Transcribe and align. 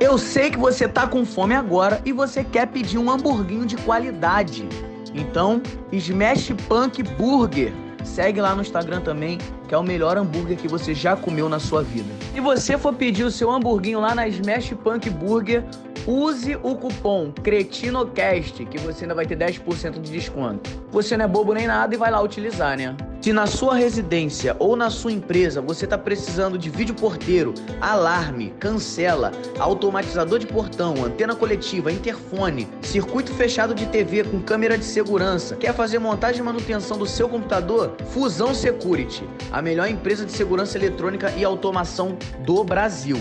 Eu 0.00 0.18
sei 0.18 0.50
que 0.50 0.58
você 0.58 0.88
tá 0.88 1.06
com 1.06 1.24
fome 1.24 1.54
agora 1.54 2.00
e 2.04 2.12
você 2.12 2.42
quer 2.42 2.66
pedir 2.66 2.98
um 2.98 3.10
hamburguinho 3.10 3.64
de 3.64 3.76
qualidade. 3.76 4.68
Então, 5.14 5.62
Smash 5.92 6.52
Punk 6.68 7.02
Burger. 7.02 7.72
Segue 8.02 8.40
lá 8.40 8.54
no 8.54 8.60
Instagram 8.60 9.00
também, 9.00 9.38
que 9.66 9.74
é 9.74 9.78
o 9.78 9.82
melhor 9.82 10.18
hambúrguer 10.18 10.58
que 10.58 10.68
você 10.68 10.92
já 10.94 11.16
comeu 11.16 11.48
na 11.48 11.58
sua 11.58 11.82
vida. 11.82 12.12
Se 12.34 12.40
você 12.40 12.76
for 12.76 12.92
pedir 12.92 13.24
o 13.24 13.30
seu 13.30 13.50
hamburguinho 13.50 14.00
lá 14.00 14.14
na 14.14 14.28
Smash 14.28 14.74
Punk 14.82 15.08
Burger, 15.08 15.64
use 16.06 16.56
o 16.62 16.74
cupom 16.76 17.32
CRETINOCAST, 17.42 18.64
que 18.66 18.78
você 18.78 19.04
ainda 19.04 19.14
vai 19.14 19.26
ter 19.26 19.36
10% 19.36 20.00
de 20.00 20.10
desconto. 20.10 20.70
Você 20.90 21.16
não 21.16 21.24
é 21.24 21.28
bobo 21.28 21.52
nem 21.54 21.66
nada 21.66 21.94
e 21.94 21.98
vai 21.98 22.10
lá 22.10 22.20
utilizar, 22.20 22.76
né? 22.76 22.96
Se 23.20 23.32
na 23.32 23.46
sua 23.46 23.74
residência 23.74 24.54
ou 24.58 24.76
na 24.76 24.90
sua 24.90 25.10
empresa 25.10 25.62
você 25.62 25.86
está 25.86 25.96
precisando 25.96 26.58
de 26.58 26.68
vídeo 26.68 26.94
porteiro, 26.94 27.54
alarme, 27.80 28.52
cancela, 28.60 29.32
automatizador 29.58 30.38
de 30.38 30.46
portão, 30.46 31.02
antena 31.02 31.34
coletiva, 31.34 31.90
interfone, 31.90 32.68
circuito 32.82 33.32
fechado 33.32 33.74
de 33.74 33.86
TV 33.86 34.24
com 34.24 34.42
câmera 34.42 34.76
de 34.76 34.84
segurança, 34.84 35.56
quer 35.56 35.72
fazer 35.72 35.98
montagem 35.98 36.42
e 36.42 36.44
manutenção 36.44 36.98
do 36.98 37.06
seu 37.06 37.28
computador? 37.28 37.96
Fusão 38.10 38.54
Security, 38.54 39.26
a 39.50 39.62
melhor 39.62 39.88
empresa 39.88 40.26
de 40.26 40.32
segurança 40.32 40.76
eletrônica 40.76 41.30
e 41.30 41.44
automação 41.44 42.18
do 42.44 42.62
Brasil. 42.62 43.16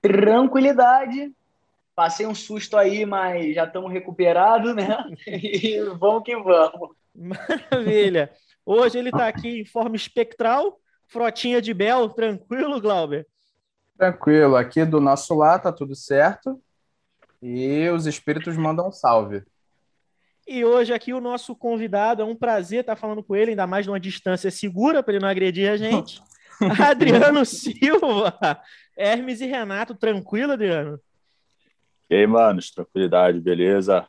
Tranquilidade. 0.00 1.32
Passei 1.94 2.26
um 2.26 2.34
susto 2.34 2.76
aí, 2.76 3.04
mas 3.04 3.54
já 3.54 3.64
estamos 3.64 3.92
recuperados, 3.92 4.74
né? 4.74 4.96
E 5.26 5.80
vamos 5.98 6.22
que 6.22 6.36
vamos. 6.36 6.90
Maravilha. 7.14 8.30
Hoje 8.64 8.98
ele 8.98 9.10
está 9.10 9.26
aqui 9.26 9.60
em 9.60 9.64
forma 9.64 9.96
espectral, 9.96 10.78
frotinha 11.06 11.60
de 11.60 11.74
Bel, 11.74 12.08
tranquilo, 12.08 12.80
Glauber? 12.80 13.26
Tranquilo, 13.96 14.56
aqui 14.56 14.84
do 14.84 15.00
nosso 15.00 15.34
lado 15.34 15.64
tá 15.64 15.72
tudo 15.72 15.94
certo. 15.94 16.60
E 17.42 17.88
os 17.90 18.06
espíritos 18.06 18.56
mandam 18.56 18.88
um 18.88 18.92
salve. 18.92 19.42
E 20.46 20.64
hoje 20.64 20.92
aqui 20.92 21.12
o 21.12 21.20
nosso 21.20 21.54
convidado, 21.54 22.22
é 22.22 22.24
um 22.24 22.34
prazer 22.34 22.80
estar 22.80 22.96
falando 22.96 23.22
com 23.22 23.36
ele, 23.36 23.50
ainda 23.50 23.66
mais 23.66 23.86
numa 23.86 24.00
distância 24.00 24.50
segura 24.50 25.02
para 25.02 25.14
ele 25.14 25.22
não 25.22 25.28
agredir 25.28 25.70
a 25.70 25.76
gente. 25.76 26.22
Adriano 26.84 27.44
Silva, 27.44 28.60
Hermes 28.96 29.40
e 29.40 29.46
Renato, 29.46 29.94
tranquilo, 29.94 30.52
Adriano? 30.52 31.00
E 32.08 32.16
aí, 32.16 32.26
manos, 32.26 32.70
tranquilidade, 32.70 33.40
beleza? 33.40 34.06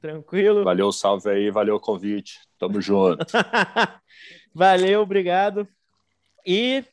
Tranquilo. 0.00 0.64
Valeu 0.64 0.90
salve 0.90 1.28
aí, 1.28 1.50
valeu 1.50 1.76
o 1.76 1.80
convite. 1.80 2.38
Tamo 2.58 2.80
junto. 2.80 3.26
valeu, 4.54 5.02
obrigado. 5.02 5.68
E, 6.46 6.84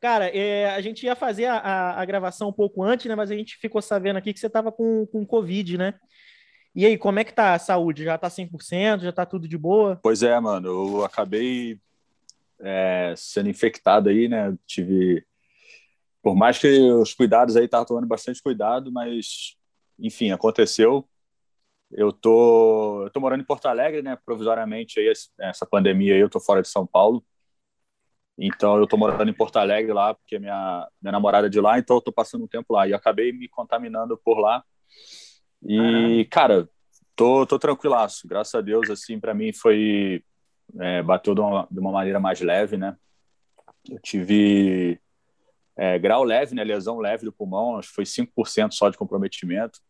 cara, 0.00 0.26
é, 0.28 0.70
a 0.70 0.80
gente 0.80 1.04
ia 1.06 1.14
fazer 1.14 1.44
a, 1.44 1.58
a, 1.58 2.00
a, 2.00 2.04
gravação 2.04 2.48
um 2.48 2.52
pouco 2.52 2.82
antes, 2.82 3.06
né? 3.06 3.14
Mas 3.14 3.30
a 3.30 3.36
gente 3.36 3.56
ficou 3.58 3.80
sabendo 3.80 4.16
aqui 4.16 4.32
que 4.32 4.40
você 4.40 4.50
tava 4.50 4.72
com, 4.72 5.06
com 5.06 5.24
Covid, 5.24 5.78
né? 5.78 5.94
E 6.74 6.84
aí, 6.84 6.98
como 6.98 7.18
é 7.18 7.24
que 7.24 7.32
tá 7.32 7.54
a 7.54 7.58
saúde? 7.58 8.04
Já 8.04 8.18
tá 8.18 8.28
100%? 8.28 9.00
Já 9.02 9.12
tá 9.12 9.24
tudo 9.24 9.46
de 9.46 9.56
boa? 9.56 9.98
Pois 10.02 10.22
é, 10.22 10.38
mano. 10.40 10.68
Eu 10.68 11.04
acabei 11.04 11.78
é, 12.60 13.14
sendo 13.16 13.48
infectado 13.48 14.08
aí, 14.08 14.28
né? 14.28 14.56
Tive. 14.66 15.24
Por 16.22 16.34
mais 16.34 16.58
que 16.58 16.66
os 16.68 17.14
cuidados 17.14 17.56
aí 17.56 17.68
tava 17.68 17.86
tomando 17.86 18.06
bastante 18.06 18.42
cuidado, 18.42 18.90
mas, 18.92 19.56
enfim, 19.98 20.30
aconteceu. 20.32 21.08
Eu 21.90 22.12
tô, 22.12 23.04
eu 23.04 23.10
tô 23.10 23.20
morando 23.20 23.42
em 23.42 23.46
Porto 23.46 23.66
Alegre, 23.66 24.02
né? 24.02 24.18
Provisoriamente 24.24 24.98
aí 24.98 25.12
essa 25.40 25.64
pandemia 25.66 26.14
aí 26.14 26.20
eu 26.20 26.28
tô 26.28 26.40
fora 26.40 26.62
de 26.62 26.68
São 26.68 26.86
Paulo. 26.86 27.24
Então 28.38 28.76
eu 28.78 28.86
tô 28.86 28.96
morando 28.96 29.30
em 29.30 29.34
Porto 29.34 29.56
Alegre 29.56 29.92
lá 29.92 30.14
porque 30.14 30.38
minha 30.38 30.86
minha 31.00 31.12
namorada 31.12 31.46
é 31.46 31.50
de 31.50 31.60
lá, 31.60 31.78
então 31.78 31.96
eu 31.96 32.02
tô 32.02 32.12
passando 32.12 32.44
um 32.44 32.48
tempo 32.48 32.74
lá 32.74 32.86
e 32.86 32.92
acabei 32.92 33.32
me 33.32 33.48
contaminando 33.48 34.18
por 34.18 34.38
lá. 34.38 34.62
E 35.62 36.26
cara, 36.30 36.68
tô 37.14 37.46
tô 37.46 37.58
tranquilaço, 37.58 38.28
graças 38.28 38.54
a 38.54 38.60
Deus 38.60 38.90
assim 38.90 39.18
para 39.18 39.32
mim 39.32 39.52
foi 39.52 40.22
é, 40.80 41.02
bateu 41.02 41.34
de 41.34 41.40
uma, 41.40 41.68
de 41.70 41.78
uma 41.78 41.92
maneira 41.92 42.20
mais 42.20 42.40
leve, 42.40 42.76
né? 42.76 42.96
Eu 43.88 43.98
tive 44.00 45.00
é, 45.76 45.98
grau 45.98 46.24
leve, 46.24 46.54
né? 46.54 46.64
Lesão 46.64 46.98
leve 46.98 47.24
do 47.24 47.32
pulmão, 47.32 47.78
acho 47.78 47.88
que 47.88 47.94
foi 47.94 48.04
5% 48.04 48.72
só 48.72 48.88
de 48.88 48.96
comprometimento. 48.96 49.80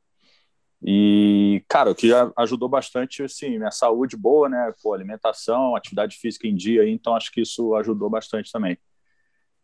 E, 0.83 1.65
cara, 1.69 1.91
o 1.91 1.95
que 1.95 2.11
ajudou 2.37 2.69
bastante, 2.69 3.23
assim, 3.23 3.57
minha 3.57 3.71
saúde 3.71 4.17
boa, 4.17 4.49
né? 4.49 4.73
Pô, 4.83 4.93
alimentação, 4.93 5.75
atividade 5.75 6.17
física 6.17 6.47
em 6.47 6.55
dia, 6.55 6.89
então 6.89 7.15
acho 7.15 7.33
que 7.33 7.41
isso 7.41 7.75
ajudou 7.77 8.11
bastante 8.11 8.53
também. 8.53 8.79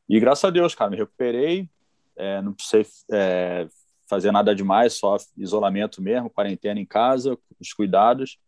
E 0.09 0.19
graças 0.19 0.45
a 0.45 0.51
Deus, 0.51 0.75
cara, 0.75 0.91
me 0.91 0.97
recuperei, 0.97 1.69
é, 2.17 2.41
não 2.43 2.53
precisei 2.53 2.87
é, 3.13 3.69
fazer 4.09 4.33
nada 4.33 4.55
demais, 4.55 4.95
só 4.95 5.17
isolamento 5.37 6.03
mesmo, 6.03 6.31
quarentena 6.31 6.81
em 6.81 6.87
casa, 6.87 7.39
os 7.61 7.73
cuidados. 7.73 8.39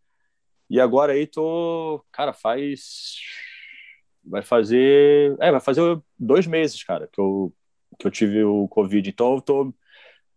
E 0.69 0.81
agora 0.81 1.13
aí 1.13 1.27
tô, 1.27 2.05
cara, 2.11 2.33
faz. 2.33 3.17
Vai 4.25 4.43
fazer. 4.43 5.37
É, 5.41 5.51
vai 5.51 5.61
fazer 5.61 6.01
dois 6.19 6.47
meses, 6.47 6.83
cara, 6.83 7.09
que 7.13 7.21
eu, 7.21 7.53
que 7.99 8.07
eu 8.07 8.11
tive 8.11 8.45
o 8.45 8.67
Covid. 8.69 9.09
Então 9.09 9.35
eu 9.35 9.41
tô 9.41 9.75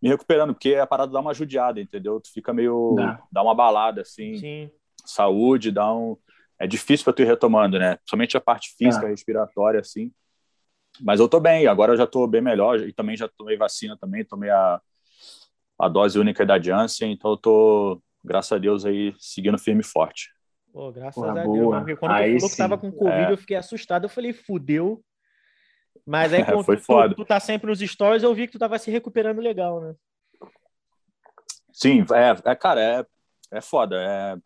me 0.00 0.08
recuperando, 0.08 0.54
porque 0.54 0.74
a 0.74 0.86
parada 0.86 1.12
dá 1.12 1.20
uma 1.20 1.34
judiada, 1.34 1.80
entendeu? 1.80 2.20
Tu 2.20 2.32
fica 2.32 2.52
meio. 2.52 2.94
Dá, 2.96 3.22
dá 3.32 3.42
uma 3.42 3.54
balada, 3.54 4.02
assim. 4.02 4.36
Sim. 4.36 4.70
Saúde, 5.04 5.70
dá 5.70 5.92
um. 5.92 6.16
É 6.58 6.66
difícil 6.66 7.04
para 7.04 7.12
tu 7.12 7.22
ir 7.22 7.26
retomando, 7.26 7.78
né? 7.78 7.98
Somente 8.04 8.36
a 8.36 8.40
parte 8.40 8.74
física, 8.76 9.06
é. 9.06 9.10
respiratória, 9.10 9.80
assim. 9.80 10.12
Mas 11.00 11.20
eu 11.20 11.28
tô 11.28 11.38
bem, 11.38 11.66
agora 11.66 11.92
eu 11.92 11.96
já 11.96 12.06
tô 12.06 12.26
bem 12.26 12.40
melhor, 12.40 12.80
e 12.80 12.92
também 12.92 13.16
já 13.16 13.28
tomei 13.28 13.56
vacina 13.56 13.96
também, 13.96 14.24
tomei 14.24 14.50
a, 14.50 14.80
a 15.78 15.88
dose 15.88 16.18
única 16.18 16.44
da 16.44 16.60
Janssen, 16.60 17.12
então 17.12 17.32
eu 17.32 17.36
tô, 17.36 18.02
graças 18.24 18.52
a 18.52 18.58
Deus, 18.58 18.84
aí 18.84 19.14
seguindo 19.18 19.58
firme 19.58 19.80
e 19.80 19.84
forte. 19.84 20.32
Pô, 20.72 20.92
graças 20.92 21.14
Porra, 21.14 21.40
a 21.40 21.44
Deus. 21.44 21.76
Porque 21.76 21.96
quando 21.96 22.12
aí 22.12 22.34
tu 22.34 22.40
falou 22.40 22.48
sim. 22.48 22.54
que 22.54 22.56
tava 22.56 22.78
com 22.78 22.92
Covid, 22.92 23.26
é. 23.26 23.32
eu 23.32 23.38
fiquei 23.38 23.56
assustado, 23.56 24.04
eu 24.04 24.08
falei, 24.08 24.32
fudeu. 24.32 25.02
Mas 26.06 26.32
aí, 26.32 26.42
quando 26.44 26.64
Foi 26.64 26.76
tu, 26.76 26.84
foda. 26.84 27.14
tu 27.14 27.24
tá 27.24 27.40
sempre 27.40 27.68
nos 27.68 27.80
stories, 27.80 28.22
eu 28.22 28.34
vi 28.34 28.46
que 28.46 28.52
tu 28.52 28.58
tava 28.58 28.78
se 28.78 28.90
recuperando 28.90 29.40
legal, 29.40 29.80
né? 29.80 29.94
Sim, 31.72 32.04
é, 32.12 32.50
é 32.50 32.54
cara, 32.54 32.80
é, 32.80 33.06
é 33.52 33.60
foda. 33.60 33.96
É, 33.96 34.36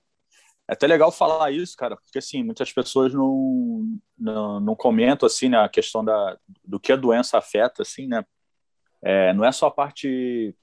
é 0.68 0.74
até 0.74 0.86
legal 0.86 1.10
falar 1.10 1.50
isso, 1.50 1.76
cara, 1.76 1.96
porque 1.96 2.18
assim, 2.18 2.42
muitas 2.42 2.72
pessoas 2.72 3.12
não, 3.12 3.98
não, 4.18 4.60
não 4.60 4.76
comentam 4.76 5.26
assim, 5.26 5.48
né, 5.48 5.58
a 5.58 5.68
questão 5.68 6.04
da, 6.04 6.38
do 6.64 6.78
que 6.78 6.92
a 6.92 6.96
doença 6.96 7.38
afeta, 7.38 7.82
assim, 7.82 8.06
né? 8.06 8.24
É, 9.02 9.32
não 9.32 9.44
é 9.44 9.50
só 9.50 9.66
a 9.66 9.70
parte, 9.70 10.54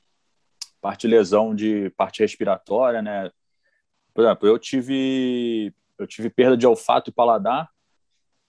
parte 0.81 1.07
lesão 1.07 1.53
de 1.53 1.89
parte 1.91 2.21
respiratória, 2.21 3.01
né? 3.01 3.31
Por 4.13 4.23
exemplo, 4.23 4.47
eu 4.47 4.57
tive, 4.57 5.73
eu 5.97 6.07
tive 6.07 6.29
perda 6.29 6.57
de 6.57 6.65
olfato 6.65 7.09
e 7.09 7.13
paladar, 7.13 7.69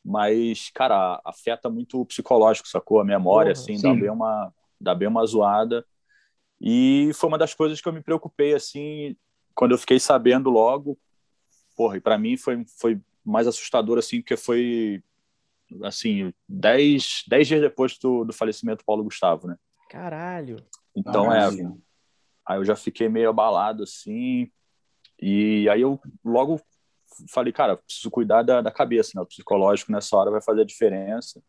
mas, 0.04 0.70
cara, 0.74 1.20
afeta 1.24 1.68
muito 1.68 2.00
o 2.00 2.06
psicológico, 2.06 2.68
sacou? 2.68 3.00
A 3.00 3.04
memória, 3.04 3.52
Porra, 3.52 3.62
assim, 3.62 3.76
sim. 3.76 3.82
dá 3.82 3.94
bem, 3.94 4.10
uma, 4.10 4.54
dá 4.80 4.94
bem 4.94 5.08
uma 5.08 5.24
zoada. 5.26 5.84
E 6.60 7.10
foi 7.14 7.28
uma 7.28 7.38
das 7.38 7.54
coisas 7.54 7.80
que 7.80 7.88
eu 7.88 7.92
me 7.92 8.02
preocupei, 8.02 8.54
assim, 8.54 9.16
quando 9.54 9.72
eu 9.72 9.78
fiquei 9.78 10.00
sabendo 10.00 10.50
logo. 10.50 10.98
Porra, 11.76 11.96
e 11.96 12.00
para 12.00 12.18
mim 12.18 12.36
foi, 12.36 12.64
foi 12.78 13.00
mais 13.24 13.46
assustador, 13.46 13.98
assim, 13.98 14.20
porque 14.20 14.36
foi, 14.36 15.02
assim, 15.82 16.32
dez, 16.48 17.24
dez 17.28 17.46
dias 17.46 17.60
depois 17.60 17.98
do, 17.98 18.24
do 18.24 18.32
falecimento 18.32 18.82
do 18.82 18.86
Paulo 18.86 19.04
Gustavo, 19.04 19.46
né? 19.46 19.56
Caralho! 19.88 20.56
Então, 20.94 21.26
Caralho. 21.26 21.80
é... 21.86 21.89
Aí 22.50 22.58
eu 22.58 22.64
já 22.64 22.74
fiquei 22.74 23.08
meio 23.08 23.30
abalado, 23.30 23.84
assim, 23.84 24.50
e 25.22 25.68
aí 25.68 25.82
eu 25.82 26.00
logo 26.24 26.60
falei, 27.32 27.52
cara, 27.52 27.76
preciso 27.76 28.10
cuidar 28.10 28.42
da, 28.42 28.60
da 28.60 28.72
cabeça, 28.72 29.12
né? 29.14 29.22
O 29.22 29.26
psicológico 29.26 29.92
nessa 29.92 30.16
hora 30.16 30.32
vai 30.32 30.42
fazer 30.42 30.62
a 30.62 30.64
diferença. 30.64 31.40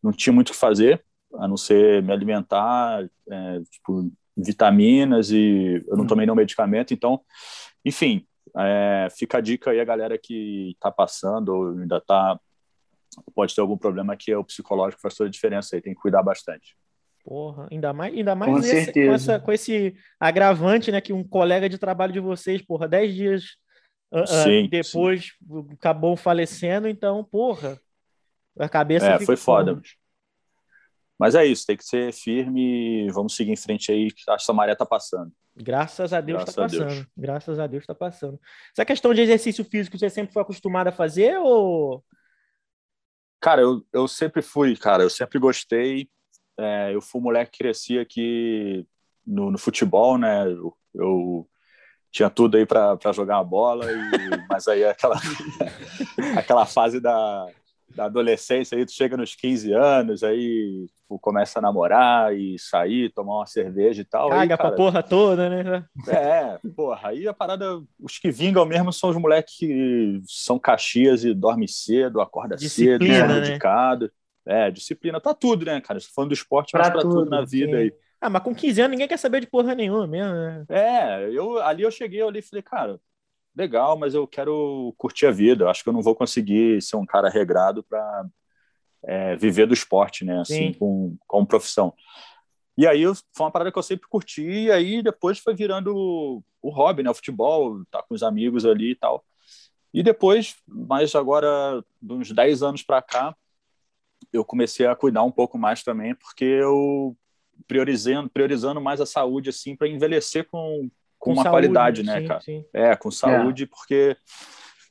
Não 0.00 0.12
tinha 0.12 0.32
muito 0.32 0.50
o 0.50 0.52
que 0.52 0.58
fazer, 0.58 1.04
a 1.34 1.48
não 1.48 1.56
ser 1.56 2.04
me 2.04 2.12
alimentar, 2.12 3.02
é, 3.28 3.60
tipo, 3.68 4.12
vitaminas 4.36 5.32
e 5.32 5.84
eu 5.88 5.96
não 5.96 6.06
tomei 6.06 6.24
nenhum 6.24 6.36
medicamento, 6.36 6.94
então, 6.94 7.20
enfim, 7.84 8.24
é, 8.56 9.08
fica 9.10 9.38
a 9.38 9.40
dica 9.40 9.72
aí 9.72 9.80
a 9.80 9.84
galera 9.84 10.16
que 10.16 10.70
está 10.70 10.92
passando 10.92 11.48
ou 11.48 11.68
ainda 11.70 11.96
está 11.96 12.38
pode 13.34 13.56
ter 13.56 13.60
algum 13.60 13.76
problema 13.76 14.16
que 14.16 14.30
é 14.30 14.38
o 14.38 14.44
psicológico 14.44 15.02
faz 15.02 15.16
toda 15.16 15.28
a 15.28 15.32
diferença 15.32 15.74
aí, 15.74 15.82
tem 15.82 15.94
que 15.94 16.00
cuidar 16.00 16.22
bastante. 16.22 16.76
Porra, 17.28 17.68
ainda 17.70 17.92
mais, 17.92 18.14
ainda 18.14 18.34
mais 18.34 18.50
com, 18.50 18.58
esse, 18.58 18.90
com, 18.90 19.12
essa, 19.12 19.38
com, 19.38 19.52
esse 19.52 19.94
agravante, 20.18 20.90
né? 20.90 20.98
Que 20.98 21.12
um 21.12 21.22
colega 21.22 21.68
de 21.68 21.76
trabalho 21.76 22.10
de 22.10 22.20
vocês, 22.20 22.62
porra, 22.62 22.88
dez 22.88 23.14
dias 23.14 23.44
uh, 24.10 24.26
sim, 24.26 24.64
uh, 24.64 24.70
depois 24.70 25.34
sim. 25.46 25.68
acabou 25.74 26.16
falecendo, 26.16 26.88
então, 26.88 27.22
porra, 27.22 27.78
a 28.58 28.66
cabeça. 28.66 29.08
É, 29.08 29.20
foi 29.20 29.36
foda. 29.36 29.78
Mas 31.18 31.34
é 31.34 31.44
isso, 31.44 31.66
tem 31.66 31.76
que 31.76 31.84
ser 31.84 32.14
firme 32.14 33.10
vamos 33.10 33.36
seguir 33.36 33.52
em 33.52 33.56
frente 33.56 33.92
aí, 33.92 34.10
que 34.10 34.22
essa 34.30 34.54
maré 34.54 34.74
tá 34.74 34.86
passando. 34.86 35.30
Graças 35.54 36.14
a 36.14 36.22
Deus 36.22 36.48
está 36.48 36.62
passando. 36.62 36.88
Deus. 36.88 37.06
Graças 37.14 37.58
a 37.58 37.66
Deus 37.66 37.82
está 37.82 37.94
passando. 37.94 38.40
Essa 38.72 38.86
questão 38.86 39.12
de 39.12 39.20
exercício 39.20 39.66
físico, 39.66 39.98
você 39.98 40.08
sempre 40.08 40.32
foi 40.32 40.40
acostumado 40.40 40.88
a 40.88 40.92
fazer 40.92 41.36
ou. 41.36 42.02
Cara, 43.38 43.60
eu, 43.60 43.84
eu 43.92 44.08
sempre 44.08 44.40
fui, 44.40 44.74
cara, 44.78 45.02
eu 45.02 45.10
sempre 45.10 45.38
gostei. 45.38 46.08
É, 46.58 46.94
eu 46.94 47.00
fui 47.00 47.20
um 47.20 47.24
moleque 47.24 47.52
que 47.52 47.58
crescia 47.58 48.02
aqui 48.02 48.86
no, 49.26 49.50
no 49.50 49.58
futebol, 49.58 50.18
né? 50.18 50.46
Eu, 50.50 50.74
eu 50.94 51.48
tinha 52.10 52.28
tudo 52.28 52.56
aí 52.56 52.66
para 52.66 53.12
jogar 53.12 53.38
a 53.38 53.44
bola, 53.44 53.84
e, 53.90 53.96
mas 54.50 54.66
aí 54.66 54.84
aquela, 54.84 55.16
aquela 56.36 56.66
fase 56.66 57.00
da, 57.00 57.46
da 57.94 58.06
adolescência, 58.06 58.76
aí 58.76 58.84
tu 58.84 58.92
chega 58.92 59.16
nos 59.16 59.34
15 59.34 59.72
anos, 59.72 60.22
aí 60.22 60.86
tipo, 61.08 61.18
começa 61.18 61.58
a 61.58 61.62
namorar 61.62 62.34
e 62.36 62.58
sair, 62.58 63.12
tomar 63.12 63.38
uma 63.38 63.46
cerveja 63.46 64.02
e 64.02 64.04
tal. 64.04 64.28
Caga 64.28 64.42
aí, 64.42 64.48
cara, 64.48 64.62
pra 64.62 64.72
porra 64.72 65.02
toda, 65.02 65.48
né? 65.48 65.84
É, 66.06 66.58
porra, 66.76 67.08
aí 67.08 67.26
a 67.26 67.32
parada, 67.32 67.82
os 67.98 68.18
que 68.18 68.30
vingam 68.30 68.64
mesmo 68.66 68.92
são 68.92 69.10
os 69.10 69.16
moleques 69.16 69.56
que 69.56 70.20
são 70.26 70.58
caxias 70.58 71.24
e 71.24 71.32
dorme 71.32 71.66
cedo, 71.66 72.20
acorda 72.20 72.56
disciplina, 72.56 72.98
cedo, 72.98 73.32
são 73.32 73.40
dedicados. 73.40 74.10
É, 74.48 74.70
disciplina, 74.70 75.20
tá 75.20 75.34
tudo, 75.34 75.66
né, 75.66 75.78
cara? 75.80 76.00
Você 76.00 76.08
falando 76.14 76.30
do 76.30 76.34
esporte, 76.34 76.72
pra 76.72 76.84
mas 76.84 76.90
pra 76.90 77.02
tudo, 77.02 77.16
tudo 77.16 77.30
na 77.30 77.44
vida 77.44 77.72
sim. 77.72 77.82
aí. 77.82 77.92
Ah, 78.18 78.30
mas 78.30 78.42
com 78.42 78.54
15 78.54 78.80
anos 78.80 78.92
ninguém 78.92 79.06
quer 79.06 79.18
saber 79.18 79.40
de 79.40 79.46
porra 79.46 79.74
nenhuma 79.74 80.06
mesmo, 80.06 80.32
né? 80.32 80.64
É, 80.70 81.30
eu, 81.30 81.58
ali 81.62 81.82
eu 81.82 81.90
cheguei 81.90 82.22
ali 82.22 82.38
e 82.38 82.42
falei, 82.42 82.62
cara, 82.62 82.98
legal, 83.54 83.96
mas 83.98 84.14
eu 84.14 84.26
quero 84.26 84.94
curtir 84.96 85.26
a 85.26 85.30
vida. 85.30 85.64
Eu 85.64 85.68
acho 85.68 85.82
que 85.82 85.88
eu 85.88 85.92
não 85.92 86.00
vou 86.00 86.14
conseguir 86.14 86.80
ser 86.80 86.96
um 86.96 87.04
cara 87.04 87.28
regrado 87.28 87.82
para 87.82 88.26
é, 89.04 89.36
viver 89.36 89.66
do 89.66 89.74
esporte, 89.74 90.24
né? 90.24 90.40
Assim, 90.40 90.72
com, 90.72 91.16
com 91.26 91.44
profissão. 91.44 91.92
E 92.76 92.86
aí 92.86 93.04
foi 93.04 93.44
uma 93.44 93.50
parada 93.50 93.70
que 93.70 93.78
eu 93.78 93.82
sempre 93.82 94.08
curti, 94.08 94.42
e 94.42 94.70
aí 94.70 95.02
depois 95.02 95.38
foi 95.38 95.54
virando 95.54 95.94
o, 95.94 96.42
o 96.62 96.70
hobby, 96.70 97.02
né? 97.02 97.10
O 97.10 97.14
futebol, 97.14 97.84
tá 97.90 98.02
com 98.02 98.14
os 98.14 98.22
amigos 98.22 98.64
ali 98.64 98.92
e 98.92 98.94
tal. 98.94 99.24
E 99.92 100.02
depois, 100.02 100.56
mais 100.66 101.14
agora, 101.14 101.84
de 102.00 102.12
uns 102.12 102.30
10 102.30 102.62
anos 102.62 102.82
para 102.82 103.02
cá, 103.02 103.34
eu 104.32 104.44
comecei 104.44 104.86
a 104.86 104.96
cuidar 104.96 105.22
um 105.22 105.30
pouco 105.30 105.58
mais 105.58 105.82
também, 105.82 106.14
porque 106.14 106.44
eu 106.44 107.16
priorizando, 107.66 108.28
priorizando 108.30 108.80
mais 108.80 109.00
a 109.00 109.06
saúde, 109.06 109.50
assim, 109.50 109.74
para 109.74 109.88
envelhecer 109.88 110.46
com, 110.48 110.90
com, 111.18 111.32
uma 111.32 111.42
saúde, 111.42 111.54
qualidade, 111.54 112.02
né, 112.02 112.20
sim, 112.20 112.26
cara? 112.26 112.40
Sim. 112.40 112.64
É, 112.72 112.96
com 112.96 113.10
saúde, 113.10 113.64
é. 113.64 113.66
porque, 113.66 114.16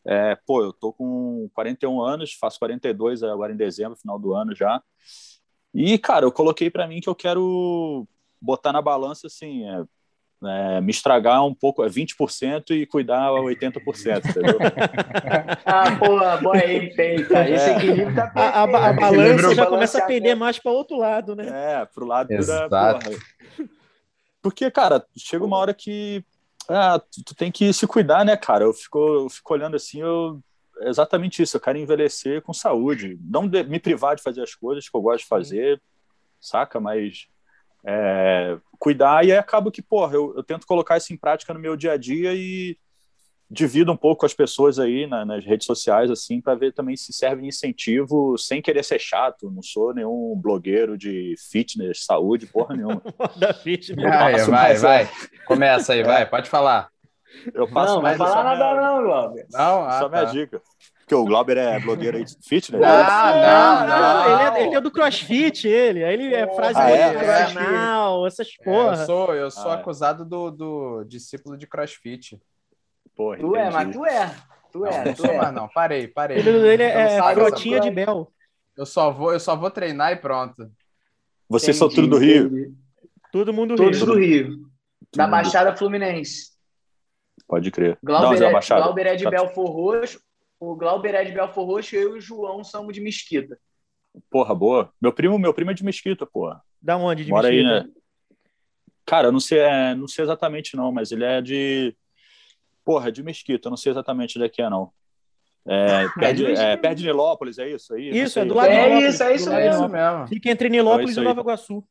é, 0.06 0.36
pô, 0.46 0.64
eu 0.64 0.74
tô 0.74 0.92
com 0.94 1.50
41 1.54 2.02
anos, 2.02 2.34
faço 2.34 2.60
42 2.60 3.24
agora 3.24 3.54
em 3.54 3.58
dezembro, 3.58 3.98
final 3.98 4.20
do 4.20 4.34
ano 4.34 4.56
já. 4.56 4.82
E, 5.74 5.98
cara, 5.98 6.26
eu 6.26 6.32
coloquei 6.32 6.70
para 6.70 6.88
mim 6.88 7.00
que 7.00 7.10
eu 7.10 7.16
quero 7.16 8.08
botar 8.42 8.72
na 8.72 8.82
balança, 8.82 9.28
assim, 9.28 9.68
é, 9.68 9.84
é, 10.44 10.82
me 10.82 10.92
estragar 10.92 11.44
um 11.44 11.54
pouco, 11.54 11.84
é 11.84 11.90
20% 11.90 12.72
e 12.72 12.86
cuidar 12.86 13.32
80%, 13.32 14.30
entendeu? 14.30 14.58
ah, 15.66 15.92
boa, 15.92 16.38
boa 16.38 16.56
aí, 16.56 16.94
feita. 16.94 17.40
É. 17.40 17.52
Esse 17.52 17.70
equilíbrio 17.72 18.16
tá 18.16 18.28
perfeito. 18.28 18.56
A, 18.56 18.60
a, 18.60 18.90
a 18.90 18.94
balança 18.94 19.56
já 19.56 19.66
começa 19.66 19.98
a 19.98 20.06
pender 20.06 20.36
mais 20.36 20.60
para 20.60 20.72
outro 20.72 20.98
lado, 20.98 21.36
né? 21.36 21.48
É, 21.50 21.86
pro 21.86 22.06
lado 22.06 22.32
Exato. 22.32 22.70
da 22.70 23.00
porra. 23.00 23.18
Porque, 24.42 24.70
cara, 24.70 25.06
chega 25.18 25.44
uma 25.44 25.58
hora 25.58 25.74
que 25.74 26.24
ah, 26.70 27.00
tu, 27.00 27.24
tu, 27.24 27.36
tem 27.36 27.52
que 27.52 27.74
se 27.74 27.88
cuidar, 27.88 28.24
né, 28.24 28.38
cara? 28.38 28.64
Eu 28.64 28.74
fico, 28.74 29.00
eu 29.00 29.30
fico 29.30 29.54
olhando 29.54 29.76
assim, 29.76 30.02
eu, 30.02 30.42
é 30.80 30.90
exatamente 30.90 31.42
isso. 31.42 31.58
Eu 31.58 31.62
quero 31.62 31.78
envelhecer 31.78 32.42
com 32.42 32.54
saúde. 32.54 33.18
Não 33.22 33.48
de, 33.48 33.64
me 33.64 33.80
privar 33.80 34.16
de 34.16 34.22
fazer 34.22 34.42
as 34.44 34.54
coisas 34.54 34.88
que 34.88 34.96
eu 34.96 35.02
gosto 35.02 35.24
de 35.24 35.30
fazer, 35.30 35.82
saca? 36.40 36.80
Mas 36.80 37.28
é, 37.88 38.58
cuidar. 38.78 39.26
E 39.26 39.32
aí 39.32 39.38
acabo 39.38 39.72
que, 39.72 39.82
porra, 39.82 40.16
eu, 40.16 40.34
eu 40.36 40.44
tento 40.44 40.68
colocar 40.68 40.98
isso 40.98 41.14
em 41.14 41.18
prática 41.18 41.54
no 41.54 41.60
meu 41.60 41.78
dia 41.78 41.94
a 41.94 41.98
dia 41.98 42.34
e 42.34 42.78
divido 43.50 43.94
um 43.94 43.98
pouco 43.98 44.20
com 44.20 44.26
as 44.26 44.34
pessoas 44.34 44.78
aí 44.78 45.08
na, 45.08 45.24
nas 45.24 45.46
redes 45.46 45.66
sociais, 45.66 46.12
assim, 46.12 46.42
para 46.42 46.54
ver 46.54 46.74
também 46.74 46.98
se 46.98 47.14
serve 47.14 47.44
de 47.44 47.48
incentivo, 47.48 48.38
sem 48.38 48.62
querer 48.62 48.84
ser 48.84 49.00
chato. 49.00 49.50
Não 49.50 49.64
sou 49.64 49.94
nenhum 49.94 50.36
blogueiro 50.36 50.98
de 50.98 51.34
fitness, 51.50 52.04
saúde, 52.04 52.46
porra 52.46 52.76
nenhuma. 52.76 53.02
da 53.40 53.54
fitness. 53.54 54.04
Vai, 54.04 54.36
vai, 54.44 54.76
vai. 54.76 55.10
Começa 55.46 55.94
aí, 55.94 56.04
vai, 56.04 56.30
pode 56.30 56.50
falar. 56.50 56.90
Eu 57.54 57.68
passo 57.70 57.96
não, 57.96 58.02
mais 58.02 58.18
vai 58.18 58.28
falar 58.28 58.44
nada 58.44 58.74
minha... 58.74 58.82
não, 58.82 59.04
Glauber. 59.04 59.48
Não, 59.52 59.86
ah, 59.86 60.00
só 60.00 60.10
tá. 60.10 60.18
minha 60.18 60.32
dica. 60.32 60.62
Porque 61.08 61.16
o 61.16 61.24
Glauber 61.24 61.56
é 61.56 61.80
blogueiro 61.80 62.18
aí 62.18 62.26
de 62.26 62.36
fitness. 62.46 62.82
Ah, 62.84 63.86
não, 63.88 63.88
não, 63.88 63.98
não. 63.98 64.50
Ele, 64.50 64.60
é, 64.60 64.68
ele 64.68 64.76
é 64.76 64.82
do 64.82 64.92
crossfit, 64.92 65.66
ele. 65.66 66.04
Aí 66.04 66.14
ele 66.16 66.36
é 66.36 66.54
frase 66.54 66.78
ah, 66.78 66.92
é? 66.92 68.28
essas 68.28 68.58
porra. 68.58 68.98
É, 68.98 69.02
eu 69.02 69.06
sou, 69.06 69.34
eu 69.34 69.50
sou 69.50 69.72
ah, 69.72 69.76
acusado 69.76 70.26
do, 70.26 70.52
do 70.52 71.06
discípulo 71.06 71.58
de 71.58 71.66
crossfit. 71.66 72.38
Porra, 73.16 73.38
tu 73.38 73.56
é, 73.56 73.72
mas 73.72 73.96
tu 73.96 74.06
é. 74.06 74.36
Tu 74.70 74.86
é, 74.86 75.06
não, 75.06 75.14
tu 75.14 75.26
é. 75.26 75.38
Mas 75.38 75.54
não, 75.54 75.70
parei, 75.70 76.10
parei. 76.10 76.40
Ele, 76.40 76.50
ele 76.50 76.84
é, 76.84 77.16
é 77.16 77.34
brotinha 77.36 77.80
de 77.80 77.90
Bel. 77.90 78.30
Eu 78.76 78.86
só 78.86 79.10
vou, 79.10 79.32
eu 79.32 79.40
só 79.40 79.56
vou 79.56 79.72
treinar 79.72 80.12
e 80.12 80.18
pronto. 80.18 80.70
Vocês 81.48 81.78
são 81.78 81.88
tudo 81.88 82.10
do 82.10 82.18
Rio? 82.18 82.48
Entendi. 82.48 82.74
Todo 83.32 83.54
mundo 83.54 83.78
do 83.78 83.82
Todos 83.82 84.00
Rio. 84.00 84.06
do 84.08 84.20
Rio. 84.20 84.70
Da 85.16 85.26
Baixada 85.26 85.74
Fluminense. 85.74 86.52
Pode 87.48 87.72
crer. 87.72 87.98
Glauber, 88.04 88.44
é, 88.44 88.52
Glauber 88.52 89.06
é 89.06 89.16
de 89.16 89.30
Belfor 89.30 89.70
Roxo. 89.70 90.27
O 90.60 90.76
Glauber 90.76 91.16
é 91.16 91.24
de 91.24 91.32
Belfor 91.32 91.66
Roxo 91.66 91.96
e 91.96 92.00
eu 92.00 92.16
e 92.16 92.20
o 92.20 92.22
João 92.22 92.64
somos 92.64 92.94
de 92.94 93.02
Mesquita. 93.02 93.60
Porra, 94.30 94.56
boa. 94.56 94.92
Meu 95.00 95.14
primo, 95.14 95.38
meu 95.38 95.54
primo 95.54 95.72
é 95.72 95.74
de 95.74 95.84
Mesquita, 95.84 96.26
porra. 96.26 96.62
Da 96.82 96.98
onde 96.98 97.26
de 97.26 97.32
Mora 97.32 97.50
Mesquita? 97.50 97.70
Aí, 97.70 97.84
né? 97.84 97.90
Cara, 99.06 99.28
eu 99.28 99.32
não 99.32 99.40
sei, 99.40 99.60
é, 99.60 99.96
não 99.96 100.08
sei 100.08 100.26
exatamente 100.26 100.76
não, 100.76 100.92
mas 100.92 101.12
ele 101.12 101.24
é 101.24 101.42
de 101.42 101.96
Porra, 102.84 103.12
de 103.12 103.22
Mesquita, 103.22 103.68
eu 103.68 103.70
não 103.70 103.78
sei 103.78 103.92
exatamente 103.92 104.38
onde 104.38 104.46
é 104.46 104.50
que 104.50 104.62
é, 104.62 104.70
não. 104.70 104.92
É, 105.66 106.06
ah, 106.08 106.14
perto, 106.18 106.36
de, 106.38 106.46
é, 106.54 106.78
perto 106.78 106.98
de 106.98 107.06
Nilópolis, 107.06 107.60
é 107.60 107.70
isso 107.70 107.94
aí? 107.94 108.10
Isso, 108.10 108.40
é 108.40 108.46
do 108.46 108.54
lado 108.54 108.70
é 108.70 108.98
de 108.98 109.08
Isso, 109.08 109.24
é 109.24 109.36
isso, 109.36 109.52
é 109.52 109.70
isso 109.70 109.90
mesmo. 109.90 110.28
Fica 110.28 110.50
entre 110.50 110.70
Nilópolis 110.70 111.12
então, 111.12 111.24
é 111.24 111.26
e 111.26 111.28
Nova 111.28 111.42
Iguaçu. 111.42 111.84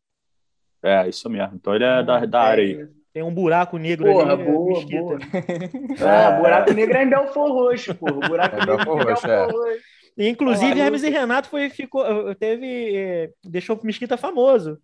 É, 0.83 1.09
isso 1.09 1.29
mesmo. 1.29 1.55
Então 1.55 1.75
ele 1.75 1.85
é 1.85 2.03
da, 2.03 2.25
da 2.25 2.41
área 2.41 2.65
aí. 2.65 2.89
Tem 3.17 3.23
um 3.23 3.33
buraco 3.33 3.79
negro 3.79 4.13
porra, 4.13 4.35
ali. 4.35 4.45
Boa, 4.45 4.85
boa. 4.85 5.19
Ah, 6.07 6.33
buraco 6.33 6.75
negro 6.75 6.99
é 6.99 7.03
em 7.03 7.09
Belfor 7.09 7.51
Roxo, 7.51 7.95
porra. 7.95 8.29
Buraco 8.29 8.57
é 8.57 8.59
negro 8.59 8.73
é 8.73 8.75
em 8.75 8.77
Belfor 8.77 9.01
é. 9.01 9.45
Roxo. 9.47 9.83
Inclusive, 10.19 10.79
Hermes 10.79 11.03
e 11.03 11.09
Renato 11.09 11.49
foi, 11.49 11.71
ficou, 11.71 12.05
teve, 12.35 13.33
deixou 13.43 13.75
o 13.75 13.87
Mesquita 13.87 14.19
famoso. 14.19 14.79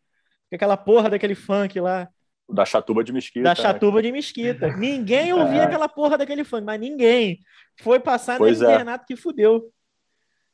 Aquela 0.51 0.79
porra 0.79 1.11
daquele 1.11 1.35
funk 1.35 1.79
lá. 1.79 2.09
Da 2.49 2.65
Chatuba 2.65 3.05
de 3.05 3.13
Mesquita. 3.13 3.45
Da 3.45 3.51
né? 3.51 3.55
Chatuba 3.55 3.99
né? 3.99 4.05
de 4.05 4.13
Mesquita. 4.13 4.77
ninguém 4.79 5.31
ouvia 5.39 5.61
é. 5.61 5.65
aquela 5.65 5.87
porra 5.87 6.17
daquele 6.17 6.43
funk, 6.43 6.65
mas 6.65 6.81
ninguém. 6.81 7.39
Foi 7.83 8.01
passar 8.01 8.39
pois 8.39 8.63
no 8.63 8.71
é. 8.71 8.79
Renato 8.79 9.05
que 9.05 9.15
fudeu. 9.15 9.71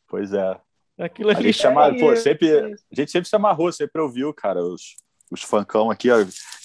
Pois 0.08 0.32
é. 0.32 0.60
Aquilo 0.98 1.30
ali. 1.30 1.38
A 1.38 1.42
gente, 1.42 1.58
chama, 1.58 1.96
pô, 1.96 2.16
sempre, 2.16 2.58
a 2.58 2.74
gente 2.92 3.12
sempre 3.12 3.28
se 3.28 3.36
amarrou, 3.36 3.70
sempre 3.70 4.02
ouviu, 4.02 4.34
cara, 4.34 4.60
os, 4.64 4.96
os 5.30 5.42
funkão 5.42 5.92
aqui, 5.92 6.10
ó. 6.10 6.16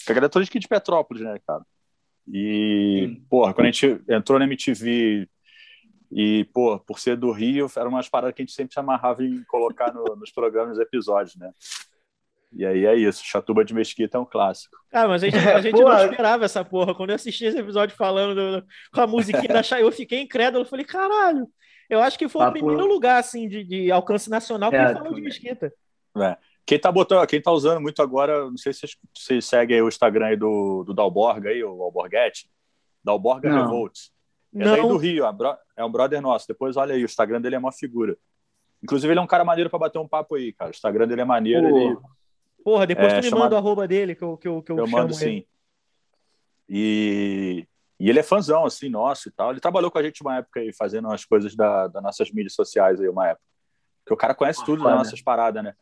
Que 0.05 0.11
a 0.11 0.15
galera 0.15 0.29
toda 0.29 0.45
aqui 0.45 0.59
de 0.59 0.67
Petrópolis, 0.67 1.23
né, 1.23 1.39
cara? 1.45 1.63
E, 2.31 3.07
Sim. 3.07 3.25
porra, 3.29 3.53
quando 3.53 3.67
a 3.67 3.71
gente 3.71 4.01
entrou 4.09 4.39
na 4.39 4.45
MTV 4.45 5.27
e, 6.11 6.45
pô, 6.53 6.79
por 6.79 6.99
ser 6.99 7.17
do 7.17 7.31
Rio, 7.31 7.69
eram 7.75 7.89
umas 7.89 8.07
paradas 8.07 8.35
que 8.35 8.41
a 8.41 8.45
gente 8.45 8.55
sempre 8.55 8.73
se 8.73 8.79
amarrava 8.79 9.23
em 9.23 9.43
colocar 9.45 9.93
no, 9.93 10.03
nos 10.15 10.31
programas, 10.31 10.77
nos 10.77 10.79
episódios, 10.79 11.35
né? 11.35 11.51
E 12.55 12.65
aí 12.65 12.85
é 12.85 12.95
isso, 12.95 13.25
Chatuba 13.25 13.65
de 13.65 13.73
Mesquita 13.73 14.17
é 14.17 14.21
um 14.21 14.25
clássico. 14.25 14.77
Ah, 14.91 15.07
mas 15.07 15.23
a 15.23 15.29
gente, 15.29 15.37
a 15.37 15.59
gente 15.59 15.73
não 15.81 16.05
esperava 16.05 16.45
essa 16.45 16.63
porra. 16.63 16.93
Quando 16.93 17.09
eu 17.09 17.15
assisti 17.15 17.45
esse 17.45 17.57
episódio 17.57 17.95
falando 17.95 18.35
do, 18.35 18.67
com 18.93 19.01
a 19.01 19.07
musiquinha 19.07 19.47
da 19.47 19.63
Chay, 19.63 19.81
eu 19.81 19.91
fiquei 19.91 20.21
incrédulo. 20.21 20.63
Eu 20.63 20.69
falei, 20.69 20.85
caralho, 20.85 21.47
eu 21.89 21.99
acho 21.99 22.17
que 22.17 22.29
foi 22.29 22.45
o 22.45 22.51
primeiro 22.51 22.85
lugar 22.85 23.19
assim, 23.19 23.47
de, 23.47 23.63
de 23.63 23.91
alcance 23.91 24.29
nacional 24.29 24.69
que 24.69 24.75
é, 24.75 24.93
falou 24.93 25.15
de 25.15 25.21
Mesquita. 25.21 25.73
É. 26.15 26.37
Quem 26.65 26.79
tá 26.79 26.91
botando, 26.91 27.27
quem 27.27 27.41
tá 27.41 27.51
usando 27.51 27.81
muito 27.81 28.01
agora, 28.01 28.49
não 28.49 28.57
sei 28.57 28.71
se 28.71 28.87
vocês 29.13 29.45
seguem 29.45 29.81
o 29.81 29.87
Instagram 29.87 30.27
aí 30.27 30.37
do, 30.37 30.83
do 30.85 30.93
Dalborga 30.93 31.49
aí, 31.49 31.63
o 31.63 31.81
Alborguete. 31.83 32.49
Dalborga 33.03 33.51
Revolts. 33.51 34.11
É 34.55 34.63
daí 34.63 34.81
do 34.81 34.97
Rio, 34.97 35.25
é 35.75 35.83
um 35.83 35.91
brother 35.91 36.21
nosso. 36.21 36.47
Depois 36.47 36.77
olha 36.77 36.95
aí, 36.95 37.01
o 37.01 37.05
Instagram 37.05 37.41
dele 37.41 37.55
é 37.55 37.59
uma 37.59 37.71
figura. 37.71 38.15
Inclusive, 38.81 39.11
ele 39.11 39.19
é 39.19 39.23
um 39.23 39.27
cara 39.27 39.43
maneiro 39.43 39.69
para 39.69 39.79
bater 39.79 39.99
um 39.99 40.07
papo 40.07 40.35
aí, 40.35 40.53
cara. 40.53 40.69
O 40.69 40.73
Instagram 40.73 41.07
dele 41.07 41.21
é 41.21 41.25
maneiro. 41.25 41.67
Porra, 41.67 41.83
ele... 41.83 41.97
Porra 42.63 42.87
depois 42.87 43.13
é, 43.13 43.15
tu 43.19 43.23
me 43.23 43.29
chamado... 43.29 43.43
manda 43.43 43.55
o 43.55 43.57
arroba 43.57 43.87
dele 43.87 44.15
que 44.15 44.23
eu, 44.23 44.37
que 44.37 44.47
eu, 44.47 44.61
que 44.61 44.71
eu, 44.71 44.77
eu 44.77 44.87
mando 44.87 45.13
sim. 45.13 45.25
Ele. 45.25 45.47
E, 46.69 47.67
e 47.99 48.09
ele 48.09 48.19
é 48.19 48.23
fãzão, 48.23 48.65
assim, 48.65 48.89
nosso 48.89 49.29
e 49.29 49.31
tal. 49.31 49.51
Ele 49.51 49.59
trabalhou 49.59 49.89
com 49.89 49.97
a 49.97 50.03
gente 50.03 50.21
uma 50.21 50.37
época 50.37 50.59
aí, 50.59 50.71
fazendo 50.73 51.09
as 51.11 51.25
coisas 51.25 51.55
da, 51.55 51.87
das 51.87 52.03
nossas 52.03 52.31
mídias 52.31 52.53
sociais 52.53 53.01
aí, 53.01 53.07
uma 53.09 53.29
época. 53.29 53.45
Porque 54.03 54.13
o 54.13 54.17
cara 54.17 54.35
conhece 54.35 54.61
ah, 54.61 54.65
tudo 54.65 54.83
das 54.83 54.95
nossas 54.95 55.21
paradas, 55.21 55.63
né? 55.63 55.75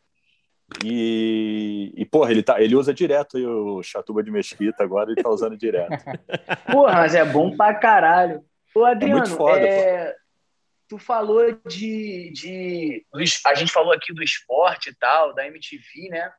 E, 0.84 1.92
e, 1.96 2.04
porra, 2.04 2.30
ele, 2.30 2.42
tá, 2.42 2.60
ele 2.60 2.74
usa 2.74 2.94
direto 2.94 3.36
o 3.36 3.82
Chatuba 3.82 4.22
de 4.22 4.30
Mesquita, 4.30 4.82
agora 4.82 5.10
ele 5.10 5.22
tá 5.22 5.28
usando 5.28 5.56
direto. 5.56 5.90
Porra, 6.70 6.94
mas 6.94 7.14
é 7.14 7.24
bom 7.24 7.56
pra 7.56 7.74
caralho. 7.74 8.44
Ô, 8.74 8.84
Adriano, 8.84 9.18
é 9.18 9.20
muito 9.20 9.36
foda, 9.36 9.60
é... 9.60 10.14
tu 10.88 10.98
falou 10.98 11.52
de, 11.68 12.30
de. 12.32 13.06
A 13.46 13.54
gente 13.54 13.72
falou 13.72 13.92
aqui 13.92 14.12
do 14.12 14.22
esporte 14.22 14.90
e 14.90 14.94
tal, 14.94 15.34
da 15.34 15.46
MTV, 15.46 16.08
né? 16.10 16.32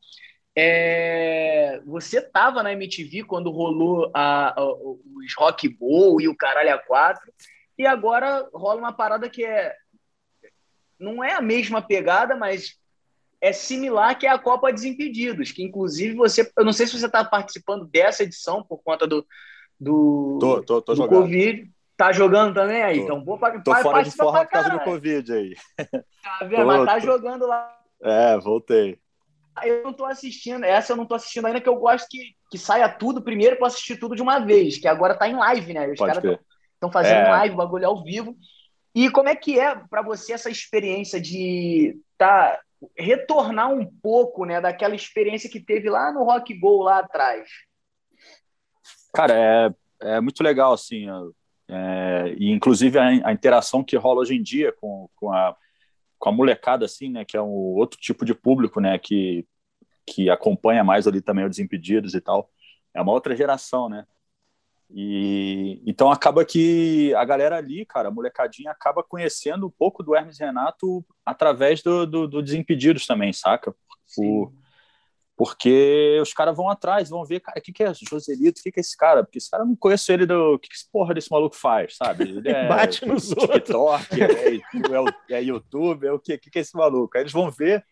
É... 0.55 1.81
Você 1.85 2.21
tava 2.21 2.63
na 2.63 2.73
MTV 2.73 3.23
quando 3.23 3.51
rolou 3.51 4.11
a, 4.13 4.59
a, 4.59 4.65
os 4.65 5.33
Rock 5.37 5.67
Bowl 5.69 6.19
e 6.19 6.27
o 6.27 6.35
Caralho 6.35 6.73
a 6.73 6.77
4, 6.79 7.21
e 7.77 7.85
agora 7.85 8.47
rola 8.53 8.79
uma 8.79 8.93
parada 8.93 9.29
que 9.29 9.45
é. 9.45 9.75
Não 10.99 11.23
é 11.23 11.33
a 11.33 11.41
mesma 11.41 11.81
pegada, 11.81 12.35
mas 12.35 12.77
é 13.43 13.51
similar 13.51 14.17
que 14.17 14.25
é 14.25 14.29
a 14.29 14.39
Copa 14.39 14.71
Desimpedidos, 14.71 15.51
que 15.51 15.61
inclusive 15.61 16.15
você, 16.15 16.49
eu 16.57 16.63
não 16.63 16.71
sei 16.71 16.87
se 16.87 16.97
você 16.97 17.07
está 17.07 17.25
participando 17.25 17.85
dessa 17.85 18.23
edição 18.23 18.63
por 18.63 18.81
conta 18.81 19.05
do 19.05 19.27
do, 19.77 20.37
tô, 20.39 20.63
tô, 20.63 20.81
tô 20.81 20.93
do 20.95 21.07
Covid. 21.09 21.69
Tá 21.97 22.13
jogando 22.13 22.53
também 22.53 22.81
aí? 22.81 22.99
Tô. 22.99 23.03
Então, 23.03 23.25
vou 23.25 23.37
pra, 23.37 23.59
tô 23.59 23.75
fora 23.75 24.01
de 24.01 24.11
forma 24.11 24.45
por 24.45 24.51
causa 24.51 24.69
do 24.69 24.79
Covid 24.79 25.33
aí. 25.33 25.55
Tá 25.75 26.45
vendo? 26.45 26.65
Mas 26.65 26.85
tá 26.85 26.99
jogando 26.99 27.45
lá. 27.45 27.77
É, 28.01 28.37
voltei. 28.39 28.97
Eu 29.61 29.83
não 29.83 29.91
tô 29.91 30.05
assistindo, 30.05 30.63
essa 30.63 30.93
eu 30.93 30.97
não 30.97 31.05
tô 31.05 31.13
assistindo 31.13 31.45
ainda, 31.45 31.59
que 31.59 31.67
eu 31.67 31.75
gosto 31.75 32.07
que, 32.09 32.33
que 32.49 32.57
saia 32.57 32.87
tudo 32.87 33.21
primeiro 33.21 33.57
para 33.57 33.67
assistir 33.67 33.97
tudo 33.97 34.15
de 34.15 34.21
uma 34.21 34.39
vez, 34.39 34.77
que 34.77 34.87
agora 34.87 35.15
tá 35.15 35.27
em 35.27 35.35
live, 35.35 35.73
né? 35.73 35.91
Os 35.91 35.99
caras 35.99 36.23
estão 36.73 36.89
fazendo 36.89 37.27
é. 37.27 37.29
live, 37.29 37.55
bagulho 37.57 37.87
ao 37.87 38.01
vivo. 38.01 38.37
E 38.95 39.09
como 39.09 39.27
é 39.27 39.35
que 39.35 39.59
é 39.59 39.75
para 39.75 40.01
você 40.01 40.31
essa 40.31 40.49
experiência 40.49 41.19
de 41.19 41.99
tá 42.17 42.57
retornar 42.97 43.71
um 43.71 43.85
pouco 43.85 44.45
né, 44.45 44.59
daquela 44.59 44.95
experiência 44.95 45.49
que 45.49 45.59
teve 45.59 45.89
lá 45.89 46.11
no 46.11 46.23
Rock 46.23 46.53
Go 46.57 46.83
lá 46.83 46.99
atrás? 46.99 47.49
Cara, 49.13 49.33
é, 49.35 50.15
é 50.15 50.21
muito 50.21 50.43
legal, 50.43 50.73
assim, 50.73 51.05
é, 51.67 52.35
e 52.37 52.51
inclusive 52.51 52.97
a, 52.97 53.27
a, 53.27 53.33
interação 53.33 53.83
que 53.83 53.95
rola 53.95 54.21
hoje 54.21 54.35
em 54.35 54.41
dia 54.41 54.71
com, 54.73 55.09
com, 55.15 55.31
a, 55.31 55.55
com 56.17 56.29
a 56.29 56.31
molecada, 56.31 56.85
assim, 56.85 57.09
né, 57.09 57.23
que 57.23 57.37
é 57.37 57.41
um 57.41 57.75
outro 57.75 57.99
tipo 57.99 58.25
de 58.25 58.33
público, 58.33 58.79
né, 58.79 58.97
que, 58.97 59.45
que 60.05 60.29
acompanha 60.29 60.83
mais 60.83 61.07
ali 61.07 61.21
também 61.21 61.45
o 61.45 61.49
Desimpedidos 61.49 62.13
e 62.15 62.21
tal, 62.21 62.49
é 62.93 63.01
uma 63.01 63.11
outra 63.11 63.35
geração, 63.35 63.87
né, 63.87 64.05
e 64.95 65.81
então 65.87 66.11
acaba 66.11 66.45
que 66.45 67.13
a 67.15 67.25
galera 67.25 67.57
ali, 67.57 67.83
cara, 67.83 68.09
a 68.09 68.11
molecadinha 68.11 68.69
acaba 68.69 69.03
conhecendo 69.03 69.65
um 69.65 69.71
pouco 69.71 70.03
do 70.03 70.15
Hermes 70.15 70.37
Renato 70.37 71.03
através 71.25 71.81
do, 71.81 72.05
do, 72.05 72.27
do 72.27 72.43
Desimpedidos 72.43 73.07
também, 73.07 73.33
saca? 73.33 73.73
O, 74.17 74.51
porque 75.35 76.19
os 76.21 76.31
caras 76.31 76.55
vão 76.55 76.69
atrás, 76.69 77.09
vão 77.09 77.25
ver, 77.25 77.39
cara, 77.39 77.57
o 77.57 77.61
que, 77.61 77.73
que 77.73 77.83
é 77.83 77.91
Joselito, 77.91 78.59
o 78.59 78.63
que, 78.63 78.71
que 78.71 78.79
é 78.79 78.81
esse 78.81 78.95
cara? 78.95 79.23
Porque 79.23 79.39
esse 79.39 79.49
cara 79.49 79.65
não 79.65 79.75
conhece 79.75 80.13
ele 80.13 80.27
do. 80.27 80.53
O 80.53 80.59
que, 80.59 80.69
que 80.69 80.75
esse 80.75 80.89
porra 80.91 81.13
desse 81.13 81.31
maluco 81.31 81.55
faz, 81.55 81.95
sabe? 81.95 82.25
Ele 82.29 82.49
é, 82.49 82.67
Bate 82.67 83.03
nos 83.05 83.29
TikTok, 83.33 83.73
outros. 83.75 84.19
É, 84.19 85.35
é, 85.35 85.39
é, 85.39 85.43
YouTube, 85.43 86.05
é 86.05 86.11
o 86.11 86.19
que, 86.19 86.37
que, 86.37 86.51
que 86.51 86.59
é 86.59 86.61
esse 86.61 86.75
maluco? 86.75 87.17
Aí 87.17 87.23
eles 87.23 87.33
vão 87.33 87.49
ver 87.49 87.83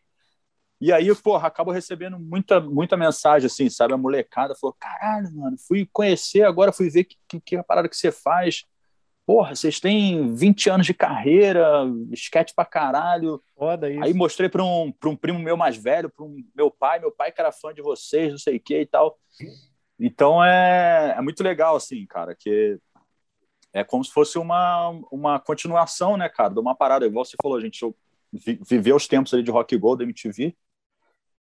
e 0.81 0.91
aí, 0.91 1.13
porra, 1.15 1.47
acabo 1.47 1.69
recebendo 1.69 2.19
muita, 2.19 2.59
muita 2.59 2.97
mensagem, 2.97 3.45
assim, 3.45 3.69
sabe? 3.69 3.93
A 3.93 3.97
molecada 3.97 4.55
falou: 4.55 4.75
caralho, 4.79 5.31
mano, 5.31 5.55
fui 5.55 5.87
conhecer, 5.93 6.41
agora 6.41 6.73
fui 6.73 6.89
ver 6.89 7.03
que, 7.03 7.15
que, 7.27 7.39
que 7.39 7.55
é 7.55 7.59
a 7.59 7.63
parada 7.63 7.87
que 7.87 7.95
você 7.95 8.11
faz. 8.11 8.65
Porra, 9.23 9.55
vocês 9.55 9.79
têm 9.79 10.33
20 10.33 10.69
anos 10.71 10.87
de 10.87 10.95
carreira, 10.95 11.85
esquete 12.11 12.55
pra 12.55 12.65
caralho. 12.65 13.39
Foda 13.55 13.91
isso. 13.91 14.03
Aí 14.03 14.11
mostrei 14.11 14.49
pra 14.49 14.63
um, 14.63 14.91
pra 14.91 15.07
um 15.07 15.15
primo 15.15 15.37
meu 15.37 15.55
mais 15.55 15.77
velho, 15.77 16.09
pra 16.09 16.25
um 16.25 16.43
meu 16.55 16.71
pai, 16.71 16.99
meu 16.99 17.11
pai 17.11 17.31
que 17.31 17.39
era 17.39 17.51
fã 17.51 17.71
de 17.71 17.83
vocês, 17.83 18.31
não 18.31 18.39
sei 18.39 18.57
o 18.57 18.59
que 18.59 18.81
e 18.81 18.85
tal. 18.87 19.19
Então 19.99 20.43
é, 20.43 21.13
é 21.15 21.21
muito 21.21 21.43
legal, 21.43 21.75
assim, 21.75 22.03
cara, 22.07 22.35
que 22.35 22.79
é 23.71 23.83
como 23.83 24.03
se 24.03 24.11
fosse 24.11 24.39
uma, 24.39 24.89
uma 25.11 25.39
continuação, 25.39 26.17
né, 26.17 26.27
cara, 26.27 26.51
de 26.51 26.59
uma 26.59 26.73
parada. 26.73 27.05
Igual 27.05 27.23
você 27.23 27.37
falou, 27.39 27.59
a 27.59 27.61
gente 27.61 27.85
viveu 28.67 28.95
os 28.95 29.07
tempos 29.07 29.31
ali 29.31 29.43
de 29.43 29.51
rock 29.51 29.77
gold 29.77 29.99
da 29.99 30.03
MTV 30.03 30.55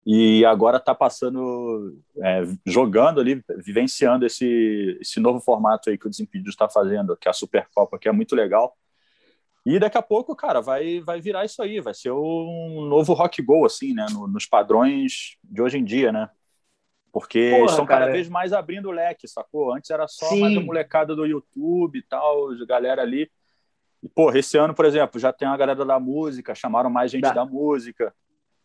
e 0.05 0.45
agora 0.45 0.77
está 0.77 0.93
passando, 0.93 1.97
é, 2.21 2.43
jogando 2.65 3.19
ali, 3.19 3.43
vivenciando 3.57 4.25
esse, 4.25 4.97
esse 5.01 5.19
novo 5.19 5.39
formato 5.39 5.89
aí 5.89 5.97
que 5.97 6.05
o 6.05 6.09
Desimpedidos 6.09 6.53
está 6.53 6.69
fazendo, 6.69 7.17
que 7.17 7.27
é 7.27 7.31
a 7.31 7.33
Supercopa, 7.33 7.97
que 7.97 8.07
é 8.07 8.11
muito 8.11 8.35
legal. 8.35 8.77
E 9.65 9.79
daqui 9.79 9.97
a 9.97 10.01
pouco, 10.03 10.35
cara, 10.35 10.61
vai, 10.61 10.99
vai 10.99 11.19
virar 11.19 11.43
isso 11.43 11.59
aí, 11.63 11.81
vai 11.81 11.95
ser 11.95 12.11
um 12.11 12.85
novo 12.87 13.13
rock 13.13 13.41
go, 13.41 13.65
assim, 13.65 13.95
né, 13.95 14.05
no, 14.11 14.27
nos 14.27 14.45
padrões 14.45 15.37
de 15.43 15.59
hoje 15.59 15.79
em 15.79 15.83
dia, 15.83 16.11
né? 16.11 16.29
Porque 17.11 17.51
Porra, 17.51 17.71
estão 17.71 17.85
cada 17.85 18.11
vez 18.11 18.29
mais 18.29 18.53
abrindo 18.53 18.89
o 18.89 18.91
leque, 18.91 19.27
sacou? 19.27 19.73
Antes 19.73 19.89
era 19.89 20.07
só 20.07 20.27
Sim. 20.27 20.41
mais 20.41 20.55
a 20.55 20.59
molecada 20.59 21.15
do 21.15 21.25
YouTube 21.25 21.97
e 21.97 22.03
tal, 22.03 22.49
galera 22.67 23.01
ali. 23.01 23.31
E, 24.03 24.09
porra, 24.09 24.37
esse 24.37 24.55
ano, 24.55 24.75
por 24.75 24.85
exemplo, 24.85 25.19
já 25.19 25.33
tem 25.33 25.47
a 25.47 25.57
galera 25.57 25.83
da 25.83 25.99
música, 25.99 26.53
chamaram 26.53 26.89
mais 26.91 27.09
gente 27.09 27.23
da, 27.23 27.33
da 27.33 27.45
música. 27.45 28.13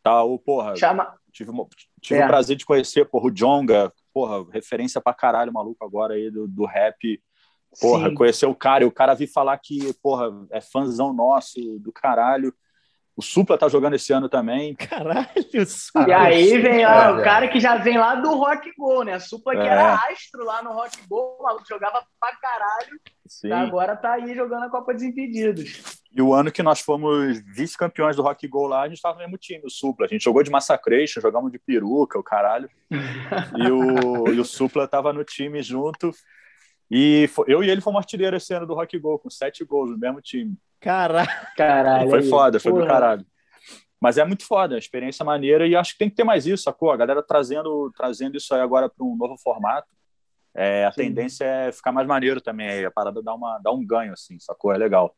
Tá, 0.02 0.22
o, 0.22 0.38
porra, 0.38 0.76
Chama... 0.76 1.14
tive, 1.30 1.52
tive 2.00 2.20
é. 2.20 2.24
o 2.24 2.28
prazer 2.28 2.56
de 2.56 2.64
conhecer, 2.64 3.04
porra, 3.06 3.26
o 3.26 3.30
Jonga, 3.30 3.92
porra, 4.12 4.44
referência 4.52 5.00
pra 5.00 5.14
caralho, 5.14 5.52
maluco 5.52 5.84
agora 5.84 6.14
aí 6.14 6.30
do, 6.30 6.46
do 6.46 6.64
rap. 6.64 7.22
Porra, 7.80 8.08
Sim. 8.08 8.14
conhecer 8.14 8.46
o 8.46 8.54
cara, 8.54 8.82
e 8.82 8.86
o 8.86 8.92
cara 8.92 9.14
vir 9.14 9.28
falar 9.28 9.56
que, 9.58 9.94
porra, 10.02 10.28
é 10.50 10.60
fãzão 10.60 11.12
nosso, 11.12 11.78
do 11.78 11.92
caralho. 11.92 12.52
O 13.16 13.22
Supla 13.22 13.58
tá 13.58 13.68
jogando 13.68 13.94
esse 13.94 14.12
ano 14.12 14.28
também. 14.28 14.74
Caralho, 14.74 15.66
Supla. 15.66 16.08
E 16.08 16.12
aí 16.12 16.58
vem 16.58 16.86
ó, 16.86 17.18
o 17.18 17.22
cara 17.22 17.48
que 17.48 17.60
já 17.60 17.76
vem 17.76 17.98
lá 17.98 18.14
do 18.14 18.34
Rock 18.34 18.72
Go, 18.76 19.02
né? 19.02 19.18
Supla 19.18 19.52
que 19.52 19.60
é. 19.60 19.66
era 19.66 19.94
astro 20.10 20.42
lá 20.44 20.62
no 20.62 20.72
Rock 20.72 21.06
Go, 21.06 21.36
o 21.38 21.42
maluco 21.42 21.68
jogava 21.68 22.02
pra 22.18 22.34
caralho. 22.36 23.00
Sim. 23.26 23.52
Agora 23.52 23.94
tá 23.94 24.14
aí 24.14 24.34
jogando 24.34 24.64
a 24.64 24.70
Copa 24.70 24.94
Desimpedidos. 24.94 25.99
E 26.12 26.20
o 26.20 26.34
ano 26.34 26.50
que 26.50 26.62
nós 26.62 26.80
fomos 26.80 27.40
vice-campeões 27.54 28.16
do 28.16 28.22
Rock 28.22 28.46
Go 28.48 28.66
lá, 28.66 28.82
a 28.82 28.88
gente 28.88 28.96
estava 28.96 29.14
no 29.14 29.20
mesmo 29.20 29.38
time, 29.38 29.64
o 29.64 29.70
Supla. 29.70 30.06
A 30.06 30.08
gente 30.08 30.24
jogou 30.24 30.42
de 30.42 30.50
Massacration, 30.50 31.20
jogamos 31.20 31.52
de 31.52 31.58
peruca, 31.58 32.18
o 32.18 32.22
caralho. 32.22 32.68
e, 33.56 33.70
o, 33.70 34.28
e 34.28 34.40
o 34.40 34.44
Supla 34.44 34.84
estava 34.84 35.12
no 35.12 35.22
time 35.22 35.62
junto. 35.62 36.10
E 36.90 37.28
foi, 37.28 37.44
eu 37.48 37.62
e 37.62 37.70
ele 37.70 37.80
fomos 37.80 37.98
artilheiros 37.98 38.42
esse 38.42 38.52
ano 38.52 38.66
do 38.66 38.74
Rock 38.74 38.98
Go, 38.98 39.20
com 39.20 39.30
sete 39.30 39.64
gols 39.64 39.90
no 39.90 39.98
mesmo 39.98 40.20
time. 40.20 40.56
Caralho. 40.80 41.28
caralho 41.56 42.10
foi 42.10 42.22
foda, 42.22 42.58
foi 42.58 42.72
porra. 42.72 42.84
do 42.84 42.88
caralho. 42.88 43.26
Mas 44.00 44.18
é 44.18 44.24
muito 44.24 44.44
foda, 44.44 44.74
é 44.74 44.78
experiência 44.78 45.24
maneira 45.24 45.66
e 45.68 45.76
acho 45.76 45.92
que 45.92 45.98
tem 45.98 46.08
que 46.08 46.16
ter 46.16 46.24
mais 46.24 46.46
isso, 46.46 46.64
sacou? 46.64 46.90
A 46.90 46.96
galera 46.96 47.22
trazendo, 47.22 47.92
trazendo 47.94 48.36
isso 48.36 48.52
aí 48.54 48.60
agora 48.60 48.88
para 48.88 49.04
um 49.04 49.14
novo 49.14 49.36
formato. 49.36 49.88
É, 50.54 50.86
a 50.86 50.90
Sim. 50.90 51.02
tendência 51.02 51.44
é 51.44 51.70
ficar 51.70 51.92
mais 51.92 52.08
maneiro 52.08 52.40
também, 52.40 52.84
a 52.84 52.90
parada 52.90 53.22
dá, 53.22 53.34
uma, 53.34 53.58
dá 53.58 53.70
um 53.70 53.86
ganho, 53.86 54.12
assim, 54.12 54.36
sacou? 54.40 54.72
É 54.72 54.78
legal. 54.78 55.14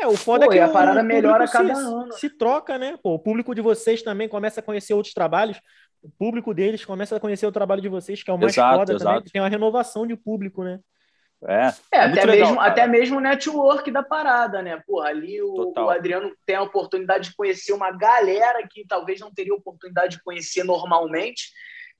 É, 0.00 0.06
o 0.06 0.16
foda 0.16 0.46
é 0.46 0.48
Pô, 0.48 0.52
é 0.54 0.56
que 0.56 0.62
a 0.62 0.68
parada 0.68 1.02
melhora 1.02 1.44
a 1.44 1.48
cada 1.48 1.74
se, 1.74 1.80
ano. 1.80 2.12
Se 2.12 2.30
troca, 2.30 2.78
né? 2.78 2.98
Pô, 3.02 3.14
o 3.14 3.18
público 3.18 3.54
de 3.54 3.60
vocês 3.60 4.02
também 4.02 4.28
começa 4.28 4.60
a 4.60 4.62
conhecer 4.62 4.94
outros 4.94 5.12
trabalhos. 5.12 5.60
O 6.02 6.08
público 6.08 6.54
deles 6.54 6.84
começa 6.84 7.14
a 7.16 7.20
conhecer 7.20 7.46
o 7.46 7.52
trabalho 7.52 7.82
de 7.82 7.88
vocês, 7.88 8.22
que 8.22 8.30
é 8.30 8.34
o 8.34 8.38
mais 8.38 8.54
exato, 8.54 8.78
foda 8.78 8.92
exato. 8.94 9.16
também. 9.16 9.30
Tem 9.30 9.42
uma 9.42 9.48
renovação 9.48 10.06
de 10.06 10.16
público, 10.16 10.64
né? 10.64 10.80
É, 11.46 11.68
é, 11.92 11.98
é 11.98 12.00
até, 12.00 12.24
legal, 12.24 12.48
mesmo, 12.48 12.60
até 12.60 12.86
mesmo 12.86 13.16
o 13.16 13.20
network 13.20 13.90
da 13.90 14.02
parada, 14.02 14.62
né? 14.62 14.82
Porra, 14.86 15.08
ali 15.08 15.40
o, 15.42 15.72
o, 15.74 15.90
Adriano 15.90 16.34
tem 16.44 16.56
a 16.56 16.62
oportunidade 16.62 17.30
de 17.30 17.36
conhecer 17.36 17.72
uma 17.72 17.90
galera 17.90 18.66
que 18.68 18.86
talvez 18.86 19.20
não 19.20 19.32
teria 19.32 19.54
oportunidade 19.54 20.16
de 20.16 20.22
conhecer 20.22 20.64
normalmente 20.64 21.50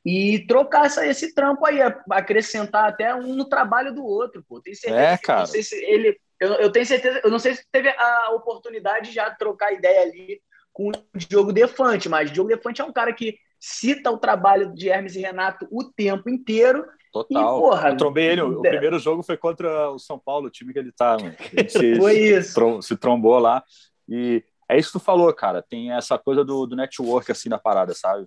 e 0.04 0.44
trocar 0.46 0.86
essa, 0.86 1.06
esse 1.06 1.34
trampo 1.34 1.64
aí, 1.64 1.78
acrescentar 2.10 2.88
até 2.88 3.14
um 3.14 3.34
no 3.34 3.48
trabalho 3.48 3.94
do 3.94 4.04
outro, 4.04 4.44
pô. 4.46 4.60
Tem 4.60 4.74
certeza 4.74 5.02
é, 5.02 5.18
cara. 5.18 5.40
não 5.40 5.46
sei 5.46 5.62
se 5.62 5.76
ele. 5.84 6.18
Eu, 6.40 6.54
eu, 6.54 6.72
tenho 6.72 6.86
certeza, 6.86 7.20
eu 7.22 7.30
não 7.30 7.38
sei 7.38 7.54
se 7.54 7.64
teve 7.70 7.90
a 7.90 8.30
oportunidade 8.32 9.10
de 9.10 9.14
já 9.14 9.30
trocar 9.30 9.72
ideia 9.72 10.02
ali 10.02 10.40
com 10.72 10.88
o 10.88 10.92
Diogo 11.14 11.52
Defante, 11.52 12.08
mas 12.08 12.30
o 12.30 12.32
Diogo 12.32 12.48
Defante 12.48 12.80
é 12.80 12.84
um 12.84 12.92
cara 12.92 13.12
que 13.12 13.36
cita 13.60 14.10
o 14.10 14.18
trabalho 14.18 14.72
de 14.74 14.88
Hermes 14.88 15.14
e 15.14 15.20
Renato 15.20 15.68
o 15.70 15.84
tempo 15.84 16.30
inteiro. 16.30 16.86
Total. 17.12 17.58
E, 17.58 17.60
porra, 17.60 17.88
eu 17.90 17.96
trombei 17.96 18.28
ele. 18.28 18.40
O, 18.40 18.64
é... 18.64 18.70
primeiro 18.70 18.98
jogo 18.98 19.22
foi 19.22 19.36
contra 19.36 19.90
o 19.90 19.98
São 19.98 20.18
Paulo, 20.18 20.46
o 20.46 20.50
time 20.50 20.72
que 20.72 20.78
ele 20.78 20.92
tá. 20.92 21.16
Ele 21.52 21.68
se, 21.68 21.96
foi 21.96 22.18
isso. 22.18 22.82
Se 22.82 22.96
trombou 22.96 23.38
lá. 23.38 23.62
E 24.08 24.42
é 24.68 24.78
isso 24.78 24.92
que 24.92 24.98
tu 24.98 25.04
falou, 25.04 25.32
cara. 25.34 25.60
Tem 25.60 25.92
essa 25.92 26.18
coisa 26.18 26.44
do, 26.44 26.66
do 26.66 26.76
network 26.76 27.30
assim 27.30 27.48
na 27.48 27.58
parada, 27.58 27.92
sabe? 27.92 28.26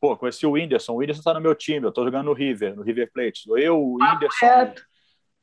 Pô, 0.00 0.16
conheci 0.16 0.46
o 0.46 0.52
Whindersson. 0.52 0.92
O 0.92 0.96
Whindersson 0.98 1.22
tá 1.22 1.34
no 1.34 1.40
meu 1.40 1.54
time. 1.54 1.84
Eu 1.84 1.92
tô 1.92 2.04
jogando 2.04 2.26
no 2.26 2.32
River, 2.32 2.76
no 2.76 2.82
River 2.82 3.10
Plate. 3.12 3.48
Eu, 3.56 3.78
o 3.78 3.94
Whindersson, 3.94 4.74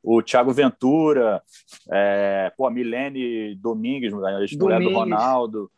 o 0.06 0.22
Thiago 0.22 0.54
Ventura, 0.54 1.42
é, 1.92 2.52
pô, 2.56 2.68
a 2.68 2.72
Milene 2.72 3.56
Domingues, 3.56 4.14
a 4.14 4.42
ex-mulher 4.42 4.80
do 4.80 4.94
Ronaldo. 4.94 5.72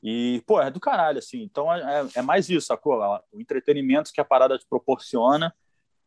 E, 0.00 0.40
pô, 0.46 0.60
é 0.60 0.70
do 0.70 0.78
caralho, 0.78 1.18
assim. 1.18 1.42
Então 1.42 1.72
é, 1.72 2.06
é 2.14 2.22
mais 2.22 2.48
isso, 2.48 2.68
sacou? 2.68 3.00
O 3.32 3.40
entretenimento 3.40 4.12
que 4.12 4.20
a 4.20 4.24
parada 4.24 4.56
te 4.56 4.64
proporciona. 4.68 5.52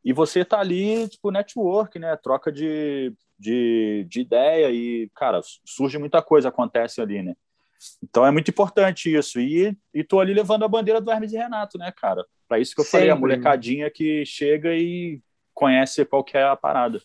E 0.06 0.14
você 0.14 0.46
tá 0.46 0.62
ali, 0.62 1.10
tipo, 1.10 1.30
network, 1.30 2.00
né? 2.00 2.16
Troca 2.16 2.50
de, 2.50 3.14
de, 3.38 4.06
de 4.08 4.22
ideia 4.22 4.72
e, 4.72 5.12
cara, 5.14 5.42
surge 5.66 5.98
muita 5.98 6.22
coisa, 6.22 6.48
acontece 6.48 7.02
ali, 7.02 7.22
né? 7.22 7.36
Então 8.02 8.26
é 8.26 8.32
muito 8.32 8.50
importante 8.50 9.14
isso. 9.14 9.38
E, 9.38 9.78
e 9.94 10.02
tô 10.02 10.22
ali 10.22 10.34
levando 10.34 10.64
a 10.64 10.70
bandeira 10.70 11.02
do 11.02 11.12
Hermes 11.12 11.34
e 11.34 11.38
Renato, 11.38 11.78
né, 11.78 11.92
cara? 11.92 12.26
Para 12.48 12.60
isso 12.60 12.74
que 12.74 12.80
eu 12.80 12.86
Sempre. 12.86 13.00
falei, 13.00 13.10
a 13.10 13.16
molecadinha 13.18 13.92
que 13.92 14.26
chega 14.26 14.74
e 14.74 15.22
conhece 15.54 16.06
qual 16.06 16.24
que 16.24 16.38
é 16.38 16.44
a 16.44 16.56
parada. 16.56 17.02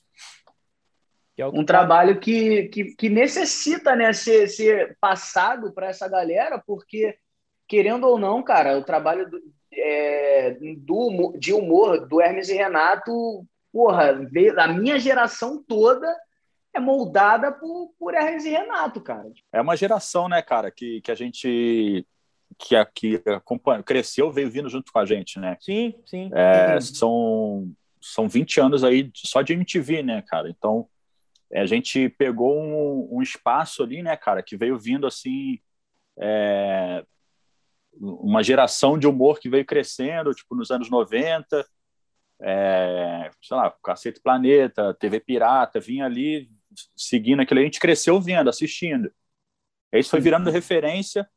É 1.37 1.47
um 1.47 1.64
trabalho 1.64 2.21
que, 2.21 2.64
que, 2.69 2.85
que, 2.97 3.09
necessita 3.09 3.97
né, 3.97 4.12
ser, 4.12 4.49
ser 4.49 4.97
passado 5.00 5.73
para 5.73 5.88
essa 5.88 6.09
galera, 6.09 6.62
porque, 6.64 7.17
querendo 7.67 8.07
ou 8.07 8.19
não, 8.19 8.43
cara, 8.43 8.79
o 8.79 8.85
trabalho 8.85 9.29
do, 9.29 9.41
é, 9.73 10.57
do, 10.79 11.35
de 11.37 11.53
humor 11.53 12.07
do 12.07 12.21
Hermes 12.21 12.49
e 12.49 12.55
Renato, 12.55 13.45
porra, 13.73 14.12
veio, 14.31 14.59
a 14.61 14.69
minha 14.69 14.99
geração 14.99 15.62
toda 15.67 16.07
é 16.73 16.79
moldada 16.79 17.50
por, 17.50 17.93
por 17.99 18.14
Hermes 18.14 18.45
e 18.45 18.50
Renato, 18.50 19.00
cara. 19.00 19.29
É 19.53 19.61
uma 19.61 19.76
geração, 19.76 20.29
né, 20.29 20.41
cara, 20.41 20.71
que, 20.71 21.00
que 21.00 21.11
a 21.11 21.14
gente 21.17 22.07
que, 22.59 22.76
que 22.95 23.23
acompanha, 23.29 23.83
cresceu, 23.83 24.31
veio 24.31 24.50
vindo 24.50 24.69
junto 24.69 24.93
com 24.93 24.99
a 24.99 25.05
gente, 25.05 25.38
né? 25.38 25.57
Sim, 25.61 25.95
sim. 26.07 26.31
É, 26.33 26.81
são, 26.81 27.73
são 28.00 28.29
20 28.29 28.61
anos 28.61 28.85
aí 28.85 29.11
só 29.14 29.43
de 29.43 29.53
MTV, 29.53 30.03
né, 30.03 30.23
cara? 30.23 30.49
Então, 30.49 30.88
a 31.61 31.66
gente 31.66 32.08
pegou 32.08 32.58
um, 32.58 33.18
um, 33.18 33.23
espaço 33.23 33.82
ali, 33.82 34.02
né, 34.02 34.16
cara, 34.16 34.42
que 34.42 34.56
veio 34.56 34.78
vindo 34.78 35.06
assim. 35.06 35.61
É, 36.18 37.04
uma 38.00 38.42
geração 38.42 38.99
de 38.99 39.06
humor 39.06 39.38
que 39.38 39.49
veio 39.49 39.64
crescendo, 39.64 40.34
tipo, 40.34 40.54
nos 40.54 40.70
anos 40.70 40.90
90, 40.90 41.64
é, 42.40 43.30
sei 43.40 43.56
lá, 43.56 43.73
Cacete 43.82 44.20
Planeta, 44.20 44.94
TV 44.94 45.20
Pirata, 45.20 45.78
vinha 45.78 46.04
ali 46.04 46.50
seguindo 46.96 47.40
aquilo, 47.40 47.61
a 47.61 47.62
gente 47.62 47.78
cresceu 47.78 48.20
vendo, 48.20 48.50
assistindo. 48.50 49.12
Isso 49.92 50.11
foi 50.11 50.20
virando 50.20 50.50
referência, 50.50 51.28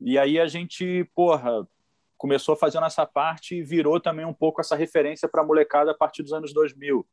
e 0.00 0.16
aí 0.18 0.38
a 0.38 0.46
gente, 0.46 1.04
porra, 1.14 1.66
começou 2.16 2.54
a 2.54 2.56
fazer 2.56 2.78
nossa 2.78 3.04
parte 3.04 3.56
e 3.56 3.62
virou 3.62 4.00
também 4.00 4.24
um 4.24 4.32
pouco 4.32 4.60
essa 4.60 4.76
referência 4.76 5.28
para 5.28 5.42
a 5.42 5.44
molecada 5.44 5.90
a 5.90 5.94
partir 5.94 6.22
dos 6.22 6.32
anos 6.32 6.52
2000. 6.52 7.04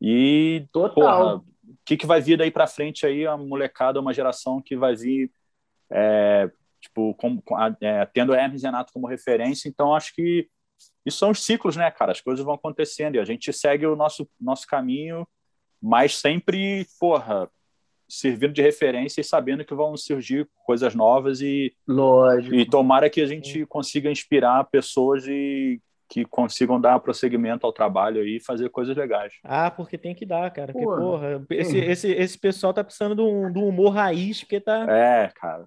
E, 0.00 0.66
Total. 0.70 1.42
O 1.68 1.76
que, 1.84 1.96
que 1.96 2.06
vai 2.06 2.20
vir 2.20 2.38
daí 2.38 2.50
para 2.50 2.66
frente 2.66 3.06
aí, 3.06 3.26
a 3.26 3.36
molecada, 3.36 4.00
uma 4.00 4.14
geração 4.14 4.60
que 4.60 4.76
vai 4.76 4.94
vir, 4.94 5.30
é, 5.90 6.50
tipo, 6.80 7.14
com, 7.14 7.42
é, 7.80 8.06
tendo 8.06 8.34
Hermes 8.34 8.62
e 8.62 8.66
Renato 8.66 8.92
como 8.92 9.06
referência, 9.06 9.68
então 9.68 9.94
acho 9.94 10.14
que 10.14 10.48
isso 11.04 11.18
são 11.18 11.30
os 11.30 11.44
ciclos, 11.44 11.76
né, 11.76 11.90
cara? 11.90 12.12
As 12.12 12.20
coisas 12.20 12.44
vão 12.44 12.54
acontecendo 12.54 13.16
e 13.16 13.18
a 13.18 13.24
gente 13.24 13.52
segue 13.52 13.86
o 13.86 13.96
nosso, 13.96 14.28
nosso 14.40 14.66
caminho, 14.66 15.26
mas 15.80 16.16
sempre, 16.16 16.86
porra, 16.98 17.48
servindo 18.08 18.52
de 18.52 18.62
referência 18.62 19.20
e 19.20 19.24
sabendo 19.24 19.64
que 19.64 19.74
vão 19.74 19.96
surgir 19.96 20.48
coisas 20.64 20.94
novas 20.94 21.40
e 21.40 21.74
Lógico. 21.86 22.54
e 22.54 22.68
tomara 22.68 23.10
que 23.10 23.20
a 23.20 23.26
gente 23.26 23.64
consiga 23.66 24.10
inspirar 24.10 24.64
pessoas 24.64 25.26
e 25.26 25.80
que 26.14 26.24
consigam 26.24 26.80
dar 26.80 27.00
prosseguimento 27.00 27.66
ao 27.66 27.72
trabalho 27.72 28.22
aí 28.22 28.36
e 28.36 28.40
fazer 28.40 28.70
coisas 28.70 28.96
legais. 28.96 29.34
Ah, 29.42 29.68
porque 29.68 29.98
tem 29.98 30.14
que 30.14 30.24
dar, 30.24 30.48
cara. 30.52 30.72
Porque, 30.72 30.86
porra, 30.86 31.44
esse, 31.50 31.76
esse, 31.76 32.08
esse 32.12 32.38
pessoal 32.38 32.72
tá 32.72 32.84
precisando 32.84 33.16
do, 33.16 33.52
do 33.52 33.64
humor 33.64 33.90
raiz, 33.90 34.38
porque 34.38 34.60
tá. 34.60 34.86
É, 34.88 35.32
cara. 35.34 35.66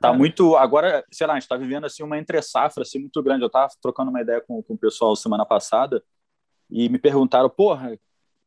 Tá 0.00 0.12
muito. 0.12 0.54
Agora, 0.54 1.04
sei 1.10 1.26
lá, 1.26 1.32
a 1.32 1.40
gente 1.40 1.48
tá 1.48 1.56
vivendo 1.56 1.86
assim 1.86 2.04
uma 2.04 2.16
entre-safra 2.16 2.84
assim, 2.84 3.00
muito 3.00 3.20
grande. 3.20 3.42
Eu 3.42 3.50
tava 3.50 3.72
trocando 3.82 4.10
uma 4.10 4.20
ideia 4.20 4.40
com, 4.40 4.62
com 4.62 4.74
o 4.74 4.78
pessoal 4.78 5.16
semana 5.16 5.44
passada 5.44 6.00
e 6.70 6.88
me 6.88 6.98
perguntaram, 6.98 7.50
porra, 7.50 7.94
o 7.94 7.98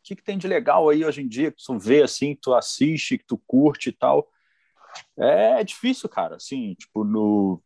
que, 0.01 0.15
que 0.15 0.23
tem 0.23 0.37
de 0.37 0.47
legal 0.47 0.87
aí 0.87 1.03
hoje 1.03 1.23
em 1.23 1.27
dia 1.27 1.51
que 1.51 1.61
tu 1.61 1.77
vê 1.77 2.03
assim, 2.03 2.35
que 2.35 2.41
tu 2.41 2.53
assiste, 2.53 3.17
que 3.17 3.25
tu 3.25 3.37
curte 3.45 3.89
e 3.89 3.91
tal. 3.91 4.29
É, 5.19 5.59
é 5.59 5.63
difícil, 5.65 6.07
cara, 6.07 6.37
assim, 6.37 6.73
tipo, 6.75 7.03
no, 7.03 7.61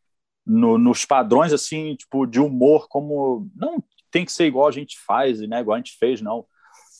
no, 0.47 0.77
nos 0.77 1.05
padrões, 1.05 1.51
assim, 1.51 1.95
tipo, 1.95 2.25
de 2.25 2.39
humor, 2.39 2.87
como, 2.87 3.49
não 3.55 3.83
tem 4.09 4.25
que 4.25 4.31
ser 4.31 4.45
igual 4.45 4.67
a 4.67 4.71
gente 4.71 4.97
faz, 5.05 5.39
né, 5.41 5.59
igual 5.59 5.75
a 5.75 5.77
gente 5.77 5.97
fez, 5.97 6.21
não, 6.21 6.45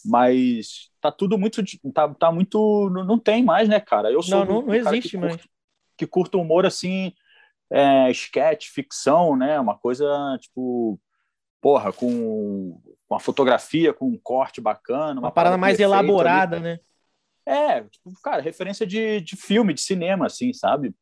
mas 0.06 0.90
tá 1.02 1.12
tudo 1.12 1.38
muito, 1.38 1.64
tá, 1.94 2.14
tá 2.14 2.32
muito, 2.32 2.90
não 2.90 3.18
tem 3.18 3.44
mais, 3.44 3.70
né, 3.70 3.80
cara, 3.80 4.12
eu 4.12 4.22
sou 4.22 4.46
não, 4.46 4.62
não, 4.62 4.68
não 4.68 4.74
existe 4.76 5.12
que 5.12 5.18
mais. 5.18 5.36
Curto, 5.36 5.50
que 5.98 6.08
curto 6.08 6.42
humor, 6.42 6.66
assim, 6.66 7.14
é, 7.72 8.12
sketch, 8.12 8.68
ficção, 8.68 9.36
né, 9.36 9.60
uma 9.60 9.78
coisa, 9.78 10.06
tipo, 10.42 11.00
porra, 11.62 11.94
com 11.94 12.80
com 13.08 13.16
a 13.16 13.20
fotografia, 13.20 13.94
com 13.94 14.08
um 14.08 14.18
corte 14.18 14.60
bacana. 14.60 15.14
Uma, 15.14 15.28
uma 15.28 15.32
parada 15.32 15.58
mais 15.58 15.80
elaborada, 15.80 16.58
ali. 16.58 16.64
né? 16.64 16.80
É, 17.46 17.82
tipo, 17.84 18.12
cara, 18.22 18.42
referência 18.42 18.86
de, 18.86 19.22
de 19.22 19.38
filme, 19.38 19.74
de 19.74 19.80
cinema, 19.80 20.26
assim, 20.26 20.52
sabe? 20.52 20.94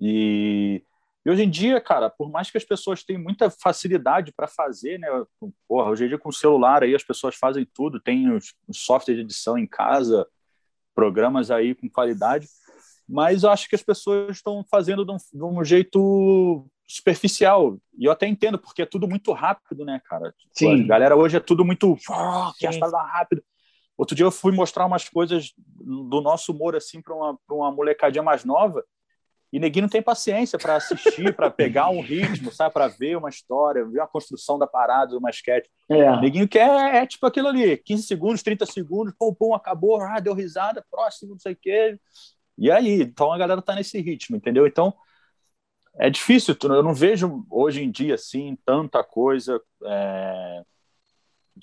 E, 0.00 0.82
e, 1.26 1.30
hoje 1.30 1.42
em 1.42 1.50
dia, 1.50 1.80
cara, 1.80 2.08
por 2.08 2.30
mais 2.30 2.52
que 2.52 2.56
as 2.56 2.62
pessoas 2.62 3.02
tenham 3.02 3.20
muita 3.20 3.50
facilidade 3.50 4.32
para 4.32 4.46
fazer, 4.46 4.96
né? 4.96 5.08
Porra, 5.66 5.90
hoje 5.90 6.04
em 6.04 6.08
dia 6.08 6.18
com 6.18 6.28
o 6.28 6.32
celular 6.32 6.84
aí 6.84 6.94
as 6.94 7.02
pessoas 7.02 7.34
fazem 7.34 7.66
tudo, 7.74 7.98
tem 7.98 8.30
os, 8.30 8.54
os 8.68 8.78
software 8.78 9.16
de 9.16 9.22
edição 9.22 9.58
em 9.58 9.66
casa, 9.66 10.24
programas 10.94 11.50
aí 11.50 11.74
com 11.74 11.90
qualidade, 11.90 12.46
mas 13.08 13.42
eu 13.42 13.50
acho 13.50 13.68
que 13.68 13.74
as 13.74 13.82
pessoas 13.82 14.36
estão 14.36 14.64
fazendo 14.70 15.04
de 15.04 15.10
um, 15.10 15.16
de 15.16 15.42
um 15.42 15.64
jeito 15.64 16.64
superficial. 16.86 17.76
E 17.98 18.04
eu 18.04 18.12
até 18.12 18.28
entendo, 18.28 18.56
porque 18.56 18.82
é 18.82 18.86
tudo 18.86 19.08
muito 19.08 19.32
rápido, 19.32 19.84
né, 19.84 20.00
cara? 20.04 20.30
Tipo, 20.30 20.50
Sim. 20.52 20.84
A 20.84 20.86
galera 20.86 21.16
hoje 21.16 21.38
é 21.38 21.40
tudo 21.40 21.64
muito. 21.64 21.98
Oh, 22.08 22.52
que 22.56 22.68
rápido. 22.68 23.42
Outro 23.98 24.14
dia 24.14 24.24
eu 24.24 24.30
fui 24.30 24.52
mostrar 24.52 24.86
umas 24.86 25.08
coisas 25.08 25.52
do 25.56 26.20
nosso 26.20 26.52
humor 26.52 26.76
assim 26.76 27.02
para 27.02 27.16
uma, 27.16 27.36
uma 27.50 27.72
molecadinha 27.72 28.22
mais 28.22 28.44
nova. 28.44 28.84
E 29.52 29.60
ninguém 29.60 29.80
não 29.80 29.88
tem 29.88 30.02
paciência 30.02 30.58
para 30.58 30.76
assistir, 30.76 31.34
para 31.34 31.50
pegar 31.50 31.88
um 31.88 32.00
ritmo, 32.00 32.50
sabe? 32.52 32.74
Para 32.74 32.88
ver 32.88 33.16
uma 33.16 33.28
história, 33.28 33.84
ver 33.84 34.00
a 34.00 34.06
construção 34.06 34.58
da 34.58 34.66
parada, 34.66 35.16
uma 35.16 35.30
sketch. 35.30 35.66
É. 35.88 36.20
Neguinho 36.20 36.48
quer 36.48 36.94
é 36.94 37.06
tipo 37.06 37.24
aquilo 37.26 37.48
ali: 37.48 37.76
15 37.76 38.02
segundos, 38.02 38.42
30 38.42 38.66
segundos, 38.66 39.14
pum, 39.18 39.32
pum, 39.32 39.54
acabou, 39.54 40.00
ah, 40.00 40.18
deu 40.20 40.34
risada, 40.34 40.84
próximo, 40.90 41.32
não 41.32 41.38
sei 41.38 41.52
o 41.52 41.56
quê. 41.56 41.98
E 42.58 42.70
aí? 42.70 43.02
Então 43.02 43.32
a 43.32 43.38
galera 43.38 43.62
tá 43.62 43.74
nesse 43.74 44.00
ritmo, 44.00 44.36
entendeu? 44.36 44.66
Então 44.66 44.94
é 45.98 46.10
difícil, 46.10 46.56
eu 46.62 46.82
não 46.82 46.94
vejo 46.94 47.46
hoje 47.50 47.82
em 47.82 47.90
dia 47.90 48.16
assim 48.16 48.56
tanta 48.66 49.02
coisa, 49.02 49.60
é, 49.84 50.62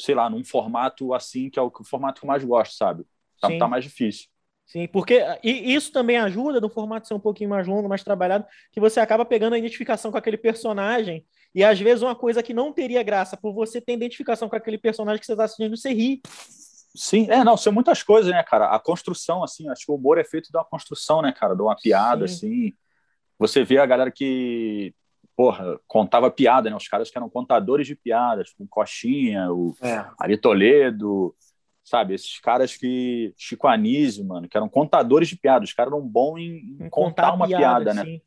sei 0.02 0.16
lá, 0.16 0.30
num 0.30 0.44
formato 0.44 1.14
assim, 1.14 1.50
que 1.50 1.60
é 1.60 1.62
o, 1.62 1.68
o 1.68 1.84
formato 1.84 2.20
que 2.20 2.26
eu 2.26 2.28
mais 2.28 2.44
gosto, 2.44 2.76
sabe? 2.76 3.06
Tá, 3.40 3.50
tá, 3.58 3.68
mais 3.68 3.84
difícil. 3.84 4.28
Sim, 4.66 4.88
porque 4.88 5.22
e 5.44 5.74
isso 5.74 5.92
também 5.92 6.18
ajuda 6.18 6.60
no 6.60 6.70
formato 6.70 7.08
ser 7.08 7.14
um 7.14 7.20
pouquinho 7.20 7.50
mais 7.50 7.68
longo, 7.68 7.90
mais 7.90 8.04
trabalhado, 8.04 8.46
que 8.72 8.80
você 8.80 9.00
acaba 9.00 9.26
pegando 9.26 9.54
a 9.54 9.60
identificação 9.60 10.12
com 10.12 10.18
aquele 10.18 10.38
personagem 10.38 11.26
e 11.54 11.64
às 11.64 11.80
vezes 11.80 12.02
uma 12.02 12.16
coisa 12.16 12.42
que 12.42 12.54
não 12.54 12.74
teria 12.74 13.04
graça, 13.04 13.38
por 13.38 13.54
você 13.54 13.80
ter 13.80 13.94
identificação 13.94 14.50
com 14.50 14.56
aquele 14.56 14.78
personagem 14.78 15.20
que 15.20 15.26
você 15.26 15.34
está 15.34 15.44
assistindo, 15.44 15.78
você 15.78 15.94
ri. 15.94 16.22
Sim, 16.96 17.28
é, 17.30 17.44
não, 17.44 17.58
são 17.58 17.74
muitas 17.74 18.02
coisas, 18.02 18.32
né, 18.32 18.42
cara? 18.44 18.68
A 18.68 18.80
construção, 18.80 19.44
assim, 19.44 19.68
acho 19.70 19.86
que 19.86 19.92
o 19.92 19.96
humor 19.96 20.18
é 20.18 20.24
feito 20.24 20.50
de 20.52 20.58
uma 20.58 20.66
construção, 20.66 21.22
né, 21.22 21.32
cara? 21.32 21.56
De 21.56 21.62
uma 21.62 21.76
piada, 21.76 22.28
Sim. 22.28 22.34
assim 22.34 22.74
você 23.38 23.64
vê 23.64 23.78
a 23.78 23.86
galera 23.86 24.12
que, 24.12 24.94
porra, 25.36 25.80
contava 25.88 26.32
piada, 26.32 26.70
né? 26.70 26.76
Os 26.76 26.88
caras 26.88 27.10
que 27.10 27.18
eram 27.18 27.30
contadores 27.30 27.88
de 27.88 27.96
piadas, 27.96 28.50
tipo 28.50 28.64
o 28.64 28.68
Coxinha, 28.68 29.52
o 29.52 29.76
é. 29.82 30.06
Ari 30.20 30.38
Toledo, 30.38 31.36
sabe? 31.84 32.14
Esses 32.14 32.40
caras 32.40 32.76
que. 32.76 33.34
Chico 33.38 33.68
Anísio, 33.68 34.26
mano, 34.26 34.48
que 34.48 34.56
eram 34.56 34.70
contadores 34.70 35.28
de 35.28 35.36
piadas. 35.36 35.70
Os 35.70 35.76
caras 35.76 35.92
eram 35.92 36.02
bons 36.02 36.40
em, 36.40 36.78
em 36.80 36.90
contar, 36.90 37.32
contar, 37.32 37.34
uma 37.34 37.48
piada, 37.48 37.92
piada 37.92 37.94
né? 38.04 38.20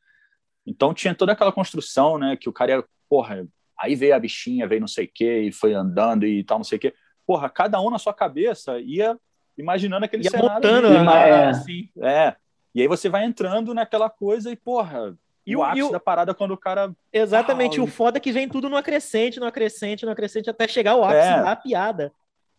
Então 0.67 0.93
tinha 0.93 1.15
toda 1.15 1.33
aquela 1.33 1.53
construção, 1.53 2.19
né? 2.19 2.37
Que 2.37 2.49
o 2.49 2.53
cara 2.53 2.73
ia, 2.73 2.85
porra, 3.09 3.47
aí 3.79 3.95
veio 3.95 4.15
a 4.15 4.19
bichinha, 4.19 4.67
veio 4.67 4.81
não 4.81 4.89
sei 4.89 5.07
o 5.07 5.11
quê, 5.13 5.43
e 5.43 5.53
foi 5.53 5.73
andando 5.73 6.27
e 6.27 6.43
tal, 6.45 6.59
não 6.59 6.65
sei 6.65 6.77
o 6.77 6.81
quê. 6.81 6.95
Porra, 7.27 7.49
cada 7.49 7.81
um 7.81 7.91
na 7.91 7.99
sua 7.99 8.13
cabeça 8.15 8.79
ia 8.81 9.19
imaginando 9.57 10.05
aquele 10.05 10.25
ia 10.25 10.31
cenário. 10.31 10.55
Montando, 10.55 10.91
né? 10.91 11.29
é, 11.29 11.45
assim. 11.47 11.89
é. 12.01 12.37
E 12.75 12.83
aí 12.83 12.89
você 12.89 13.09
vai 13.09 13.25
entrando 13.25 13.73
naquela 13.73 14.11
coisa 14.11 14.51
e, 14.51 14.57
porra, 14.57 15.17
e 15.47 15.57
o, 15.57 15.63
ápice 15.63 15.89
o... 15.89 15.93
da 15.93 16.01
parada 16.01 16.35
quando 16.35 16.51
o 16.51 16.59
cara. 16.59 16.93
Exatamente, 17.13 17.81
ah, 17.81 17.85
o 17.85 17.87
foda 17.87 18.19
é 18.19 18.21
que 18.21 18.33
vem 18.33 18.49
tudo 18.49 18.69
no 18.69 18.77
acrescente, 18.77 19.41
no 19.41 19.47
acrescente, 19.47 20.05
no 20.05 20.11
acrescente, 20.11 20.51
até 20.51 20.69
chegar 20.69 20.93
ao 20.93 21.05
ápice 21.05 21.29
é. 21.29 21.43
da 21.43 21.57
piada. 21.57 22.13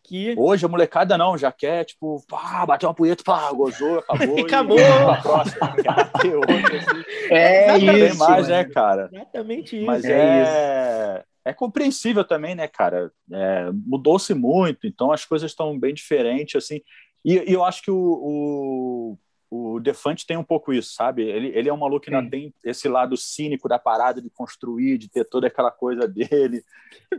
Que... 0.08 0.34
Hoje 0.38 0.64
a 0.64 0.68
molecada 0.68 1.18
não, 1.18 1.36
já 1.36 1.52
quer, 1.52 1.84
tipo, 1.84 2.24
pá, 2.26 2.64
bateu 2.64 2.88
uma 2.88 2.94
punheta, 2.94 3.22
pá, 3.22 3.52
gozou, 3.52 3.98
acabou. 3.98 4.40
acabou. 4.40 4.78
E, 4.78 5.22
próxima, 5.22 5.76
quer 5.76 6.34
outra, 6.34 6.78
assim. 6.78 7.04
É 7.30 7.76
isso. 7.76 8.18
mais, 8.18 8.48
né, 8.48 8.64
cara? 8.64 9.10
Exatamente 9.12 9.76
isso. 9.76 9.84
Mas 9.84 10.06
é, 10.06 10.14
é, 10.14 11.24
é 11.44 11.52
compreensível 11.52 12.24
também, 12.24 12.54
né, 12.54 12.66
cara? 12.66 13.12
É, 13.30 13.70
Mudou-se 13.70 14.32
muito, 14.32 14.86
então 14.86 15.12
as 15.12 15.26
coisas 15.26 15.50
estão 15.50 15.78
bem 15.78 15.92
diferentes, 15.92 16.56
assim. 16.56 16.80
E, 17.22 17.34
e 17.34 17.52
eu 17.52 17.62
acho 17.62 17.82
que 17.82 17.90
o, 17.90 17.98
o, 17.98 19.18
o 19.50 19.80
Defante 19.80 20.26
tem 20.26 20.36
um 20.36 20.44
pouco 20.44 20.72
isso, 20.72 20.92
sabe? 20.92 21.22
Ele, 21.22 21.48
ele 21.48 21.68
é 21.68 21.72
um 21.72 21.76
maluco 21.78 22.04
que 22.04 22.14
ainda 22.14 22.28
tem 22.30 22.52
esse 22.62 22.88
lado 22.88 23.16
cínico 23.16 23.68
da 23.68 23.78
parada 23.78 24.20
de 24.20 24.28
construir, 24.28 24.98
de 24.98 25.08
ter 25.08 25.24
toda 25.24 25.46
aquela 25.46 25.70
coisa 25.70 26.06
dele, 26.06 26.62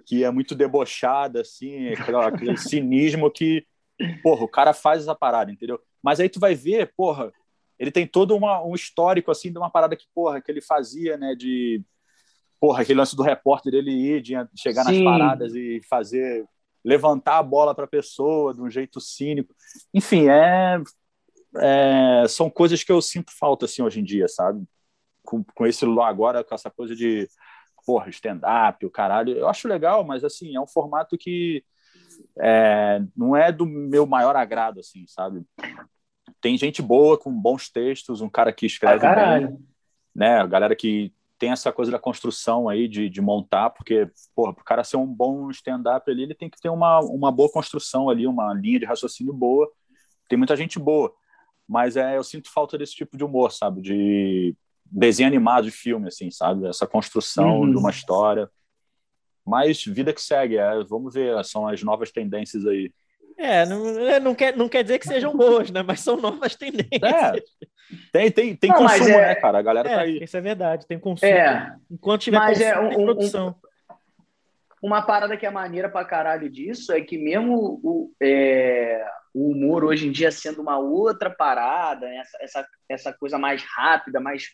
que 0.05 0.23
é 0.23 0.29
muito 0.29 0.53
debochada, 0.53 1.41
assim, 1.41 1.89
aquela- 1.89 2.27
aquele 2.27 2.55
cinismo 2.57 3.31
que, 3.31 3.65
porra, 4.21 4.43
o 4.43 4.47
cara 4.47 4.73
faz 4.73 5.01
essa 5.01 5.15
parada, 5.15 5.51
entendeu? 5.51 5.79
Mas 6.03 6.19
aí 6.19 6.29
tu 6.29 6.39
vai 6.39 6.53
ver, 6.53 6.93
porra, 6.95 7.31
ele 7.79 7.91
tem 7.91 8.05
todo 8.05 8.35
uma, 8.35 8.63
um 8.63 8.75
histórico, 8.75 9.31
assim, 9.31 9.51
de 9.51 9.57
uma 9.57 9.69
parada 9.69 9.95
que, 9.95 10.05
porra, 10.13 10.39
que 10.41 10.51
ele 10.51 10.61
fazia, 10.61 11.17
né, 11.17 11.33
de... 11.35 11.81
Porra, 12.59 12.81
aquele 12.81 12.99
lance 12.99 13.15
do 13.15 13.23
repórter, 13.23 13.73
ele 13.73 13.91
ir, 13.91 14.21
de 14.21 14.33
chegar 14.55 14.83
nas 14.83 14.95
Sim. 14.95 15.03
paradas 15.03 15.55
e 15.55 15.81
fazer... 15.89 16.45
Levantar 16.81 17.37
a 17.39 17.43
bola 17.43 17.75
para 17.75 17.83
a 17.83 17.89
pessoa 17.89 18.53
de 18.53 18.61
um 18.61 18.69
jeito 18.69 19.01
cínico. 19.01 19.53
Enfim, 19.93 20.29
é, 20.29 20.81
é, 21.57 22.25
são 22.27 22.49
coisas 22.49 22.83
que 22.83 22.91
eu 22.91 23.01
sinto 23.01 23.31
falta, 23.37 23.65
assim, 23.65 23.81
hoje 23.81 23.99
em 23.99 24.03
dia, 24.03 24.27
sabe? 24.27 24.63
Com, 25.23 25.43
com 25.43 25.65
esse 25.65 25.85
agora, 26.01 26.43
com 26.43 26.55
essa 26.55 26.69
coisa 26.69 26.95
de, 26.95 27.27
porra, 27.85 28.09
stand-up, 28.09 28.85
o 28.85 28.91
caralho. 28.91 29.35
Eu 29.35 29.47
acho 29.47 29.67
legal, 29.67 30.03
mas, 30.03 30.23
assim, 30.23 30.55
é 30.55 30.61
um 30.61 30.67
formato 30.67 31.17
que 31.17 31.63
é, 32.39 33.01
não 33.15 33.35
é 33.35 33.51
do 33.51 33.65
meu 33.65 34.05
maior 34.05 34.35
agrado, 34.35 34.79
assim, 34.79 35.05
sabe? 35.07 35.43
Tem 36.41 36.57
gente 36.57 36.81
boa, 36.81 37.17
com 37.17 37.31
bons 37.31 37.69
textos, 37.69 38.21
um 38.21 38.29
cara 38.29 38.53
que 38.53 38.65
escreve 38.65 38.99
bem, 38.99 39.09
caralho. 39.09 39.59
né? 40.15 40.39
A 40.39 40.45
galera 40.45 40.75
que 40.75 41.13
tem 41.37 41.51
essa 41.51 41.71
coisa 41.71 41.91
da 41.91 41.97
construção 41.97 42.67
aí, 42.67 42.87
de, 42.87 43.09
de 43.09 43.21
montar, 43.21 43.69
porque, 43.69 44.09
porra, 44.35 44.53
pro 44.53 44.63
cara 44.63 44.83
ser 44.83 44.97
um 44.97 45.07
bom 45.07 45.49
stand-up 45.49 46.09
ali, 46.11 46.23
ele 46.23 46.35
tem 46.35 46.49
que 46.49 46.59
ter 46.59 46.69
uma, 46.69 46.99
uma 46.99 47.31
boa 47.31 47.49
construção 47.49 48.09
ali, 48.09 48.27
uma 48.27 48.53
linha 48.53 48.79
de 48.79 48.85
raciocínio 48.85 49.33
boa. 49.33 49.69
Tem 50.27 50.37
muita 50.37 50.55
gente 50.55 50.77
boa, 50.77 51.13
mas 51.69 51.95
é, 51.95 52.17
eu 52.17 52.23
sinto 52.23 52.51
falta 52.51 52.77
desse 52.79 52.95
tipo 52.95 53.15
de 53.15 53.23
humor, 53.23 53.51
sabe? 53.51 53.79
De 53.81 54.55
desenho 54.83 55.27
animado 55.27 55.65
de 55.65 55.71
filme, 55.71 56.07
assim, 56.07 56.31
sabe? 56.31 56.67
Essa 56.67 56.87
construção 56.87 57.61
Uhum. 57.61 57.69
de 57.71 57.77
uma 57.77 57.91
história. 57.91 58.49
Mas 59.45 59.83
vida 59.85 60.11
que 60.11 60.21
segue, 60.21 60.57
é, 60.57 60.83
vamos 60.83 61.13
ver, 61.13 61.43
são 61.45 61.67
as 61.67 61.81
novas 61.83 62.11
tendências 62.11 62.65
aí. 62.65 62.91
É, 63.37 63.65
não, 63.65 63.87
é, 63.99 64.19
não, 64.19 64.35
quer, 64.35 64.57
não 64.57 64.67
quer 64.67 64.81
dizer 64.83 64.99
que 64.99 65.07
sejam 65.07 65.35
boas, 65.37 65.71
né? 65.71 65.81
Mas 65.81 66.01
são 66.01 66.17
novas 66.17 66.55
tendências. 66.55 67.01
É, 67.01 67.31
tem, 68.11 68.31
tem, 68.31 68.55
tem 68.55 68.69
Não, 68.69 68.77
consumo, 68.79 69.09
é- 69.11 69.27
né, 69.29 69.35
cara? 69.35 69.59
A 69.59 69.61
galera 69.61 69.87
tá 69.87 69.95
É, 69.95 69.99
aí. 70.01 70.23
isso 70.23 70.35
é 70.35 70.41
verdade, 70.41 70.85
tem 70.85 70.99
consumo. 70.99 71.31
É, 71.31 71.75
Enquanto 71.89 72.21
tiver 72.21 72.37
Mas 72.37 72.57
consumo, 72.57 72.73
é 72.73 72.79
um- 72.79 72.89
tem 72.89 72.97
um- 72.99 73.05
produção. 73.05 73.55
Uma 74.81 75.01
parada 75.01 75.35
que 75.37 75.45
é 75.45 75.49
maneira 75.49 75.89
pra 75.89 76.05
caralho 76.05 76.49
disso 76.49 76.91
é 76.91 77.01
que 77.01 77.17
mesmo 77.17 77.79
o, 77.83 78.13
é, 78.21 79.05
o 79.33 79.51
humor 79.51 79.83
hoje 79.83 80.07
em 80.07 80.11
dia 80.11 80.31
sendo 80.31 80.61
uma 80.61 80.77
outra 80.77 81.29
parada, 81.29 82.07
né, 82.07 82.17
essa, 82.17 82.37
essa, 82.41 82.67
essa 82.87 83.13
coisa 83.13 83.37
mais 83.37 83.63
rápida, 83.63 84.19
mais 84.19 84.49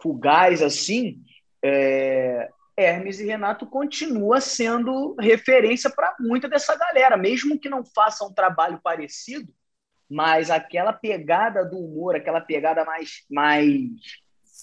fugaz 0.00 0.62
assim, 0.62 1.22
é, 1.64 2.48
Hermes 2.76 3.18
e 3.18 3.26
Renato 3.26 3.66
continua 3.66 4.40
sendo 4.40 5.16
referência 5.18 5.90
para 5.90 6.14
muita 6.20 6.48
dessa 6.48 6.76
galera, 6.76 7.16
mesmo 7.16 7.58
que 7.58 7.68
não 7.68 7.84
faça 7.84 8.24
um 8.24 8.32
trabalho 8.32 8.80
parecido, 8.82 9.52
mas 10.08 10.50
aquela 10.50 10.92
pegada 10.92 11.64
do 11.64 11.78
humor, 11.78 12.14
aquela 12.14 12.40
pegada 12.40 12.84
mais 12.84 13.24
mais 13.28 13.74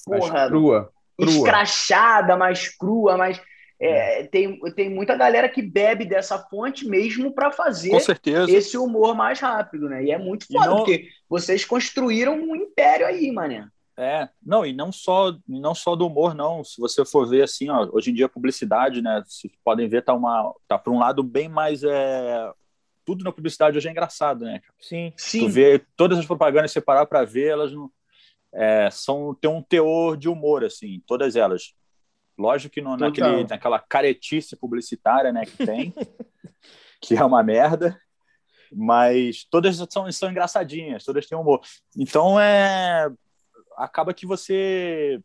Mais 0.08 0.26
porra, 0.26 0.48
crua. 0.48 0.94
Crua. 1.18 1.32
escrachada, 1.32 2.38
mais 2.38 2.70
crua, 2.70 3.18
mais. 3.18 3.42
É, 3.80 4.24
tem, 4.28 4.60
tem 4.74 4.90
muita 4.90 5.16
galera 5.16 5.50
que 5.50 5.62
bebe 5.62 6.06
dessa 6.06 6.40
fonte 6.40 6.88
mesmo 6.88 7.34
para 7.34 7.52
fazer 7.52 7.92
esse 8.48 8.78
humor 8.78 9.16
mais 9.16 9.40
rápido, 9.40 9.90
né? 9.90 10.04
E 10.04 10.12
é 10.12 10.18
muito 10.18 10.48
foda, 10.48 10.68
não- 10.68 10.78
porque 10.78 11.10
vocês 11.28 11.66
construíram 11.66 12.36
um 12.36 12.56
império 12.56 13.06
aí, 13.06 13.32
mané. 13.32 13.68
É, 13.98 14.28
não, 14.46 14.66
e 14.66 14.74
não 14.74 14.92
só, 14.92 15.34
não 15.48 15.74
só 15.74 15.96
do 15.96 16.08
humor, 16.08 16.36
não. 16.36 16.64
Se 16.64 16.80
você 16.80 17.06
for 17.06 17.28
ver 17.28 17.44
assim, 17.44 17.70
ó, 17.70 17.88
hoje 17.94 18.12
em 18.12 18.14
dia 18.14 18.26
a 18.26 18.30
publicidade, 18.30 19.02
né? 19.02 19.24
Vocês 19.26 19.54
podem 19.64 19.88
ver, 19.88 20.04
tá 20.04 20.14
uma. 20.14 20.54
tá 20.68 20.78
para 20.78 20.92
um 20.92 21.00
lado 21.00 21.24
bem 21.24 21.48
mais. 21.48 21.82
É... 21.84 22.52
Tudo 23.06 23.24
na 23.24 23.32
publicidade 23.32 23.78
hoje 23.78 23.88
é 23.88 23.92
engraçado, 23.92 24.44
né? 24.44 24.60
cara? 24.60 24.74
Sim. 24.82 25.14
Tu 25.16 25.22
Sim, 25.22 25.48
vê 25.48 25.80
todas 25.96 26.18
as 26.20 26.26
propagandas, 26.26 26.72
você 26.72 26.82
parar 26.82 27.06
para 27.06 27.24
ver, 27.24 27.48
elas 27.52 27.72
não. 27.72 27.90
É, 28.54 28.90
são, 28.92 29.34
tem 29.34 29.50
um 29.52 29.62
teor 29.62 30.18
de 30.18 30.28
humor, 30.28 30.64
assim, 30.64 31.02
todas 31.06 31.36
elas. 31.36 31.74
Lógico 32.38 32.74
que 32.74 32.82
não, 32.82 32.98
Total. 32.98 33.10
naquele, 33.10 33.48
naquela 33.48 33.80
caretice 33.80 34.56
publicitária, 34.56 35.32
né, 35.32 35.46
que 35.46 35.66
tem, 35.66 35.94
que 37.02 37.16
é 37.16 37.24
uma 37.24 37.42
merda, 37.42 38.00
mas 38.72 39.46
todas 39.50 39.78
são, 39.90 40.12
são 40.12 40.30
engraçadinhas, 40.30 41.06
todas 41.06 41.28
têm 41.28 41.38
humor. 41.38 41.62
Então, 41.98 42.40
é, 42.40 43.10
acaba 43.78 44.14
que 44.14 44.26
você, 44.26 45.22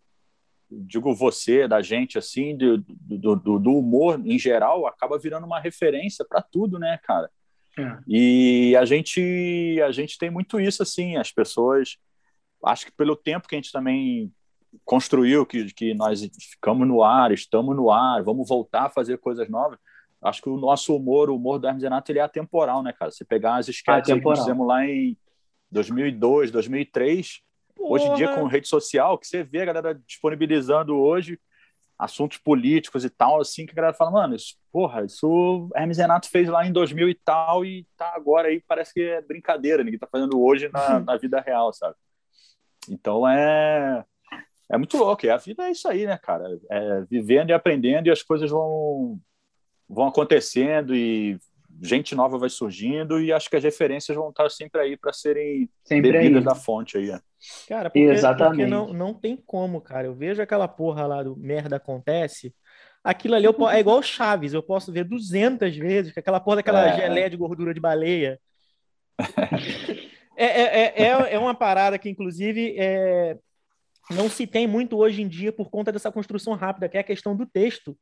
digo 0.71 1.13
você, 1.15 1.67
da 1.67 1.83
gente, 1.83 2.17
assim, 2.17 2.57
do, 2.57 2.79
do, 2.79 3.37
do, 3.37 3.59
do 3.59 3.73
humor 3.73 4.21
em 4.25 4.39
geral, 4.39 4.87
acaba 4.87 5.19
virando 5.19 5.47
uma 5.47 5.61
referência 5.61 6.25
para 6.25 6.41
tudo, 6.41 6.79
né, 6.79 6.99
cara? 7.03 7.29
É. 7.79 7.99
E 8.07 8.77
a 8.77 8.85
gente, 8.85 9.81
a 9.85 9.91
gente 9.91 10.19
tem 10.19 10.31
muito 10.31 10.61
isso, 10.61 10.83
assim, 10.83 11.17
as 11.17 11.33
pessoas, 11.33 11.97
acho 12.65 12.87
que 12.87 12.93
pelo 12.93 13.17
tempo 13.17 13.49
que 13.49 13.55
a 13.55 13.59
gente 13.59 13.73
também 13.73 14.33
construiu, 14.85 15.47
que, 15.47 15.73
que 15.73 15.95
nós 15.95 16.21
ficamos 16.51 16.87
no 16.87 17.03
ar, 17.03 17.33
estamos 17.33 17.75
no 17.77 17.91
ar, 17.91 18.23
vamos 18.23 18.49
voltar 18.49 18.87
a 18.87 18.91
fazer 18.91 19.19
coisas 19.19 19.49
novas, 19.49 19.79
acho 20.23 20.43
que 20.43 20.49
o 20.49 20.57
nosso 20.57 20.95
humor, 20.95 21.31
o 21.31 21.37
humor 21.37 21.59
do 21.59 21.67
Hermes 21.67 21.83
Renato, 21.83 22.11
ele 22.13 22.19
é 22.19 22.23
atemporal, 22.23 22.83
né, 22.83 22.93
cara? 22.93 23.11
Você 23.11 23.25
pegar 23.25 23.57
as 23.57 23.69
aí 23.69 24.03
que 24.03 24.21
nós 24.21 24.39
fizemos 24.41 24.67
lá 24.67 24.85
em 24.85 25.17
2002, 25.71 26.51
2003, 26.51 27.41
hoje 27.79 28.07
em 28.07 28.15
dia 28.15 28.29
Porra. 28.29 28.41
com 28.41 28.47
rede 28.47 28.69
social, 28.69 29.19
que 29.19 29.27
você 29.27 29.43
vê 29.43 29.63
a 29.63 29.67
galera 29.67 29.95
disponibilizando 30.07 30.97
hoje 30.97 31.39
assuntos 31.99 32.39
políticos 32.39 33.05
e 33.05 33.11
tal, 33.11 33.41
assim, 33.41 33.67
que 33.67 33.73
a 33.73 33.75
galera 33.75 33.95
fala, 33.95 34.11
mano, 34.11 34.35
isso, 34.35 34.57
porra, 34.73 35.05
isso 35.05 35.29
o 35.29 35.69
Hermes 35.77 35.99
Renato 35.99 36.31
fez 36.31 36.49
lá 36.49 36.67
em 36.67 36.73
2000 36.73 37.11
e 37.11 37.15
tal, 37.15 37.63
e 37.63 37.87
tá 37.97 38.13
agora 38.15 38.49
aí, 38.49 38.63
parece 38.67 38.95
que 38.95 39.03
é 39.03 39.21
brincadeira, 39.21 39.85
ninguém 39.85 39.99
tá 39.99 40.09
fazendo 40.11 40.41
hoje 40.41 40.71
na, 40.73 41.01
na 41.01 41.17
vida 41.19 41.41
real, 41.41 41.73
sabe? 41.75 41.95
Então 42.89 43.29
é 43.29 44.03
é 44.71 44.79
muito 44.79 44.97
louco, 44.97 45.27
e 45.27 45.31
a 45.31 45.37
vida 45.37 45.65
é 45.65 45.71
isso 45.71 45.89
aí, 45.89 46.07
né, 46.07 46.17
cara? 46.23 46.45
É 46.71 47.03
vivendo 47.03 47.51
e 47.51 47.53
aprendendo 47.53 48.07
e 48.07 48.11
as 48.11 48.23
coisas 48.23 48.51
vão 48.51 49.19
vão 49.89 50.07
acontecendo 50.07 50.95
e 50.95 51.39
gente 51.83 52.15
nova 52.15 52.39
vai 52.39 52.49
surgindo 52.51 53.21
e 53.21 53.33
acho 53.33 53.49
que 53.51 53.57
as 53.57 53.65
referências 53.65 54.17
vão 54.17 54.29
estar 54.31 54.49
sempre 54.51 54.81
aí 54.81 54.97
para 54.97 55.13
serem 55.13 55.69
sempre 55.85 56.17
aí. 56.17 56.25
bebidas 56.25 56.45
da 56.45 56.55
fonte 56.55 56.97
aí. 56.99 57.07
né? 57.07 57.21
Cara, 57.69 57.89
porque, 57.91 58.01
Exatamente. 58.01 58.57
porque 58.59 58.67
não, 58.71 58.93
não 58.93 59.15
tem 59.15 59.37
como, 59.37 59.81
cara. 59.81 60.07
Eu 60.07 60.15
vejo 60.15 60.43
aquela 60.43 60.69
porra 60.69 61.07
lá 61.07 61.23
do 61.23 61.35
merda 61.37 61.77
acontece. 61.77 62.55
Aquilo 63.03 63.35
ali 63.35 63.47
eu 63.47 63.55
po- 63.55 63.71
é 63.71 63.81
igual 63.81 63.99
o 63.99 64.03
Chaves, 64.03 64.53
eu 64.53 64.63
posso 64.63 64.93
ver 64.93 65.05
200 65.05 65.75
vezes, 65.75 66.13
que 66.13 66.21
aquela 66.21 66.39
porra 66.39 66.57
daquela 66.57 66.87
É. 66.91 66.97
geleia 66.97 67.31
de 67.31 67.37
gordura 67.37 67.73
de 67.73 67.81
baleia. 67.81 68.39
É, 70.37 70.45
é, 70.47 70.63
é, 70.63 71.03
é, 71.03 71.35
é 71.35 71.39
uma 71.39 71.55
parada 71.55 71.99
que, 71.99 72.09
inclusive, 72.09 72.75
é, 72.79 73.37
não 74.15 74.29
se 74.29 74.47
tem 74.47 74.67
muito 74.67 74.97
hoje 74.97 75.23
em 75.23 75.29
dia 75.29 75.53
por 75.53 75.71
conta 75.71 75.93
dessa 75.93 76.11
construção 76.11 76.55
rápida, 76.55 76.89
que 76.89 76.97
é 76.97 77.01
a 77.01 77.05
questão 77.05 77.37
do 77.37 77.47
texto. 77.47 77.97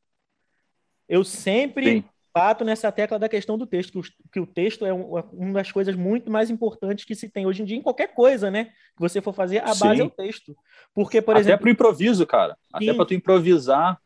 Eu 1.08 1.24
sempre 1.24 1.84
Sim. 1.86 2.04
bato 2.34 2.64
nessa 2.64 2.90
tecla 2.92 3.18
da 3.18 3.28
questão 3.28 3.56
do 3.58 3.66
texto, 3.66 3.92
que 3.92 3.98
o, 3.98 4.02
que 4.32 4.40
o 4.40 4.46
texto 4.46 4.84
é 4.84 4.92
um- 4.92 5.14
uma 5.32 5.52
das 5.54 5.72
coisas 5.72 5.94
muito 5.96 6.30
mais 6.30 6.50
importantes 6.50 7.04
que 7.04 7.14
se 7.14 7.28
tem 7.28 7.46
hoje 7.46 7.62
em 7.62 7.64
dia 7.64 7.76
em 7.76 7.82
qualquer 7.82 8.14
coisa, 8.14 8.50
né? 8.50 8.66
Que 8.66 9.00
você 9.00 9.20
for 9.20 9.32
fazer, 9.32 9.58
a 9.58 9.74
base 9.74 9.96
Sim. 9.96 10.00
é 10.00 10.04
o 10.04 10.10
texto. 10.10 10.56
Porque, 10.94 11.22
por 11.22 11.32
Até 11.32 11.40
exemplo, 11.40 11.60
para 11.60 11.68
o 11.68 11.72
improviso, 11.72 12.26
cara. 12.26 12.56
Até 12.72 12.86
Sim. 12.86 12.94
para 12.94 13.06
tu 13.06 13.14
improvisar, 13.14 13.98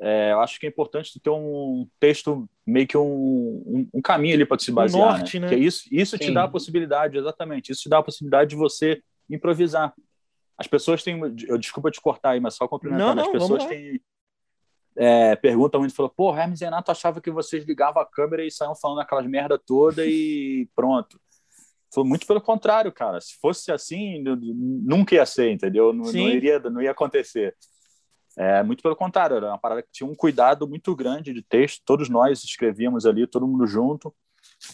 é, 0.00 0.32
eu 0.32 0.40
acho 0.40 0.60
que 0.60 0.66
é 0.66 0.68
importante 0.68 1.12
tu 1.12 1.20
ter 1.20 1.30
um 1.30 1.88
texto 1.98 2.48
meio 2.66 2.86
que 2.86 2.96
um, 2.96 3.02
um, 3.04 3.88
um 3.94 4.02
caminho 4.02 4.34
ali 4.34 4.44
para 4.44 4.58
se 4.58 4.70
basear, 4.70 5.18
norte, 5.18 5.40
né? 5.40 5.48
né? 5.48 5.56
Que 5.56 5.60
isso, 5.62 5.88
isso 5.90 6.16
te 6.18 6.30
dá 6.30 6.44
a 6.44 6.48
possibilidade, 6.48 7.18
exatamente. 7.18 7.72
Isso 7.72 7.82
te 7.82 7.88
dá 7.88 7.98
a 7.98 8.02
possibilidade 8.02 8.50
de 8.50 8.56
você 8.56 9.02
improvisar. 9.28 9.92
As 10.58 10.66
pessoas 10.66 11.02
têm, 11.02 11.18
eu 11.46 11.56
desculpa 11.56 11.90
te 11.90 12.00
cortar 12.00 12.30
aí, 12.30 12.40
mas 12.40 12.54
só 12.54 12.66
complementando, 12.66 13.14
Não, 13.14 13.22
não, 13.22 13.22
as 13.22 13.40
pessoas 13.40 13.64
têm 13.66 14.00
é, 14.96 15.36
perguntam 15.36 15.80
muito, 15.80 15.94
falou, 15.94 16.10
pô, 16.10 16.36
Hermes 16.36 16.60
e 16.60 16.64
Renato 16.64 16.90
achava 16.90 17.20
que 17.20 17.30
vocês 17.30 17.64
ligavam 17.64 18.02
a 18.02 18.06
câmera 18.06 18.44
e 18.44 18.50
saíam 18.50 18.74
falando 18.74 19.00
aquelas 19.00 19.24
merda 19.26 19.56
toda 19.56 20.04
e 20.04 20.68
pronto. 20.74 21.20
Foi 21.94 22.02
muito 22.04 22.26
pelo 22.26 22.40
contrário, 22.40 22.90
cara. 22.92 23.20
Se 23.20 23.38
fosse 23.40 23.70
assim, 23.70 24.20
nu- 24.20 24.36
nunca 24.36 25.14
ia 25.14 25.24
ser, 25.24 25.52
entendeu? 25.52 25.92
Não, 25.92 26.06
não 26.06 26.28
iria, 26.30 26.58
não 26.58 26.82
ia 26.82 26.90
acontecer. 26.90 27.56
É, 28.36 28.62
muito 28.62 28.82
pelo 28.82 28.94
contrário, 28.96 29.36
era 29.36 29.48
uma 29.48 29.58
parada 29.58 29.82
que 29.82 29.88
tinha 29.90 30.08
um 30.08 30.14
cuidado 30.14 30.66
muito 30.68 30.94
grande 30.94 31.32
de 31.32 31.42
texto. 31.42 31.82
Todos 31.86 32.08
nós 32.08 32.42
escrevíamos 32.44 33.06
ali, 33.06 33.26
todo 33.26 33.46
mundo 33.46 33.66
junto. 33.66 34.14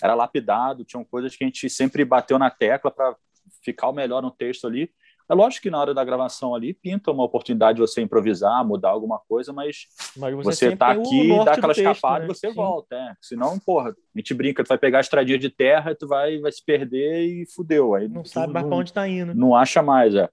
Era 0.02 0.14
lapidado, 0.14 0.84
tinham 0.84 1.04
coisas 1.04 1.36
que 1.36 1.44
a 1.44 1.46
gente 1.46 1.68
sempre 1.68 2.04
bateu 2.04 2.38
na 2.38 2.50
tecla 2.50 2.90
para 2.90 3.14
ficar 3.62 3.88
o 3.88 3.92
melhor 3.92 4.22
no 4.22 4.30
texto 4.30 4.66
ali. 4.66 4.90
É 5.28 5.34
lógico 5.34 5.62
que 5.62 5.70
na 5.70 5.80
hora 5.80 5.94
da 5.94 6.04
gravação 6.04 6.54
ali 6.54 6.74
pinta 6.74 7.10
uma 7.10 7.24
oportunidade 7.24 7.76
de 7.76 7.80
você 7.80 8.02
improvisar, 8.02 8.64
mudar 8.64 8.90
alguma 8.90 9.18
coisa, 9.18 9.52
mas, 9.52 9.86
Mas 10.16 10.34
você, 10.34 10.76
tá 10.76 10.88
o 10.88 11.00
aqui, 11.00 11.28
dá 11.44 11.52
aquela 11.52 11.74
texto, 11.74 11.90
escapada 11.90 12.18
né? 12.20 12.24
e 12.24 12.28
você 12.28 12.48
Sim. 12.48 12.54
volta. 12.54 12.94
É. 12.94 13.14
Senão, 13.22 13.58
porra, 13.58 13.90
a 13.90 14.18
gente 14.18 14.34
brinca, 14.34 14.62
tu 14.62 14.68
vai 14.68 14.76
pegar 14.78 14.98
a 14.98 15.00
estradinha 15.00 15.38
de 15.38 15.48
terra, 15.48 15.94
tu 15.94 16.06
vai, 16.06 16.38
vai 16.40 16.52
se 16.52 16.62
perder 16.62 17.22
e 17.24 17.46
fudeu. 17.46 17.94
Aí 17.94 18.06
Não 18.06 18.22
tu 18.22 18.28
sabe 18.28 18.52
mais 18.52 18.66
pra 18.66 18.76
onde 18.76 18.92
tá 18.92 19.08
indo. 19.08 19.34
não 19.34 19.56
acha 19.56 19.82
mais, 19.82 20.14
é. 20.14 20.28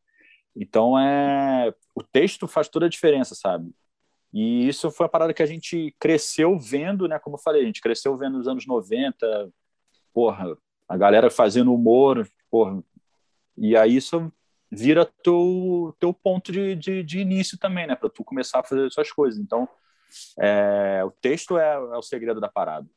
Então 0.56 1.00
é 1.00 1.74
o 1.96 2.04
texto 2.04 2.48
faz 2.48 2.68
toda 2.68 2.86
a 2.86 2.90
diferença, 2.90 3.34
sabe? 3.34 3.72
E 4.34 4.68
isso 4.68 4.92
foi 4.92 5.06
a 5.06 5.10
parada 5.10 5.34
que 5.34 5.44
a 5.44 5.46
gente 5.46 5.96
cresceu 6.00 6.58
vendo, 6.58 7.08
né? 7.08 7.20
Como 7.20 7.36
eu 7.36 7.42
falei, 7.42 7.62
a 7.64 7.66
gente 7.66 7.82
cresceu 7.82 8.18
vendo 8.18 8.38
nos 8.38 8.48
anos 8.48 8.66
90, 8.66 9.50
porra, 10.14 10.58
a 10.88 10.98
galera 10.98 11.30
fazendo 11.30 11.74
humor, 11.74 12.28
porra. 12.50 12.82
E 13.58 13.76
aí 13.76 13.96
isso 13.96 14.32
vira 14.72 15.06
teu, 15.24 15.96
teu 16.00 16.14
ponto 16.14 16.52
de, 16.52 16.76
de, 16.76 17.04
de 17.04 17.20
início 17.20 17.58
também, 17.58 17.86
né? 17.86 17.96
Para 17.96 18.10
tu 18.10 18.24
começar 18.24 18.60
a 18.60 18.64
fazer 18.64 18.90
suas 18.92 19.12
coisas. 19.12 19.40
Então, 19.40 19.68
é, 20.40 21.02
o 21.04 21.12
texto 21.12 21.58
é, 21.58 21.74
é 21.74 21.98
o 21.98 22.02
segredo 22.02 22.40
da 22.40 22.48
parada. 22.50 22.88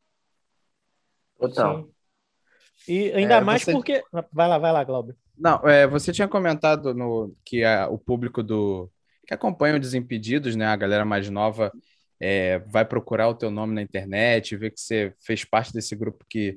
Total. 1.39 1.83
Sim. 1.85 2.93
E 2.93 3.13
ainda 3.13 3.37
É, 3.37 3.41
mais 3.41 3.63
você- 3.63 3.73
porque. 3.73 4.03
Vai 4.33 4.49
lá, 4.49 4.59
vai 4.59 4.73
lá, 4.73 4.85
Glauber. 4.85 5.17
Não, 5.37 5.57
é, 5.69 5.87
você 5.87 6.13
tinha 6.13 6.29
comentado 6.29 6.95
no, 6.95 7.35
que 7.45 7.65
a- 7.65 7.89
o 7.89 7.99
público 7.99 8.43
do 8.43 8.91
que 9.27 9.35
acompanha 9.35 9.77
o 9.77 9.81
Desimpedidos, 9.81 10.55
né, 10.55 10.67
a 10.67 10.77
galera 10.77 11.05
mais 11.05 11.29
nova, 11.31 11.73
é, 12.21 12.59
vai 12.61 12.85
procurar 12.85 13.29
o 13.29 13.35
teu 13.35 13.51
nome 13.51 13.75
na 13.75 13.81
internet, 13.83 14.55
ver 14.57 14.71
que 14.71 14.81
você 14.81 15.15
fez 15.19 15.45
parte 15.45 15.73
desse 15.73 15.97
grupo 15.97 16.25
que 16.29 16.57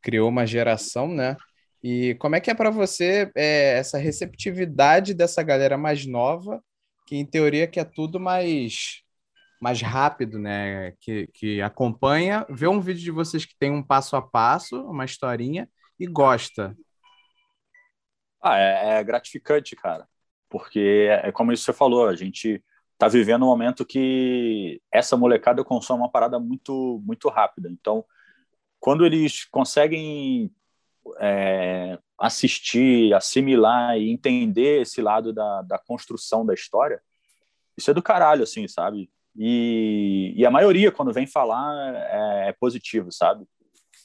criou 0.00 0.28
uma 0.28 0.46
geração, 0.46 1.06
né? 1.08 1.36
E 1.90 2.14
como 2.16 2.36
é 2.36 2.40
que 2.40 2.50
é 2.50 2.54
para 2.54 2.68
você 2.68 3.32
é, 3.34 3.78
essa 3.78 3.96
receptividade 3.96 5.14
dessa 5.14 5.42
galera 5.42 5.78
mais 5.78 6.04
nova, 6.04 6.62
que 7.06 7.16
em 7.16 7.24
teoria 7.24 7.66
quer 7.66 7.86
tudo 7.86 8.20
mais 8.20 9.02
mais 9.58 9.80
rápido, 9.80 10.38
né? 10.38 10.92
Que, 11.00 11.26
que 11.28 11.62
acompanha, 11.62 12.46
vê 12.50 12.68
um 12.68 12.78
vídeo 12.78 13.02
de 13.02 13.10
vocês 13.10 13.46
que 13.46 13.56
tem 13.58 13.72
um 13.72 13.82
passo 13.82 14.16
a 14.16 14.22
passo, 14.22 14.82
uma 14.82 15.06
historinha 15.06 15.66
e 15.98 16.06
gosta. 16.06 16.76
Ah, 18.42 18.58
é, 18.58 18.98
é 19.00 19.04
gratificante, 19.04 19.74
cara, 19.74 20.06
porque 20.50 21.08
é, 21.10 21.28
é 21.28 21.32
como 21.32 21.56
você 21.56 21.72
falou, 21.72 22.06
a 22.06 22.14
gente 22.14 22.62
tá 22.98 23.08
vivendo 23.08 23.44
um 23.44 23.48
momento 23.48 23.86
que 23.86 24.78
essa 24.92 25.16
molecada 25.16 25.64
consome 25.64 26.02
uma 26.02 26.10
parada 26.10 26.38
muito 26.38 27.02
muito 27.02 27.30
rápida. 27.30 27.70
Então, 27.70 28.04
quando 28.78 29.06
eles 29.06 29.46
conseguem 29.46 30.52
é, 31.18 31.98
assistir, 32.18 33.14
assimilar 33.14 33.96
e 33.96 34.10
entender 34.10 34.82
esse 34.82 35.00
lado 35.00 35.32
da, 35.32 35.62
da 35.62 35.78
construção 35.78 36.44
da 36.44 36.54
história, 36.54 37.00
isso 37.76 37.90
é 37.90 37.94
do 37.94 38.02
caralho, 38.02 38.42
assim, 38.42 38.66
sabe? 38.66 39.10
E, 39.36 40.34
e 40.36 40.44
a 40.44 40.50
maioria, 40.50 40.90
quando 40.90 41.12
vem 41.12 41.26
falar, 41.26 41.94
é, 41.94 42.48
é 42.48 42.52
positivo, 42.52 43.12
sabe? 43.12 43.44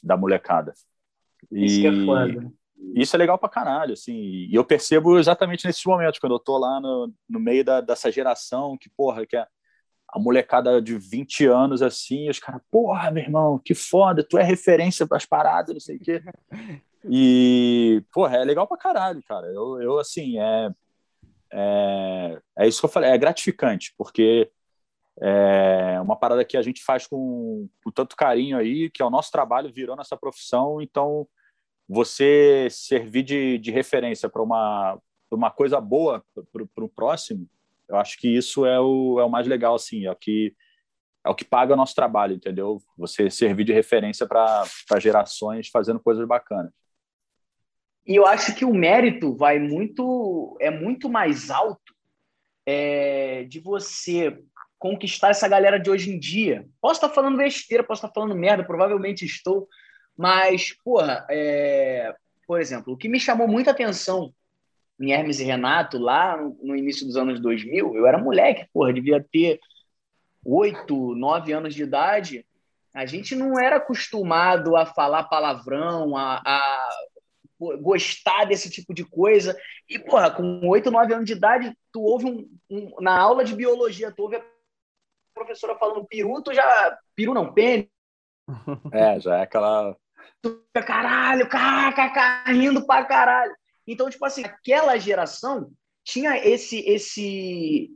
Da 0.04 0.16
molecada. 0.16 0.74
Isso 1.52 1.82
que 1.82 1.88
é 1.88 1.92
E- 1.92 2.06
foda. 2.06 2.52
isso 2.96 3.16
é 3.16 3.20
legal 3.20 3.38
pra 3.40 3.50
caralho, 3.50 3.94
assim, 3.94 4.14
e 4.14 4.54
eu 4.54 4.64
percebo 4.64 5.18
exatamente 5.18 5.66
nesses 5.66 5.84
momentos, 5.86 6.20
quando 6.20 6.34
eu 6.34 6.40
tô 6.40 6.58
lá 6.58 6.80
no, 6.80 7.12
no 7.28 7.40
meio 7.40 7.64
da, 7.66 7.82
dessa 7.82 8.12
geração, 8.12 8.78
que, 8.78 8.90
porra, 8.90 9.26
que 9.26 9.36
é 9.36 9.48
a 10.10 10.20
molecada 10.20 10.80
de 10.80 10.96
20 10.96 11.48
anos, 11.48 11.82
assim, 11.82 12.28
e 12.28 12.30
os 12.30 12.38
caras, 12.38 12.62
porra, 12.70 13.10
meu 13.10 13.24
irmão, 13.24 13.58
que 13.58 13.74
foda, 13.74 14.24
tu 14.24 14.38
é 14.38 14.44
referência 14.44 15.08
pras 15.08 15.26
paradas, 15.26 15.74
não 15.74 15.80
sei 15.80 15.96
o 15.96 16.00
quê. 16.00 16.22
E, 17.10 18.04
porra, 18.14 18.38
é 18.38 18.44
legal 18.44 18.68
pra 18.68 18.78
caralho, 18.78 19.22
cara. 19.24 19.48
Eu, 19.48 19.82
eu 19.82 20.00
assim, 20.00 20.40
é, 20.40 20.70
é, 21.52 22.42
é 22.60 22.68
isso 22.68 22.80
que 22.80 22.86
eu 22.86 22.90
falei, 22.90 23.12
é 23.12 23.18
gratificante, 23.18 23.94
porque 23.98 24.50
é 25.22 26.00
uma 26.02 26.16
parada 26.16 26.44
que 26.44 26.58
a 26.58 26.62
gente 26.62 26.84
faz 26.84 27.06
com, 27.06 27.70
com 27.84 27.92
tanto 27.92 28.16
carinho 28.16 28.58
aí, 28.58 28.90
que 28.90 29.02
é 29.02 29.06
o 29.06 29.10
nosso 29.10 29.32
trabalho, 29.32 29.72
virou 29.72 29.96
nossa 29.96 30.18
profissão, 30.18 30.82
então 30.82 31.28
você 31.88 32.68
servir 32.72 33.24
de, 33.24 33.58
de 33.60 33.72
referência 33.72 34.28
para 34.28 34.42
uma, 34.42 34.98
uma 35.30 35.52
coisa 35.52 35.80
boa 35.80 36.24
para 36.52 36.84
o 36.84 36.90
próximo, 36.90 37.48
eu 37.88 37.98
acho 37.98 38.18
que 38.18 38.28
isso 38.28 38.66
é 38.66 38.80
o, 38.80 39.20
é 39.20 39.24
o 39.24 39.30
mais 39.30 39.46
legal, 39.46 39.76
assim, 39.76 40.06
é 40.06 40.12
o 40.12 40.16
que 40.16 40.56
é 41.26 41.30
o 41.30 41.36
que 41.36 41.46
paga 41.46 41.74
o 41.74 41.78
nosso 41.78 41.96
trabalho, 41.96 42.36
entendeu? 42.36 42.82
Você 42.98 43.30
servir 43.30 43.64
de 43.64 43.72
referência 43.72 44.28
para 44.28 44.66
gerações 45.00 45.70
fazendo 45.70 45.98
coisas 45.98 46.28
bacanas. 46.28 46.74
E 48.06 48.16
eu 48.16 48.26
acho 48.26 48.54
que 48.56 48.66
o 48.66 48.74
mérito 48.74 49.36
vai 49.36 49.60
muito, 49.60 50.58
é 50.60 50.70
muito 50.70 51.10
mais 51.10 51.50
alto 51.50 51.94
é, 52.66 53.44
de 53.46 53.60
você 53.60 54.38
conquistar 54.78 55.30
essa 55.30 55.48
galera 55.48 55.80
de 55.80 55.90
hoje 55.90 56.12
em 56.12 56.20
dia. 56.20 56.68
Posso 56.82 56.96
estar 56.96 57.10
falando 57.10 57.38
besteira, 57.38 57.84
posso 57.84 58.06
estar 58.06 58.14
falando 58.14 58.36
merda, 58.36 58.66
provavelmente 58.66 59.26
estou, 59.26 59.68
mas, 60.18 60.74
porra, 60.84 61.26
é, 61.30 62.14
por 62.46 62.60
exemplo, 62.60 62.94
o 62.94 62.98
que 62.98 63.08
me 63.08 63.20
chamou 63.20 63.48
muita 63.48 63.72
atenção 63.72 64.34
em 65.00 65.12
Hermes 65.12 65.40
e 65.40 65.44
Renato, 65.44 65.98
lá 65.98 66.38
no, 66.38 66.76
início 66.76 67.06
dos 67.06 67.16
anos 67.16 67.40
2000, 67.40 67.96
eu 67.96 68.06
era 68.06 68.18
moleque, 68.18 68.68
porra, 68.74 68.94
devia 68.94 69.26
ter 69.32 69.60
oito, 70.46 71.16
nove 71.16 71.52
anos 71.52 71.74
de 71.74 71.84
idade, 71.84 72.46
a 72.94 73.06
gente 73.06 73.36
não 73.36 73.58
era 73.58 73.78
acostumado 73.78 74.76
a 74.76 74.86
falar 74.86 75.24
palavrão, 75.24 76.16
a, 76.16 76.42
a 76.46 76.90
gostar 77.82 78.46
desse 78.46 78.70
tipo 78.70 78.94
de 78.94 79.04
coisa. 79.04 79.58
E, 79.90 80.00
porra, 80.00 80.32
com 80.32 80.62
oito, 80.68 80.92
nove 80.92 81.14
anos 81.14 81.26
de 81.26 81.34
idade, 81.34 81.76
tu 81.92 82.02
ouve 82.02 82.26
um, 82.26 82.50
um, 82.70 83.02
na 83.02 83.18
aula 83.18 83.44
de 83.44 83.56
biologia, 83.56 84.12
tu 84.12 84.24
ouve 84.24 84.38
a 84.38 84.44
professora 85.34 85.76
falando 85.78 86.06
peru, 86.06 86.42
tu 86.42 86.54
já. 86.54 86.98
Peru 87.16 87.34
não, 87.34 87.54
pênis. 87.54 87.88
É, 88.92 89.20
já 89.20 89.38
é 89.38 89.42
aquela. 89.44 89.96
Caralho, 90.86 91.48
kkk, 91.48 92.52
rindo 92.52 92.86
pra 92.86 93.06
caralho. 93.06 93.56
Então, 93.88 94.10
tipo 94.10 94.26
assim, 94.26 94.44
aquela 94.44 94.98
geração 94.98 95.72
tinha 96.04 96.38
esse 96.38 96.80
esse 96.80 97.90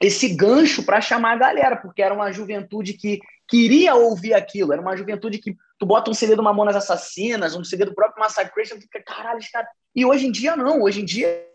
esse 0.00 0.34
gancho 0.34 0.84
para 0.84 1.00
chamar 1.00 1.32
a 1.32 1.38
galera, 1.38 1.76
porque 1.76 2.02
era 2.02 2.14
uma 2.14 2.32
juventude 2.32 2.94
que 2.94 3.20
queria 3.48 3.94
ouvir 3.94 4.34
aquilo, 4.34 4.72
era 4.72 4.82
uma 4.82 4.96
juventude 4.96 5.38
que 5.38 5.56
tu 5.78 5.86
bota 5.86 6.10
um 6.10 6.14
CD 6.14 6.36
do 6.36 6.42
Mamonas 6.42 6.76
Assassinas, 6.76 7.54
um 7.54 7.64
CD 7.64 7.84
do 7.84 7.94
próprio 7.94 8.20
Massacration, 8.20 8.76
tu 8.76 8.82
fica, 8.82 9.02
caralho, 9.02 9.40
cara. 9.52 9.68
E 9.94 10.04
hoje 10.04 10.26
em 10.26 10.32
dia 10.32 10.56
não, 10.56 10.82
hoje 10.82 11.00
em 11.00 11.04
dia 11.04 11.46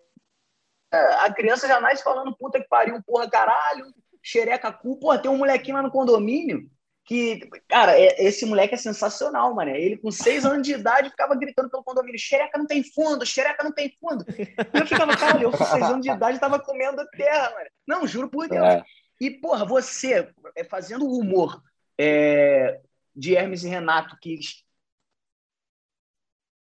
a 0.91 1.31
criança 1.31 1.67
já 1.67 1.79
nasce 1.79 2.03
falando 2.03 2.35
puta 2.35 2.59
que 2.59 2.67
pariu, 2.67 3.01
porra, 3.05 3.29
caralho, 3.29 3.85
xereca 4.23 4.71
cu, 4.71 4.99
porra, 4.99 5.19
tem 5.19 5.29
um 5.29 5.37
molequinho 5.37 5.77
lá 5.77 5.83
no 5.83 5.91
condomínio 5.91 6.69
que, 7.09 7.39
cara, 7.67 7.99
é, 7.99 8.23
esse 8.23 8.45
moleque 8.45 8.75
é 8.75 8.77
sensacional, 8.77 9.55
mano. 9.55 9.71
Ele 9.71 9.97
com 9.97 10.11
seis 10.11 10.45
anos 10.45 10.61
de 10.61 10.73
idade 10.73 11.09
ficava 11.09 11.33
gritando 11.33 11.67
pelo 11.67 11.83
condomínio: 11.83 12.19
xereca 12.19 12.55
não 12.55 12.67
tem 12.67 12.83
fundo, 12.83 13.25
xereca 13.25 13.63
não 13.63 13.71
tem 13.71 13.91
fundo. 13.99 14.23
E 14.29 14.79
eu 14.79 14.85
ficava, 14.85 15.17
cara, 15.17 15.41
eu 15.41 15.49
com 15.49 15.65
seis 15.65 15.83
anos 15.83 16.01
de 16.01 16.11
idade 16.11 16.39
tava 16.39 16.59
comendo 16.59 17.03
terra, 17.17 17.49
mano. 17.49 17.69
Não, 17.87 18.05
juro 18.05 18.29
por 18.29 18.47
Deus. 18.47 18.63
É. 18.63 18.83
E, 19.19 19.31
porra, 19.31 19.65
você 19.65 20.31
é, 20.55 20.63
fazendo 20.63 21.07
humor 21.07 21.63
é, 21.99 22.79
de 23.19 23.35
Hermes 23.35 23.63
e 23.63 23.67
Renato, 23.67 24.17
que 24.21 24.39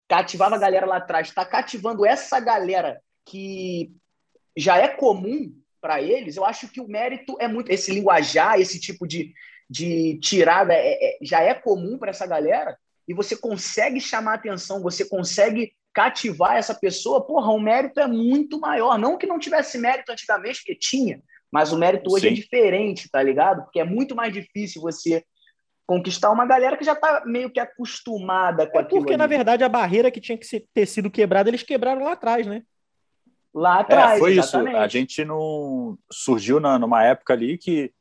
cativava 0.06 0.56
a 0.56 0.58
galera 0.58 0.84
lá 0.84 0.98
atrás, 0.98 1.32
tá 1.32 1.46
cativando 1.46 2.04
essa 2.04 2.38
galera 2.38 3.00
que 3.24 3.90
já 4.54 4.76
é 4.76 4.88
comum 4.88 5.50
para 5.80 6.02
eles, 6.02 6.36
eu 6.36 6.44
acho 6.44 6.68
que 6.68 6.80
o 6.80 6.86
mérito 6.86 7.36
é 7.40 7.48
muito. 7.48 7.70
Esse 7.70 7.90
linguajar, 7.90 8.60
esse 8.60 8.78
tipo 8.78 9.06
de, 9.06 9.32
de 9.68 10.18
tirada 10.20 10.74
é, 10.74 10.92
é, 10.92 11.18
já 11.22 11.40
é 11.40 11.54
comum 11.54 11.96
para 11.96 12.10
essa 12.10 12.26
galera, 12.26 12.78
e 13.08 13.14
você 13.14 13.34
consegue 13.34 13.98
chamar 13.98 14.34
atenção, 14.34 14.82
você 14.82 15.06
consegue 15.06 15.72
cativar 15.94 16.56
essa 16.56 16.74
pessoa, 16.74 17.26
porra, 17.26 17.50
o 17.50 17.58
mérito 17.58 17.98
é 17.98 18.06
muito 18.06 18.60
maior. 18.60 18.98
Não 18.98 19.16
que 19.16 19.26
não 19.26 19.38
tivesse 19.38 19.78
mérito 19.78 20.12
antigamente, 20.12 20.60
porque 20.60 20.74
tinha, 20.74 21.22
mas 21.50 21.72
o 21.72 21.78
mérito 21.78 22.12
hoje 22.12 22.28
Sim. 22.28 22.32
é 22.32 22.36
diferente, 22.36 23.10
tá 23.10 23.22
ligado? 23.22 23.64
Porque 23.64 23.80
é 23.80 23.84
muito 23.84 24.14
mais 24.14 24.32
difícil 24.32 24.82
você 24.82 25.24
conquistar 25.86 26.30
uma 26.30 26.46
galera 26.46 26.76
que 26.76 26.84
já 26.84 26.94
tá 26.94 27.22
meio 27.26 27.50
que 27.50 27.60
acostumada 27.60 28.66
com 28.66 28.78
É 28.78 28.82
aquilo. 28.82 29.00
porque, 29.00 29.12
ali. 29.14 29.18
na 29.18 29.26
verdade, 29.26 29.64
a 29.64 29.68
barreira 29.68 30.10
que 30.10 30.20
tinha 30.20 30.38
que 30.38 30.46
ser- 30.46 30.66
ter 30.72 30.86
sido 30.86 31.10
quebrada, 31.10 31.50
eles 31.50 31.62
quebraram 31.62 32.04
lá 32.04 32.12
atrás, 32.12 32.46
né? 32.46 32.62
Lá 33.54 33.80
atrás, 33.80 34.16
É, 34.16 34.18
foi 34.18 34.32
exatamente. 34.38 34.74
isso. 34.74 34.82
A 34.82 34.88
gente 34.88 35.24
não 35.24 35.98
surgiu 36.10 36.58
na, 36.58 36.78
numa 36.78 37.02
época 37.04 37.32
ali 37.34 37.58
que, 37.58 37.92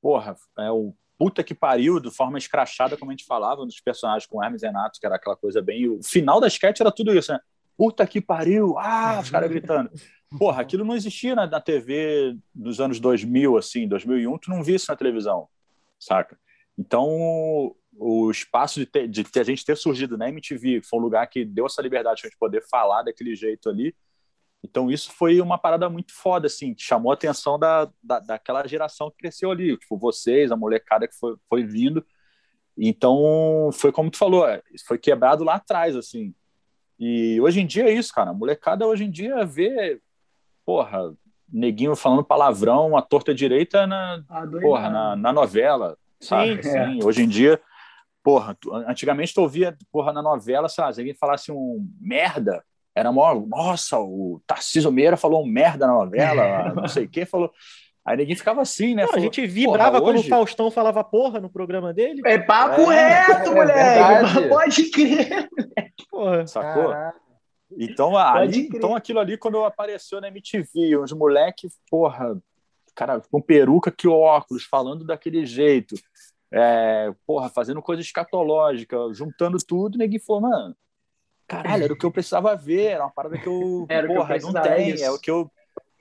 porra, 0.00 0.36
é 0.58 0.70
o 0.70 0.94
puta 1.18 1.42
que 1.44 1.54
pariu, 1.54 2.00
de 2.00 2.10
forma 2.10 2.36
escrachada, 2.38 2.96
como 2.96 3.10
a 3.10 3.14
gente 3.14 3.24
falava, 3.26 3.64
dos 3.64 3.80
personagens 3.80 4.26
com 4.26 4.42
Hermes 4.42 4.62
e 4.62 4.66
Renato, 4.66 4.98
que 5.00 5.06
era 5.06 5.16
aquela 5.16 5.36
coisa 5.36 5.62
bem. 5.62 5.88
O 5.88 6.00
final 6.02 6.40
da 6.40 6.48
sketch 6.48 6.80
era 6.80 6.90
tudo 6.92 7.16
isso, 7.16 7.32
né? 7.32 7.38
Puta 7.76 8.06
que 8.06 8.20
pariu! 8.20 8.76
Ah, 8.78 9.18
os 9.20 9.30
caras 9.30 9.48
gritando. 9.48 9.90
Porra, 10.38 10.62
aquilo 10.62 10.84
não 10.84 10.94
existia 10.94 11.34
na, 11.34 11.46
na 11.46 11.60
TV 11.60 12.36
dos 12.54 12.80
anos 12.80 12.98
2000, 13.00 13.56
assim, 13.56 13.86
2001, 13.88 14.38
tu 14.38 14.50
não 14.50 14.62
via 14.62 14.76
isso 14.76 14.90
na 14.90 14.96
televisão, 14.96 15.48
saca? 15.98 16.38
Então, 16.82 17.76
o 17.96 18.28
espaço 18.28 18.80
de, 18.80 18.86
ter, 18.86 19.06
de 19.06 19.24
a 19.38 19.44
gente 19.44 19.64
ter 19.64 19.76
surgido 19.76 20.18
na 20.18 20.28
MTV, 20.28 20.80
que 20.80 20.86
foi 20.86 20.98
um 20.98 21.02
lugar 21.02 21.24
que 21.28 21.44
deu 21.44 21.66
essa 21.66 21.80
liberdade 21.80 22.20
de 22.20 22.26
a 22.26 22.28
gente 22.28 22.38
poder 22.38 22.62
falar 22.68 23.04
daquele 23.04 23.36
jeito 23.36 23.70
ali, 23.70 23.94
Então 24.64 24.90
isso 24.90 25.12
foi 25.12 25.40
uma 25.40 25.58
parada 25.58 25.88
muito 25.88 26.12
foda, 26.12 26.48
assim, 26.48 26.74
que 26.74 26.82
chamou 26.82 27.12
a 27.12 27.14
atenção 27.14 27.56
da, 27.56 27.88
da, 28.02 28.18
daquela 28.18 28.66
geração 28.66 29.10
que 29.10 29.18
cresceu 29.18 29.52
ali, 29.52 29.76
tipo, 29.76 29.96
vocês, 29.96 30.50
a 30.50 30.56
molecada 30.56 31.06
que 31.06 31.14
foi, 31.16 31.36
foi 31.48 31.64
vindo. 31.64 32.04
Então 32.76 33.70
foi 33.72 33.92
como 33.92 34.10
tu 34.10 34.18
falou, 34.18 34.44
foi 34.86 34.98
quebrado 34.98 35.44
lá 35.44 35.54
atrás, 35.54 35.94
assim. 35.94 36.34
E 36.98 37.40
hoje 37.40 37.60
em 37.60 37.66
dia 37.66 37.84
é 37.84 37.92
isso, 37.92 38.12
cara. 38.12 38.30
A 38.30 38.34
molecada 38.34 38.86
hoje 38.86 39.04
em 39.04 39.10
dia 39.10 39.44
vê, 39.44 40.00
porra, 40.64 41.14
neguinho 41.48 41.94
falando 41.94 42.24
palavrão, 42.24 42.96
a 42.96 43.02
torta 43.02 43.34
direita 43.34 43.86
na, 43.86 44.24
ah, 44.28 44.46
porra, 44.60 44.90
na, 44.90 45.16
na, 45.16 45.32
novela, 45.32 45.98
sabe? 46.22 46.62
Sim, 46.62 46.68
assim, 46.68 47.00
é. 47.00 47.04
Hoje 47.04 47.22
em 47.22 47.28
dia, 47.28 47.60
porra, 48.22 48.56
tu, 48.60 48.72
antigamente 48.74 49.34
tu 49.34 49.42
ouvia, 49.42 49.76
porra, 49.90 50.12
na 50.12 50.22
novela, 50.22 50.68
sei 50.68 50.84
lá, 50.84 50.92
se 50.92 51.00
alguém 51.00 51.14
falasse 51.14 51.50
um 51.52 51.86
merda, 52.00 52.62
era 52.94 53.10
maior, 53.10 53.46
nossa, 53.46 53.98
o 53.98 54.40
Tarcísio 54.46 54.92
Meira 54.92 55.16
falou 55.16 55.42
um 55.42 55.46
merda 55.46 55.86
na 55.86 55.94
novela, 55.94 56.72
não 56.74 56.88
sei 56.88 57.04
o 57.04 57.08
que, 57.08 57.24
falou. 57.24 57.50
Aí 58.04 58.16
ninguém 58.16 58.34
ficava 58.34 58.60
assim, 58.60 58.96
né? 58.96 59.02
Não, 59.02 59.10
Falou, 59.10 59.20
a 59.20 59.24
gente 59.24 59.46
vibrava 59.46 60.00
quando 60.00 60.16
hoje... 60.16 60.26
o 60.26 60.28
Faustão 60.28 60.72
falava 60.72 61.04
porra 61.04 61.38
no 61.38 61.48
programa 61.48 61.94
dele. 61.94 62.20
É 62.24 62.36
papo 62.36 62.90
é, 62.90 63.26
reto, 63.26 63.50
é, 63.50 63.54
moleque! 63.54 64.38
É 64.40 64.48
Pode 64.48 64.90
crer, 64.90 65.48
Porra. 66.10 66.46
Sacou? 66.46 66.88
Caraca. 66.88 67.22
Então, 67.78 68.16
ali, 68.16 68.68
então 68.74 68.94
aquilo 68.94 69.20
ali, 69.20 69.38
quando 69.38 69.64
apareceu 69.64 70.20
na 70.20 70.28
MTV, 70.28 70.98
uns 70.98 71.12
moleques, 71.12 71.78
porra, 71.88 72.36
cara, 72.94 73.22
com 73.30 73.40
peruca 73.40 73.90
que 73.90 74.08
óculos, 74.08 74.64
falando 74.64 75.04
daquele 75.04 75.46
jeito, 75.46 75.94
é, 76.52 77.12
porra, 77.26 77.48
fazendo 77.48 77.80
coisa 77.80 78.02
escatológica, 78.02 78.96
juntando 79.12 79.58
tudo, 79.58 79.98
ninguém 79.98 80.18
falou, 80.18 80.42
mano, 80.42 80.76
caralho, 81.48 81.84
era 81.84 81.92
o 81.92 81.96
que 81.96 82.04
eu 82.04 82.12
precisava 82.12 82.54
ver, 82.54 82.92
era 82.92 83.04
uma 83.04 83.10
parada 83.10 83.38
que 83.38 83.46
eu, 83.46 83.86
era 83.88 84.06
porra, 84.06 84.38
que 84.38 84.44
eu 84.44 84.52
não 84.52 84.62
tem, 84.62 84.90
isso. 84.90 85.04
é 85.04 85.10
o 85.10 85.18
que 85.18 85.30
eu, 85.30 85.50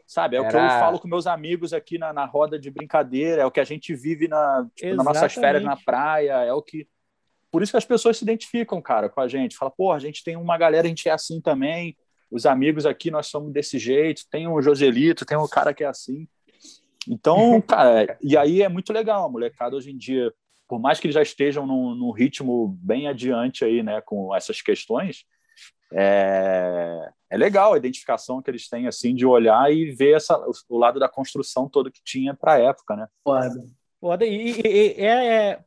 sabe, 0.05 0.35
é 0.35 0.39
era... 0.39 0.47
o 0.47 0.51
que 0.51 0.57
eu 0.57 0.79
falo 0.79 0.99
com 0.99 1.07
meus 1.07 1.25
amigos 1.25 1.73
aqui 1.73 1.97
na, 1.97 2.11
na 2.11 2.25
roda 2.25 2.59
de 2.59 2.69
brincadeira, 2.69 3.41
é 3.43 3.45
o 3.45 3.51
que 3.51 3.59
a 3.59 3.65
gente 3.65 3.95
vive 3.95 4.27
na, 4.27 4.67
tipo, 4.75 4.95
nas 4.95 5.05
nossas 5.05 5.33
férias 5.33 5.63
na 5.63 5.77
praia, 5.77 6.43
é 6.43 6.53
o 6.53 6.61
que 6.61 6.87
por 7.51 7.61
isso 7.61 7.73
que 7.73 7.77
as 7.77 7.85
pessoas 7.85 8.17
se 8.17 8.23
identificam, 8.23 8.81
cara, 8.81 9.09
com 9.09 9.19
a 9.19 9.27
gente. 9.27 9.57
Fala, 9.57 9.69
pô, 9.69 9.91
a 9.91 9.99
gente 9.99 10.23
tem 10.23 10.37
uma 10.37 10.57
galera, 10.57 10.87
a 10.87 10.89
gente 10.89 11.07
é 11.09 11.11
assim 11.11 11.41
também. 11.41 11.97
Os 12.31 12.45
amigos 12.45 12.85
aqui, 12.85 13.11
nós 13.11 13.27
somos 13.27 13.51
desse 13.51 13.77
jeito. 13.77 14.23
Tem 14.31 14.47
o 14.47 14.61
Joselito, 14.61 15.25
tem 15.25 15.37
um 15.37 15.47
cara 15.47 15.73
que 15.73 15.83
é 15.83 15.87
assim. 15.87 16.25
Então, 17.05 17.61
cara, 17.67 18.17
e 18.21 18.37
aí 18.37 18.61
é 18.61 18.69
muito 18.69 18.93
legal. 18.93 19.25
A 19.25 19.29
molecada 19.29 19.75
hoje 19.75 19.91
em 19.91 19.97
dia, 19.97 20.33
por 20.71 20.79
mais 20.79 21.01
que 21.01 21.07
eles 21.07 21.15
já 21.15 21.21
estejam 21.21 21.67
num, 21.67 21.93
num 21.93 22.11
ritmo 22.11 22.69
bem 22.81 23.05
adiante 23.05 23.65
aí, 23.65 23.83
né, 23.83 23.99
com 23.99 24.33
essas 24.33 24.61
questões, 24.61 25.25
é, 25.91 27.11
é 27.29 27.35
legal 27.35 27.73
a 27.73 27.77
identificação 27.77 28.41
que 28.41 28.49
eles 28.49 28.69
têm, 28.69 28.87
assim, 28.87 29.13
de 29.13 29.25
olhar 29.25 29.69
e 29.69 29.91
ver 29.91 30.15
essa, 30.15 30.41
o, 30.69 30.77
lado 30.77 30.97
da 30.97 31.09
construção 31.09 31.67
todo 31.67 31.91
que 31.91 31.99
tinha 32.01 32.33
para 32.33 32.53
a 32.53 32.59
época, 32.59 32.95
né? 32.95 33.05
Foda. 33.21 33.65
Foda. 33.99 34.25
E, 34.25 34.61
e, 34.61 35.01
e 35.01 35.01
é, 35.01 35.27
é 35.27 35.59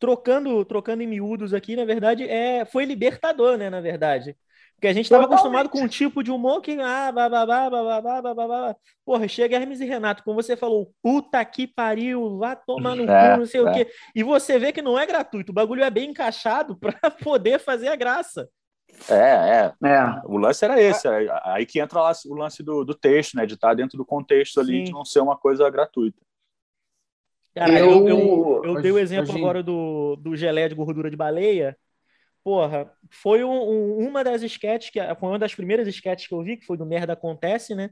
trocando, 0.00 0.64
trocando 0.64 1.04
em 1.04 1.06
miúdos 1.06 1.54
aqui, 1.54 1.76
na 1.76 1.84
verdade, 1.84 2.24
é, 2.28 2.64
foi 2.64 2.84
libertador, 2.84 3.56
né, 3.56 3.70
na 3.70 3.80
verdade. 3.80 4.36
Porque 4.80 4.88
a 4.88 4.94
gente 4.94 5.04
estava 5.04 5.26
acostumado 5.26 5.68
com 5.68 5.82
um 5.82 5.86
tipo 5.86 6.22
de 6.22 6.30
humor 6.30 6.62
que, 6.62 6.72
ah, 6.80 7.12
bababá, 7.12 7.68
bababá, 7.68 8.22
bababá. 8.22 8.76
Porra, 9.04 9.28
chega 9.28 9.56
Hermes 9.56 9.78
e 9.78 9.84
Renato, 9.84 10.24
como 10.24 10.42
você 10.42 10.56
falou, 10.56 10.90
puta 11.02 11.44
que 11.44 11.66
pariu, 11.66 12.38
vá 12.38 12.56
tomar 12.56 12.96
no 12.96 13.02
é, 13.02 13.32
cu, 13.32 13.40
não 13.40 13.46
sei 13.46 13.60
é. 13.60 13.62
o 13.62 13.72
quê. 13.74 13.92
E 14.14 14.22
você 14.22 14.58
vê 14.58 14.72
que 14.72 14.80
não 14.80 14.98
é 14.98 15.04
gratuito, 15.04 15.52
o 15.52 15.54
bagulho 15.54 15.84
é 15.84 15.90
bem 15.90 16.08
encaixado 16.08 16.74
para 16.80 17.10
poder 17.10 17.60
fazer 17.60 17.88
a 17.88 17.94
graça. 17.94 18.48
É, 19.06 19.74
é, 19.84 19.86
é. 19.86 20.22
O 20.24 20.38
lance 20.38 20.64
era 20.64 20.80
esse. 20.80 21.06
É, 21.06 21.28
aí 21.44 21.66
que 21.66 21.78
entra 21.78 22.00
lá 22.00 22.12
o 22.24 22.34
lance 22.34 22.62
do, 22.62 22.82
do 22.82 22.94
texto, 22.94 23.34
né? 23.34 23.44
De 23.44 23.54
estar 23.54 23.74
dentro 23.74 23.98
do 23.98 24.04
contexto 24.04 24.60
ali, 24.60 24.78
Sim. 24.78 24.84
de 24.84 24.92
não 24.92 25.04
ser 25.04 25.20
uma 25.20 25.36
coisa 25.36 25.68
gratuita. 25.68 26.18
Cara, 27.54 27.78
eu, 27.78 28.08
eu, 28.08 28.18
eu, 28.18 28.62
eu 28.64 28.80
dei 28.80 28.92
o 28.92 28.98
exemplo 28.98 29.30
hoje... 29.30 29.38
agora 29.38 29.62
do, 29.62 30.16
do 30.16 30.34
gelé 30.34 30.68
de 30.68 30.74
gordura 30.74 31.10
de 31.10 31.16
baleia. 31.16 31.76
Porra, 32.42 32.90
foi 33.10 33.44
um, 33.44 33.50
um, 33.50 34.08
uma 34.08 34.24
das 34.24 34.42
sketches, 34.42 34.90
que 34.90 35.00
foi 35.16 35.28
uma 35.28 35.38
das 35.38 35.54
primeiras 35.54 35.86
sketches 35.88 36.26
que 36.26 36.34
eu 36.34 36.42
vi, 36.42 36.56
que 36.56 36.66
foi 36.66 36.76
do 36.76 36.86
Merda 36.86 37.12
Acontece, 37.12 37.74
né? 37.74 37.90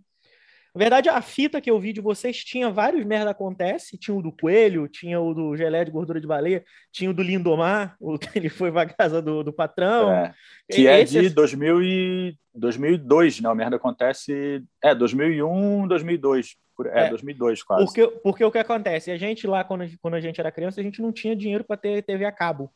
Na 0.75 0.81
verdade, 0.81 1.09
a 1.09 1.21
fita 1.21 1.61
que 1.61 1.71
eu 1.71 1.81
vi 1.81 1.93
de 1.93 2.01
vocês 2.01 2.45
tinha 2.45 2.71
vários 2.71 3.05
Merda 3.05 3.31
Acontece. 3.31 3.99
Tinha 3.99 4.17
o 4.17 4.23
do 4.23 4.31
Coelho, 4.31 4.87
tinha 4.87 5.21
o 5.21 5.35
do 5.35 5.57
gelé 5.57 5.85
de 5.85 5.91
gordura 5.91 6.21
de 6.21 6.27
baleia, 6.27 6.63
tinha 6.93 7.11
o 7.11 7.15
do 7.15 7.23
Lindomar, 7.23 7.97
o 8.01 8.19
que 8.19 8.39
ele 8.39 8.49
foi 8.49 8.71
pra 8.71 8.87
casa 8.87 9.21
do, 9.21 9.43
do 9.43 9.53
patrão. 9.53 10.13
É, 10.13 10.35
que 10.71 10.87
é 10.87 11.01
Esse... 11.01 11.19
é 11.19 11.23
de 11.23 11.31
2000 11.31 11.83
e 11.83 12.39
2002, 12.55 13.41
né? 13.41 13.49
O 13.49 13.55
Merda 13.55 13.77
Acontece... 13.77 14.63
É, 14.83 14.95
2001, 14.95 15.89
2002. 15.89 16.57
É, 16.93 17.07
é 17.07 17.09
2002 17.09 17.63
quase. 17.65 17.85
Porque, 17.85 18.07
porque 18.23 18.45
o 18.45 18.53
que 18.53 18.59
acontece? 18.59 19.11
A 19.11 19.17
gente 19.17 19.49
lá, 19.49 19.65
quando, 19.65 19.85
quando 20.01 20.15
a 20.15 20.21
gente 20.21 20.39
era 20.39 20.53
criança, 20.53 20.81
a 20.81 20.85
gente 20.85 21.03
não 21.03 21.13
tinha 21.13 21.35
dinheiro 21.35 21.65
para 21.65 21.77
ter 21.77 22.03
TV 22.05 22.25
a 22.25 22.31
cabo. 22.31 22.71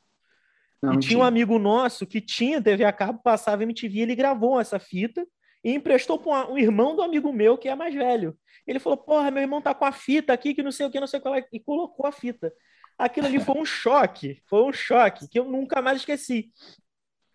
Não, 0.82 0.94
e 0.94 0.98
tinha, 0.98 1.18
um 1.18 1.22
amigo 1.22 1.58
nosso 1.58 2.06
que 2.06 2.20
tinha 2.20 2.60
TV 2.60 2.84
a 2.84 2.92
cabo, 2.92 3.20
passava 3.22 3.62
MTV, 3.62 4.00
ele 4.00 4.16
gravou 4.16 4.60
essa 4.60 4.80
fita 4.80 5.24
e 5.62 5.72
emprestou 5.72 6.18
para 6.18 6.48
um, 6.48 6.54
um, 6.54 6.58
irmão 6.58 6.96
do 6.96 7.02
amigo 7.02 7.32
meu 7.32 7.56
que 7.56 7.68
é 7.68 7.74
mais 7.74 7.94
velho. 7.94 8.36
Ele 8.66 8.80
falou: 8.80 8.98
Porra, 8.98 9.30
meu 9.30 9.42
irmão 9.42 9.62
tá 9.62 9.72
com 9.74 9.84
a 9.84 9.92
fita 9.92 10.32
aqui, 10.32 10.54
que 10.54 10.62
não 10.62 10.72
sei 10.72 10.86
o 10.86 10.90
que, 10.90 10.98
não 10.98 11.06
sei 11.06 11.20
o 11.20 11.22
que 11.22 11.28
lá, 11.28 11.38
e 11.52 11.60
colocou 11.60 12.06
a 12.06 12.12
fita. 12.12 12.52
Aquilo 12.98 13.26
ali 13.26 13.38
foi 13.38 13.56
um 13.60 13.64
choque, 13.64 14.42
foi 14.46 14.62
um 14.62 14.72
choque 14.72 15.28
que 15.28 15.38
eu 15.38 15.44
nunca 15.44 15.80
mais 15.80 15.98
esqueci. 15.98 16.50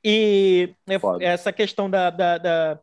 E 0.04 0.74
Foda. 1.00 1.24
essa 1.24 1.52
questão 1.52 1.90
da, 1.90 2.10
da, 2.10 2.38
da 2.38 2.80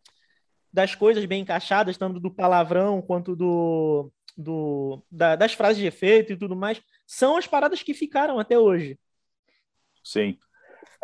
das 0.73 0.93
coisas 0.93 1.25
bem 1.25 1.43
encaixadas, 1.43 1.97
tanto 1.97 2.19
do 2.19 2.33
palavrão 2.33 3.01
quanto 3.01 3.37
do, 3.37 4.11
do 4.37 5.01
da, 5.09 5.37
das 5.37 5.53
frases 5.53 5.79
de 5.79 5.87
efeito 5.87 6.33
e 6.33 6.37
tudo 6.37 6.57
mais, 6.57 6.83
são 7.07 7.37
as 7.37 7.47
paradas 7.47 7.81
que 7.81 7.95
ficaram 7.95 8.41
até 8.41 8.59
hoje. 8.59 8.99
Sim. 10.03 10.37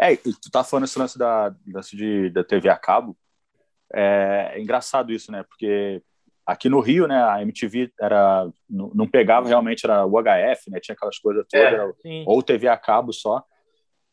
É, 0.00 0.16
tu 0.16 0.50
tá 0.50 0.64
falando 0.64 0.84
esse 0.84 0.98
lance 0.98 1.18
da, 1.18 1.54
lance 1.66 1.94
de, 1.94 2.30
da 2.30 2.42
TV 2.42 2.70
a 2.70 2.76
cabo. 2.76 3.16
É, 3.92 4.52
é, 4.54 4.60
engraçado 4.60 5.12
isso, 5.12 5.30
né? 5.30 5.42
Porque 5.42 6.02
aqui 6.46 6.68
no 6.68 6.80
Rio, 6.80 7.06
né, 7.06 7.22
a 7.22 7.42
MTV 7.42 7.92
era 8.00 8.48
não, 8.68 8.90
não 8.94 9.08
pegava 9.08 9.46
realmente 9.46 9.84
era 9.84 10.06
o 10.06 10.16
HF, 10.20 10.70
né? 10.70 10.80
Tinha 10.80 10.94
aquelas 10.94 11.18
coisas 11.18 11.44
todas, 11.48 11.94
é, 12.04 12.24
ou 12.26 12.42
TV 12.42 12.66
a 12.68 12.78
cabo 12.78 13.12
só. 13.12 13.44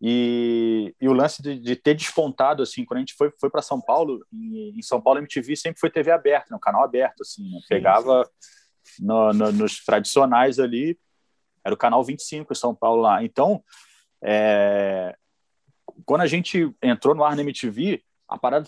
E, 0.01 0.93
e 1.01 1.07
o 1.07 1.13
lance 1.13 1.41
de, 1.41 1.57
de, 1.57 1.75
ter 1.75 1.95
despontado, 1.95 2.61
assim, 2.61 2.85
quando 2.85 2.97
a 2.97 2.99
gente 2.99 3.15
foi, 3.15 3.31
foi 3.39 3.49
para 3.49 3.63
São 3.63 3.81
Paulo, 3.81 4.23
em, 4.31 4.77
em, 4.77 4.81
São 4.83 5.01
Paulo, 5.01 5.17
a 5.17 5.21
MTV 5.21 5.55
sempre 5.55 5.79
foi 5.79 5.89
TV 5.89 6.11
aberta, 6.11 6.47
né, 6.51 6.57
um 6.57 6.59
canal 6.59 6.83
aberto, 6.83 7.21
assim, 7.21 7.49
né? 7.49 7.59
pegava 7.67 8.29
no, 8.99 9.33
no, 9.33 9.51
nos 9.51 9.83
tradicionais 9.83 10.59
ali, 10.59 10.99
era 11.65 11.73
o 11.73 11.77
canal 11.77 12.03
25 12.03 12.53
em 12.53 12.55
São 12.55 12.75
Paulo 12.75 13.01
lá. 13.01 13.23
Então, 13.23 13.63
é, 14.23 15.15
quando 16.07 16.21
a 16.21 16.25
gente 16.25 16.73
entrou 16.81 17.13
no 17.13 17.25
ar 17.25 17.35
na 17.35 17.41
MTV, 17.41 18.01
a 18.29 18.37
parada 18.37 18.67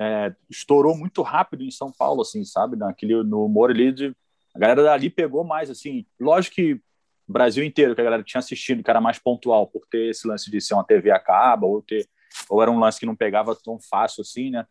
é, 0.00 0.32
estourou 0.48 0.96
muito 0.96 1.20
rápido 1.20 1.64
em 1.64 1.70
São 1.70 1.90
Paulo, 1.90 2.22
assim, 2.22 2.44
sabe? 2.44 2.76
Naquele, 2.76 3.24
no 3.24 3.44
humor 3.44 3.70
ali, 3.70 3.90
de, 3.90 4.16
a 4.54 4.58
galera 4.58 4.84
dali 4.84 5.10
pegou 5.10 5.42
mais, 5.42 5.68
assim, 5.68 6.06
lógico 6.18 6.54
que 6.54 6.80
Brasil 7.26 7.64
inteiro 7.64 7.96
que 7.96 8.00
a 8.00 8.04
galera 8.04 8.22
tinha 8.22 8.38
assistido, 8.38 8.84
que 8.84 8.90
era 8.90 9.00
mais 9.00 9.18
pontual, 9.18 9.66
por 9.66 9.84
ter 9.90 10.10
esse 10.10 10.28
lance 10.28 10.48
de 10.48 10.60
ser 10.60 10.74
uma 10.74 10.84
TV 10.84 11.10
a 11.10 11.18
cabo, 11.18 11.66
ou, 11.66 11.82
ter, 11.82 12.08
ou 12.48 12.62
era 12.62 12.70
um 12.70 12.78
lance 12.78 13.00
que 13.00 13.06
não 13.06 13.16
pegava 13.16 13.56
tão 13.56 13.76
fácil 13.80 14.22
assim, 14.22 14.50
né? 14.50 14.64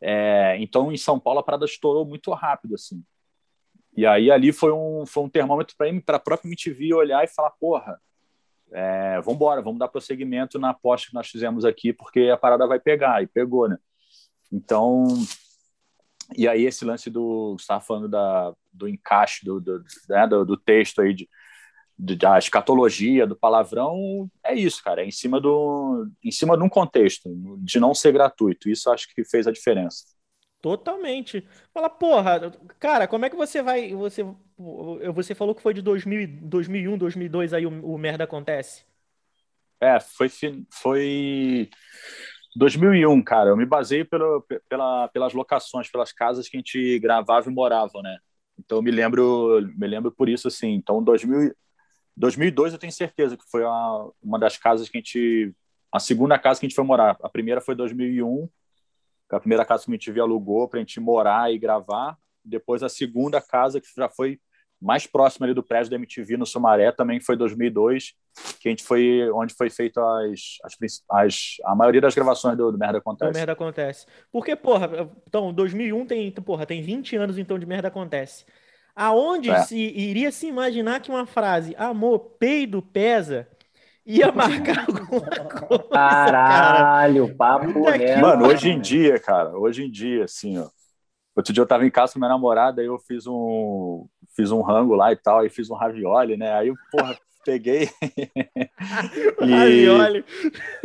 É, 0.00 0.56
então, 0.60 0.92
em 0.92 0.96
São 0.96 1.18
Paulo, 1.18 1.40
a 1.40 1.42
parada 1.42 1.64
estourou 1.64 2.04
muito 2.04 2.32
rápido, 2.32 2.76
assim. 2.76 3.04
E 3.96 4.06
aí, 4.06 4.30
ali 4.30 4.52
foi 4.52 4.72
um, 4.72 5.04
foi 5.04 5.24
um 5.24 5.28
termômetro 5.28 5.74
para 5.76 6.16
a 6.16 6.20
própria 6.20 6.48
MTV 6.48 6.94
olhar 6.94 7.24
e 7.24 7.28
falar: 7.28 7.50
porra, 7.58 8.00
é, 8.72 9.16
vamos 9.20 9.34
embora, 9.34 9.62
vamos 9.62 9.78
dar 9.78 9.88
prosseguimento 9.88 10.58
na 10.58 10.70
aposta 10.70 11.08
que 11.08 11.14
nós 11.14 11.28
fizemos 11.28 11.64
aqui, 11.64 11.92
porque 11.92 12.30
a 12.32 12.36
parada 12.36 12.66
vai 12.66 12.78
pegar. 12.78 13.22
E 13.22 13.26
pegou, 13.26 13.68
né? 13.68 13.78
Então, 14.52 15.06
e 16.36 16.46
aí 16.46 16.64
esse 16.64 16.84
lance 16.84 17.10
do, 17.10 17.56
você 17.58 17.62
estava 17.62 17.80
falando 17.80 18.08
da, 18.08 18.52
do 18.72 18.88
encaixe 18.88 19.44
do, 19.44 19.60
do, 19.60 19.84
né, 20.08 20.26
do, 20.26 20.44
do, 20.44 20.56
texto 20.56 21.00
aí, 21.00 21.14
de, 21.14 21.28
da 21.98 22.38
escatologia, 22.38 23.26
do 23.26 23.36
palavrão, 23.36 24.30
é 24.44 24.54
isso, 24.54 24.82
cara, 24.82 25.02
é 25.02 25.06
em 25.06 25.10
cima 25.10 25.40
do 25.40 26.08
em 26.22 26.30
cima 26.30 26.56
de 26.56 26.62
um 26.62 26.68
contexto, 26.68 27.30
de 27.58 27.80
não 27.80 27.94
ser 27.94 28.12
gratuito. 28.12 28.68
Isso 28.68 28.90
acho 28.90 29.12
que 29.14 29.24
fez 29.24 29.46
a 29.46 29.52
diferença. 29.52 30.04
Totalmente. 30.60 31.46
Fala, 31.72 31.88
porra, 31.88 32.50
cara, 32.78 33.06
como 33.06 33.24
é 33.24 33.30
que 33.30 33.36
você 33.36 33.62
vai 33.62 33.94
você 33.94 34.24
você 35.14 35.34
falou 35.34 35.54
que 35.54 35.62
foi 35.62 35.72
de 35.72 35.80
2000, 35.80 36.40
2001, 36.42 36.98
2002 36.98 37.52
aí 37.52 37.64
o, 37.64 37.70
o 37.94 37.96
merda 37.96 38.24
acontece? 38.24 38.84
É, 39.80 40.00
foi 40.00 40.28
foi 40.70 41.70
2001, 42.56 43.22
cara. 43.22 43.50
Eu 43.50 43.56
me 43.56 43.64
baseei 43.64 44.04
pelo, 44.04 44.44
pela, 44.68 45.08
pelas 45.08 45.32
locações, 45.32 45.88
pelas 45.88 46.12
casas 46.12 46.48
que 46.48 46.56
a 46.56 46.60
gente 46.60 46.98
gravava 46.98 47.48
e 47.48 47.54
morava, 47.54 48.02
né? 48.02 48.18
Então 48.58 48.78
eu 48.78 48.82
me 48.82 48.90
lembro, 48.90 49.60
me 49.76 49.86
lembro 49.86 50.10
por 50.10 50.28
isso 50.28 50.48
assim. 50.48 50.74
Então 50.74 51.02
2000 51.02 51.54
2002 52.16 52.72
eu 52.72 52.80
tenho 52.80 52.92
certeza 52.92 53.36
que 53.36 53.48
foi 53.48 53.62
a, 53.64 54.08
uma 54.20 54.40
das 54.40 54.58
casas 54.58 54.88
que 54.88 54.98
a 54.98 55.00
gente 55.00 55.54
a 55.92 56.00
segunda 56.00 56.36
casa 56.36 56.58
que 56.58 56.66
a 56.66 56.68
gente 56.68 56.74
foi 56.74 56.84
morar. 56.84 57.16
A 57.22 57.28
primeira 57.28 57.60
foi 57.60 57.76
2001 57.76 58.48
a 59.36 59.40
primeira 59.40 59.64
casa 59.64 59.84
que 59.84 59.90
a 59.90 59.94
gente 59.94 60.20
alugou 60.20 60.68
para 60.68 60.78
a 60.78 60.80
gente 60.80 61.00
morar 61.00 61.52
e 61.52 61.58
gravar. 61.58 62.16
Depois 62.44 62.82
a 62.82 62.88
segunda 62.88 63.40
casa, 63.40 63.80
que 63.80 63.88
já 63.96 64.08
foi 64.08 64.40
mais 64.80 65.06
próxima 65.06 65.44
ali 65.44 65.54
do 65.54 65.62
prédio 65.62 65.90
da 65.90 65.96
MTV 65.96 66.36
no 66.36 66.46
Sumaré, 66.46 66.92
também 66.92 67.20
foi 67.20 67.36
2002, 67.36 68.14
que 68.60 68.68
a 68.68 68.70
gente 68.70 68.84
foi 68.84 69.28
onde 69.32 69.52
foi 69.54 69.68
feito 69.68 69.98
as, 70.00 70.40
as, 70.64 71.02
as 71.10 71.56
a 71.64 71.74
maioria 71.74 72.00
das 72.00 72.14
gravações 72.14 72.56
do, 72.56 72.70
do 72.70 72.78
Merda 72.78 72.98
Acontece. 72.98 73.32
Do 73.32 73.36
Merda 73.36 73.52
Acontece. 73.52 74.06
Porque, 74.30 74.54
porra, 74.54 75.10
então, 75.26 75.52
2001 75.52 76.06
tem, 76.06 76.30
porra, 76.30 76.64
tem 76.64 76.80
20 76.80 77.16
anos 77.16 77.38
então 77.38 77.58
de 77.58 77.66
Merda 77.66 77.88
Acontece. 77.88 78.44
Aonde 78.94 79.50
é. 79.50 79.62
se 79.62 79.76
iria 79.76 80.30
se 80.32 80.46
imaginar 80.46 81.00
que 81.00 81.10
uma 81.10 81.26
frase 81.26 81.74
amor, 81.76 82.36
peido, 82.38 82.80
pesa 82.80 83.48
ia 84.08 84.32
marcar 84.32 84.86
alguma 84.88 85.30
coisa? 85.46 85.84
Caralho, 85.90 87.26
cara. 87.26 87.36
papo 87.36 87.84
reto. 87.84 88.20
Mano, 88.22 88.46
hoje 88.46 88.70
em 88.70 88.80
dia, 88.80 89.20
cara, 89.20 89.56
hoje 89.56 89.84
em 89.84 89.90
dia, 89.90 90.24
assim, 90.24 90.58
ó. 90.58 90.68
Outro 91.36 91.52
dia 91.52 91.62
eu 91.62 91.66
tava 91.66 91.86
em 91.86 91.90
casa 91.90 92.14
com 92.14 92.18
minha 92.18 92.30
namorada, 92.30 92.80
aí 92.80 92.86
eu 92.88 92.98
fiz 92.98 93.26
um, 93.26 94.08
fiz 94.34 94.50
um 94.50 94.62
rango 94.62 94.94
lá 94.94 95.12
e 95.12 95.16
tal, 95.16 95.40
aí 95.40 95.50
fiz 95.50 95.70
um 95.70 95.74
ravioli, 95.74 96.36
né? 96.36 96.52
Aí, 96.54 96.72
porra, 96.90 97.16
peguei. 97.44 97.88
e... 99.40 99.50
Ravioli. 99.50 100.24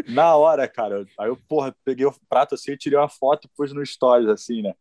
Na 0.10 0.36
hora, 0.36 0.68
cara, 0.68 1.06
aí 1.18 1.30
eu, 1.30 1.38
porra, 1.48 1.74
peguei 1.84 2.06
o 2.06 2.14
prato 2.30 2.56
assim, 2.56 2.76
tirei 2.76 3.00
uma 3.00 3.10
foto 3.10 3.46
e 3.46 3.52
pus 3.56 3.74
no 3.74 3.84
stories, 3.84 4.30
assim, 4.30 4.62
né? 4.62 4.74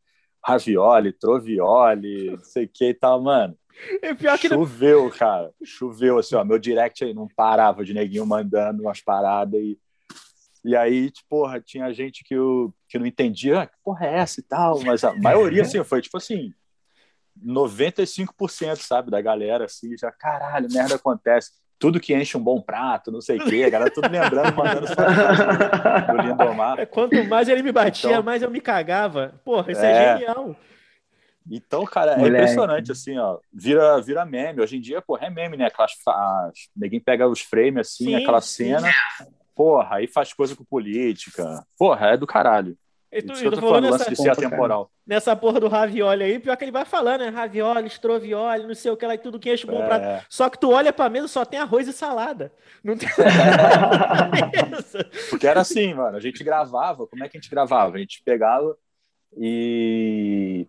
Ravioli, 0.45 1.13
trovioli, 1.13 2.33
não 2.33 2.45
sei 2.45 2.65
o 2.65 2.69
que 2.69 2.89
e 2.89 2.95
tal, 2.95 3.23
mano. 3.23 3.57
É 4.01 4.13
pior 4.15 4.39
que 4.39 4.49
Choveu, 4.49 5.05
não... 5.05 5.11
cara. 5.11 5.53
Choveu, 5.65 6.19
assim, 6.19 6.35
ó. 6.35 6.45
Meu 6.45 6.59
direct 6.59 7.05
aí 7.05 7.15
não 7.15 7.29
parava 7.29 7.85
de 7.85 7.95
neguinho 7.95 8.27
mandando 8.27 8.83
umas 8.83 9.01
paradas 9.01 9.61
e 9.61 9.79
e 10.65 10.77
aí, 10.77 11.11
tipo, 11.11 11.29
porra, 11.29 11.61
tinha 11.61 11.93
gente 11.93 12.23
que, 12.23 12.35
eu, 12.35 12.73
que 12.89 12.99
não 12.99 13.07
entendia, 13.07 13.63
ah, 13.63 13.67
que 13.67 13.75
porra 13.83 14.07
é 14.07 14.19
essa 14.19 14.39
e 14.39 14.43
tal, 14.45 14.81
mas 14.83 15.03
a 15.03 15.13
maioria, 15.19 15.63
assim, 15.63 15.83
foi 15.83 16.01
tipo 16.01 16.17
assim, 16.17 16.55
95%, 17.45 18.77
sabe, 18.77 19.11
da 19.11 19.21
galera, 19.21 19.65
assim, 19.65 19.97
já, 19.99 20.13
caralho, 20.13 20.69
merda 20.71 20.95
acontece. 20.95 21.51
Tudo 21.81 21.99
que 21.99 22.15
enche 22.15 22.37
um 22.37 22.41
bom 22.41 22.61
prato, 22.61 23.11
não 23.11 23.21
sei 23.21 23.39
o 23.39 23.45
quê, 23.45 23.65
a 23.65 23.71
galera 23.71 23.91
tudo 23.91 24.09
lembrando, 24.09 24.55
mandando 24.55 24.87
só 24.87 26.13
do 26.13 26.23
Lindomar. 26.23 26.79
É, 26.79 26.87
quanto 26.87 27.25
mais 27.25 27.49
ele 27.49 27.65
me 27.65 27.73
batia, 27.73 28.11
então, 28.11 28.23
mais 28.23 28.41
eu 28.41 28.51
me 28.51 28.61
cagava. 28.61 29.35
Porra, 29.45 29.73
isso 29.73 29.81
é, 29.81 29.91
é 29.91 30.19
genial. 30.19 30.57
Então, 31.51 31.85
cara, 31.85 32.13
é 32.13 32.17
Moleque. 32.17 32.37
impressionante, 32.37 32.93
assim, 32.93 33.19
ó. 33.19 33.39
Vira, 33.53 34.01
vira 34.01 34.25
meme. 34.25 34.61
Hoje 34.61 34.77
em 34.77 34.81
dia, 34.81 35.03
porra, 35.03 35.27
é 35.27 35.31
meme, 35.31 35.57
né? 35.57 35.67
Aquelas, 35.67 35.93
as, 36.07 36.69
ninguém 36.77 37.01
pega 37.01 37.29
os 37.29 37.41
frames, 37.41 37.89
assim, 37.89 38.07
sim, 38.07 38.15
aquela 38.15 38.41
sim. 38.41 38.65
cena. 38.65 38.91
Porra, 39.55 39.97
aí 39.97 40.07
faz 40.07 40.33
coisa 40.33 40.57
com 40.57 40.65
política. 40.65 41.65
Porra, 41.79 42.09
é 42.09 42.17
do 42.17 42.27
caralho. 42.27 42.77
Eu 43.13 43.27
tô, 43.27 43.35
eu 43.35 43.51
tô 43.51 43.61
falando 43.61 43.91
nessa, 43.91 44.09
de 44.09 44.17
ser 44.17 44.31
atemporal. 44.31 44.91
nessa 45.07 45.37
porra 45.37 45.61
do 45.61 45.69
ravioli 45.69 46.25
aí, 46.25 46.39
pior 46.39 46.57
que 46.57 46.65
ele 46.65 46.73
vai 46.73 46.87
falando, 46.87 47.21
né? 47.21 47.29
Ravioli, 47.29 47.87
estrovioli, 47.87 48.67
não 48.67 48.75
sei 48.75 48.91
o 48.91 48.97
que 48.97 49.07
lá 49.07 49.15
e 49.15 49.19
tudo 49.19 49.39
que 49.39 49.53
enche 49.53 49.67
bom 49.67 49.83
é. 49.83 49.87
prato. 49.87 50.27
Só 50.31 50.49
que 50.49 50.59
tu 50.59 50.71
olha 50.71 50.95
pra 50.95 51.11
mesa, 51.11 51.29
só 51.29 51.45
tem 51.45 51.61
arroz 51.61 51.87
e 51.87 51.93
salada. 51.93 52.51
Não 52.83 52.97
tem 52.97 53.11
Porque 55.29 55.47
era 55.47 55.61
assim, 55.61 55.93
mano. 55.93 56.17
A 56.17 56.21
gente 56.21 56.43
gravava, 56.43 57.07
como 57.07 57.23
é 57.23 57.29
que 57.29 57.37
a 57.37 57.41
gente 57.41 57.51
gravava? 57.51 57.97
A 57.97 57.99
gente 57.99 58.23
pegava 58.25 58.75
e, 59.37 60.67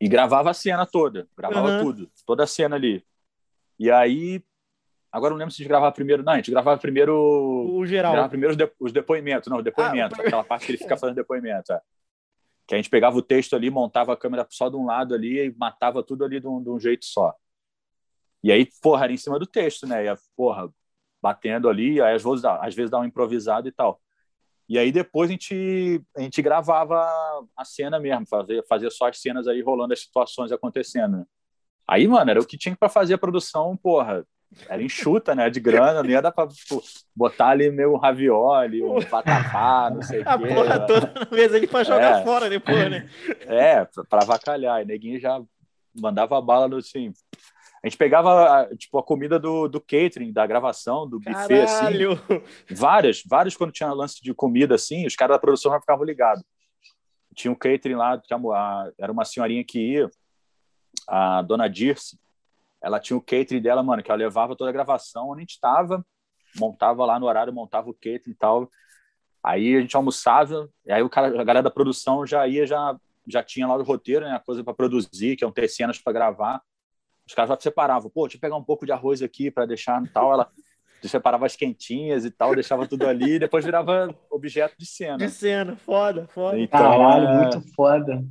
e 0.00 0.08
gravava 0.08 0.50
a 0.50 0.54
cena 0.54 0.86
toda. 0.86 1.28
Gravava 1.36 1.68
uhum. 1.68 1.82
tudo, 1.82 2.10
toda 2.26 2.44
a 2.44 2.46
cena 2.46 2.76
ali. 2.76 3.04
E 3.78 3.90
aí, 3.90 4.42
Agora 5.12 5.32
não 5.32 5.38
lembro 5.38 5.52
se 5.52 5.60
a 5.60 5.62
gente 5.64 5.68
gravava 5.68 5.92
primeiro. 5.92 6.22
Não, 6.22 6.32
a 6.32 6.36
gente 6.36 6.50
gravava 6.50 6.80
primeiro. 6.80 7.14
O 7.14 7.84
geral. 7.84 8.12
Gravava 8.12 8.30
primeiro 8.30 8.52
os, 8.52 8.56
de, 8.56 8.70
os 8.78 8.92
depoimentos. 8.92 9.48
Não, 9.48 9.58
o 9.58 9.62
depoimento. 9.62 10.14
Ah, 10.16 10.24
aquela 10.24 10.44
parte 10.44 10.66
que 10.66 10.72
ele 10.72 10.78
fica 10.78 10.96
fazendo 10.96 11.16
depoimento. 11.16 11.72
É. 11.72 11.80
Que 12.66 12.74
a 12.74 12.76
gente 12.76 12.88
pegava 12.88 13.16
o 13.16 13.22
texto 13.22 13.56
ali, 13.56 13.68
montava 13.70 14.12
a 14.12 14.16
câmera 14.16 14.46
só 14.48 14.68
de 14.68 14.76
um 14.76 14.86
lado 14.86 15.14
ali 15.14 15.46
e 15.46 15.54
matava 15.56 16.02
tudo 16.02 16.24
ali 16.24 16.38
de 16.38 16.46
um, 16.46 16.62
de 16.62 16.70
um 16.70 16.78
jeito 16.78 17.04
só. 17.04 17.34
E 18.42 18.52
aí, 18.52 18.68
porra, 18.80 19.04
era 19.04 19.12
em 19.12 19.16
cima 19.16 19.38
do 19.38 19.46
texto, 19.46 19.86
né? 19.86 20.04
Ia, 20.04 20.16
porra, 20.36 20.72
batendo 21.20 21.68
ali, 21.68 22.00
aí 22.00 22.14
às 22.14 22.22
vezes, 22.22 22.40
dá, 22.40 22.64
às 22.64 22.74
vezes 22.74 22.90
dá 22.90 23.00
um 23.00 23.04
improvisado 23.04 23.66
e 23.66 23.72
tal. 23.72 24.00
E 24.70 24.78
aí 24.78 24.92
depois 24.92 25.28
a 25.28 25.32
gente, 25.32 26.00
a 26.16 26.20
gente 26.20 26.40
gravava 26.40 27.04
a 27.56 27.64
cena 27.64 27.98
mesmo, 27.98 28.24
fazia, 28.24 28.62
fazia 28.68 28.88
só 28.88 29.08
as 29.08 29.20
cenas 29.20 29.48
aí 29.48 29.60
rolando 29.60 29.92
as 29.92 30.02
situações 30.02 30.52
acontecendo. 30.52 31.16
Né? 31.16 31.24
Aí, 31.88 32.06
mano, 32.06 32.30
era 32.30 32.40
o 32.40 32.46
que 32.46 32.56
tinha 32.56 32.76
para 32.76 32.88
fazer 32.88 33.14
a 33.14 33.18
produção, 33.18 33.76
porra, 33.76 34.24
era 34.68 34.80
enxuta, 34.80 35.34
né? 35.34 35.50
De 35.50 35.58
grana, 35.58 36.04
não 36.04 36.08
ia 36.08 36.22
dar 36.22 36.30
pra 36.30 36.46
tipo, 36.46 36.80
botar 37.16 37.48
ali 37.48 37.68
meu 37.68 37.96
ravioli, 37.96 38.80
um 38.80 39.00
vatapá, 39.00 39.90
não 39.90 40.02
sei 40.02 40.20
o 40.20 40.22
quê. 40.24 40.28
A 40.28 40.38
porra 40.38 40.78
né? 40.78 40.86
toda 40.86 41.12
na 41.14 41.36
mesa 41.36 41.56
ali 41.56 41.66
pra 41.66 41.82
jogar 41.82 42.20
é. 42.20 42.24
fora 42.24 42.48
depois, 42.48 42.88
né? 42.88 43.10
É, 43.40 43.84
pra 44.08 44.22
avacalhar. 44.22 44.82
E 44.82 44.84
neguinho 44.84 45.18
já 45.18 45.42
mandava 46.00 46.40
bala 46.40 46.68
no 46.68 46.76
assim. 46.76 47.12
A 47.82 47.88
gente 47.88 47.96
pegava, 47.96 48.68
tipo, 48.76 48.98
a 48.98 49.02
comida 49.02 49.38
do, 49.38 49.66
do 49.66 49.80
catering, 49.80 50.32
da 50.32 50.46
gravação, 50.46 51.08
do 51.08 51.18
buffet, 51.18 51.62
assim. 51.62 51.80
Caralho. 51.80 52.12
assim. 52.12 52.74
Várias, 52.74 53.22
várias 53.26 53.56
quando 53.56 53.72
tinha 53.72 53.90
lance 53.92 54.22
de 54.22 54.34
comida, 54.34 54.74
assim, 54.74 55.06
os 55.06 55.16
caras 55.16 55.36
da 55.36 55.40
produção 55.40 55.72
já 55.72 55.80
ficavam 55.80 56.04
ligados. 56.04 56.44
Tinha 57.34 57.50
um 57.50 57.54
catering 57.54 57.94
lá, 57.94 58.20
era 58.98 59.10
uma 59.10 59.24
senhorinha 59.24 59.64
que 59.64 59.92
ia, 59.92 60.10
a 61.08 61.40
dona 61.40 61.68
Dirce, 61.68 62.18
ela 62.82 63.00
tinha 63.00 63.16
o 63.16 63.20
catering 63.20 63.62
dela, 63.62 63.82
mano, 63.82 64.02
que 64.02 64.10
ela 64.10 64.18
levava 64.18 64.56
toda 64.56 64.68
a 64.68 64.72
gravação 64.72 65.30
onde 65.30 65.38
a 65.38 65.42
gente 65.42 65.52
estava, 65.52 66.04
montava 66.56 67.04
lá 67.04 67.18
no 67.18 67.26
horário, 67.26 67.52
montava 67.52 67.88
o 67.88 67.94
catering 67.94 68.32
e 68.32 68.34
tal. 68.34 68.70
Aí 69.42 69.76
a 69.76 69.80
gente 69.80 69.96
almoçava, 69.96 70.68
e 70.84 70.92
aí 70.92 71.02
o 71.02 71.08
cara, 71.08 71.28
a 71.28 71.44
galera 71.44 71.62
da 71.62 71.70
produção 71.70 72.26
já 72.26 72.46
ia, 72.46 72.66
já, 72.66 72.94
já 73.26 73.42
tinha 73.42 73.66
lá 73.66 73.76
o 73.76 73.82
roteiro, 73.82 74.26
né, 74.26 74.32
a 74.32 74.38
coisa 74.40 74.62
para 74.62 74.74
produzir, 74.74 75.36
que 75.36 75.44
é 75.44 75.46
um 75.46 75.52
ter 75.52 75.68
cenas 75.68 75.98
para 75.98 76.12
gravar. 76.12 76.62
Os 77.30 77.34
caras 77.34 77.48
já 77.48 77.60
separavam, 77.60 78.10
pô, 78.10 78.24
deixa 78.24 78.36
eu 78.36 78.40
pegar 78.40 78.56
um 78.56 78.62
pouco 78.62 78.84
de 78.84 78.90
arroz 78.90 79.22
aqui 79.22 79.52
para 79.52 79.64
deixar 79.64 80.02
e 80.02 80.08
tal. 80.08 80.32
Ela 80.32 80.50
separava 81.00 81.46
as 81.46 81.54
quentinhas 81.54 82.24
e 82.24 82.30
tal, 82.30 82.56
deixava 82.56 82.88
tudo 82.88 83.06
ali, 83.06 83.34
e 83.34 83.38
depois 83.38 83.64
virava 83.64 84.12
objeto 84.28 84.74
de 84.76 84.84
cena. 84.84 85.16
De 85.16 85.30
cena, 85.30 85.76
foda, 85.76 86.26
foda. 86.34 86.58
Então, 86.58 86.80
Caralho, 86.80 87.28
é... 87.28 87.36
muito 87.36 87.60
foda. 87.72 88.24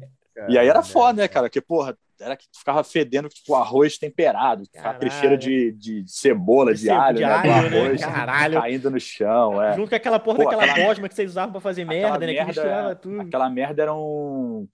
E 0.50 0.58
aí 0.58 0.68
era 0.68 0.84
foda, 0.84 1.22
né, 1.22 1.28
cara? 1.30 1.50
Que, 1.50 1.62
porra, 1.62 1.98
era 2.20 2.36
que 2.36 2.46
ficava 2.54 2.84
fedendo 2.84 3.30
tipo 3.30 3.56
arroz 3.56 3.98
temperado, 3.98 4.66
ficava 4.66 5.00
trecheira 5.00 5.38
de, 5.38 5.72
de 5.72 6.04
cebola, 6.06 6.74
de, 6.74 6.82
de 6.82 6.90
alho, 6.90 7.18
de 7.18 7.24
né? 7.24 7.32
Alho, 7.32 7.70
né? 7.72 7.80
arroz 7.86 8.02
Caralho. 8.02 8.62
caindo 8.62 8.92
no 8.92 9.00
chão. 9.00 9.64
É. 9.64 9.76
Junto 9.78 9.90
com 9.90 9.96
aquela 9.96 10.20
porra 10.20 10.38
Pô, 10.40 10.44
daquela 10.44 10.66
aquela... 10.66 10.96
que 11.08 11.16
vocês 11.16 11.32
usavam 11.32 11.54
pra 11.54 11.62
fazer 11.62 11.86
merda, 11.86 12.20
né? 12.20 12.34
Merda, 12.34 12.42
que 12.42 12.48
misturava 12.48 12.96
tudo. 12.96 13.22
Aquela 13.22 13.50
merda 13.50 13.82
era 13.82 13.94
um. 13.94 14.68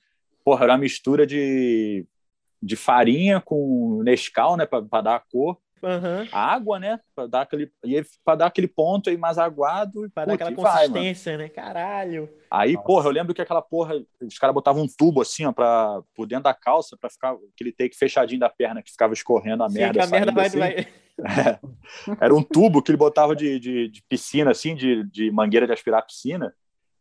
Porra, 0.44 0.64
era 0.64 0.74
uma 0.74 0.80
mistura 0.80 1.26
de, 1.26 2.06
de 2.66 2.76
farinha 2.76 3.40
com 3.40 4.02
Nescau, 4.04 4.58
né? 4.58 4.66
Pra, 4.66 4.82
pra 4.82 5.02
dar 5.02 5.16
a 5.16 5.20
cor. 5.20 5.58
Uhum. 5.84 6.28
Água, 6.32 6.80
né? 6.80 7.00
Para 7.16 7.28
dar 7.28 7.42
aquele 7.42 7.72
para 8.24 8.36
dar 8.36 8.46
aquele 8.48 8.68
ponto 8.68 9.10
aí 9.10 9.18
mais 9.18 9.38
aguado, 9.38 10.10
para 10.16 10.26
dar 10.26 10.34
aquela 10.34 10.52
consistência, 10.52 11.38
vai, 11.38 11.46
né? 11.46 11.50
Caralho. 11.50 12.30
Aí, 12.50 12.74
Nossa. 12.74 12.88
porra, 12.88 13.08
eu 13.08 13.12
lembro 13.12 13.36
que 13.36 13.42
aquela 13.42 13.62
porra, 13.62 13.94
os 14.20 14.40
caras 14.40 14.54
botavam 14.54 14.82
um 14.82 14.88
tubo 14.88 15.22
assim, 15.22 15.46
ó, 15.46 15.52
para 15.52 16.02
por 16.16 16.26
dentro 16.26 16.46
da 16.46 16.56
calça 16.56 16.98
para 17.00 17.10
ficar 17.10 17.36
aquele 17.54 17.72
take 17.72 17.96
fechadinho 17.96 18.40
da 18.40 18.50
perna 18.50 18.82
que 18.82 18.90
ficava 18.90 19.14
escorrendo 19.14 19.64
a 19.64 19.70
Sim, 19.70 19.78
merda, 19.78 20.04
a 20.04 20.08
merda 20.08 20.32
vai, 20.32 20.48
assim. 20.48 20.60
vai... 20.60 20.88
É. 21.18 21.58
Era 22.20 22.36
um 22.36 22.44
tubo 22.44 22.82
que 22.82 22.92
ele 22.92 22.98
botava 22.98 23.34
de, 23.34 23.58
de, 23.58 23.88
de 23.88 24.04
piscina 24.04 24.52
assim, 24.52 24.76
de, 24.76 25.02
de 25.06 25.32
mangueira 25.32 25.66
de 25.66 25.72
aspirar 25.72 26.06
piscina. 26.06 26.54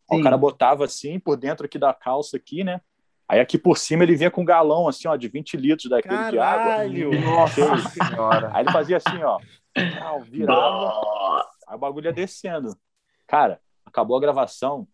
O 0.08 0.22
cara 0.22 0.36
botava 0.36 0.84
assim 0.84 1.18
por 1.18 1.36
dentro 1.36 1.66
aqui 1.66 1.80
da 1.80 1.92
calça 1.92 2.36
aqui, 2.36 2.62
né? 2.62 2.80
Aí 3.28 3.40
aqui 3.40 3.56
por 3.56 3.78
cima 3.78 4.02
ele 4.02 4.16
vinha 4.16 4.30
com 4.30 4.42
um 4.42 4.44
galão 4.44 4.86
assim, 4.86 5.08
ó, 5.08 5.16
de 5.16 5.28
20 5.28 5.56
litros 5.56 5.88
daquele 5.88 6.14
Caralho. 6.14 7.10
de 7.10 7.18
água. 7.18 7.20
Nossa 7.20 7.88
senhora. 7.88 8.50
Aí 8.52 8.64
ele 8.64 8.72
fazia 8.72 8.98
assim, 8.98 9.22
ó, 9.22 9.38
virava, 10.20 11.48
aí 11.66 11.74
o 11.74 11.78
bagulho 11.78 12.06
ia 12.06 12.12
descendo. 12.12 12.76
Cara, 13.26 13.58
acabou 13.84 14.16
a 14.16 14.20
gravação, 14.20 14.86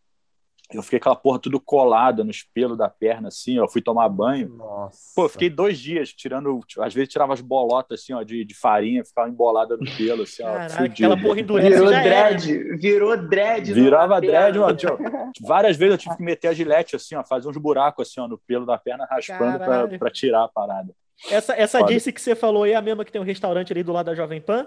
eu 0.73 0.83
fiquei 0.83 0.99
aquela 0.99 1.17
porra 1.17 1.39
tudo 1.39 1.61
colada 1.61 2.23
nos 2.23 2.43
pelos 2.43 2.79
da 2.79 2.89
perna, 2.89 3.29
assim, 3.29 3.59
ó. 3.59 3.69
Fui 3.69 3.83
tomar 3.83 4.09
banho. 4.09 4.49
Nossa. 4.51 4.99
Pô, 5.15 5.29
fiquei 5.29 5.51
dois 5.51 5.79
dias 5.79 6.13
tirando. 6.13 6.61
Às 6.79 6.95
vezes 6.95 7.09
tirava 7.09 7.33
as 7.33 7.41
bolotas, 7.41 8.01
assim, 8.01 8.13
ó, 8.13 8.23
de, 8.23 8.45
de 8.45 8.55
farinha, 8.55 9.05
ficava 9.05 9.29
embolada 9.29 9.77
no 9.77 9.85
pelo, 9.97 10.23
assim, 10.23 10.43
ó. 10.43 10.53
Caraca, 10.53 10.85
aquela 10.85 11.21
porra 11.21 11.41
endurece. 11.41 11.71
Virou 11.71 11.91
dread. 11.91 12.53
Era. 12.53 12.77
Virou 12.77 13.17
dread. 13.17 13.73
Virava 13.73 14.21
dread, 14.21 14.59
mano. 14.59 14.79
Várias 15.43 15.77
vezes 15.77 15.93
eu 15.93 15.99
tive 15.99 16.17
que 16.17 16.23
meter 16.23 16.49
a 16.49 16.53
gilete, 16.53 16.97
assim, 16.97 17.17
ó, 17.17 17.25
fazer 17.25 17.49
uns 17.49 17.57
buracos, 17.57 18.09
assim, 18.09 18.21
ó, 18.21 18.29
no 18.29 18.39
pelo 18.39 18.65
da 18.65 18.79
perna, 18.79 19.07
raspando 19.11 19.59
pra, 19.59 19.89
pra, 19.89 20.11
tirar 20.11 20.45
a 20.45 20.49
parada. 20.49 20.95
Essa, 21.31 21.55
essa 21.55 21.83
disse 21.83 22.13
que 22.13 22.21
você 22.21 22.35
falou 22.35 22.63
aí 22.63 22.73
é 22.73 22.77
a 22.77 22.83
mesma 22.83 23.05
que 23.05 23.13
tem 23.13 23.21
um 23.21 23.25
restaurante 23.25 23.73
ali 23.73 23.83
do 23.83 23.93
lado 23.93 24.07
da 24.07 24.15
Jovem 24.15 24.41
Pan? 24.41 24.67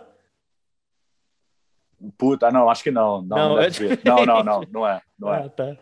Puta, 2.17 2.51
não, 2.51 2.69
acho 2.69 2.83
que 2.83 2.91
não. 2.91 3.21
Não, 3.21 3.37
não, 3.37 3.49
não, 3.55 3.59
é 3.59 3.69
não, 4.03 4.25
não, 4.25 4.43
não, 4.43 4.61
não 4.71 4.87
é. 4.87 5.01
Não 5.17 5.33
é. 5.33 5.45
Ah, 5.45 5.49
tá. 5.49 5.77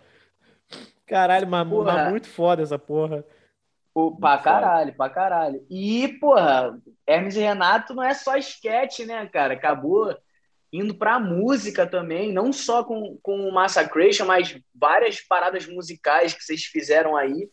Caralho, 1.12 1.45
mas, 1.45 1.68
mas 1.68 2.09
muito 2.09 2.30
foda 2.30 2.64
essa 2.64 2.80
porra. 2.80 3.26
Pô, 3.93 4.16
pra 4.16 4.38
caralho, 4.38 4.95
pra 4.95 5.09
caralho. 5.09 5.66
E, 5.70 6.07
porra, 6.22 6.80
Hermes 7.05 7.36
e 7.36 7.41
Renato 7.41 7.93
não 7.93 8.01
é 8.01 8.14
só 8.14 8.38
esquete, 8.38 9.05
né, 9.05 9.28
cara? 9.28 9.53
Acabou 9.53 10.18
indo 10.72 10.95
para 10.95 11.16
a 11.16 11.20
música 11.20 11.86
também, 11.86 12.32
não 12.32 12.53
só 12.53 12.82
com, 12.86 13.20
com 13.22 13.41
o 13.41 13.53
Massacration, 13.53 14.26
mas 14.26 14.57
várias 14.74 15.20
paradas 15.20 15.68
musicais 15.68 16.34
que 16.34 16.41
vocês 16.41 16.64
fizeram 16.64 17.18
aí. 17.18 17.49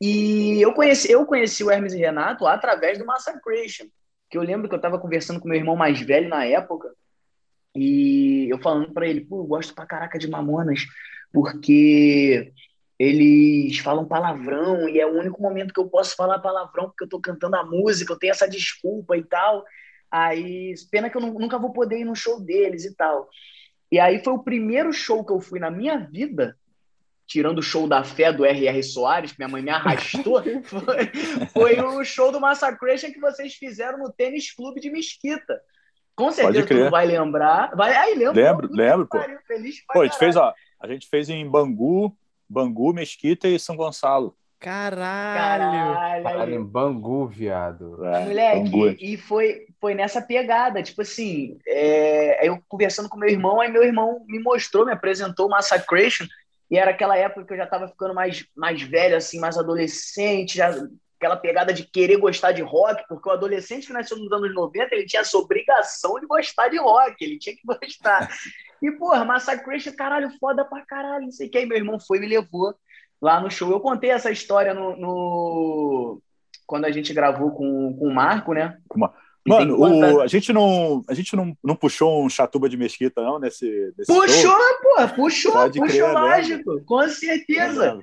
E 0.00 0.60
eu 0.60 0.74
conheci, 0.74 1.08
eu 1.12 1.24
conheci 1.24 1.62
o 1.62 1.70
Hermes 1.70 1.92
e 1.92 1.98
Renato 1.98 2.48
através 2.48 2.98
do 2.98 3.06
Massacration, 3.06 3.86
que 4.28 4.36
eu 4.36 4.42
lembro 4.42 4.68
que 4.68 4.74
eu 4.74 4.78
estava 4.78 4.98
conversando 4.98 5.38
com 5.38 5.46
meu 5.46 5.56
irmão 5.56 5.76
mais 5.76 6.00
velho 6.00 6.28
na 6.28 6.44
época, 6.44 6.92
e 7.76 8.48
eu 8.50 8.58
falando 8.58 8.92
para 8.92 9.06
ele, 9.06 9.20
pô, 9.20 9.38
eu 9.42 9.46
gosto 9.46 9.72
pra 9.72 9.86
caraca 9.86 10.18
de 10.18 10.28
Mamonas, 10.28 10.80
porque 11.32 12.52
eles 12.98 13.78
falam 13.78 14.04
palavrão 14.04 14.88
e 14.88 14.98
é 14.98 15.06
o 15.06 15.16
único 15.16 15.40
momento 15.40 15.72
que 15.72 15.78
eu 15.78 15.88
posso 15.88 16.16
falar 16.16 16.40
palavrão 16.40 16.86
porque 16.86 17.04
eu 17.04 17.08
tô 17.08 17.20
cantando 17.20 17.54
a 17.56 17.64
música, 17.64 18.12
eu 18.12 18.18
tenho 18.18 18.32
essa 18.32 18.48
desculpa 18.48 19.16
e 19.16 19.22
tal. 19.22 19.64
Aí, 20.10 20.74
pena 20.90 21.08
que 21.08 21.16
eu 21.16 21.20
nunca 21.20 21.58
vou 21.58 21.72
poder 21.72 22.00
ir 22.00 22.04
no 22.04 22.16
show 22.16 22.40
deles 22.40 22.84
e 22.84 22.94
tal. 22.96 23.28
E 23.92 24.00
aí 24.00 24.22
foi 24.22 24.32
o 24.32 24.42
primeiro 24.42 24.92
show 24.92 25.24
que 25.24 25.32
eu 25.32 25.40
fui 25.40 25.60
na 25.60 25.70
minha 25.70 25.98
vida, 25.98 26.56
tirando 27.26 27.58
o 27.58 27.62
show 27.62 27.86
da 27.86 28.02
fé 28.02 28.32
do 28.32 28.44
R.R. 28.44 28.82
Soares, 28.82 29.32
que 29.32 29.38
minha 29.38 29.48
mãe 29.48 29.62
me 29.62 29.70
arrastou, 29.70 30.42
foi, 30.64 31.12
foi 31.52 31.80
o 31.80 32.04
show 32.04 32.32
do 32.32 32.40
Massacration 32.40 33.12
que 33.12 33.20
vocês 33.20 33.54
fizeram 33.54 33.98
no 33.98 34.10
Tênis 34.10 34.52
Clube 34.52 34.80
de 34.80 34.90
Mesquita. 34.90 35.60
Com 36.16 36.32
certeza 36.32 36.66
tu 36.66 36.74
não 36.74 36.90
vai 36.90 37.06
lembrar. 37.06 37.70
Vai, 37.76 37.94
aí, 37.94 38.14
lembro. 38.14 38.34
Lembro, 38.34 38.68
lembro, 38.72 39.06
pô. 39.06 39.18
Feliz 39.46 39.84
pô, 39.86 40.00
a 40.00 40.04
gente 40.04 40.18
fez, 40.18 40.34
ó, 40.34 40.52
a 40.80 40.88
gente 40.88 41.06
fez 41.08 41.28
em 41.28 41.48
Bangu, 41.48 42.16
Bangu, 42.48 42.92
Mesquita 42.92 43.46
e 43.48 43.58
São 43.58 43.76
Gonçalo. 43.76 44.36
Caralho! 44.60 46.22
Caralho, 46.24 46.54
em 46.54 46.64
Bangu, 46.64 47.28
viado. 47.28 48.04
É, 48.04 48.24
Moleque, 48.24 48.70
Bangu. 48.70 48.96
e 48.98 49.16
foi, 49.16 49.66
foi 49.80 49.94
nessa 49.94 50.20
pegada. 50.20 50.82
Tipo 50.82 51.02
assim, 51.02 51.58
é, 51.66 52.46
eu 52.46 52.60
conversando 52.68 53.08
com 53.08 53.18
meu 53.18 53.28
irmão, 53.28 53.60
aí 53.60 53.70
meu 53.70 53.84
irmão 53.84 54.24
me 54.26 54.40
mostrou, 54.40 54.84
me 54.84 54.92
apresentou 54.92 55.46
o 55.46 55.50
Massacration, 55.50 56.26
e 56.70 56.76
era 56.76 56.90
aquela 56.90 57.16
época 57.16 57.46
que 57.46 57.52
eu 57.52 57.56
já 57.56 57.66
tava 57.66 57.88
ficando 57.88 58.14
mais, 58.14 58.44
mais 58.56 58.82
velho, 58.82 59.16
assim, 59.16 59.38
mais 59.38 59.56
adolescente, 59.56 60.56
já 60.56 60.74
aquela 61.18 61.36
pegada 61.36 61.72
de 61.74 61.84
querer 61.84 62.16
gostar 62.16 62.52
de 62.52 62.62
rock, 62.62 63.04
porque 63.08 63.28
o 63.28 63.32
adolescente 63.32 63.88
que 63.88 63.92
nasceu 63.92 64.16
nos 64.16 64.30
anos 64.32 64.54
90, 64.54 64.94
ele 64.94 65.04
tinha 65.04 65.20
essa 65.20 65.36
obrigação 65.36 66.18
de 66.20 66.26
gostar 66.26 66.68
de 66.68 66.78
rock, 66.78 67.16
ele 67.20 67.38
tinha 67.38 67.54
que 67.54 67.62
gostar. 67.64 68.28
E, 68.80 68.92
porra, 68.92 69.24
Massacration, 69.24 69.92
caralho, 69.92 70.30
foda 70.38 70.64
pra 70.64 70.86
caralho, 70.86 71.24
não 71.24 71.32
sei 71.32 71.48
o 71.48 71.50
que. 71.50 71.58
Aí 71.58 71.66
meu 71.66 71.76
irmão 71.76 71.98
foi 71.98 72.18
e 72.18 72.20
me 72.20 72.28
levou 72.28 72.72
lá 73.20 73.40
no 73.40 73.50
show. 73.50 73.68
Eu 73.72 73.80
contei 73.80 74.10
essa 74.10 74.30
história 74.30 74.72
no, 74.72 74.96
no... 74.96 76.22
quando 76.64 76.84
a 76.84 76.92
gente 76.92 77.12
gravou 77.12 77.50
com, 77.50 77.96
com 77.98 78.06
o 78.06 78.14
Marco, 78.14 78.52
né? 78.52 78.78
Mano, 79.44 79.78
o, 79.78 80.20
a 80.20 80.28
gente, 80.28 80.52
não, 80.52 81.02
a 81.08 81.14
gente 81.14 81.34
não, 81.34 81.56
não 81.64 81.74
puxou 81.74 82.24
um 82.24 82.28
chatuba 82.28 82.68
de 82.68 82.76
mesquita, 82.76 83.22
não, 83.22 83.40
nesse, 83.40 83.92
nesse 83.96 84.12
Puxou, 84.12 84.28
show? 84.28 84.58
pô, 84.82 85.08
puxou, 85.16 85.52
Pode 85.52 85.80
puxou 85.80 86.00
crer, 86.00 86.12
mágico, 86.12 86.74
né? 86.74 86.82
com 86.86 87.08
certeza. 87.08 87.98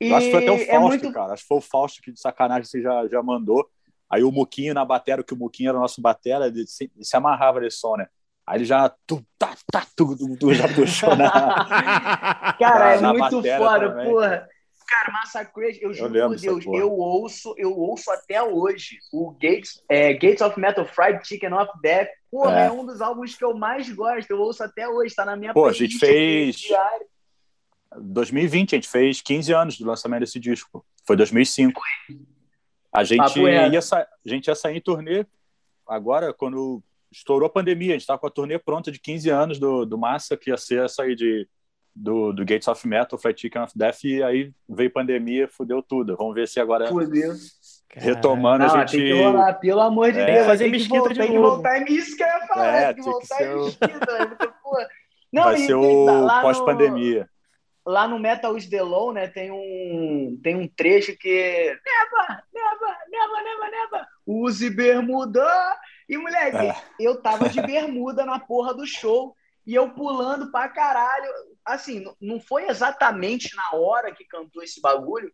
E 0.00 0.12
acho 0.12 0.26
que 0.26 0.32
foi 0.32 0.42
até 0.42 0.52
o 0.52 0.54
é 0.54 0.66
Fausto, 0.66 0.74
é 0.74 0.78
muito... 0.78 1.12
cara. 1.12 1.32
Acho 1.32 1.42
que 1.42 1.48
foi 1.48 1.58
o 1.58 1.62
Fausto 1.62 2.02
que 2.02 2.12
de 2.12 2.20
sacanagem 2.20 2.64
você 2.64 2.82
já, 2.82 3.06
já 3.08 3.22
mandou. 3.22 3.68
Aí 4.10 4.22
o 4.22 4.30
Muquinho 4.30 4.74
na 4.74 4.84
batera, 4.84 5.24
que 5.24 5.34
o 5.34 5.36
Muquinho 5.36 5.70
era 5.70 5.78
o 5.78 5.80
nosso 5.80 6.00
batera, 6.00 6.46
ele 6.46 6.66
se, 6.66 6.90
ele 6.94 7.04
se 7.04 7.16
amarrava 7.16 7.60
nesse 7.60 7.78
som, 7.78 7.96
né? 7.96 8.06
Aí 8.46 8.58
ele 8.58 8.64
já 8.64 8.88
tu, 9.06 9.24
tá, 9.38 9.54
tá, 9.72 9.86
tu, 9.96 10.16
tu, 10.16 10.36
tu 10.36 10.54
já 10.54 10.68
puxou 10.68 11.16
na. 11.16 11.30
cara, 12.58 13.00
na, 13.00 13.10
é 13.10 13.12
muito 13.12 13.42
foda, 13.42 13.90
também. 13.90 14.10
porra. 14.10 14.48
Cara, 14.86 15.12
Massacration, 15.12 15.80
eu 15.80 15.94
juro 15.94 16.16
eu 16.16 16.28
por 16.28 16.36
Deus, 16.36 16.64
eu 16.66 16.92
ouço, 16.92 17.54
eu 17.56 17.76
ouço 17.76 18.10
até 18.10 18.42
hoje 18.42 18.98
o 19.10 19.32
Gates, 19.32 19.82
é, 19.88 20.12
Gates 20.12 20.42
of 20.42 20.60
Metal 20.60 20.84
Fried 20.84 21.26
Chicken 21.26 21.54
of 21.54 21.72
Death. 21.82 22.08
Porra, 22.30 22.60
é. 22.60 22.66
é. 22.66 22.70
um 22.70 22.84
dos 22.84 23.00
álbuns 23.00 23.34
que 23.34 23.44
eu 23.44 23.54
mais 23.56 23.90
gosto, 23.90 24.30
eu 24.30 24.38
ouço 24.38 24.62
até 24.62 24.86
hoje, 24.86 25.14
tá 25.14 25.24
na 25.24 25.36
minha 25.36 25.54
Pô, 25.54 25.66
a 25.66 25.72
gente 25.72 25.98
fez. 25.98 26.56
Diário. 26.56 27.06
2020, 28.00 28.74
a 28.74 28.76
gente 28.76 28.88
fez 28.88 29.20
15 29.20 29.52
anos 29.52 29.78
do 29.78 29.86
lançamento 29.86 30.20
desse 30.20 30.40
disco. 30.40 30.84
Foi 31.06 31.16
2005. 31.16 31.80
A 32.92 33.02
gente, 33.02 33.40
ia, 33.40 33.66
a 33.66 34.28
gente 34.28 34.46
ia 34.46 34.54
sair 34.54 34.76
em 34.76 34.80
turnê 34.80 35.26
agora, 35.86 36.32
quando 36.32 36.82
estourou 37.10 37.46
a 37.46 37.50
pandemia. 37.50 37.90
A 37.90 37.92
gente 37.92 38.02
estava 38.02 38.18
com 38.18 38.26
a 38.26 38.30
turnê 38.30 38.58
pronta 38.58 38.90
de 38.90 38.98
15 38.98 39.30
anos 39.30 39.58
do, 39.58 39.84
do 39.84 39.98
Massa, 39.98 40.36
que 40.36 40.50
ia 40.50 40.56
ser 40.56 40.84
essa 40.84 41.02
aí 41.02 41.14
de, 41.14 41.48
do, 41.94 42.32
do 42.32 42.44
Gates 42.44 42.68
of 42.68 42.86
Metal, 42.86 43.18
Flight 43.18 43.40
Chicken 43.40 43.62
of 43.62 43.72
Death, 43.76 44.04
e 44.04 44.22
aí 44.22 44.52
veio 44.68 44.92
pandemia, 44.92 45.48
fudeu 45.48 45.82
tudo. 45.82 46.16
Vamos 46.16 46.34
ver 46.34 46.48
se 46.48 46.60
agora. 46.60 46.88
Fudeu. 46.88 47.34
Retomando, 47.96 48.66
Não, 48.66 48.74
a 48.74 48.80
gente. 48.80 48.96
Tem 48.96 49.06
que 49.06 49.22
rolar, 49.22 49.54
pelo 49.54 49.80
amor 49.80 50.10
de 50.10 50.18
é. 50.18 50.26
Deus. 50.26 50.46
Fazer 50.46 50.68
mesquita 50.68 51.08
de 51.10 51.20
tem 51.20 51.30
que 51.30 51.38
voltar 51.38 51.80
em 51.80 51.92
isso 51.92 52.16
que 52.16 52.24
eu 52.24 52.26
ia 52.26 52.46
falar. 52.48 52.76
É, 52.76 52.92
tem 52.92 53.04
que 53.04 53.10
voltar 53.10 53.42
em 53.42 53.56
mesquita. 53.56 54.46
Não, 55.32 55.44
Vai 55.44 55.58
ser 55.58 55.74
o 55.74 56.26
pós-pandemia 56.42 57.28
lá 57.86 58.08
no 58.08 58.18
Metal 58.18 58.56
is 58.56 58.68
the 58.68 58.82
Law, 58.82 59.12
né, 59.12 59.28
tem 59.28 59.50
um, 59.50 60.38
tem 60.42 60.56
um 60.56 60.66
trecho 60.66 61.16
que 61.16 61.78
neva, 61.84 62.42
neva, 62.52 62.98
neva, 63.10 63.42
neva, 63.42 63.70
neva, 63.70 64.08
use 64.26 64.70
bermuda. 64.70 65.78
E, 66.08 66.16
moleque, 66.16 66.56
é. 66.56 66.74
eu 66.98 67.20
tava 67.20 67.48
de 67.48 67.60
bermuda 67.60 68.24
na 68.24 68.38
porra 68.38 68.74
do 68.74 68.86
show 68.86 69.34
e 69.66 69.74
eu 69.74 69.90
pulando 69.90 70.50
pra 70.50 70.68
caralho. 70.68 71.30
Assim, 71.64 72.04
não 72.20 72.40
foi 72.40 72.68
exatamente 72.68 73.54
na 73.56 73.78
hora 73.78 74.14
que 74.14 74.24
cantou 74.24 74.62
esse 74.62 74.80
bagulho, 74.80 75.32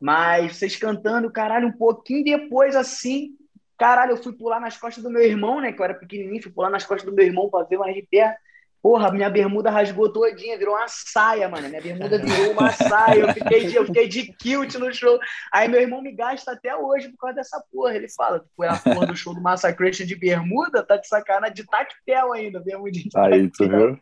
mas 0.00 0.56
vocês 0.56 0.76
cantando, 0.76 1.30
caralho, 1.30 1.68
um 1.68 1.76
pouquinho 1.76 2.24
depois, 2.24 2.74
assim, 2.74 3.36
caralho, 3.78 4.12
eu 4.12 4.22
fui 4.22 4.32
pular 4.32 4.60
nas 4.60 4.76
costas 4.76 5.02
do 5.02 5.10
meu 5.10 5.22
irmão, 5.22 5.60
né, 5.60 5.72
que 5.72 5.80
eu 5.80 5.84
era 5.84 5.94
pequenininho, 5.94 6.42
fui 6.42 6.52
pular 6.52 6.70
nas 6.70 6.84
costas 6.84 7.08
do 7.08 7.14
meu 7.14 7.24
irmão 7.24 7.48
pra 7.48 7.64
ver 7.64 7.78
mais 7.78 7.94
de 7.94 8.02
perto. 8.02 8.38
Porra, 8.82 9.12
minha 9.12 9.28
bermuda 9.28 9.70
rasgou 9.70 10.10
todinha, 10.10 10.56
virou 10.56 10.74
uma 10.74 10.86
saia, 10.88 11.48
mano. 11.48 11.68
Minha 11.68 11.82
bermuda 11.82 12.18
virou 12.18 12.52
uma 12.52 12.72
saia. 12.72 13.20
Eu 13.20 13.34
fiquei, 13.34 13.66
de, 13.66 13.76
eu 13.76 13.86
fiquei 13.86 14.08
de 14.08 14.32
kilt 14.32 14.74
no 14.76 14.92
show. 14.92 15.18
Aí 15.52 15.68
meu 15.68 15.80
irmão 15.80 16.00
me 16.00 16.12
gasta 16.12 16.52
até 16.52 16.74
hoje 16.74 17.10
por 17.10 17.18
causa 17.18 17.36
dessa 17.36 17.62
porra. 17.70 17.94
Ele 17.94 18.08
fala, 18.08 18.42
foi 18.56 18.66
a 18.66 18.76
porra 18.76 19.06
do 19.06 19.16
show 19.16 19.34
do 19.34 19.42
Massacration 19.42 20.06
de 20.06 20.16
bermuda, 20.16 20.82
tá 20.82 20.96
de 20.96 21.06
sacanagem, 21.06 21.54
de 21.54 21.66
tactel 21.66 22.32
ainda, 22.32 22.58
bermudinha 22.58 23.04
de 23.04 23.18
Aí, 23.18 23.50
tu 23.50 23.68
viu? 23.68 23.98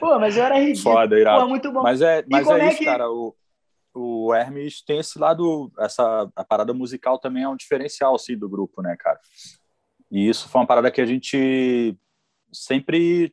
Pô, 0.00 0.18
mas 0.18 0.36
eu 0.36 0.44
era 0.44 0.58
ridículo. 0.58 0.96
Foda, 0.96 1.18
irado. 1.18 1.42
Pô, 1.42 1.48
muito 1.48 1.70
bom. 1.72 1.82
Mas 1.82 2.02
é, 2.02 2.24
mas 2.28 2.48
é, 2.48 2.60
é 2.60 2.68
isso, 2.68 2.78
que... 2.78 2.84
cara. 2.84 3.08
O, 3.08 3.34
o 3.94 4.34
Hermes 4.34 4.82
tem 4.84 4.98
esse 4.98 5.18
lado, 5.18 5.70
essa 5.78 6.28
a 6.34 6.44
parada 6.44 6.72
musical 6.74 7.18
também 7.18 7.44
é 7.44 7.48
um 7.48 7.56
diferencial, 7.56 8.14
assim, 8.14 8.36
do 8.36 8.48
grupo, 8.48 8.82
né, 8.82 8.96
cara? 8.98 9.18
E 10.10 10.28
isso 10.28 10.48
foi 10.48 10.60
uma 10.60 10.66
parada 10.66 10.90
que 10.90 11.00
a 11.00 11.06
gente 11.06 11.96
sempre 12.52 13.32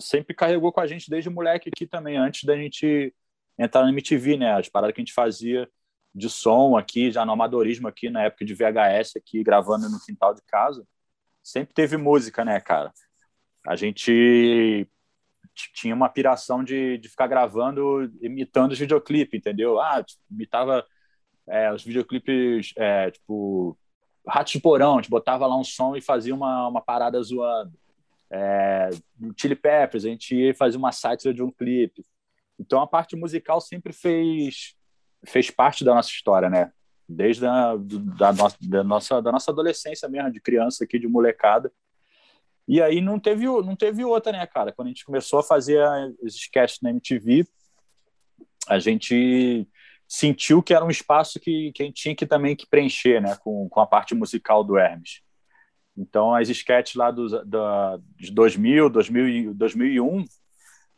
sempre 0.00 0.34
carregou 0.34 0.72
com 0.72 0.80
a 0.80 0.86
gente 0.86 1.10
desde 1.10 1.30
moleque 1.30 1.70
aqui 1.72 1.86
também, 1.86 2.16
antes 2.16 2.44
da 2.44 2.56
gente 2.56 3.14
entrar 3.58 3.82
na 3.82 3.90
MTV, 3.90 4.36
né? 4.36 4.52
As 4.54 4.68
paradas 4.68 4.94
que 4.94 5.00
a 5.00 5.04
gente 5.04 5.12
fazia 5.12 5.68
de 6.14 6.30
som 6.30 6.76
aqui, 6.76 7.10
já 7.10 7.24
no 7.24 7.32
amadorismo 7.32 7.88
aqui, 7.88 8.10
na 8.10 8.24
época 8.24 8.44
de 8.44 8.54
VHS 8.54 9.16
aqui, 9.16 9.42
gravando 9.42 9.88
no 9.88 10.00
quintal 10.00 10.34
de 10.34 10.42
casa, 10.46 10.86
sempre 11.42 11.74
teve 11.74 11.96
música, 11.96 12.44
né, 12.44 12.60
cara? 12.60 12.92
A 13.66 13.76
gente 13.76 14.88
tinha 15.74 15.94
uma 15.94 16.08
piração 16.08 16.62
de, 16.62 16.98
de 16.98 17.08
ficar 17.08 17.26
gravando, 17.26 18.10
imitando 18.22 18.72
os 18.72 18.78
videoclipes, 18.78 19.38
entendeu? 19.38 19.80
Ah, 19.80 20.02
tipo, 20.02 20.20
imitava 20.30 20.86
é, 21.48 21.72
os 21.72 21.84
videoclipes, 21.84 22.72
é, 22.76 23.10
tipo, 23.10 23.76
Ratos 24.26 24.52
de 24.52 24.60
Porão, 24.60 24.94
a 24.94 25.02
gente 25.02 25.10
botava 25.10 25.46
lá 25.46 25.56
um 25.56 25.64
som 25.64 25.96
e 25.96 26.00
fazia 26.00 26.34
uma, 26.34 26.68
uma 26.68 26.80
parada 26.80 27.20
zoando 27.22 27.72
é, 28.30 28.90
Chili 29.36 29.56
Peppers, 29.56 30.04
a 30.04 30.08
gente 30.08 30.34
ia 30.34 30.54
fazer 30.54 30.76
uma 30.76 30.92
sátira 30.92 31.32
de 31.32 31.42
um 31.42 31.50
clipe. 31.50 32.04
Então 32.58 32.80
a 32.80 32.86
parte 32.86 33.16
musical 33.16 33.60
sempre 33.60 33.92
fez 33.92 34.74
fez 35.26 35.50
parte 35.50 35.84
da 35.84 35.94
nossa 35.94 36.10
história, 36.10 36.48
né? 36.48 36.72
Desde 37.08 37.46
a 37.46 37.74
da, 37.76 38.32
nossa, 38.32 38.56
da, 38.60 38.84
nossa, 38.84 39.22
da 39.22 39.32
nossa 39.32 39.50
adolescência 39.50 40.08
mesmo, 40.08 40.30
de 40.30 40.40
criança 40.40 40.84
aqui, 40.84 40.98
de 40.98 41.08
molecada. 41.08 41.72
E 42.66 42.82
aí 42.82 43.00
não 43.00 43.18
teve, 43.18 43.46
não 43.46 43.74
teve 43.74 44.04
outra, 44.04 44.30
né, 44.30 44.46
cara? 44.46 44.72
Quando 44.72 44.88
a 44.88 44.90
gente 44.90 45.04
começou 45.04 45.38
a 45.38 45.42
fazer 45.42 45.82
os 46.22 46.34
sketches 46.34 46.80
na 46.82 46.90
MTV, 46.90 47.46
a 48.68 48.78
gente 48.78 49.66
sentiu 50.06 50.62
que 50.62 50.74
era 50.74 50.84
um 50.84 50.90
espaço 50.90 51.40
que, 51.40 51.72
que 51.72 51.82
a 51.82 51.86
gente 51.86 52.02
tinha 52.02 52.14
que 52.14 52.26
também 52.26 52.54
que 52.54 52.66
preencher, 52.66 53.20
né, 53.20 53.36
com, 53.42 53.68
com 53.68 53.80
a 53.80 53.86
parte 53.86 54.14
musical 54.14 54.62
do 54.62 54.78
Hermes. 54.78 55.22
Então, 55.98 56.34
as 56.34 56.48
sketches 56.48 56.94
lá 56.94 57.10
dos, 57.10 57.32
da, 57.44 57.98
de 58.16 58.30
2000, 58.30 58.88
2000, 58.88 59.54
2001, 59.54 60.24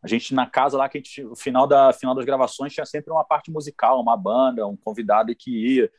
a 0.03 0.07
gente 0.07 0.35
na 0.35 0.47
casa 0.47 0.77
lá, 0.77 0.89
que 0.89 0.99
a 0.99 1.01
gente, 1.01 1.23
no 1.23 1.35
final, 1.35 1.67
da, 1.67 1.93
final 1.93 2.15
das 2.15 2.25
gravações, 2.25 2.73
tinha 2.73 2.85
sempre 2.85 3.11
uma 3.11 3.25
parte 3.25 3.51
musical, 3.51 4.01
uma 4.01 4.17
banda, 4.17 4.67
um 4.67 4.77
convidado 4.77 5.35
que 5.35 5.51
ia. 5.51 5.91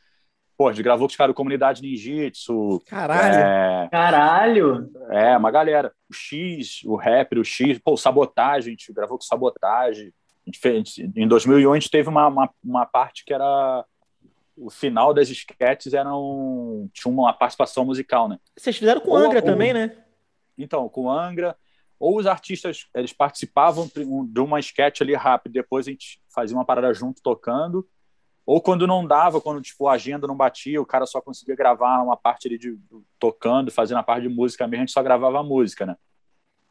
Pô, 0.56 0.68
a 0.68 0.72
gente 0.72 0.84
gravou 0.84 1.06
com 1.06 1.10
os 1.10 1.16
caras 1.16 1.34
Comunidade 1.34 1.82
Ninjitsu. 1.82 2.80
Caralho! 2.86 3.34
É, 3.34 3.88
Caralho! 3.90 4.90
É, 5.10 5.36
uma 5.36 5.50
galera. 5.50 5.92
O 6.08 6.14
X, 6.14 6.82
o 6.84 6.94
rapper, 6.94 7.38
o 7.38 7.44
X. 7.44 7.78
Pô, 7.78 7.96
Sabotagem, 7.96 8.68
a 8.68 8.76
gente 8.76 8.92
gravou 8.92 9.18
com 9.18 9.24
Sabotagem. 9.24 10.12
A 10.44 10.50
gente 10.50 10.58
fez, 10.58 10.98
em 10.98 11.26
2001, 11.26 11.72
a 11.72 11.78
gente 11.78 11.90
teve 11.90 12.08
uma, 12.08 12.28
uma, 12.28 12.50
uma 12.62 12.86
parte 12.86 13.24
que 13.24 13.32
era 13.32 13.84
o 14.56 14.70
final 14.70 15.14
das 15.14 15.28
esquetes 15.28 15.94
eram 15.94 16.88
tinha 16.92 17.12
uma 17.12 17.32
participação 17.32 17.84
musical, 17.84 18.28
né? 18.28 18.38
Vocês 18.56 18.76
fizeram 18.76 19.00
com 19.00 19.12
o 19.12 19.16
Angra 19.16 19.40
o, 19.40 19.42
também, 19.42 19.72
né? 19.72 19.96
Então, 20.56 20.88
com 20.88 21.04
o 21.04 21.10
Angra, 21.10 21.56
ou 21.98 22.18
os 22.18 22.26
artistas 22.26 22.86
eles 22.94 23.12
participavam 23.12 23.88
de 24.26 24.40
uma 24.40 24.60
sketch 24.60 25.00
ali 25.00 25.14
rápido, 25.14 25.52
depois 25.52 25.86
a 25.86 25.90
gente 25.90 26.20
fazia 26.34 26.56
uma 26.56 26.64
parada 26.64 26.92
junto 26.92 27.22
tocando, 27.22 27.88
ou 28.44 28.60
quando 28.60 28.86
não 28.86 29.06
dava, 29.06 29.40
quando 29.40 29.62
tipo 29.62 29.86
a 29.86 29.92
agenda 29.92 30.26
não 30.26 30.36
batia, 30.36 30.82
o 30.82 30.86
cara 30.86 31.06
só 31.06 31.20
conseguia 31.20 31.54
gravar 31.54 32.02
uma 32.02 32.16
parte 32.16 32.48
ali 32.48 32.58
de 32.58 32.76
tocando, 33.18 33.70
fazendo 33.70 33.98
a 33.98 34.02
parte 34.02 34.28
de 34.28 34.34
música 34.34 34.66
mesmo, 34.66 34.82
a 34.82 34.86
gente 34.86 34.92
só 34.92 35.02
gravava 35.02 35.40
a 35.40 35.44
música, 35.44 35.86
né? 35.86 35.96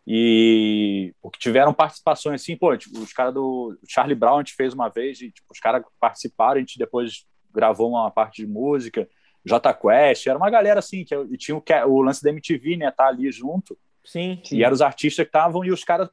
E 0.05 1.13
o 1.21 1.29
que 1.29 1.39
tiveram 1.39 1.73
participações 1.73 2.41
assim, 2.41 2.57
pô, 2.57 2.75
tipo, 2.75 2.99
os 2.99 3.13
caras 3.13 3.33
do 3.33 3.77
Charlie 3.87 4.15
Brown 4.15 4.35
a 4.35 4.39
gente 4.39 4.55
fez 4.55 4.73
uma 4.73 4.89
vez 4.89 5.21
e 5.21 5.31
tipo, 5.31 5.47
os 5.51 5.59
caras 5.59 5.83
participaram, 5.99 6.57
a 6.57 6.59
gente 6.59 6.77
depois 6.77 7.25
gravou 7.53 7.89
uma 7.89 8.09
parte 8.11 8.45
de 8.45 8.47
música, 8.47 9.07
J 9.43 9.73
Quest, 9.73 10.27
era 10.27 10.37
uma 10.37 10.49
galera 10.49 10.79
assim, 10.79 11.03
que 11.03 11.15
e 11.15 11.37
tinha 11.37 11.57
o, 11.57 11.63
o 11.87 12.01
lance 12.01 12.23
da 12.23 12.29
MTV, 12.29 12.77
né, 12.77 12.91
tá 12.91 13.07
ali 13.07 13.31
junto. 13.31 13.77
Sim. 14.03 14.41
E 14.51 14.63
eram 14.63 14.73
os 14.73 14.81
artistas 14.81 15.25
que 15.25 15.29
estavam 15.29 15.63
e 15.63 15.71
os 15.71 15.83
caras, 15.83 16.09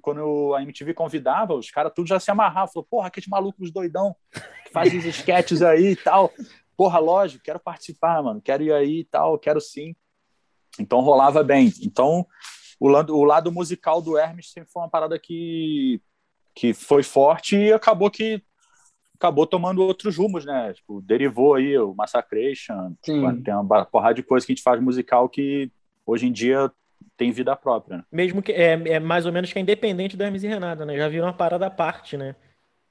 quando 0.00 0.54
a 0.54 0.62
MTV 0.62 0.94
convidava, 0.94 1.54
os 1.54 1.70
caras 1.70 1.92
tudo 1.94 2.08
já 2.08 2.20
se 2.20 2.30
amarravam. 2.30 2.72
Falou, 2.72 2.88
porra, 2.88 3.08
aqueles 3.08 3.28
malucos 3.28 3.70
doidão 3.70 4.14
que 4.32 4.72
fazem 4.72 4.98
os 4.98 5.04
sketches 5.06 5.62
aí 5.62 5.92
e 5.92 5.96
tal. 5.96 6.32
Porra, 6.76 6.98
lógico, 6.98 7.42
quero 7.42 7.58
participar, 7.58 8.22
mano. 8.22 8.40
Quero 8.40 8.62
ir 8.62 8.72
aí 8.72 9.00
e 9.00 9.04
tal, 9.04 9.38
quero 9.38 9.60
sim. 9.60 9.94
Então 10.78 11.00
rolava 11.00 11.42
bem. 11.42 11.72
Então, 11.82 12.26
o 12.78 12.88
lado, 12.88 13.16
o 13.16 13.24
lado 13.24 13.50
musical 13.50 14.02
do 14.02 14.18
Hermes 14.18 14.50
sempre 14.50 14.70
foi 14.70 14.82
uma 14.82 14.90
parada 14.90 15.18
que, 15.18 16.00
que 16.54 16.74
foi 16.74 17.02
forte 17.02 17.56
e 17.56 17.72
acabou 17.72 18.10
que 18.10 18.42
acabou 19.16 19.46
tomando 19.46 19.82
outros 19.82 20.16
rumos, 20.16 20.44
né? 20.44 20.72
Tipo, 20.74 21.00
derivou 21.00 21.54
aí 21.54 21.76
o 21.78 21.94
Massacration, 21.94 22.94
Sim. 23.02 23.42
tem 23.42 23.54
uma 23.54 23.84
porrada 23.84 24.14
de 24.14 24.22
coisa 24.22 24.46
que 24.46 24.52
a 24.52 24.54
gente 24.54 24.62
faz 24.62 24.80
musical 24.80 25.28
que 25.28 25.70
hoje 26.06 26.26
em 26.26 26.32
dia 26.32 26.70
tem 27.16 27.32
vida 27.32 27.56
própria. 27.56 27.98
Né? 27.98 28.04
Mesmo 28.12 28.42
que 28.42 28.52
é, 28.52 28.72
é, 28.72 29.00
mais 29.00 29.26
ou 29.26 29.32
menos 29.32 29.52
que 29.52 29.58
é 29.58 29.62
independente 29.62 30.16
do 30.16 30.22
Hermes 30.22 30.44
e 30.44 30.46
Renata, 30.46 30.84
né? 30.84 30.96
Já 30.96 31.08
viram 31.08 31.26
uma 31.26 31.32
parada 31.32 31.66
à 31.66 31.70
parte, 31.70 32.16
né? 32.16 32.36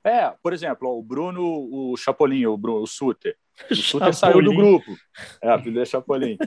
É, 0.03 0.31
por 0.41 0.53
exemplo, 0.53 0.89
o 0.89 1.01
Bruno, 1.01 1.41
o 1.41 1.97
Chapolin, 1.97 2.45
o, 2.45 2.57
Bruno, 2.57 2.81
o 2.81 2.87
Suter. 2.87 3.37
O 3.71 3.75
Suter 3.75 4.13
saiu 4.13 4.43
do 4.43 4.53
grupo. 4.53 4.97
É, 5.41 5.49
a 5.49 5.57
filha 5.57 5.81
é 5.81 5.85
Chapolin. 5.85 6.37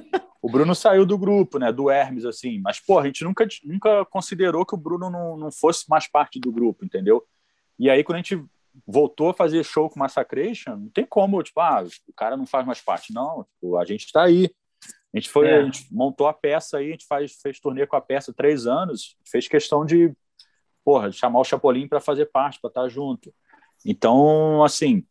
o 0.42 0.50
Bruno 0.50 0.74
saiu 0.74 1.06
do 1.06 1.16
grupo, 1.16 1.58
né? 1.58 1.72
Do 1.72 1.90
Hermes, 1.90 2.26
assim. 2.26 2.60
Mas, 2.60 2.78
pô, 2.78 2.98
a 2.98 3.06
gente 3.06 3.24
nunca, 3.24 3.48
nunca 3.64 4.04
considerou 4.04 4.66
que 4.66 4.74
o 4.74 4.78
Bruno 4.78 5.08
não, 5.08 5.36
não 5.36 5.50
fosse 5.50 5.88
mais 5.88 6.06
parte 6.06 6.38
do 6.38 6.52
grupo, 6.52 6.84
entendeu? 6.84 7.24
E 7.78 7.88
aí, 7.88 8.04
quando 8.04 8.16
a 8.16 8.18
gente 8.18 8.44
voltou 8.86 9.30
a 9.30 9.34
fazer 9.34 9.64
show 9.64 9.88
com 9.88 9.98
Massacration, 9.98 10.76
não 10.76 10.88
tem 10.88 11.06
como, 11.06 11.42
tipo, 11.42 11.60
ah, 11.60 11.84
o 12.06 12.12
cara 12.12 12.36
não 12.36 12.46
faz 12.46 12.66
mais 12.66 12.80
parte. 12.80 13.12
Não, 13.12 13.44
tipo, 13.44 13.76
a 13.76 13.84
gente 13.84 14.04
está 14.04 14.24
aí. 14.24 14.50
A 15.12 15.18
gente 15.18 15.30
foi, 15.30 15.48
é. 15.48 15.58
a 15.58 15.64
gente 15.64 15.86
montou 15.90 16.26
a 16.26 16.34
peça 16.34 16.78
aí, 16.78 16.88
a 16.88 16.90
gente 16.92 17.06
faz, 17.06 17.38
fez 17.40 17.58
turnê 17.58 17.86
com 17.86 17.96
a 17.96 18.00
peça 18.00 18.32
três 18.32 18.66
anos, 18.66 19.16
fez 19.26 19.48
questão 19.48 19.84
de, 19.84 20.12
porra, 20.84 21.10
chamar 21.10 21.40
o 21.40 21.44
Chapolin 21.44 21.88
para 21.88 22.00
fazer 22.00 22.26
parte, 22.26 22.60
para 22.60 22.68
estar 22.68 22.82
tá 22.82 22.88
junto. 22.88 23.34
Então, 23.84 24.62
assim, 24.62 25.02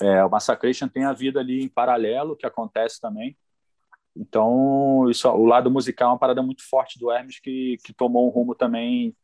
é, 0.00 0.24
o 0.24 0.30
Massacration 0.30 0.88
tem 0.88 1.04
a 1.04 1.12
vida 1.12 1.40
ali 1.40 1.62
em 1.62 1.68
paralelo, 1.68 2.36
que 2.36 2.46
acontece 2.46 3.00
também. 3.00 3.36
Então, 4.14 5.08
isso, 5.08 5.28
o 5.28 5.46
lado 5.46 5.70
musical 5.70 6.10
é 6.10 6.12
uma 6.12 6.18
parada 6.18 6.42
muito 6.42 6.62
forte 6.68 6.98
do 6.98 7.10
Hermes 7.10 7.40
que, 7.40 7.78
que 7.82 7.94
tomou 7.94 8.26
um 8.26 8.30
rumo 8.30 8.54
também 8.54 9.16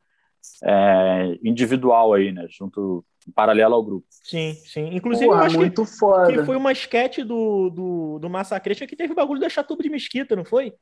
é, 0.63 1.39
individual 1.43 2.15
aí, 2.15 2.33
né? 2.33 2.47
Junto, 2.49 3.05
paralelo 3.35 3.75
ao 3.75 3.83
grupo. 3.83 4.07
Sim, 4.11 4.55
sim. 4.65 4.95
Inclusive, 4.95 5.27
Pô, 5.27 5.35
eu 5.35 5.39
acho 5.39 5.57
muito 5.57 5.85
que, 5.85 5.91
foda. 5.99 6.33
que 6.33 6.45
foi 6.45 6.57
uma 6.57 6.73
esquete 6.73 7.23
do, 7.25 7.71
do, 7.71 8.19
do 8.19 8.31
Massacration 8.31 8.87
que 8.87 8.97
teve 8.97 9.13
o 9.13 9.17
bagulho 9.17 9.41
da 9.41 9.49
Chatuba 9.49 9.83
de 9.83 9.91
Mesquita, 9.91 10.37
não 10.37 10.45
foi? 10.45 10.75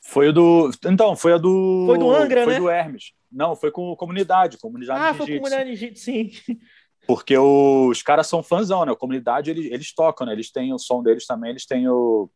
Foi 0.00 0.28
o 0.28 0.32
do. 0.32 0.70
Então, 0.86 1.16
foi 1.16 1.32
a 1.32 1.38
do. 1.38 1.84
Foi 1.86 1.98
do 1.98 2.10
Angra, 2.10 2.44
foi 2.44 2.52
né? 2.52 2.58
Foi 2.58 2.66
do 2.66 2.70
Hermes. 2.70 3.12
Não, 3.32 3.56
foi 3.56 3.70
com 3.70 3.96
comunidade, 3.96 4.58
comunidade 4.58 5.00
Ah, 5.00 5.14
foi 5.14 5.26
comunidade 5.26 5.74
de 5.74 5.98
sim. 5.98 6.30
Porque 7.06 7.36
os 7.36 8.02
caras 8.02 8.26
são 8.26 8.42
fãzão, 8.42 8.84
né? 8.84 8.92
A 8.92 8.96
comunidade, 8.96 9.50
eles, 9.50 9.66
eles 9.70 9.94
tocam, 9.94 10.26
né? 10.26 10.32
Eles 10.32 10.50
têm 10.50 10.72
o 10.72 10.78
som 10.78 11.02
deles 11.02 11.26
também, 11.26 11.50
eles 11.50 11.66
têm 11.66 11.88
o. 11.88 12.30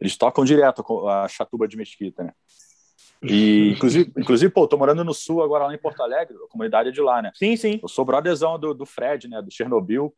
Eles 0.00 0.16
tocam 0.16 0.44
direto 0.44 0.82
a 1.08 1.28
chatuba 1.28 1.68
de 1.68 1.76
mesquita, 1.76 2.24
né? 2.24 2.32
E, 3.22 3.72
inclusive, 3.76 4.12
inclusive, 4.16 4.52
pô, 4.52 4.66
tô 4.66 4.76
morando 4.76 5.04
no 5.04 5.14
sul 5.14 5.42
agora 5.42 5.66
lá 5.66 5.74
em 5.74 5.78
Porto 5.78 6.02
Alegre, 6.02 6.36
a 6.36 6.48
comunidade 6.48 6.88
é 6.88 6.92
de 6.92 7.00
lá, 7.00 7.22
né? 7.22 7.30
Sim, 7.34 7.56
sim. 7.56 7.78
Eu 7.82 7.88
sou 7.88 8.04
brotherzão 8.04 8.58
do, 8.58 8.74
do 8.74 8.86
Fred, 8.86 9.28
né? 9.28 9.40
Do 9.40 9.52
Chernobyl, 9.52 10.14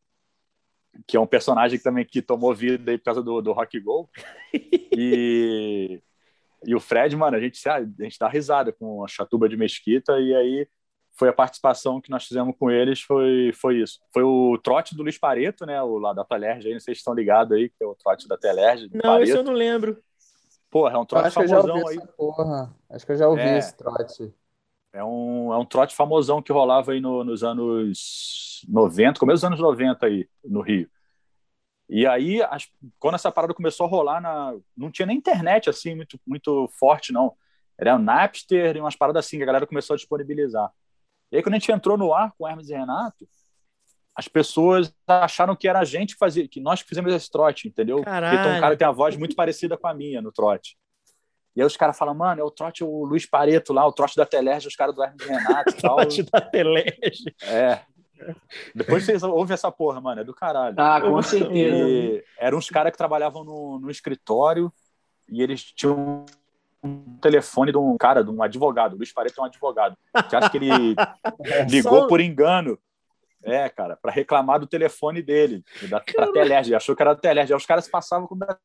que 1.06 1.16
é 1.16 1.20
um 1.20 1.26
personagem 1.26 1.78
que 1.78 1.84
também 1.84 2.04
que 2.04 2.22
tomou 2.22 2.54
vida 2.54 2.90
aí 2.90 2.98
por 2.98 3.04
causa 3.04 3.22
do, 3.22 3.40
do 3.40 3.52
Rock 3.52 3.78
Go. 3.80 4.08
E, 4.96 6.00
e 6.64 6.72
o 6.72 6.78
Fred, 6.78 7.16
mano, 7.16 7.36
a 7.36 7.40
gente, 7.40 7.68
a 7.68 7.80
gente 7.80 8.16
dá 8.16 8.28
risada 8.28 8.72
com 8.72 9.04
a 9.04 9.08
chatuba 9.08 9.48
de 9.48 9.56
mesquita, 9.56 10.20
e 10.20 10.32
aí 10.32 10.68
foi 11.16 11.28
a 11.28 11.32
participação 11.32 12.00
que 12.00 12.10
nós 12.10 12.24
fizemos 12.24 12.54
com 12.58 12.70
eles, 12.70 13.00
foi, 13.00 13.52
foi 13.52 13.80
isso. 13.80 14.00
Foi 14.12 14.22
o 14.22 14.58
trote 14.58 14.96
do 14.96 15.02
Luiz 15.02 15.18
Pareto, 15.18 15.64
né? 15.64 15.80
O 15.82 15.98
lá 15.98 16.12
da 16.12 16.24
Telerge, 16.24 16.68
aí, 16.68 16.74
não 16.74 16.80
sei 16.80 16.94
se 16.94 17.00
estão 17.00 17.14
ligados 17.14 17.56
aí, 17.56 17.68
que 17.68 17.82
é 17.82 17.86
o 17.86 17.94
trote 17.94 18.28
da 18.28 18.36
Telerge. 18.36 18.88
Não, 18.92 19.00
Pareto. 19.00 19.28
isso 19.28 19.36
eu 19.38 19.44
não 19.44 19.52
lembro. 19.52 19.98
Porra, 20.74 20.94
é 20.94 20.98
um 20.98 21.06
trote 21.06 21.30
famosão 21.30 21.86
aí. 21.86 22.00
Porra. 22.16 22.74
Acho 22.90 23.06
que 23.06 23.12
eu 23.12 23.16
já 23.16 23.28
ouvi 23.28 23.42
é, 23.42 23.58
esse 23.58 23.76
trote. 23.76 24.34
É 24.92 25.04
um, 25.04 25.52
é 25.52 25.56
um 25.56 25.64
trote 25.64 25.94
famosão 25.94 26.42
que 26.42 26.50
rolava 26.50 26.90
aí 26.90 27.00
no, 27.00 27.22
nos 27.22 27.44
anos 27.44 28.66
90, 28.68 29.20
começo 29.20 29.36
dos 29.36 29.44
anos 29.44 29.60
90 29.60 30.04
aí, 30.04 30.28
no 30.44 30.60
Rio. 30.62 30.90
E 31.88 32.04
aí, 32.04 32.42
as, 32.42 32.68
quando 32.98 33.14
essa 33.14 33.30
parada 33.30 33.54
começou 33.54 33.86
a 33.86 33.88
rolar, 33.88 34.20
na, 34.20 34.52
não 34.76 34.90
tinha 34.90 35.06
nem 35.06 35.16
internet 35.16 35.70
assim 35.70 35.94
muito, 35.94 36.18
muito 36.26 36.68
forte, 36.76 37.12
não. 37.12 37.36
Era 37.78 37.94
o 37.94 37.98
Napster 38.00 38.76
e 38.76 38.80
umas 38.80 38.96
paradas 38.96 39.24
assim 39.24 39.36
que 39.36 39.44
a 39.44 39.46
galera 39.46 39.68
começou 39.68 39.94
a 39.94 39.96
disponibilizar. 39.96 40.72
E 41.30 41.36
aí, 41.36 41.42
quando 41.44 41.54
a 41.54 41.58
gente 41.60 41.70
entrou 41.70 41.96
no 41.96 42.12
ar 42.12 42.32
com 42.36 42.48
Hermes 42.48 42.68
e 42.68 42.74
Renato, 42.74 43.28
as 44.16 44.28
pessoas 44.28 44.94
acharam 45.06 45.56
que 45.56 45.66
era 45.66 45.80
a 45.80 45.84
gente 45.84 46.14
que 46.14 46.18
fazia, 46.18 46.46
que 46.46 46.60
nós 46.60 46.82
que 46.82 46.88
fizemos 46.88 47.12
esse 47.12 47.30
trote, 47.30 47.66
entendeu? 47.66 48.02
Caralho. 48.02 48.36
Porque 48.36 48.48
tem 48.48 48.56
um 48.56 48.60
cara 48.60 48.76
tem 48.76 48.86
a 48.86 48.92
voz 48.92 49.16
muito 49.16 49.34
parecida 49.34 49.76
com 49.76 49.88
a 49.88 49.94
minha 49.94 50.22
no 50.22 50.30
trote. 50.30 50.76
E 51.56 51.60
aí 51.60 51.66
os 51.66 51.76
caras 51.76 51.96
falam, 51.96 52.14
mano, 52.14 52.40
é 52.40 52.44
o 52.44 52.50
trote, 52.50 52.82
o 52.82 53.04
Luiz 53.04 53.26
Pareto 53.26 53.72
lá, 53.72 53.86
o 53.86 53.92
trote 53.92 54.16
da 54.16 54.26
Telerge, 54.26 54.66
os 54.68 54.76
caras 54.76 54.94
do 54.94 55.02
Hermes 55.02 55.26
Renato 55.26 55.70
e 55.70 55.74
tal. 55.82 55.96
trote 55.96 56.22
da 56.22 56.40
Telerge. 56.40 57.34
É. 57.42 57.80
Depois 58.74 59.04
vocês 59.04 59.22
ouvem 59.22 59.54
essa 59.54 59.70
porra, 59.70 60.00
mano, 60.00 60.20
é 60.20 60.24
do 60.24 60.34
caralho. 60.34 60.74
Ah, 60.78 61.00
com 61.00 61.20
certeza. 61.22 61.76
E 61.76 62.24
eram 62.38 62.58
uns 62.58 62.70
caras 62.70 62.92
que 62.92 62.98
trabalhavam 62.98 63.44
no, 63.44 63.78
no 63.80 63.90
escritório 63.90 64.72
e 65.28 65.42
eles 65.42 65.62
tinham 65.62 66.24
um 66.82 67.16
telefone 67.20 67.72
de 67.72 67.78
um 67.78 67.96
cara, 67.96 68.22
de 68.22 68.30
um 68.30 68.42
advogado. 68.42 68.94
O 68.94 68.96
Luiz 68.96 69.12
Pareto 69.12 69.40
é 69.40 69.42
um 69.42 69.46
advogado. 69.46 69.96
Que 70.28 70.36
acho 70.36 70.50
que 70.50 70.58
ele 70.58 70.70
ligou 71.68 72.02
Só... 72.02 72.06
por 72.06 72.20
engano 72.20 72.78
é, 73.44 73.68
cara, 73.68 73.96
para 73.96 74.10
reclamar 74.10 74.58
do 74.58 74.66
telefone 74.66 75.22
dele, 75.22 75.62
da, 75.88 75.98
da 75.98 76.32
Telerge. 76.32 76.74
Achou 76.74 76.96
que 76.96 77.02
era 77.02 77.14
da 77.14 77.20
Telerge. 77.20 77.52
Aí 77.52 77.56
os 77.56 77.66
caras 77.66 77.86
passavam 77.86 78.26
com 78.26 78.36
da 78.36 78.58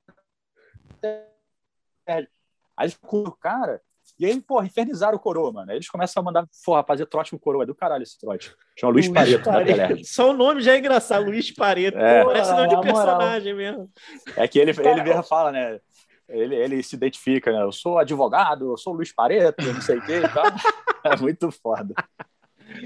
Telerge. 2.05 2.30
Aí 2.77 2.93
o 3.11 3.32
cara. 3.34 3.82
E 4.17 4.25
aí, 4.25 4.41
porra, 4.41 4.65
infernizaram 4.65 5.17
o 5.17 5.19
coroa, 5.19 5.51
mano. 5.51 5.69
Aí 5.69 5.77
eles 5.77 5.89
começam 5.89 6.21
a 6.21 6.23
mandar, 6.23 6.47
porra, 6.65 6.84
fazer 6.84 7.05
trote 7.05 7.32
com 7.32 7.38
o 7.38 7.39
coroa. 7.39 7.63
É 7.63 7.65
do 7.65 7.75
caralho 7.75 8.03
esse 8.03 8.17
trote. 8.17 8.55
Chama 8.77 8.93
Luiz, 8.93 9.07
Luiz 9.07 9.17
Pareto, 9.17 9.43
Pareto. 9.43 9.69
da 9.69 9.84
Telerge. 9.84 10.05
Só 10.05 10.32
o 10.32 10.34
nome 10.34 10.61
já 10.61 10.73
é 10.73 10.80
engraçado, 10.80 11.25
Luiz 11.25 11.51
Pareto. 11.51 11.97
É. 11.97 12.23
Parece 12.23 12.51
nome 12.53 12.69
de 12.69 12.82
personagem 12.82 13.53
mesmo. 13.53 13.91
É 14.36 14.47
que 14.47 14.59
ele, 14.59 14.71
ele 14.71 15.03
mesmo 15.03 15.23
fala, 15.23 15.51
né? 15.51 15.80
Ele, 16.27 16.55
ele 16.55 16.84
se 16.84 16.95
identifica, 16.95 17.51
né? 17.51 17.63
Eu 17.63 17.71
sou 17.71 17.97
advogado, 17.97 18.71
eu 18.71 18.77
sou 18.77 18.93
Luiz 18.93 19.11
Pareto, 19.11 19.65
não 19.65 19.82
sei 19.82 19.97
o 19.97 20.05
quê 20.05 20.19
e 20.19 20.30
tal. 20.30 20.45
É 21.01 21.15
muito 21.15 21.49
foda. 21.49 21.95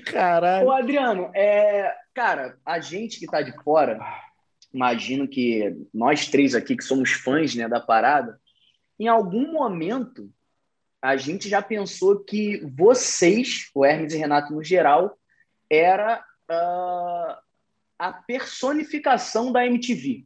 Caralho. 0.06 0.68
Ô, 0.68 0.72
Adriano, 0.72 1.32
é, 1.34 1.94
cara, 2.14 2.58
a 2.66 2.80
gente 2.80 3.20
que 3.20 3.28
tá 3.28 3.42
de 3.42 3.52
fora, 3.64 4.00
imagino 4.74 5.28
que 5.28 5.76
nós 5.94 6.28
três 6.28 6.56
aqui 6.56 6.76
que 6.76 6.84
somos 6.84 7.12
fãs 7.12 7.56
né, 7.56 7.68
da 7.68 7.80
parada, 7.80 8.40
em 9.00 9.08
algum 9.08 9.52
momento 9.52 10.32
a 11.02 11.18
gente 11.18 11.50
já 11.50 11.62
pensou 11.62 12.24
que 12.24 12.66
vocês, 12.78 13.70
o 13.76 13.84
Hermes 13.84 14.14
e 14.14 14.18
Renato 14.18 14.54
no 14.54 14.64
geral, 14.64 15.18
era 15.70 16.24
uh, 16.50 17.36
a 18.00 18.14
personificação 18.14 19.52
da 19.52 19.66
MTV. 19.66 20.26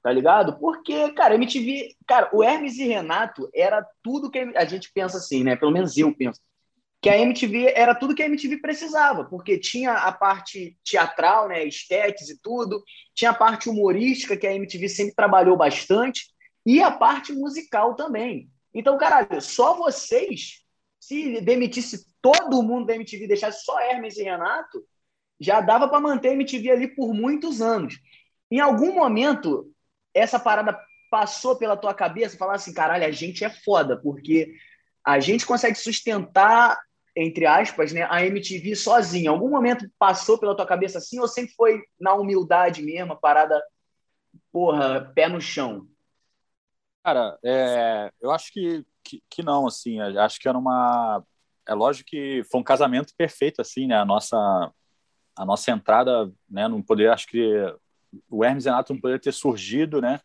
Tá 0.00 0.12
ligado? 0.12 0.58
Porque, 0.58 1.12
cara, 1.12 1.34
MTV. 1.34 1.94
Cara, 2.06 2.28
o 2.32 2.42
Hermes 2.42 2.76
e 2.78 2.86
Renato 2.86 3.48
era 3.54 3.84
tudo 4.02 4.30
que 4.30 4.38
a 4.56 4.64
gente 4.64 4.92
pensa 4.92 5.16
assim, 5.18 5.44
né? 5.44 5.54
Pelo 5.54 5.70
menos 5.70 5.96
eu 5.96 6.12
penso 6.14 6.40
que 7.02 7.10
a 7.10 7.18
MTV 7.18 7.72
era 7.74 7.96
tudo 7.96 8.14
que 8.14 8.22
a 8.22 8.26
MTV 8.26 8.58
precisava, 8.58 9.24
porque 9.24 9.58
tinha 9.58 9.92
a 9.92 10.12
parte 10.12 10.78
teatral, 10.84 11.48
né, 11.48 11.64
estéticas 11.64 12.30
e 12.30 12.40
tudo, 12.40 12.80
tinha 13.12 13.32
a 13.32 13.34
parte 13.34 13.68
humorística 13.68 14.36
que 14.36 14.46
a 14.46 14.54
MTV 14.54 14.88
sempre 14.88 15.14
trabalhou 15.14 15.56
bastante 15.56 16.28
e 16.64 16.80
a 16.80 16.92
parte 16.92 17.32
musical 17.32 17.96
também. 17.96 18.48
Então, 18.72 18.96
caralho, 18.96 19.42
só 19.42 19.74
vocês, 19.74 20.62
se 21.00 21.40
demitisse 21.40 22.06
todo 22.22 22.62
mundo 22.62 22.86
da 22.86 22.94
MTV, 22.94 23.26
deixasse 23.26 23.64
só 23.64 23.80
Hermes 23.80 24.16
e 24.16 24.22
Renato, 24.22 24.86
já 25.40 25.60
dava 25.60 25.88
para 25.88 25.98
manter 25.98 26.28
a 26.28 26.32
MTV 26.34 26.70
ali 26.70 26.86
por 26.94 27.12
muitos 27.12 27.60
anos. 27.60 27.98
Em 28.48 28.60
algum 28.60 28.94
momento, 28.94 29.68
essa 30.14 30.38
parada 30.38 30.78
passou 31.10 31.56
pela 31.56 31.76
tua 31.76 31.92
cabeça, 31.92 32.38
falar 32.38 32.54
assim, 32.54 32.72
caralho, 32.72 33.04
a 33.04 33.10
gente 33.10 33.44
é 33.44 33.50
foda, 33.50 33.96
porque 34.00 34.54
a 35.04 35.18
gente 35.18 35.44
consegue 35.44 35.74
sustentar, 35.74 36.78
entre 37.14 37.46
aspas, 37.46 37.92
né, 37.92 38.06
a 38.08 38.24
MTV 38.24 38.74
sozinha. 38.74 39.30
Algum 39.30 39.50
momento 39.50 39.90
passou 39.98 40.38
pela 40.38 40.56
tua 40.56 40.66
cabeça 40.66 40.98
assim 40.98 41.18
ou 41.20 41.28
sempre 41.28 41.52
foi 41.54 41.82
na 42.00 42.14
humildade 42.14 42.82
mesmo, 42.82 43.16
parada, 43.16 43.62
porra, 44.50 45.12
pé 45.14 45.28
no 45.28 45.40
chão? 45.40 45.86
Cara, 47.04 47.38
é, 47.44 48.10
eu 48.20 48.30
acho 48.30 48.52
que, 48.52 48.84
que, 49.04 49.22
que, 49.28 49.42
não, 49.42 49.66
assim, 49.66 50.00
acho 50.00 50.40
que 50.40 50.48
era 50.48 50.56
uma... 50.56 51.22
É 51.66 51.74
lógico 51.74 52.10
que 52.10 52.42
foi 52.50 52.60
um 52.60 52.64
casamento 52.64 53.12
perfeito, 53.16 53.60
assim, 53.60 53.86
né, 53.86 53.96
a 53.96 54.04
nossa, 54.04 54.36
a 55.36 55.44
nossa 55.44 55.70
entrada, 55.70 56.32
né, 56.48 56.66
não 56.66 56.82
poderia, 56.82 57.12
acho 57.12 57.26
que 57.26 57.54
o 58.28 58.44
Hermes 58.44 58.64
Renato 58.64 58.92
não 58.92 59.00
poderia 59.00 59.20
ter 59.20 59.32
surgido, 59.32 60.00
né, 60.00 60.20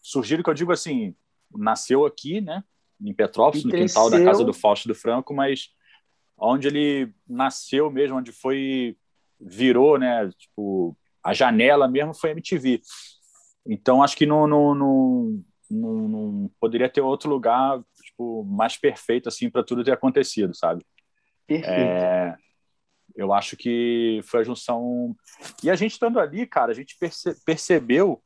surgido 0.00 0.42
que 0.42 0.48
eu 0.48 0.54
digo 0.54 0.72
assim, 0.72 1.14
nasceu 1.50 2.06
aqui, 2.06 2.40
né, 2.40 2.64
em 3.00 3.12
Petrópolis, 3.12 3.64
no 3.64 3.72
quintal 3.72 4.10
da 4.10 4.22
casa 4.22 4.44
do 4.44 4.52
Fausto 4.52 4.88
do 4.88 4.94
Franco, 4.94 5.34
mas 5.34 5.70
onde 6.40 6.68
ele 6.68 7.12
nasceu 7.28 7.90
mesmo, 7.90 8.16
onde 8.18 8.32
foi 8.32 8.96
virou, 9.38 9.98
né, 9.98 10.30
tipo, 10.38 10.96
a 11.22 11.32
janela 11.32 11.86
mesmo 11.88 12.14
foi 12.14 12.30
MTV. 12.30 12.80
Então 13.66 14.02
acho 14.02 14.16
que 14.16 14.26
não, 14.26 14.46
não, 14.46 14.74
não, 14.74 15.44
não, 15.70 16.08
não 16.08 16.50
poderia 16.58 16.88
ter 16.88 17.00
outro 17.00 17.30
lugar 17.30 17.82
tipo, 18.02 18.44
mais 18.44 18.76
perfeito 18.76 19.28
assim 19.28 19.50
para 19.50 19.62
tudo 19.62 19.84
ter 19.84 19.92
acontecido, 19.92 20.54
sabe? 20.54 20.84
Perfeito. 21.46 21.70
É, 21.70 22.36
eu 23.14 23.32
acho 23.32 23.56
que 23.56 24.20
foi 24.24 24.40
a 24.40 24.44
junção. 24.44 25.14
E 25.62 25.70
a 25.70 25.74
gente 25.74 25.92
estando 25.92 26.18
ali, 26.18 26.46
cara, 26.46 26.72
a 26.72 26.74
gente 26.74 26.96
perce... 26.98 27.34
percebeu 27.44 28.22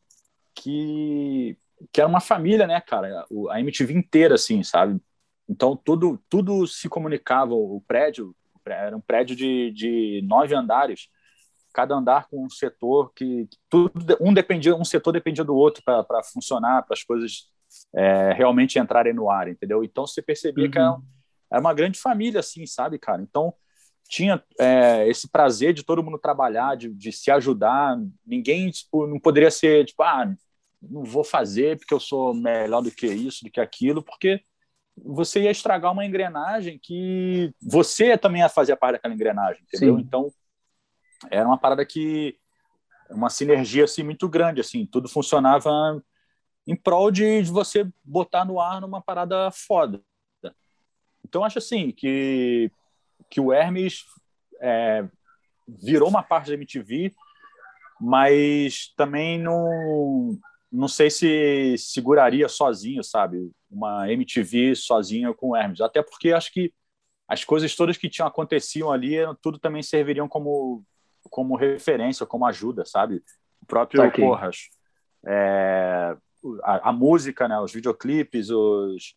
que 0.54 1.56
que 1.92 2.00
era 2.00 2.08
uma 2.08 2.20
família, 2.20 2.66
né, 2.66 2.80
cara? 2.80 3.26
A 3.50 3.60
MTV 3.60 3.92
inteira, 3.92 4.36
assim, 4.36 4.62
sabe? 4.62 5.00
Então 5.48 5.76
tudo 5.76 6.18
tudo 6.28 6.66
se 6.66 6.88
comunicava. 6.88 7.54
O 7.54 7.82
prédio 7.86 8.34
era 8.66 8.96
um 8.96 9.00
prédio 9.00 9.36
de, 9.36 9.70
de 9.72 10.22
nove 10.24 10.54
andares, 10.54 11.08
cada 11.72 11.94
andar 11.94 12.28
com 12.28 12.44
um 12.44 12.48
setor 12.48 13.12
que 13.14 13.48
tudo 13.68 13.92
um 14.20 14.32
dependia 14.32 14.74
um 14.74 14.84
setor 14.84 15.12
dependia 15.12 15.44
do 15.44 15.54
outro 15.54 15.82
para 15.84 16.22
funcionar, 16.22 16.82
para 16.82 16.94
as 16.94 17.02
coisas 17.02 17.50
é, 17.94 18.32
realmente 18.32 18.78
entrarem 18.78 19.12
no 19.12 19.30
ar, 19.30 19.48
entendeu? 19.48 19.84
Então 19.84 20.06
você 20.06 20.22
percebia 20.22 20.64
uhum. 20.64 20.70
que 20.70 20.78
era, 20.78 20.96
era, 21.50 21.60
uma 21.60 21.74
grande 21.74 21.98
família, 21.98 22.40
assim, 22.40 22.66
sabe, 22.66 22.98
cara? 22.98 23.20
Então 23.20 23.52
tinha 24.08 24.42
é, 24.58 25.08
esse 25.08 25.28
prazer 25.28 25.72
de 25.72 25.82
todo 25.82 26.02
mundo 26.02 26.18
trabalhar, 26.18 26.76
de, 26.76 26.88
de 26.90 27.12
se 27.12 27.30
ajudar. 27.30 27.98
Ninguém 28.24 28.70
tipo, 28.70 29.06
não 29.06 29.18
poderia 29.18 29.50
ser 29.50 29.84
tipo, 29.86 30.02
ah, 30.02 30.32
não 30.80 31.02
vou 31.02 31.24
fazer 31.24 31.78
porque 31.78 31.94
eu 31.94 32.00
sou 32.00 32.34
melhor 32.34 32.82
do 32.82 32.90
que 32.90 33.06
isso, 33.06 33.44
do 33.44 33.50
que 33.50 33.60
aquilo, 33.60 34.02
porque 34.02 34.42
você 34.96 35.42
ia 35.42 35.50
estragar 35.50 35.92
uma 35.92 36.06
engrenagem 36.06 36.78
que 36.82 37.52
você 37.60 38.16
também 38.16 38.42
ia 38.42 38.48
fazer 38.48 38.76
parte 38.76 38.94
daquela 38.94 39.14
engrenagem, 39.14 39.62
entendeu? 39.62 39.96
Sim. 39.96 40.02
Então, 40.02 40.32
era 41.30 41.46
uma 41.46 41.58
parada 41.58 41.84
que 41.84 42.36
uma 43.10 43.28
sinergia 43.28 43.84
assim 43.84 44.02
muito 44.02 44.28
grande, 44.28 44.60
assim, 44.60 44.86
tudo 44.86 45.08
funcionava 45.08 45.70
em 46.66 46.74
prol 46.74 47.10
de, 47.10 47.42
de 47.42 47.50
você 47.50 47.86
botar 48.02 48.44
no 48.44 48.60
ar 48.60 48.80
numa 48.80 49.02
parada 49.02 49.50
foda. 49.50 50.00
Então, 51.24 51.44
acho 51.44 51.58
assim 51.58 51.90
que 51.90 52.70
que 53.30 53.40
o 53.40 53.52
Hermes 53.52 54.04
é, 54.60 55.08
virou 55.66 56.08
uma 56.08 56.22
parte 56.22 56.48
da 56.48 56.54
MTV, 56.54 57.12
mas 58.00 58.92
também 58.96 59.40
não 59.40 60.38
não 60.70 60.88
sei 60.88 61.08
se 61.08 61.76
seguraria 61.78 62.48
sozinho, 62.48 63.02
sabe? 63.04 63.50
Uma 63.74 64.10
MTV 64.10 64.74
sozinha 64.76 65.32
com 65.34 65.50
o 65.50 65.56
Hermes. 65.56 65.80
Até 65.80 66.02
porque 66.02 66.32
acho 66.32 66.52
que 66.52 66.72
as 67.26 67.44
coisas 67.44 67.74
todas 67.74 67.96
que 67.96 68.08
tinham 68.08 68.28
aconteciam 68.28 68.92
ali, 68.92 69.16
tudo 69.42 69.58
também 69.58 69.82
serviriam 69.82 70.28
como, 70.28 70.84
como 71.30 71.56
referência, 71.56 72.26
como 72.26 72.46
ajuda, 72.46 72.84
sabe? 72.84 73.22
O 73.62 73.66
próprio 73.66 74.02
tá 74.02 74.10
Porras. 74.10 74.68
É, 75.26 76.16
a, 76.62 76.90
a, 76.90 76.92
música, 76.92 77.48
né? 77.48 77.58
os 77.58 77.72
videoclipes, 77.72 78.50
os, 78.50 79.16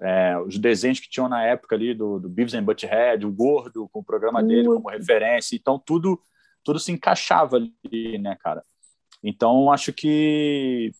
é, 0.00 0.36
os 0.38 0.58
desenhos 0.58 0.98
que 0.98 1.08
tinham 1.08 1.28
na 1.28 1.44
época 1.44 1.76
ali 1.76 1.94
do, 1.94 2.18
do 2.18 2.28
Beavis 2.28 2.54
and 2.54 2.64
Butthead, 2.64 3.24
o 3.24 3.32
Gordo, 3.32 3.88
com 3.88 4.00
o 4.00 4.04
programa 4.04 4.42
dele 4.42 4.66
como 4.66 4.90
referência. 4.90 5.54
Então, 5.54 5.78
tudo, 5.78 6.20
tudo 6.64 6.80
se 6.80 6.90
encaixava 6.90 7.56
ali, 7.56 8.18
né, 8.18 8.36
cara? 8.40 8.62
Então, 9.22 9.70
acho 9.70 9.92
que 9.92 10.90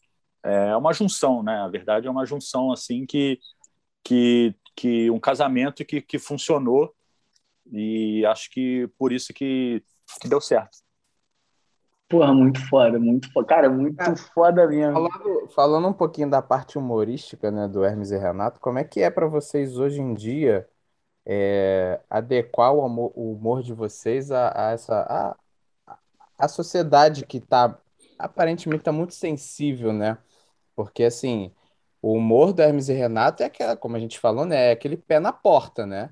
é 0.47 0.77
uma 0.77 0.93
junção, 0.93 1.43
né? 1.43 1.57
A 1.59 1.69
verdade 1.69 2.07
é 2.07 2.11
uma 2.11 2.27
junção 2.27 2.73
assim 2.73 3.05
que 3.05 3.39
que, 4.07 4.55
que 4.77 5.11
um 5.11 5.19
casamento 5.19 5.85
que, 5.85 6.01
que 6.01 6.19
funcionou 6.19 6.95
e 7.73 8.25
acho 8.27 8.49
que 8.51 8.89
por 8.97 9.13
isso 9.13 9.35
que, 9.35 9.83
que 10.21 10.29
deu 10.29 10.41
certo. 10.41 10.79
Porra, 12.09 12.33
muito 12.33 12.65
foda, 12.69 13.01
muito 13.01 13.33
foda. 13.33 13.47
Cara, 13.49 13.69
muito 13.69 14.01
é, 14.01 14.17
foda 14.17 14.65
mesmo. 14.69 14.93
Falando, 14.93 15.49
falando 15.49 15.89
um 15.89 15.93
pouquinho 15.93 16.31
da 16.31 16.41
parte 16.41 16.79
humorística, 16.79 17.51
né, 17.51 17.67
do 17.67 17.85
Hermes 17.85 18.13
e 18.13 18.17
Renato, 18.17 18.61
como 18.61 18.79
é 18.79 18.85
que 18.85 19.01
é 19.01 19.11
para 19.11 19.27
vocês 19.27 19.77
hoje 19.77 20.01
em 20.01 20.15
dia 20.15 20.69
é, 21.27 22.01
adequar 22.09 22.73
o 22.73 22.87
humor, 22.87 23.13
o 23.17 23.33
humor 23.33 23.61
de 23.61 23.73
vocês 23.73 24.31
a, 24.31 24.53
a 24.55 24.71
essa 24.71 25.37
a, 25.89 25.97
a 26.39 26.47
sociedade 26.47 27.27
que 27.27 27.39
está 27.39 27.77
aparentemente 28.17 28.85
tá 28.85 28.93
muito 28.93 29.15
sensível, 29.15 29.93
né? 29.93 30.17
Porque, 30.77 31.05
assim, 31.05 31.51
o 32.03 32.13
humor 32.13 32.53
do 32.53 32.63
Hermes 32.63 32.89
e 32.89 32.93
Renato 32.93 33.43
é 33.43 33.47
aquela, 33.47 33.77
como 33.77 33.97
a 33.97 33.99
gente 33.99 34.21
falou, 34.21 34.45
né? 34.45 34.69
É 34.69 34.71
aquele 34.73 34.97
pé 34.97 35.19
na 35.19 35.33
porta, 35.33 35.87
né? 35.87 36.11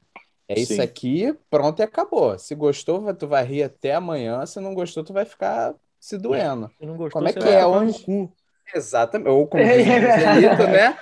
É 0.49 0.59
isso 0.59 0.75
Sim. 0.75 0.81
aqui, 0.81 1.39
pronto 1.49 1.81
e 1.81 1.83
acabou. 1.83 2.39
Se 2.39 2.55
gostou, 2.55 3.15
tu 3.15 3.29
vai 3.29 3.45
rir 3.45 3.63
até 3.63 3.95
amanhã. 3.95 4.45
Se 4.45 4.59
não 4.61 4.75
gostou, 4.75 5.05
tu 5.05 5.13
vai 5.13 5.25
ficar 5.25 5.75
se 6.01 6.19
doendo. 6.19 6.71
Se 6.79 6.85
não 6.85 6.97
gostou, 6.97 7.21
como 7.21 7.29
é 7.29 7.33
que 7.33 7.49
é 7.49 7.65
onde... 7.67 8.31
Exatamente. 8.75 9.29
Ou 9.29 9.47
como 9.47 9.63
diz 9.63 9.87
né? 9.87 10.99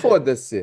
Foda-se. 0.00 0.62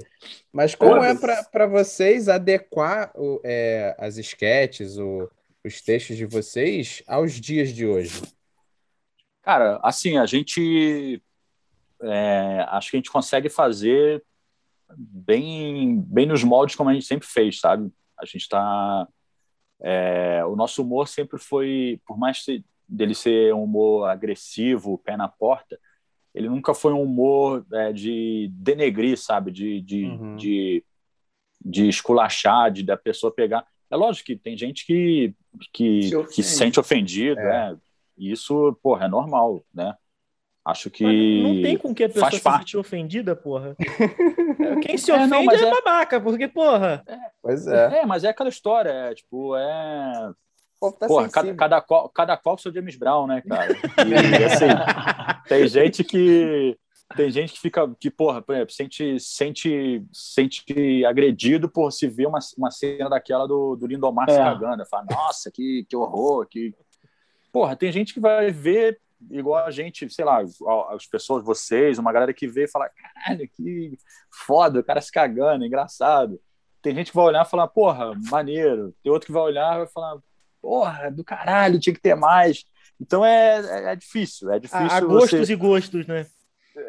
Mas 0.52 0.76
como 0.76 1.02
é 1.04 1.16
para 1.52 1.66
vocês 1.66 2.28
adequar 2.28 3.12
o, 3.16 3.40
é, 3.44 3.96
as 3.98 4.18
esquetes, 4.18 4.98
o, 4.98 5.30
os 5.64 5.82
textos 5.82 6.18
de 6.18 6.26
vocês 6.26 7.02
aos 7.08 7.34
dias 7.34 7.70
de 7.70 7.86
hoje? 7.86 8.22
Cara, 9.42 9.80
assim, 9.84 10.18
a 10.18 10.26
gente. 10.26 11.22
É, 12.04 12.66
acho 12.70 12.92
que 12.92 12.98
a 12.98 13.00
gente 13.00 13.12
consegue 13.12 13.50
fazer 13.50 14.24
bem, 14.98 16.02
bem 16.02 16.26
nos 16.26 16.44
moldes 16.44 16.76
como 16.76 16.90
a 16.90 16.94
gente 16.94 17.06
sempre 17.06 17.28
fez, 17.28 17.60
sabe? 17.60 17.92
A 18.20 18.26
gente 18.26 18.42
está. 18.42 19.08
É, 19.82 20.46
o 20.46 20.56
nosso 20.56 20.82
humor 20.82 21.08
sempre 21.08 21.38
foi, 21.38 22.00
por 22.06 22.18
mais 22.18 22.46
dele 22.88 23.16
ser 23.16 23.54
um 23.54 23.64
humor 23.64 24.10
agressivo, 24.10 24.98
pé 25.00 25.18
na 25.18 25.28
porta, 25.28 25.80
ele 26.34 26.50
nunca 26.50 26.74
foi 26.74 26.94
um 26.94 27.02
humor 27.02 27.66
é, 27.72 27.92
de 27.92 28.50
denegrir, 28.54 29.18
sabe? 29.18 29.52
De, 29.52 29.82
de, 29.82 30.06
uhum. 30.06 30.36
de, 30.36 30.84
de 31.64 31.88
esculachar, 31.88 32.72
de 32.72 32.84
da 32.84 32.98
pessoa 32.98 33.34
pegar. 33.34 33.66
É 33.90 33.96
lógico 33.96 34.28
que 34.28 34.36
tem 34.36 34.58
gente 34.58 34.86
que, 34.86 35.36
que, 35.72 36.04
se, 36.04 36.24
que 36.28 36.44
se 36.44 36.56
sente 36.56 36.80
ofendido, 36.80 37.40
é. 37.40 37.72
Né? 37.72 37.78
Isso, 38.18 38.78
porra, 38.82 39.06
é 39.06 39.08
normal, 39.08 39.64
né? 39.74 39.96
Acho 40.66 40.90
que. 40.90 41.04
Mas 41.04 41.44
não 41.44 41.62
tem 41.62 41.78
com 41.78 41.94
que 41.94 42.06
a 42.06 42.10
pessoa 42.10 42.32
se 42.32 42.40
sentir 42.40 42.78
ofendida, 42.78 43.36
porra. 43.36 43.76
Quem 44.82 44.98
se 44.98 45.12
ofende 45.12 45.26
é, 45.26 45.28
não, 45.28 45.52
é, 45.52 45.56
é, 45.56 45.72
babaca, 45.72 46.22
porque, 46.22 46.48
porra. 46.48 47.04
É, 47.06 47.18
pois 47.42 47.68
é. 47.68 48.00
É, 48.00 48.06
mas 48.06 48.24
é 48.24 48.30
aquela 48.30 48.50
história, 48.50 48.90
é, 48.90 49.14
tipo, 49.14 49.58
é. 49.58 50.32
Tá 51.00 51.08
porra, 51.08 51.30
cada, 51.30 51.54
cada, 51.56 51.82
qual, 51.82 52.10
cada 52.10 52.38
qual 52.38 52.58
seu 52.58 52.74
James 52.74 52.98
Brown, 52.98 53.28
né, 53.28 53.42
cara? 53.42 53.74
E, 54.06 54.44
assim, 54.44 54.68
tem 55.48 55.68
gente 55.68 56.04
que. 56.04 56.78
Tem 57.16 57.30
gente 57.30 57.54
que 57.54 57.60
fica, 57.60 57.88
que, 58.00 58.10
porra, 58.10 58.42
por 58.42 58.56
exemplo, 58.56 58.74
sente, 58.74 59.20
sente, 59.20 60.04
sente 60.12 61.06
agredido 61.06 61.70
por 61.70 61.92
se 61.92 62.08
ver 62.08 62.26
uma, 62.26 62.40
uma 62.58 62.72
cena 62.72 63.08
daquela 63.08 63.46
do, 63.46 63.76
do 63.76 63.86
Lindomar 63.86 64.28
é. 64.30 64.34
se 64.34 64.40
cagando. 64.40 64.86
Fala, 64.88 65.06
nossa, 65.12 65.52
que, 65.52 65.86
que 65.88 65.96
horror, 65.96 66.48
que, 66.50 66.74
Porra, 67.54 67.76
tem 67.76 67.92
gente 67.92 68.16
que 68.16 68.20
vai 68.20 68.50
ver 68.50 69.00
igual 69.30 69.66
a 69.66 69.72
gente, 69.72 70.10
sei 70.14 70.26
lá, 70.26 70.42
as 70.90 71.06
pessoas, 71.06 71.44
vocês, 71.44 71.98
uma 71.98 72.12
galera 72.12 72.34
que 72.34 72.48
vê 72.48 72.66
e 72.66 72.68
fala, 72.68 72.90
caralho, 72.90 73.50
que 73.50 73.98
foda, 74.32 74.80
o 74.80 74.84
cara 74.84 75.02
se 75.02 75.12
cagando, 75.12 75.66
engraçado. 75.66 76.40
Tem 76.82 76.94
gente 76.94 77.12
que 77.12 77.16
vai 77.16 77.26
olhar 77.26 77.46
e 77.46 77.50
falar, 77.50 77.68
porra, 77.68 78.14
maneiro. 78.30 78.94
Tem 79.02 79.12
outro 79.12 79.28
que 79.28 79.32
vai 79.32 79.44
olhar 79.44 79.76
e 79.76 79.78
vai 79.80 79.88
falar, 79.88 80.18
porra, 80.62 81.10
do 81.10 81.24
caralho, 81.24 81.80
tinha 81.80 81.94
que 81.94 82.02
ter 82.02 82.16
mais. 82.16 82.66
Então 83.00 83.26
é, 83.26 83.60
é, 83.60 83.94
é 83.94 83.96
difícil, 83.96 84.52
é 84.52 84.60
difícil. 84.60 84.88
Há 84.90 85.02
gostos 85.02 85.40
você... 85.40 85.54
e 85.54 85.56
gostos, 85.56 86.08
né? 86.08 86.28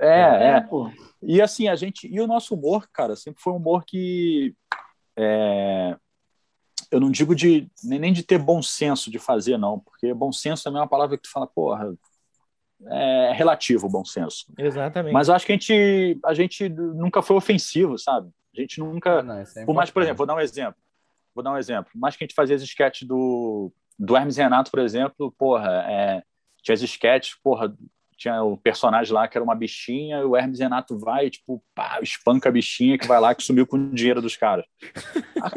É, 0.00 0.08
é, 0.08 0.48
é. 0.56 0.60
Pô. 0.60 0.90
E 1.22 1.40
assim, 1.40 1.68
a 1.68 1.76
gente. 1.76 2.06
E 2.06 2.20
o 2.20 2.26
nosso 2.26 2.54
humor, 2.54 2.88
cara, 2.92 3.16
sempre 3.16 3.42
foi 3.42 3.52
um 3.52 3.56
humor 3.56 3.84
que. 3.84 4.54
É, 5.16 5.96
eu 6.90 7.00
não 7.00 7.10
digo 7.10 7.34
de 7.34 7.68
nem 7.82 8.12
de 8.12 8.22
ter 8.22 8.38
bom 8.38 8.62
senso 8.62 9.10
de 9.10 9.18
fazer, 9.18 9.56
não, 9.58 9.80
porque 9.80 10.14
bom 10.14 10.32
senso 10.32 10.62
também 10.62 10.78
é 10.78 10.82
uma 10.82 10.88
palavra 10.88 11.16
que 11.16 11.24
tu 11.24 11.30
fala, 11.30 11.46
porra, 11.46 11.94
é 12.86 13.32
relativo 13.32 13.86
o 13.86 13.90
bom 13.90 14.04
senso. 14.04 14.46
Exatamente. 14.58 15.12
Mas 15.12 15.28
eu 15.28 15.34
acho 15.34 15.46
que 15.46 15.52
a 15.52 15.56
gente, 15.56 16.18
a 16.24 16.34
gente 16.34 16.68
nunca 16.68 17.22
foi 17.22 17.36
ofensivo, 17.36 17.98
sabe? 17.98 18.30
A 18.56 18.60
gente 18.60 18.78
nunca. 18.78 19.20
Ah, 19.20 19.22
não, 19.22 19.38
é 19.38 19.44
por 19.64 19.74
mais, 19.74 19.90
por 19.90 20.02
exemplo, 20.02 20.18
vou 20.18 20.26
dar 20.26 20.34
um 20.34 20.40
exemplo. 20.40 20.80
Vou 21.34 21.42
dar 21.42 21.52
um 21.52 21.58
exemplo. 21.58 21.90
Por 21.92 21.98
mais 21.98 22.16
que 22.16 22.24
a 22.24 22.26
gente 22.26 22.34
fazia 22.34 22.54
as 22.54 22.62
sketches 22.62 23.06
do, 23.08 23.72
do 23.98 24.16
Hermes 24.16 24.36
Renato, 24.36 24.70
por 24.70 24.80
exemplo, 24.80 25.34
porra, 25.36 25.84
é, 25.88 26.22
tinha 26.62 26.74
as 26.74 26.82
sketches, 26.82 27.36
porra, 27.42 27.74
tinha 28.16 28.42
o 28.42 28.56
personagem 28.56 29.12
lá 29.12 29.26
que 29.28 29.36
era 29.36 29.44
uma 29.44 29.54
bichinha, 29.54 30.18
e 30.18 30.24
o 30.24 30.36
Hermes 30.36 30.60
Renato 30.60 30.98
vai, 30.98 31.30
tipo, 31.30 31.62
pá, 31.74 31.98
espanca 32.02 32.48
a 32.48 32.52
bichinha 32.52 32.98
que 32.98 33.06
vai 33.06 33.20
lá 33.20 33.34
que 33.34 33.42
sumiu 33.42 33.66
com 33.66 33.76
o 33.76 33.90
dinheiro 33.90 34.22
dos 34.22 34.36
caras. 34.36 34.64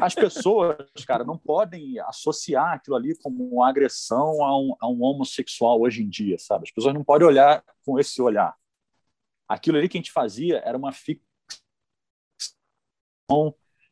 As 0.02 0.14
pessoas, 0.16 0.76
cara, 1.06 1.24
não 1.24 1.38
podem 1.38 2.00
associar 2.02 2.74
aquilo 2.74 2.96
ali 2.96 3.18
como 3.18 3.48
uma 3.48 3.70
agressão 3.70 4.44
a 4.44 4.60
um, 4.60 4.76
a 4.80 4.88
um 4.88 5.04
homossexual 5.04 5.82
hoje 5.82 6.04
em 6.04 6.10
dia, 6.10 6.38
sabe? 6.40 6.64
As 6.64 6.72
pessoas 6.72 6.94
não 6.94 7.04
podem 7.04 7.28
olhar 7.28 7.64
com 7.86 8.00
esse 8.00 8.22
olhar. 8.22 8.56
Aquilo 9.48 9.78
ali 9.78 9.88
que 9.88 9.98
a 9.98 10.02
gente 10.02 10.12
fazia 10.12 10.58
era 10.66 10.78
uma 10.78 10.92
ficção 10.92 11.24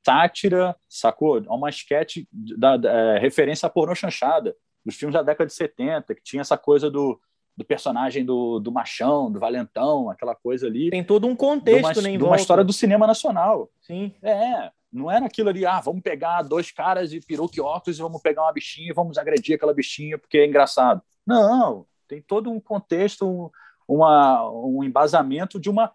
sátira, 0.06 0.76
sacou? 0.88 1.38
É 1.38 1.50
Uma 1.50 1.70
esquete 1.70 2.28
da, 2.32 2.78
da 2.78 2.92
é, 2.92 3.20
referência 3.20 3.66
à 3.68 3.70
pornô 3.70 3.96
chanchada, 3.96 4.56
dos 4.86 4.96
filmes 4.96 5.14
da 5.14 5.24
década 5.24 5.48
de 5.48 5.54
70, 5.54 6.14
que 6.14 6.22
tinha 6.22 6.42
essa 6.42 6.58
coisa 6.58 6.92
do, 6.92 7.20
do 7.58 7.64
personagem 7.64 8.26
do, 8.26 8.60
do 8.60 8.72
machão, 8.72 9.32
do 9.32 9.40
valentão, 9.40 10.10
aquela 10.10 10.36
coisa 10.36 10.68
ali. 10.68 10.90
Tem 10.90 11.04
todo 11.04 11.26
um 11.26 11.36
contexto, 11.36 11.98
uma, 11.98 12.02
né, 12.02 12.10
em 12.10 12.18
de 12.18 12.24
uma 12.24 12.36
história 12.36 12.64
do 12.64 12.74
cinema 12.74 13.08
nacional. 13.08 13.70
Sim. 13.82 14.14
É, 14.22 14.72
não 14.92 15.10
era 15.10 15.26
aquilo 15.26 15.50
ali, 15.50 15.66
ah, 15.66 15.80
vamos 15.80 16.02
pegar 16.02 16.42
dois 16.42 16.72
caras 16.72 17.14
e 17.14 17.20
peruca 17.20 17.54
e 17.58 17.62
óculos 17.62 17.98
e 17.98 18.02
vamos 18.02 18.22
pegar 18.22 18.44
uma 18.44 18.54
bichinha 18.54 18.90
e 18.90 18.94
vamos 18.94 19.18
agredir 19.18 19.56
aquela 19.56 19.74
bichinha 19.74 20.18
porque 20.18 20.38
é 20.38 20.46
engraçado. 20.46 21.02
Não, 21.26 21.86
tem 22.08 22.22
todo 22.22 22.52
um 22.52 22.60
contexto, 22.60 23.26
um, 23.28 23.50
uma, 23.88 24.50
um 24.50 24.84
embasamento 24.84 25.60
de 25.60 25.70
uma, 25.70 25.92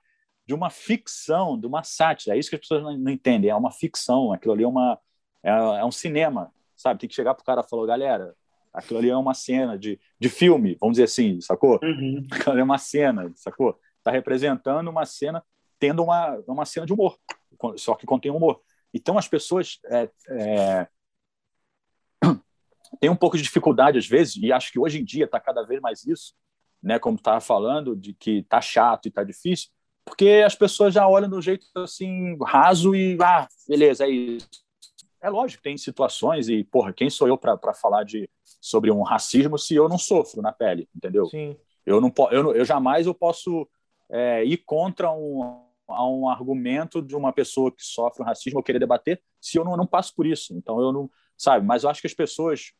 de 0.46 0.54
uma 0.54 0.70
ficção, 0.70 1.58
de 1.58 1.66
uma 1.66 1.82
sátira. 1.82 2.36
É 2.36 2.38
isso 2.38 2.48
que 2.48 2.56
as 2.56 2.60
pessoas 2.60 2.82
não, 2.82 2.96
não 2.96 3.10
entendem, 3.12 3.50
é 3.50 3.54
uma 3.54 3.70
ficção, 3.70 4.32
aquilo 4.32 4.54
ali 4.54 4.64
é, 4.64 4.68
uma, 4.68 4.98
é, 5.42 5.50
é 5.50 5.84
um 5.84 5.92
cinema, 5.92 6.52
sabe? 6.74 7.00
Tem 7.00 7.08
que 7.08 7.14
chegar 7.14 7.34
pro 7.34 7.44
cara 7.44 7.62
e 7.64 7.68
falar, 7.68 7.86
galera, 7.86 8.34
aquilo 8.72 8.98
ali 8.98 9.10
é 9.10 9.16
uma 9.16 9.34
cena 9.34 9.78
de, 9.78 9.98
de 10.18 10.28
filme, 10.28 10.76
vamos 10.80 10.94
dizer 10.94 11.04
assim, 11.04 11.40
sacou? 11.40 11.78
Uhum. 11.82 12.26
Aquilo 12.30 12.52
ali 12.52 12.60
é 12.60 12.64
uma 12.64 12.78
cena, 12.78 13.30
sacou? 13.34 13.78
Está 13.98 14.10
representando 14.10 14.88
uma 14.88 15.04
cena, 15.04 15.42
tendo 15.78 16.02
uma, 16.02 16.36
uma 16.46 16.64
cena 16.64 16.86
de 16.86 16.92
humor, 16.92 17.18
só 17.76 17.94
que 17.94 18.06
contém 18.06 18.30
humor. 18.30 18.60
Então 18.92 19.18
as 19.18 19.28
pessoas 19.28 19.78
é, 19.86 20.10
é, 20.28 20.88
têm 23.00 23.10
um 23.10 23.16
pouco 23.16 23.36
de 23.36 23.42
dificuldade 23.42 23.98
às 23.98 24.06
vezes, 24.06 24.36
e 24.36 24.52
acho 24.52 24.72
que 24.72 24.78
hoje 24.78 25.00
em 25.00 25.04
dia 25.04 25.24
está 25.24 25.40
cada 25.40 25.62
vez 25.64 25.80
mais 25.80 26.04
isso, 26.06 26.34
né? 26.82 26.98
Como 26.98 27.16
estava 27.16 27.40
falando, 27.40 27.94
de 27.94 28.14
que 28.14 28.42
tá 28.44 28.60
chato 28.60 29.06
e 29.06 29.10
tá 29.10 29.22
difícil, 29.22 29.68
porque 30.04 30.42
as 30.44 30.54
pessoas 30.54 30.94
já 30.94 31.06
olham 31.06 31.28
do 31.28 31.42
jeito 31.42 31.66
assim 31.76 32.36
raso 32.42 32.94
e 32.94 33.18
ah, 33.20 33.46
beleza, 33.68 34.04
é 34.04 34.10
isso. 34.10 34.48
É 35.22 35.28
lógico, 35.28 35.62
tem 35.62 35.76
situações 35.76 36.48
e 36.48 36.64
porra, 36.64 36.92
quem 36.92 37.10
sou 37.10 37.28
eu 37.28 37.36
para 37.36 37.74
falar 37.74 38.04
de 38.04 38.28
sobre 38.60 38.90
um 38.90 39.02
racismo 39.02 39.58
se 39.58 39.74
eu 39.74 39.88
não 39.88 39.98
sofro 39.98 40.40
na 40.40 40.52
pele, 40.52 40.88
entendeu? 40.94 41.26
Sim. 41.26 41.56
Eu 41.84 42.00
não, 42.00 42.12
eu, 42.30 42.54
eu 42.54 42.64
jamais 42.64 43.06
eu 43.06 43.14
posso 43.14 43.68
é, 44.08 44.44
ir 44.44 44.58
contra 44.58 45.10
um, 45.12 45.62
um 45.88 46.28
argumento 46.28 47.02
de 47.02 47.14
uma 47.14 47.32
pessoa 47.32 47.70
que 47.70 47.84
sofre 47.84 48.22
um 48.22 48.26
racismo 48.26 48.58
ou 48.58 48.62
querer 48.62 48.78
debater 48.78 49.22
se 49.40 49.58
eu 49.58 49.64
não, 49.64 49.76
não 49.76 49.86
passo 49.86 50.14
por 50.14 50.26
isso. 50.26 50.54
Então 50.54 50.80
eu 50.80 50.92
não, 50.92 51.10
sabe? 51.36 51.66
Mas 51.66 51.84
eu 51.84 51.90
acho 51.90 52.00
que 52.00 52.06
as 52.06 52.14
pessoas 52.14 52.72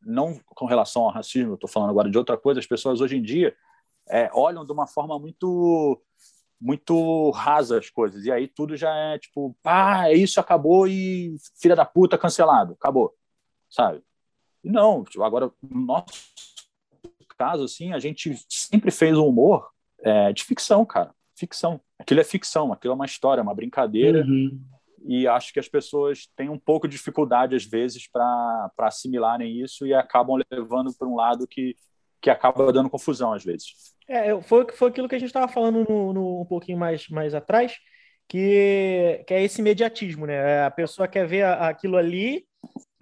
não 0.00 0.38
com 0.46 0.66
relação 0.66 1.02
ao 1.02 1.10
racismo, 1.10 1.52
eu 1.52 1.54
estou 1.54 1.68
falando 1.68 1.90
agora 1.90 2.10
de 2.10 2.18
outra 2.18 2.36
coisa. 2.36 2.60
As 2.60 2.66
pessoas 2.66 3.00
hoje 3.00 3.16
em 3.16 3.22
dia 3.22 3.54
é, 4.08 4.30
olham 4.32 4.64
de 4.64 4.72
uma 4.72 4.86
forma 4.86 5.18
muito 5.18 6.00
muito 6.60 7.30
rasa 7.30 7.78
as 7.78 7.88
coisas 7.88 8.24
e 8.24 8.32
aí 8.32 8.48
tudo 8.48 8.76
já 8.76 8.94
é 8.94 9.18
tipo, 9.18 9.56
ah, 9.64 10.10
é 10.10 10.14
isso 10.14 10.40
acabou 10.40 10.86
e 10.88 11.36
filha 11.60 11.76
da 11.76 11.84
puta 11.84 12.18
cancelado, 12.18 12.72
acabou, 12.72 13.14
sabe? 13.70 14.02
E 14.64 14.70
não, 14.70 15.04
tipo, 15.04 15.22
agora 15.22 15.52
no 15.62 15.80
nosso 15.80 16.06
caso, 17.38 17.64
assim, 17.64 17.92
a 17.92 17.98
gente 18.00 18.34
sempre 18.48 18.90
fez 18.90 19.16
um 19.16 19.26
humor 19.26 19.70
é, 20.00 20.32
de 20.32 20.42
ficção, 20.42 20.84
cara. 20.84 21.14
Ficção. 21.36 21.80
Aquilo 21.98 22.20
é 22.20 22.24
ficção, 22.24 22.72
aquilo 22.72 22.92
é 22.92 22.96
uma 22.96 23.06
história, 23.06 23.42
uma 23.42 23.54
brincadeira. 23.54 24.24
Uhum. 24.26 24.60
E 25.06 25.28
acho 25.28 25.52
que 25.52 25.60
as 25.60 25.68
pessoas 25.68 26.28
têm 26.36 26.48
um 26.48 26.58
pouco 26.58 26.88
de 26.88 26.96
dificuldade, 26.96 27.54
às 27.54 27.64
vezes, 27.64 28.10
para 28.10 28.70
assimilarem 28.80 29.60
isso 29.60 29.86
e 29.86 29.94
acabam 29.94 30.36
levando 30.50 30.92
para 30.98 31.06
um 31.06 31.14
lado 31.14 31.46
que, 31.46 31.76
que 32.20 32.30
acaba 32.30 32.72
dando 32.72 32.90
confusão, 32.90 33.32
às 33.32 33.44
vezes. 33.44 33.72
É, 34.08 34.40
foi, 34.42 34.66
foi 34.72 34.88
aquilo 34.88 35.08
que 35.08 35.14
a 35.14 35.18
gente 35.18 35.28
estava 35.28 35.46
falando 35.48 35.84
no, 35.88 36.12
no- 36.12 36.40
um 36.42 36.46
pouquinho 36.46 36.78
mais, 36.78 37.08
mais 37.08 37.34
atrás, 37.34 37.76
que, 38.28 39.22
que 39.26 39.34
é 39.34 39.42
esse 39.42 39.60
imediatismo, 39.60 40.26
né? 40.26 40.64
A 40.64 40.70
pessoa 40.70 41.08
quer 41.08 41.26
ver 41.26 41.44
aquilo 41.44 41.96
ali 41.96 42.44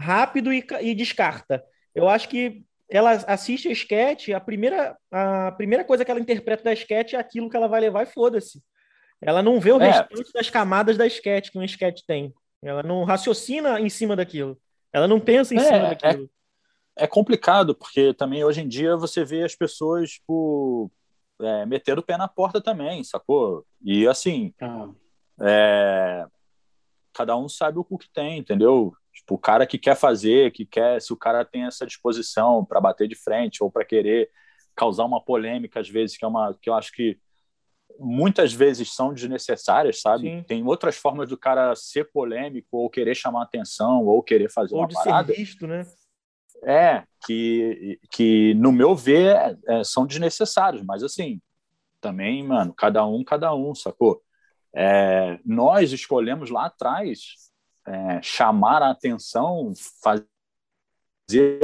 rápido 0.01 0.53
e, 0.53 0.64
e 0.81 0.95
descarta. 0.95 1.62
Eu 1.95 2.09
acho 2.09 2.29
que 2.29 2.62
ela 2.89 3.12
assiste 3.12 3.69
a 3.69 3.73
sketch, 3.73 4.29
a 4.29 4.39
primeira, 4.41 4.97
a 5.11 5.51
primeira 5.53 5.85
coisa 5.85 6.05
que 6.05 6.11
ela 6.11 6.21
interpreta 6.21 6.62
da 6.62 6.73
sketch 6.73 7.14
é 7.14 7.17
aquilo 7.17 7.51
que 7.51 7.57
ela 7.57 7.67
vai 7.69 7.81
levar 7.81 8.03
e 8.05 8.07
foda-se. 8.07 8.62
Ela 9.21 9.43
não 9.43 9.59
vê 9.59 9.73
o 9.73 9.81
É. 9.81 9.87
restante 9.91 10.33
das 10.33 10.51
camadas 10.51 10.97
da 10.97 11.07
sketch 11.07 11.51
que 11.51 11.59
um 11.59 11.64
sketch 11.64 12.03
tem. 12.07 12.33
Ela 12.62 12.83
não 12.83 13.03
raciocina 13.05 13.81
em 13.81 13.89
cima 13.89 14.14
daquilo. 14.14 14.59
Ela 14.93 15.09
não 15.09 15.19
pensa 15.19 15.55
em 15.55 15.59
É, 15.59 15.61
cima 15.62 15.77
é- 15.77 15.95
daquilo. 15.95 16.31
É 16.97 17.07
complicado, 17.07 17.74
porque 17.74 18.14
também 18.14 18.42
hoje 18.44 18.62
em 18.62 18.68
dia 18.68 18.97
você 18.97 19.24
vê 19.24 19.42
as 19.44 19.55
pessoas, 19.55 20.12
tipo, 20.12 20.90
é, 21.40 21.66
metendo 21.66 22.01
o 22.01 22.05
pé 22.05 22.16
na 22.16 22.26
porta 22.26 22.61
também, 22.61 23.05
sacou? 23.05 23.66
E 23.82 24.07
assim, 24.09 24.55
Ah. 24.61 24.88
é, 25.40 26.26
cada 27.12 27.36
um 27.36 27.49
sabe 27.49 27.78
o 27.78 27.99
que 27.99 28.09
tem, 28.11 28.38
entendeu? 28.38 28.94
Tipo, 29.12 29.34
o 29.34 29.38
cara 29.38 29.66
que 29.66 29.78
quer 29.78 29.94
fazer, 29.97 30.53
que 30.53 30.64
quer, 30.64 31.01
se 31.01 31.12
o 31.12 31.16
cara 31.16 31.44
tem 31.44 31.64
essa 31.64 31.86
disposição 31.86 32.64
para 32.64 32.80
bater 32.80 33.07
de 33.09 33.14
frente 33.14 33.62
ou 33.62 33.70
para 33.70 33.84
querer 33.84 34.30
causar 34.74 35.05
uma 35.05 35.22
polêmica, 35.22 35.80
às 35.80 35.88
vezes, 35.88 36.16
que 36.16 36.24
é 36.24 36.28
uma 36.28 36.55
que 36.61 36.68
eu 36.68 36.74
acho 36.74 36.92
que 36.92 37.18
muitas 37.99 38.53
vezes 38.53 38.92
são 38.94 39.12
desnecessárias, 39.14 40.01
sabe? 40.03 40.24
Sim. 40.28 40.42
Tem 40.42 40.66
outras 40.66 40.97
formas 40.97 41.28
do 41.30 41.36
cara 41.38 41.74
ser 41.74 42.11
polêmico 42.11 42.68
ou 42.72 42.90
querer 42.90 43.14
chamar 43.14 43.42
atenção 43.42 44.05
ou 44.05 44.22
querer 44.22 44.51
fazer 44.51 44.74
Ou 44.74 44.82
uma 44.82 44.88
de 44.88 44.94
parada. 44.94 45.32
ser 45.32 45.38
visto, 45.38 45.66
né? 45.66 45.86
É, 46.64 47.04
que, 47.24 47.98
que 48.11 48.54
no 48.54 48.72
meu 48.72 48.94
ver 48.94 49.59
é, 49.68 49.84
são 49.84 50.07
desnecessários, 50.07 50.82
mas 50.82 51.02
assim, 51.02 51.40
também, 52.00 52.42
mano, 52.42 52.72
cada 52.74 53.07
um, 53.07 53.22
cada 53.22 53.54
um, 53.54 53.74
sacou? 53.74 54.22
É, 54.74 55.38
nós 55.44 55.92
escolhemos 55.92 56.50
lá 56.50 56.66
atrás 56.66 57.50
é, 57.86 58.20
chamar 58.22 58.82
a 58.82 58.90
atenção, 58.90 59.72
fazer 60.02 60.26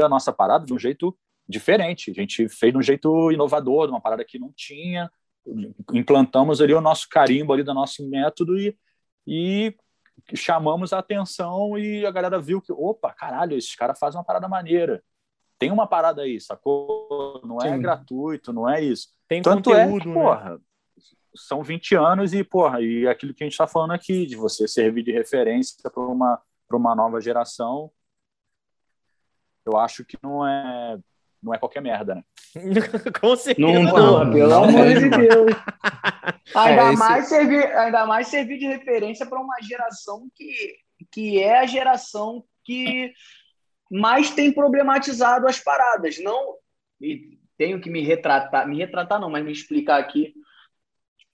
a 0.03 0.09
nossa 0.09 0.33
parada 0.33 0.65
de 0.65 0.73
um 0.73 0.79
jeito 0.79 1.17
diferente. 1.49 2.11
A 2.11 2.15
gente 2.15 2.49
fez 2.49 2.73
de 2.73 2.79
um 2.79 2.83
jeito 2.83 3.31
inovador, 3.33 3.87
de 3.87 3.93
uma 3.93 4.01
parada 4.01 4.25
que 4.25 4.39
não 4.39 4.53
tinha, 4.55 5.11
implantamos 5.93 6.61
ali 6.61 6.73
o 6.73 6.81
nosso 6.81 7.09
carimbo 7.09 7.53
ali 7.53 7.63
do 7.63 7.75
nosso 7.75 8.09
método 8.09 8.59
e, 8.59 8.77
e 9.27 9.75
chamamos 10.35 10.93
a 10.93 10.99
atenção 10.99 11.77
e 11.79 12.07
a 12.07 12.11
galera 12.11 12.41
viu 12.41 12.61
que, 12.61 12.73
opa, 12.73 13.13
caralho, 13.13 13.57
esses 13.57 13.75
caras 13.75 13.99
fazem 13.99 14.19
uma 14.19 14.25
parada 14.25 14.49
maneira. 14.49 15.03
Tem 15.59 15.71
uma 15.71 15.87
parada 15.87 16.23
aí, 16.23 16.41
sacou? 16.41 17.41
Não 17.45 17.59
é 17.61 17.73
Sim. 17.73 17.81
gratuito, 17.81 18.53
não 18.53 18.69
é 18.69 18.81
isso. 18.81 19.09
Tem 19.29 19.43
Tanto 19.43 19.71
conteúdo, 19.71 19.97
é 19.97 20.01
que, 20.01 20.09
né? 20.09 20.15
porra, 20.15 20.61
são 21.35 21.63
20 21.63 21.95
anos 21.95 22.33
e, 22.35 22.43
porra, 22.43 22.81
e 22.81 23.07
aquilo 23.07 23.33
que 23.33 23.43
a 23.43 23.47
gente 23.47 23.53
está 23.53 23.67
falando 23.67 23.93
aqui, 23.93 24.27
de 24.27 24.37
você 24.37 24.67
servir 24.67 25.03
de 25.03 25.13
referência 25.13 25.91
para 25.91 26.03
uma, 26.03 26.41
pra 26.69 26.77
uma 26.77 26.95
nova 26.95 27.21
geração, 27.21 27.91
eu 29.65 29.77
acho 29.77 30.05
que 30.05 30.19
não 30.23 30.47
é, 30.47 30.99
não 31.43 31.53
é 31.53 31.59
qualquer 31.59 31.83
merda, 31.83 32.15
né? 32.15 32.23
Com 33.21 33.35
certeza 33.37 33.67
Não, 33.67 33.83
não. 33.83 33.91
porra, 33.91 34.31
pelo 34.31 34.49
Não 34.49 34.65
amor 34.65 34.87
de. 34.87 35.09
Deus. 35.09 35.53
Ainda, 36.55 36.89
esse- 36.93 36.99
mais 36.99 37.29
servir, 37.29 37.65
ainda 37.77 38.07
mais 38.07 38.29
servir 38.29 38.59
de 38.59 38.67
referência 38.67 39.25
para 39.25 39.41
uma 39.41 39.57
geração 39.63 40.29
que, 40.35 40.77
que 41.11 41.43
é 41.43 41.59
a 41.59 41.67
geração 41.67 42.45
que 42.65 43.13
mais 43.91 44.31
tem 44.31 44.53
problematizado 44.53 45.49
as 45.49 45.59
paradas. 45.59 46.19
Não, 46.23 46.57
e 47.01 47.39
tenho 47.57 47.81
que 47.81 47.89
me 47.91 48.03
retratar, 48.03 48.69
me 48.69 48.77
retratar 48.77 49.19
não, 49.21 49.31
mas 49.31 49.45
me 49.45 49.53
explicar 49.53 49.99
aqui, 49.99 50.35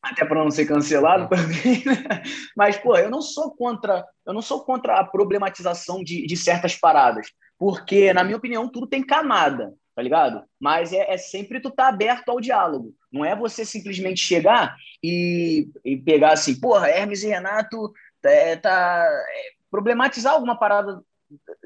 até 0.00 0.24
para 0.24 0.42
não 0.42 0.50
ser 0.50 0.66
cancelado 0.66 1.28
também. 1.28 1.82
né? 1.84 2.22
Mas, 2.56 2.76
pô, 2.76 2.96
eu 2.96 3.11
não 3.11 3.20
sou 3.20 3.50
contra, 3.50 4.04
eu 4.24 4.32
não 4.32 4.42
sou 4.42 4.64
contra 4.64 5.00
a 5.00 5.04
problematização 5.04 6.02
de, 6.02 6.26
de 6.26 6.36
certas 6.36 6.76
paradas, 6.76 7.26
porque, 7.59 8.12
na 8.12 8.22
minha 8.22 8.36
opinião, 8.36 8.68
tudo 8.68 8.86
tem 8.86 9.02
camada 9.04 9.74
tá 9.99 10.03
ligado? 10.03 10.44
Mas 10.61 10.92
é, 10.92 11.12
é 11.12 11.16
sempre 11.16 11.59
tu 11.59 11.72
tá 11.72 11.88
aberto 11.88 12.28
ao 12.28 12.40
diálogo. 12.40 12.94
Não 13.12 13.24
é 13.24 13.34
você 13.34 13.64
simplesmente 13.64 14.20
chegar 14.20 14.76
e, 15.03 15.68
e 15.84 15.96
pegar 15.96 16.34
assim, 16.34 16.55
porra, 16.61 16.88
Hermes 16.88 17.24
e 17.24 17.26
Renato 17.26 17.92
é, 18.22 18.55
tá 18.55 19.05
é, 19.05 19.51
problematizar 19.68 20.34
alguma 20.34 20.57
parada 20.57 21.03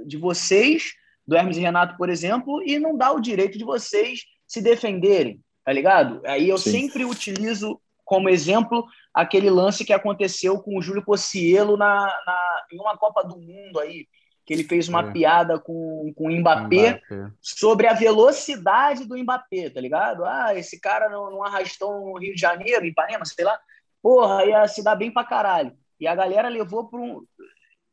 de 0.07 0.17
vocês, 0.17 0.95
do 1.27 1.37
Hermes 1.37 1.59
e 1.59 1.61
Renato, 1.61 1.95
por 1.99 2.09
exemplo, 2.09 2.63
e 2.67 2.79
não 2.79 2.97
dar 2.97 3.13
o 3.13 3.21
direito 3.21 3.59
de 3.59 3.65
vocês 3.65 4.21
se 4.47 4.63
defenderem, 4.63 5.39
tá 5.63 5.71
ligado? 5.71 6.23
Aí 6.25 6.49
eu 6.49 6.57
Sim. 6.57 6.71
sempre 6.71 7.05
utilizo 7.05 7.79
como 8.03 8.31
exemplo 8.31 8.87
aquele 9.13 9.51
lance 9.51 9.85
que 9.85 9.93
aconteceu 9.93 10.59
com 10.59 10.79
o 10.79 10.81
Júlio 10.81 11.05
Pocielo 11.05 11.77
na, 11.77 12.07
na, 12.27 12.65
em 12.73 12.81
uma 12.81 12.97
Copa 12.97 13.23
do 13.23 13.39
Mundo 13.39 13.79
aí, 13.79 14.07
que 14.45 14.53
ele 14.53 14.65
fez 14.65 14.89
uma 14.89 15.09
é. 15.09 15.13
piada 15.13 15.59
com, 15.59 16.13
com 16.17 16.29
o 16.29 16.31
Mbappé, 16.31 17.01
Mbappé, 17.09 17.33
sobre 17.41 17.87
a 17.87 17.93
velocidade 17.93 19.05
do 19.05 19.17
Mbappé, 19.17 19.71
tá 19.71 19.81
ligado? 19.81 20.25
Ah, 20.25 20.55
esse 20.55 20.81
cara 20.81 21.09
não, 21.09 21.31
não 21.31 21.45
arrastou 21.45 21.93
no 22.07 22.19
Rio 22.19 22.35
de 22.35 22.41
Janeiro, 22.41 22.85
em 22.85 22.89
Ipanema, 22.89 23.25
sei 23.25 23.45
lá, 23.45 23.59
porra, 24.03 24.45
ia 24.45 24.67
se 24.67 24.83
dar 24.83 24.97
bem 24.97 25.13
pra 25.13 25.25
caralho. 25.25 25.73
E 26.01 26.07
a 26.07 26.15
galera 26.15 26.49
levou 26.49 26.89
para 26.89 26.99
um, 26.99 27.25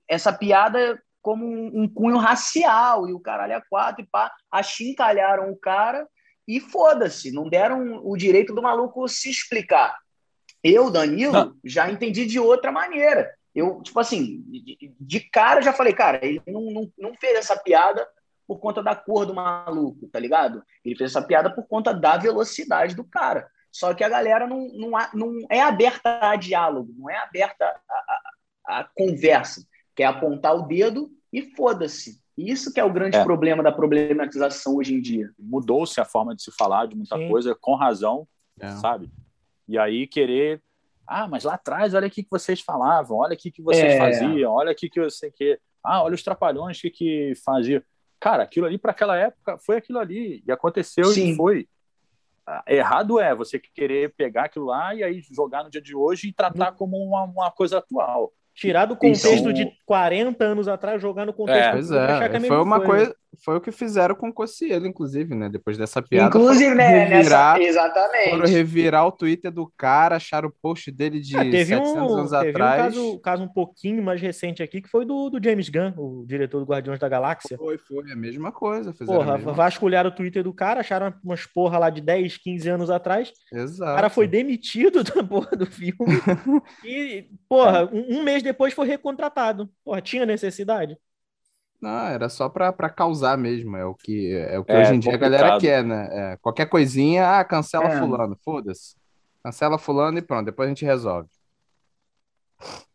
essa 0.07 0.33
piada 0.33 0.99
como 1.21 1.45
um, 1.45 1.83
um, 1.83 1.87
cunho 1.87 2.17
racial, 2.17 3.07
e 3.07 3.13
o 3.13 3.19
caralho 3.19 3.53
é 3.53 3.61
quatro, 3.69 4.01
e 4.01 4.07
pá, 4.07 4.33
achincalharam 4.51 5.51
o 5.51 5.55
cara, 5.55 6.07
e 6.47 6.59
foda-se, 6.59 7.31
não 7.31 7.47
deram 7.47 8.01
o 8.03 8.17
direito 8.17 8.55
do 8.55 8.61
maluco 8.61 9.07
se 9.07 9.29
explicar. 9.29 9.95
Eu, 10.63 10.89
Danilo, 10.89 11.33
não. 11.33 11.55
já 11.63 11.89
entendi 11.91 12.25
de 12.25 12.39
outra 12.39 12.71
maneira. 12.71 13.31
Eu, 13.53 13.81
tipo 13.81 13.99
assim, 13.99 14.43
de, 14.47 14.93
de 14.99 15.19
cara 15.19 15.61
já 15.61 15.73
falei, 15.73 15.93
cara, 15.93 16.23
ele 16.23 16.41
não, 16.47 16.61
não, 16.71 16.91
não 16.97 17.15
fez 17.15 17.37
essa 17.37 17.57
piada 17.57 18.07
por 18.47 18.59
conta 18.59 18.81
da 18.81 18.95
cor 18.95 19.25
do 19.25 19.33
maluco, 19.33 20.07
tá 20.07 20.19
ligado? 20.19 20.63
Ele 20.83 20.95
fez 20.95 21.11
essa 21.11 21.21
piada 21.21 21.53
por 21.53 21.67
conta 21.67 21.93
da 21.93 22.17
velocidade 22.17 22.95
do 22.95 23.03
cara. 23.03 23.49
Só 23.71 23.93
que 23.93 24.03
a 24.03 24.09
galera 24.09 24.47
não, 24.47 24.67
não, 24.69 24.91
não 25.13 25.45
é 25.49 25.61
aberta 25.61 26.19
a 26.21 26.35
diálogo, 26.35 26.93
não 26.97 27.09
é 27.09 27.17
aberta 27.17 27.65
a, 27.65 27.93
a, 28.67 28.79
a 28.79 28.83
conversa. 28.95 29.63
Quer 29.95 30.05
apontar 30.05 30.55
o 30.55 30.63
dedo 30.63 31.11
e 31.31 31.53
foda-se. 31.55 32.19
Isso 32.35 32.73
que 32.73 32.79
é 32.79 32.83
o 32.83 32.91
grande 32.91 33.17
é. 33.17 33.23
problema 33.23 33.61
da 33.61 33.71
problematização 33.71 34.77
hoje 34.77 34.95
em 34.95 35.01
dia. 35.01 35.29
Mudou-se 35.37 35.99
a 35.99 36.05
forma 36.05 36.35
de 36.35 36.41
se 36.41 36.51
falar 36.51 36.87
de 36.87 36.95
muita 36.95 37.17
Sim. 37.17 37.29
coisa, 37.29 37.55
com 37.59 37.75
razão, 37.75 38.27
é. 38.59 38.71
sabe? 38.71 39.11
E 39.67 39.77
aí 39.77 40.07
querer 40.07 40.61
ah, 41.09 41.27
mas 41.27 41.43
lá 41.43 41.55
atrás, 41.55 41.95
olha 41.95 42.05
aqui 42.05 42.21
que 42.21 42.29
vocês 42.29 42.61
falavam, 42.61 43.17
olha 43.17 43.33
aqui 43.33 43.49
que 43.49 43.63
vocês 43.63 43.93
é. 43.93 43.97
faziam, 43.97 44.53
olha 44.53 44.71
aqui 44.71 44.87
que 44.87 44.99
eu 44.99 45.09
sei 45.09 45.31
que. 45.31 45.59
Ah, 45.83 46.03
olha 46.03 46.13
os 46.13 46.21
trapalhões 46.21 46.79
que, 46.79 46.91
que 46.91 47.33
faziam. 47.43 47.81
Cara, 48.19 48.43
aquilo 48.43 48.67
ali 48.67 48.77
para 48.77 48.91
aquela 48.91 49.17
época 49.17 49.57
foi 49.57 49.77
aquilo 49.77 49.97
ali, 49.97 50.43
e 50.45 50.51
aconteceu 50.51 51.05
Sim. 51.05 51.31
e 51.31 51.35
foi. 51.35 51.67
Ah, 52.45 52.63
errado 52.67 53.19
é 53.19 53.33
você 53.33 53.59
querer 53.59 54.13
pegar 54.15 54.45
aquilo 54.45 54.65
lá 54.65 54.93
e 54.93 55.03
aí 55.03 55.21
jogar 55.21 55.63
no 55.63 55.71
dia 55.71 55.81
de 55.81 55.95
hoje 55.95 56.27
e 56.27 56.33
tratar 56.33 56.73
como 56.73 56.97
uma, 56.97 57.23
uma 57.23 57.51
coisa 57.51 57.79
atual. 57.79 58.31
Tirar 58.53 58.85
do 58.85 58.95
contexto 58.95 59.49
então... 59.49 59.53
de 59.53 59.71
40 59.85 60.43
anos 60.43 60.67
atrás, 60.67 61.01
jogar 61.01 61.25
no 61.25 61.33
contexto. 61.33 61.59
É, 61.59 61.71
pois 61.71 61.91
é, 61.91 62.25
é 62.25 62.39
foi 62.41 62.61
uma 62.61 62.81
coisa. 62.81 63.15
Foi 63.43 63.55
o 63.55 63.61
que 63.61 63.71
fizeram 63.71 64.15
com 64.15 64.29
o 64.29 64.33
Cossielo, 64.33 64.87
inclusive, 64.87 65.35
né? 65.35 65.49
Depois 65.49 65.77
dessa 65.77 66.01
piada. 66.01 66.27
Inclusive, 66.27 66.73
né? 66.73 67.05
Revirar, 67.05 67.57
nessa... 67.57 67.69
Exatamente. 67.69 68.29
Foram 68.31 68.45
revirar 68.47 69.05
o 69.05 69.11
Twitter 69.11 69.51
do 69.51 69.71
cara, 69.77 70.15
acharam 70.15 70.49
o 70.49 70.53
post 70.61 70.91
dele 70.91 71.19
de 71.19 71.37
ah, 71.37 71.41
teve 71.41 71.65
700 71.65 71.91
um, 71.91 72.17
anos 72.17 72.31
teve 72.31 72.49
atrás. 72.49 72.79
um 72.79 72.83
caso, 72.85 73.19
caso 73.19 73.43
um 73.43 73.47
pouquinho 73.47 74.01
mais 74.01 74.19
recente 74.19 74.63
aqui, 74.63 74.81
que 74.81 74.89
foi 74.89 75.05
do, 75.05 75.29
do 75.29 75.43
James 75.43 75.69
Gunn, 75.69 75.93
o 75.95 76.25
diretor 76.25 76.59
do 76.59 76.65
Guardiões 76.65 76.99
da 76.99 77.07
Galáxia. 77.07 77.57
Foi, 77.57 77.77
foi 77.77 78.11
a 78.11 78.15
mesma 78.15 78.51
coisa. 78.51 78.93
Porra, 79.05 79.37
vasculharam 79.37 80.09
o 80.09 80.15
Twitter 80.15 80.43
do 80.43 80.53
cara, 80.53 80.79
acharam 80.79 81.13
umas 81.23 81.45
porra 81.45 81.77
lá 81.77 81.89
de 81.89 82.01
10, 82.01 82.37
15 82.37 82.69
anos 82.69 82.89
atrás. 82.89 83.31
Exato. 83.53 83.91
O 83.91 83.95
cara 83.95 84.09
foi 84.09 84.27
demitido 84.27 85.03
da 85.03 85.23
porra 85.23 85.55
do 85.55 85.65
filme. 85.65 85.95
e, 86.83 87.27
porra, 87.47 87.85
um, 87.93 88.19
um 88.19 88.23
mês 88.23 88.41
depois 88.41 88.73
foi 88.73 88.87
recontratado. 88.87 89.69
Porra, 89.85 90.01
tinha 90.01 90.25
necessidade? 90.25 90.97
Não, 91.81 92.07
era 92.07 92.27
só 92.27 92.49
para 92.49 92.89
causar 92.89 93.37
mesmo. 93.37 93.77
É 93.77 93.85
o 93.85 93.95
que, 93.95 94.35
é 94.35 94.59
o 94.59 94.65
que 94.65 94.71
é, 94.71 94.81
hoje 94.81 94.95
em 94.95 94.99
dia 94.99 95.13
a 95.13 95.17
galera 95.17 95.57
quer, 95.59 95.83
né? 95.83 96.09
É, 96.11 96.37
qualquer 96.37 96.67
coisinha, 96.67 97.39
ah, 97.39 97.45
cancela 97.45 97.87
é. 97.87 97.99
fulano, 97.99 98.37
foda-se. 98.43 98.95
Cancela 99.43 99.77
fulano 99.77 100.17
e 100.17 100.21
pronto, 100.21 100.45
depois 100.45 100.67
a 100.67 100.69
gente 100.71 100.83
resolve. 100.83 101.29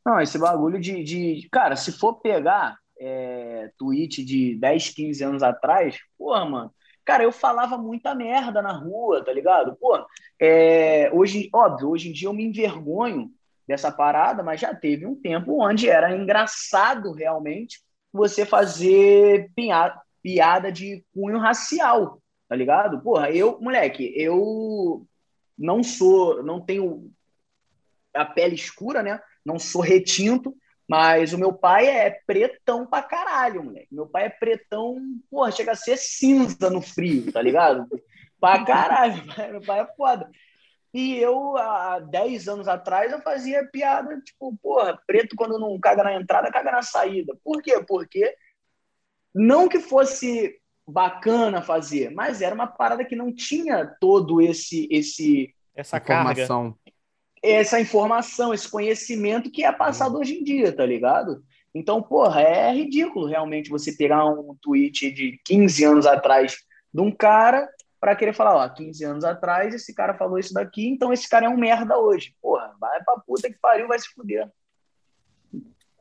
Não, 0.04 0.20
esse 0.20 0.38
bagulho 0.38 0.78
de. 0.78 1.02
de... 1.02 1.48
Cara, 1.50 1.76
se 1.76 1.92
for 1.92 2.20
pegar 2.20 2.76
é, 3.00 3.70
tweet 3.78 4.22
de 4.22 4.54
10, 4.56 4.90
15 4.90 5.24
anos 5.24 5.42
atrás, 5.42 5.96
porra, 6.18 6.44
mano. 6.44 6.74
Cara, 7.04 7.22
eu 7.22 7.32
falava 7.32 7.76
muita 7.76 8.14
merda 8.14 8.62
na 8.62 8.72
rua, 8.72 9.22
tá 9.22 9.30
ligado? 9.30 9.76
Pô, 9.76 10.06
é, 10.40 11.10
hoje, 11.12 11.50
óbvio, 11.52 11.90
hoje 11.90 12.08
em 12.08 12.12
dia 12.12 12.28
eu 12.28 12.32
me 12.32 12.44
envergonho 12.44 13.30
dessa 13.68 13.92
parada, 13.92 14.42
mas 14.42 14.60
já 14.60 14.74
teve 14.74 15.06
um 15.06 15.14
tempo 15.14 15.62
onde 15.62 15.88
era 15.88 16.16
engraçado 16.16 17.12
realmente 17.12 17.83
você 18.14 18.46
fazer 18.46 19.50
piada, 19.56 20.00
piada 20.22 20.70
de 20.70 21.04
cunho 21.12 21.38
racial, 21.38 22.22
tá 22.48 22.54
ligado? 22.54 23.00
Porra, 23.00 23.30
eu, 23.32 23.60
moleque, 23.60 24.12
eu 24.16 25.04
não 25.58 25.82
sou, 25.82 26.40
não 26.44 26.60
tenho 26.60 27.10
a 28.14 28.24
pele 28.24 28.54
escura, 28.54 29.02
né? 29.02 29.20
Não 29.44 29.58
sou 29.58 29.82
retinto, 29.82 30.54
mas 30.88 31.32
o 31.32 31.38
meu 31.38 31.52
pai 31.52 31.88
é 31.88 32.20
pretão 32.24 32.86
pra 32.86 33.02
caralho, 33.02 33.64
moleque. 33.64 33.88
Meu 33.90 34.06
pai 34.06 34.26
é 34.26 34.30
pretão, 34.30 34.96
porra, 35.28 35.50
chega 35.50 35.72
a 35.72 35.76
ser 35.76 35.96
cinza 35.96 36.70
no 36.70 36.80
frio, 36.80 37.32
tá 37.32 37.42
ligado? 37.42 37.88
pra 38.38 38.64
caralho, 38.64 39.24
meu 39.50 39.60
pai 39.60 39.80
é 39.80 39.86
foda. 39.96 40.30
E 40.94 41.16
eu, 41.16 41.56
há 41.56 41.98
10 41.98 42.46
anos 42.46 42.68
atrás, 42.68 43.10
eu 43.10 43.20
fazia 43.20 43.66
piada, 43.66 44.16
tipo, 44.20 44.56
porra, 44.62 44.96
preto 45.04 45.34
quando 45.34 45.58
não 45.58 45.76
caga 45.80 46.04
na 46.04 46.14
entrada, 46.14 46.52
caga 46.52 46.70
na 46.70 46.82
saída. 46.82 47.36
Por 47.42 47.60
quê? 47.60 47.84
Porque 47.84 48.32
não 49.34 49.68
que 49.68 49.80
fosse 49.80 50.56
bacana 50.86 51.60
fazer, 51.60 52.12
mas 52.12 52.40
era 52.40 52.54
uma 52.54 52.68
parada 52.68 53.04
que 53.04 53.16
não 53.16 53.34
tinha 53.34 53.84
todo 54.00 54.40
esse 54.40 54.86
esse 54.88 55.52
essa 55.74 55.96
informação. 55.96 56.62
Carga. 56.62 56.78
Essa 57.42 57.80
informação, 57.80 58.54
esse 58.54 58.70
conhecimento 58.70 59.50
que 59.50 59.64
é 59.64 59.72
passado 59.72 60.16
hoje 60.16 60.38
em 60.38 60.44
dia, 60.44 60.74
tá 60.74 60.86
ligado? 60.86 61.42
Então, 61.74 62.00
porra, 62.00 62.40
é 62.40 62.72
ridículo 62.72 63.26
realmente 63.26 63.68
você 63.68 63.92
pegar 63.96 64.24
um 64.26 64.56
tweet 64.62 65.10
de 65.10 65.40
15 65.44 65.84
anos 65.84 66.06
atrás 66.06 66.56
de 66.92 67.00
um 67.00 67.10
cara 67.10 67.68
para 68.04 68.14
querer 68.14 68.34
falar, 68.34 68.54
ó, 68.56 68.68
15 68.68 69.02
anos 69.02 69.24
atrás 69.24 69.74
esse 69.74 69.94
cara 69.94 70.12
falou 70.12 70.38
isso 70.38 70.52
daqui, 70.52 70.86
então 70.86 71.10
esse 71.10 71.26
cara 71.26 71.46
é 71.46 71.48
um 71.48 71.56
merda 71.56 71.96
hoje. 71.96 72.36
Porra, 72.42 72.76
vai 72.78 73.02
pra 73.02 73.16
puta 73.16 73.50
que 73.50 73.58
pariu, 73.58 73.88
vai 73.88 73.98
se 73.98 74.10
fuder. 74.10 74.46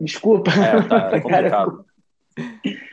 Desculpa. 0.01 0.51
É, 0.51 0.85
tá, 0.85 1.11
é 1.15 1.21
complicado. 1.21 1.85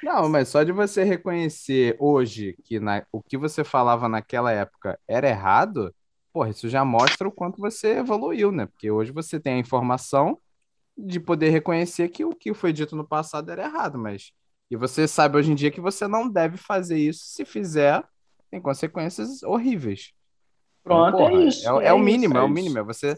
Não, 0.00 0.28
mas 0.28 0.46
só 0.46 0.62
de 0.62 0.70
você 0.70 1.02
reconhecer 1.02 1.96
hoje 1.98 2.56
que 2.62 2.78
na, 2.78 3.04
o 3.10 3.20
que 3.20 3.36
você 3.36 3.64
falava 3.64 4.08
naquela 4.08 4.52
época 4.52 4.96
era 5.08 5.28
errado, 5.28 5.92
porra, 6.32 6.50
isso 6.50 6.68
já 6.68 6.84
mostra 6.84 7.26
o 7.26 7.32
quanto 7.32 7.60
você 7.60 7.98
evoluiu, 7.98 8.52
né? 8.52 8.66
Porque 8.66 8.92
hoje 8.92 9.10
você 9.10 9.40
tem 9.40 9.54
a 9.54 9.58
informação 9.58 10.38
de 10.96 11.18
poder 11.18 11.50
reconhecer 11.50 12.08
que 12.10 12.24
o 12.24 12.30
que 12.30 12.54
foi 12.54 12.72
dito 12.72 12.94
no 12.94 13.04
passado 13.04 13.50
era 13.50 13.64
errado, 13.64 13.98
mas 13.98 14.30
e 14.70 14.76
você 14.76 15.08
sabe 15.08 15.36
hoje 15.36 15.50
em 15.50 15.56
dia 15.56 15.72
que 15.72 15.80
você 15.80 16.06
não 16.06 16.30
deve 16.30 16.56
fazer 16.56 16.96
isso, 16.96 17.24
se 17.24 17.44
fizer, 17.44 18.04
tem 18.50 18.60
consequências 18.60 19.42
horríveis. 19.42 20.12
Pronto, 20.82 21.08
então, 21.08 21.28
porra, 21.28 21.42
é 21.42 21.46
isso. 21.46 21.68
É, 21.68 21.84
é, 21.84 21.88
é 21.88 21.92
o 21.92 21.98
mínimo, 21.98 22.36
é, 22.36 22.40
é, 22.40 22.42
o 22.42 22.48
mínimo. 22.48 22.78
É 22.78 22.82
você 22.82 23.16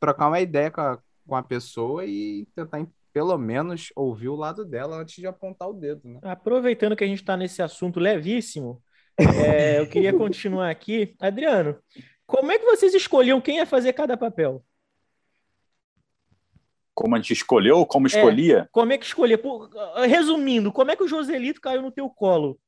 trocar 0.00 0.28
uma 0.28 0.40
ideia 0.40 0.70
com 0.70 0.80
a, 0.80 0.98
com 1.26 1.36
a 1.36 1.42
pessoa 1.42 2.04
e 2.04 2.46
tentar, 2.54 2.84
pelo 3.12 3.38
menos, 3.38 3.92
ouvir 3.94 4.28
o 4.28 4.36
lado 4.36 4.64
dela 4.64 4.96
antes 4.96 5.16
de 5.16 5.26
apontar 5.26 5.68
o 5.68 5.74
dedo. 5.74 6.00
Né? 6.08 6.18
Aproveitando 6.22 6.96
que 6.96 7.04
a 7.04 7.06
gente 7.06 7.20
está 7.20 7.36
nesse 7.36 7.62
assunto 7.62 8.00
levíssimo, 8.00 8.82
é, 9.18 9.78
eu 9.80 9.86
queria 9.86 10.12
continuar 10.12 10.70
aqui. 10.70 11.14
Adriano, 11.20 11.78
como 12.26 12.50
é 12.50 12.58
que 12.58 12.64
vocês 12.64 12.94
escolhiam 12.94 13.40
quem 13.40 13.58
ia 13.58 13.66
fazer 13.66 13.92
cada 13.92 14.16
papel? 14.16 14.64
Como 16.94 17.14
a 17.14 17.18
gente 17.18 17.32
escolheu 17.32 17.86
como 17.86 18.06
é, 18.06 18.08
escolhia? 18.08 18.58
É, 18.58 18.68
como 18.70 18.92
é 18.92 18.98
que 18.98 19.06
escolhia? 19.06 19.40
Resumindo, 20.06 20.70
como 20.70 20.90
é 20.90 20.96
que 20.96 21.02
o 21.02 21.08
Joselito 21.08 21.60
caiu 21.60 21.80
no 21.80 21.90
teu 21.90 22.08
colo? 22.10 22.58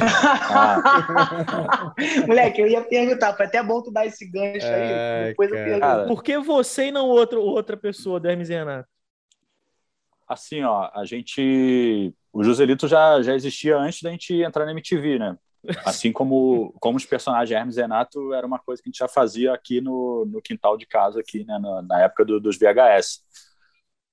Ah. 0.00 1.94
Moleque, 2.26 2.60
eu 2.60 2.66
ia 2.66 2.82
perguntar, 2.82 3.34
foi 3.34 3.46
até 3.46 3.62
bom 3.62 3.82
tu 3.82 3.90
dar 3.90 4.06
esse 4.06 4.26
gancho 4.26 4.66
aí. 4.66 5.28
depois 5.28 5.50
eu 5.50 5.56
pergunto. 5.56 6.06
Por 6.06 6.22
que 6.22 6.38
você 6.38 6.86
e 6.86 6.92
não 6.92 7.08
outro, 7.08 7.40
outra 7.42 7.76
pessoa 7.76 8.20
do 8.20 8.28
Hermes 8.28 8.50
e 8.50 8.54
Renato? 8.54 8.88
Assim, 10.28 10.62
ó, 10.62 10.90
a 10.94 11.04
gente. 11.04 12.14
O 12.32 12.42
Joselito 12.42 12.88
já, 12.88 13.20
já 13.22 13.34
existia 13.34 13.76
antes 13.76 14.00
da 14.02 14.10
gente 14.10 14.34
entrar 14.42 14.64
na 14.64 14.72
MTV, 14.72 15.18
né? 15.18 15.36
Assim 15.84 16.10
como, 16.10 16.74
como 16.80 16.96
os 16.96 17.04
personagens 17.04 17.56
Hermes 17.56 17.76
e 17.76 17.82
Renato 17.82 18.32
era 18.34 18.46
uma 18.46 18.58
coisa 18.58 18.82
que 18.82 18.88
a 18.88 18.90
gente 18.90 18.98
já 18.98 19.08
fazia 19.08 19.52
aqui 19.52 19.80
no, 19.80 20.24
no 20.26 20.42
quintal 20.42 20.76
de 20.76 20.86
casa, 20.86 21.20
aqui, 21.20 21.44
né? 21.44 21.58
na, 21.58 21.82
na 21.82 22.02
época 22.02 22.24
do, 22.24 22.40
dos 22.40 22.58
VHS. 22.58 23.22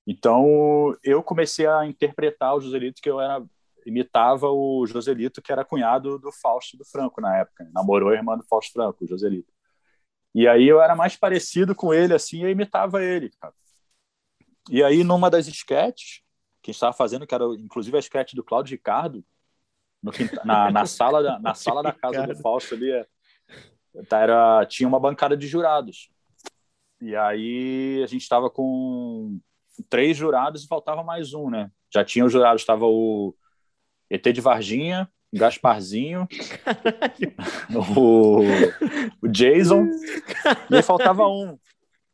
Então, 0.06 0.96
eu 1.04 1.24
comecei 1.24 1.66
a 1.66 1.86
interpretar 1.86 2.56
o 2.56 2.62
Joselito, 2.62 3.02
que 3.02 3.10
eu 3.10 3.20
era 3.20 3.44
imitava 3.90 4.48
o 4.48 4.86
Joselito, 4.86 5.42
que 5.42 5.52
era 5.52 5.66
cunhado 5.66 6.18
do 6.18 6.32
Fausto 6.32 6.78
do 6.78 6.86
Franco 6.86 7.20
na 7.20 7.38
época. 7.38 7.64
Né? 7.64 7.72
Namorou 7.74 8.10
a 8.10 8.14
irmã 8.14 8.38
do 8.38 8.46
Fausto 8.46 8.74
Franco, 8.74 9.04
o 9.04 9.08
Joselito. 9.08 9.52
E 10.34 10.48
aí 10.48 10.68
eu 10.68 10.82
era 10.82 10.96
mais 10.96 11.16
parecido 11.16 11.76
com 11.76 11.94
ele, 11.94 12.14
assim, 12.14 12.44
eu 12.44 12.50
imitava 12.50 13.04
ele, 13.04 13.32
cara. 13.42 13.54
E 14.70 14.84
aí, 14.84 15.04
numa 15.04 15.30
das 15.30 15.48
esquetes 15.48 16.22
que 16.62 16.70
a 16.70 16.72
gente 16.72 16.76
estava 16.76 16.94
fazendo, 16.94 17.26
que 17.26 17.34
era 17.34 17.46
inclusive 17.58 17.96
a 17.98 18.00
esquete 18.00 18.36
do 18.36 18.44
Cláudio 18.44 18.72
Ricardo, 18.72 19.26
na, 20.46 20.72
na, 20.72 20.86
sala, 20.88 21.24
da, 21.24 21.40
na 21.40 21.56
sala 21.56 21.82
da 21.82 21.92
casa 21.92 22.28
do 22.28 22.36
Fausto 22.36 22.76
ali, 22.76 22.92
tá, 24.08 24.20
era, 24.20 24.66
tinha 24.66 24.88
uma 24.88 25.00
bancada 25.00 25.36
de 25.36 25.48
jurados. 25.48 26.10
E 27.02 27.16
aí 27.16 28.02
a 28.04 28.08
gente 28.08 28.22
estava 28.22 28.50
com 28.50 29.40
três 29.90 30.16
jurados 30.16 30.64
e 30.64 30.68
faltava 30.68 31.04
mais 31.04 31.34
um, 31.34 31.50
né? 31.50 31.72
Já 31.92 32.04
tinha 32.04 32.26
os 32.26 32.32
jurados, 32.32 32.62
estava 32.62 32.86
o 32.86 33.34
ET 34.10 34.24
de 34.24 34.42
Varginha, 34.42 35.10
Gasparzinho, 35.32 36.28
o, 37.96 38.42
o 39.22 39.28
Jason, 39.28 39.88
e 40.70 40.76
aí 40.76 40.82
faltava 40.82 41.28
um. 41.28 41.58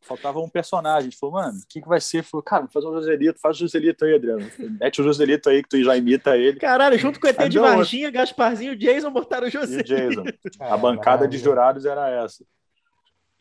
Faltava 0.01 0.39
um 0.39 0.47
personagem. 0.47 0.99
A 0.99 1.01
gente 1.09 1.17
falou, 1.17 1.33
mano, 1.33 1.57
o 1.57 1.67
que, 1.67 1.81
que 1.81 1.87
vai 1.87 1.99
ser? 1.99 2.23
Falou, 2.23 2.43
cara, 2.43 2.61
vamos 2.61 2.73
fazer 2.73 2.87
um 2.87 2.93
Joselito, 2.93 3.39
faz 3.39 3.55
o 3.55 3.59
Joselito 3.61 4.05
aí, 4.05 4.13
Adriano. 4.13 4.45
Mete 4.79 5.01
o 5.01 5.03
Joselito 5.03 5.49
aí 5.49 5.63
que 5.63 5.69
tu 5.69 5.83
já 5.83 5.97
imita 5.97 6.37
ele. 6.37 6.59
Caralho, 6.59 6.95
junto 6.99 7.19
com 7.19 7.25
o 7.25 7.29
ET 7.29 7.49
de 7.49 7.57
Varginha, 7.57 8.11
Gasparzinho, 8.11 8.75
Jason 8.75 9.09
botaram 9.09 9.47
o 9.47 9.49
Joselito. 9.49 9.91
E 9.91 9.95
o 9.95 9.97
Jason. 9.97 10.23
A 10.59 10.77
bancada 10.77 11.27
de 11.27 11.39
jurados 11.39 11.87
era 11.87 12.07
essa. 12.23 12.45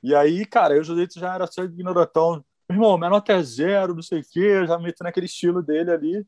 E 0.03 0.15
aí, 0.15 0.47
cara, 0.47 0.81
o 0.81 0.83
Joselito 0.83 1.21
já 1.21 1.35
era 1.35 1.47
só 1.47 1.65
ignorantão. 1.65 2.43
Meu 2.67 2.77
irmão, 2.77 2.97
minha 2.97 3.11
nota 3.11 3.35
é 3.35 3.43
zero, 3.43 3.95
não 3.95 4.03
sei 4.03 4.21
o 4.21 4.25
quê, 4.25 4.67
já 4.67 4.79
meto 4.79 5.05
naquele 5.05 5.27
estilo 5.27 5.63
dele 5.63 5.91
ali. 5.91 6.27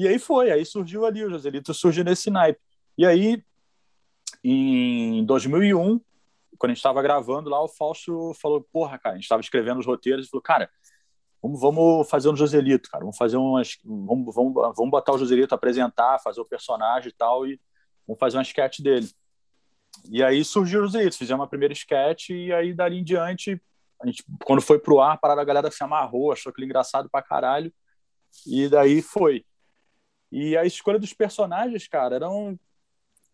E 0.00 0.08
aí 0.08 0.18
foi, 0.18 0.50
aí 0.50 0.64
surgiu 0.64 1.04
ali, 1.04 1.22
o 1.22 1.28
Joselito 1.28 1.74
surgiu 1.74 2.02
nesse 2.02 2.30
naipe. 2.30 2.58
E 2.96 3.04
aí, 3.04 3.44
em 4.42 5.22
2001, 5.26 6.00
quando 6.56 6.70
a 6.70 6.72
gente 6.72 6.78
estava 6.78 7.02
gravando 7.02 7.50
lá, 7.50 7.62
o 7.62 7.68
Fausto 7.68 8.32
falou, 8.40 8.66
porra, 8.72 8.98
cara, 8.98 9.12
a 9.12 9.16
gente 9.16 9.24
estava 9.24 9.42
escrevendo 9.42 9.78
os 9.78 9.84
roteiros 9.84 10.26
e 10.26 10.30
falou, 10.30 10.40
cara, 10.40 10.70
vamos, 11.42 11.60
vamos 11.60 12.08
fazer 12.08 12.30
um 12.30 12.36
Joselito, 12.36 12.88
cara, 12.88 13.04
vamos 13.04 13.18
fazer 13.18 13.36
umas, 13.36 13.76
vamos, 13.84 14.34
vamos, 14.34 14.54
vamos 14.54 14.90
botar 14.90 15.12
o 15.12 15.18
Joselito, 15.18 15.54
apresentar, 15.54 16.18
fazer 16.20 16.40
o 16.40 16.46
personagem 16.46 17.10
e 17.10 17.12
tal, 17.12 17.46
e 17.46 17.60
vamos 18.06 18.18
fazer 18.18 18.38
uma 18.38 18.42
sketch 18.42 18.80
dele. 18.80 19.10
E 20.10 20.24
aí 20.24 20.42
surgiu 20.46 20.80
o 20.80 20.84
Joselito, 20.86 21.18
fizemos 21.18 21.42
uma 21.42 21.48
primeira 21.48 21.74
sketch 21.74 22.30
e 22.30 22.50
aí 22.54 22.72
dali 22.72 22.96
em 23.00 23.04
diante, 23.04 23.60
a 24.02 24.06
gente, 24.06 24.24
quando 24.46 24.62
foi 24.62 24.78
pro 24.78 24.98
ar, 24.98 25.12
a 25.12 25.18
parada, 25.18 25.42
a 25.42 25.44
galera 25.44 25.70
se 25.70 25.84
amarrou, 25.84 26.32
achou 26.32 26.48
aquele 26.48 26.64
engraçado 26.64 27.10
pra 27.10 27.20
caralho, 27.20 27.70
e 28.46 28.66
daí 28.66 29.02
foi. 29.02 29.44
E 30.30 30.56
a 30.56 30.64
escolha 30.64 30.98
dos 30.98 31.12
personagens, 31.12 31.88
cara, 31.88 32.16
eram 32.16 32.58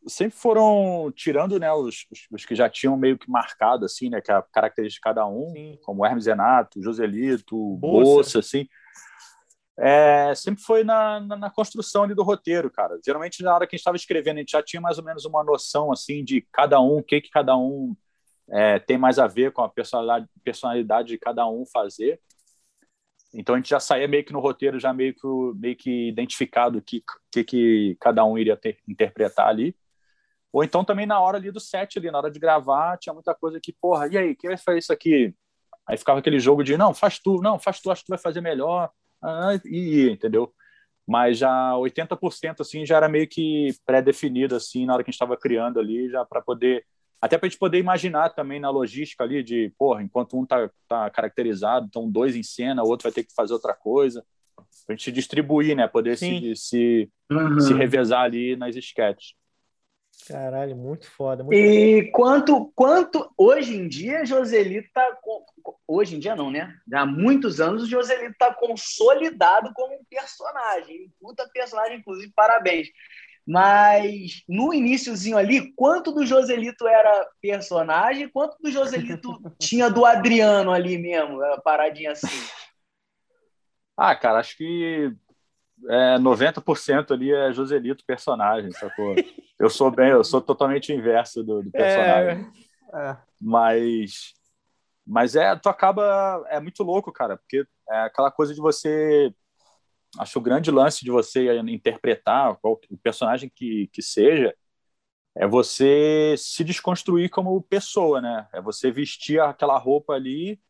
sempre 0.08 0.38
foram 0.38 1.12
tirando 1.14 1.58
né, 1.58 1.72
os, 1.72 2.06
os, 2.30 2.44
que 2.44 2.54
já 2.54 2.68
tinham 2.68 2.96
meio 2.96 3.18
que 3.18 3.28
marcado, 3.28 3.84
assim, 3.84 4.08
né, 4.08 4.20
que 4.20 4.30
é 4.30 4.34
a 4.34 4.42
característica 4.42 5.10
de 5.10 5.14
cada 5.14 5.26
um, 5.26 5.50
Sim. 5.50 5.78
como 5.82 6.06
Hermes 6.06 6.26
Renato, 6.26 6.82
Joselito, 6.82 7.56
Bolsa, 7.76 8.04
Bolsa 8.04 8.38
assim. 8.38 8.68
É, 9.78 10.32
sempre 10.34 10.62
foi 10.62 10.84
na, 10.84 11.20
na, 11.20 11.36
na, 11.36 11.50
construção 11.50 12.04
ali 12.04 12.14
do 12.14 12.22
roteiro, 12.22 12.70
cara. 12.70 12.98
Geralmente, 13.04 13.42
na 13.42 13.54
hora 13.54 13.66
que 13.66 13.74
a 13.74 13.76
gente 13.76 13.82
estava 13.82 13.96
escrevendo, 13.96 14.36
a 14.36 14.40
gente 14.40 14.52
já 14.52 14.62
tinha 14.62 14.80
mais 14.80 14.96
ou 14.96 15.04
menos 15.04 15.26
uma 15.26 15.44
noção, 15.44 15.92
assim, 15.92 16.24
de 16.24 16.46
cada 16.50 16.80
um, 16.80 16.98
o 16.98 17.02
que, 17.02 17.20
que 17.20 17.28
cada 17.28 17.56
um 17.56 17.94
é, 18.50 18.78
tem 18.78 18.96
mais 18.96 19.18
a 19.18 19.26
ver 19.26 19.52
com 19.52 19.62
a 19.62 19.68
personalidade, 19.68 20.26
personalidade 20.42 21.08
de 21.08 21.18
cada 21.18 21.46
um 21.46 21.64
fazer. 21.66 22.18
Então 23.36 23.54
a 23.54 23.58
gente 23.58 23.68
já 23.68 23.78
saía 23.78 24.08
meio 24.08 24.24
que 24.24 24.32
no 24.32 24.40
roteiro, 24.40 24.80
já 24.80 24.94
meio 24.94 25.14
que, 25.14 25.26
meio 25.56 25.76
que 25.76 26.08
identificado 26.08 26.78
o 26.78 26.82
que, 26.82 27.02
que, 27.30 27.44
que 27.44 27.96
cada 28.00 28.24
um 28.24 28.38
iria 28.38 28.56
ter, 28.56 28.78
interpretar 28.88 29.48
ali. 29.48 29.76
Ou 30.50 30.64
então 30.64 30.82
também 30.82 31.04
na 31.04 31.20
hora 31.20 31.36
ali 31.36 31.50
do 31.50 31.60
set, 31.60 31.98
ali, 31.98 32.10
na 32.10 32.16
hora 32.16 32.30
de 32.30 32.38
gravar, 32.38 32.96
tinha 32.96 33.12
muita 33.12 33.34
coisa 33.34 33.60
que, 33.60 33.74
porra, 33.74 34.08
e 34.08 34.16
aí, 34.16 34.34
quem 34.34 34.48
vai 34.48 34.56
fazer 34.56 34.78
isso 34.78 34.92
aqui? 34.92 35.34
Aí 35.86 35.98
ficava 35.98 36.18
aquele 36.18 36.40
jogo 36.40 36.64
de, 36.64 36.78
não, 36.78 36.94
faz 36.94 37.18
tu, 37.18 37.42
não, 37.42 37.58
faz 37.58 37.78
tu, 37.78 37.90
acho 37.90 38.00
que 38.00 38.06
tu 38.06 38.10
vai 38.10 38.18
fazer 38.18 38.40
melhor, 38.40 38.90
ah, 39.22 39.50
e, 39.66 40.08
entendeu? 40.10 40.52
Mas 41.06 41.38
já 41.38 41.72
80% 41.74 42.60
assim 42.60 42.86
já 42.86 42.96
era 42.96 43.08
meio 43.08 43.28
que 43.28 43.74
pré-definido 43.84 44.56
assim 44.56 44.86
na 44.86 44.94
hora 44.94 45.04
que 45.04 45.10
a 45.10 45.12
gente 45.12 45.16
estava 45.16 45.36
criando 45.36 45.78
ali, 45.78 46.08
já 46.08 46.24
para 46.24 46.40
poder 46.40 46.84
até 47.20 47.38
para 47.38 47.46
a 47.46 47.48
gente 47.48 47.58
poder 47.58 47.78
imaginar 47.78 48.30
também 48.30 48.60
na 48.60 48.70
logística 48.70 49.24
ali 49.24 49.42
de, 49.42 49.72
porra, 49.78 50.02
enquanto 50.02 50.38
um 50.38 50.44
tá, 50.44 50.70
tá 50.88 51.10
caracterizado, 51.10 51.86
então 51.88 52.10
dois 52.10 52.36
em 52.36 52.42
cena, 52.42 52.82
o 52.82 52.88
outro 52.88 53.04
vai 53.04 53.12
ter 53.12 53.24
que 53.24 53.34
fazer 53.34 53.52
outra 53.52 53.74
coisa, 53.74 54.24
para 54.86 54.94
a 54.94 54.96
gente 54.96 55.12
distribuir, 55.12 55.76
né, 55.76 55.88
poder 55.88 56.16
se, 56.16 56.54
se, 56.54 57.10
uhum. 57.30 57.60
se 57.60 57.74
revezar 57.74 58.22
ali 58.22 58.56
nas 58.56 58.76
sketches. 58.76 59.34
Caralho, 60.26 60.74
muito 60.74 61.08
foda. 61.10 61.44
Muito 61.44 61.56
e 61.56 62.00
foda. 62.00 62.12
quanto, 62.12 62.72
quanto 62.74 63.30
hoje 63.36 63.76
em 63.76 63.86
dia 63.86 64.24
Joselito 64.24 64.88
tá 64.92 65.16
com, 65.22 65.44
hoje 65.86 66.16
em 66.16 66.18
dia 66.18 66.34
não, 66.34 66.50
né? 66.50 66.74
Há 66.92 67.04
muitos 67.04 67.60
anos 67.60 67.82
o 67.82 67.86
Joselito 67.86 68.34
tá 68.38 68.52
consolidado 68.52 69.72
como 69.74 69.94
um 69.94 70.04
personagem, 70.08 71.04
um 71.04 71.10
puta 71.28 71.48
personagem, 71.52 71.98
inclusive 71.98 72.32
parabéns. 72.34 72.88
Mas 73.46 74.42
no 74.48 74.74
iníciozinho 74.74 75.38
ali, 75.38 75.72
quanto 75.74 76.10
do 76.10 76.26
Joselito 76.26 76.86
era 76.86 77.28
personagem, 77.40 78.28
quanto 78.28 78.56
do 78.60 78.70
Joselito 78.70 79.40
tinha 79.60 79.88
do 79.88 80.04
Adriano 80.04 80.72
ali 80.72 80.98
mesmo, 80.98 81.38
paradinha 81.62 82.12
assim? 82.12 82.26
Ah, 83.96 84.16
cara, 84.16 84.40
acho 84.40 84.56
que 84.56 85.14
é, 85.88 86.18
90% 86.18 87.12
ali 87.12 87.32
é 87.32 87.52
Joselito 87.52 88.04
personagem, 88.04 88.72
sacou? 88.72 89.14
Eu 89.58 89.70
sou 89.70 89.90
bem, 89.90 90.10
eu 90.10 90.24
sou 90.24 90.40
totalmente 90.40 90.92
o 90.92 90.94
inverso 90.94 91.42
do, 91.42 91.62
do 91.62 91.70
personagem. 91.70 92.46
É, 92.92 93.10
é. 93.10 93.16
Mas, 93.40 94.34
mas 95.06 95.36
é, 95.36 95.54
tu 95.56 95.68
acaba, 95.68 96.44
é 96.48 96.58
muito 96.58 96.82
louco, 96.82 97.12
cara, 97.12 97.36
porque 97.36 97.64
é 97.88 98.00
aquela 98.00 98.30
coisa 98.30 98.52
de 98.52 98.60
você, 98.60 99.32
acho 100.18 100.38
o 100.38 100.42
grande 100.42 100.70
lance 100.70 101.04
de 101.04 101.10
você 101.10 101.58
interpretar 101.68 102.56
qual, 102.56 102.80
o 102.90 102.96
personagem 102.98 103.50
que, 103.54 103.88
que 103.92 104.02
seja, 104.02 104.54
é 105.34 105.46
você 105.46 106.34
se 106.38 106.64
desconstruir 106.64 107.30
como 107.30 107.60
pessoa, 107.62 108.20
né? 108.20 108.48
É 108.52 108.60
você 108.60 108.90
vestir 108.90 109.40
aquela 109.40 109.78
roupa 109.78 110.14
ali 110.14 110.60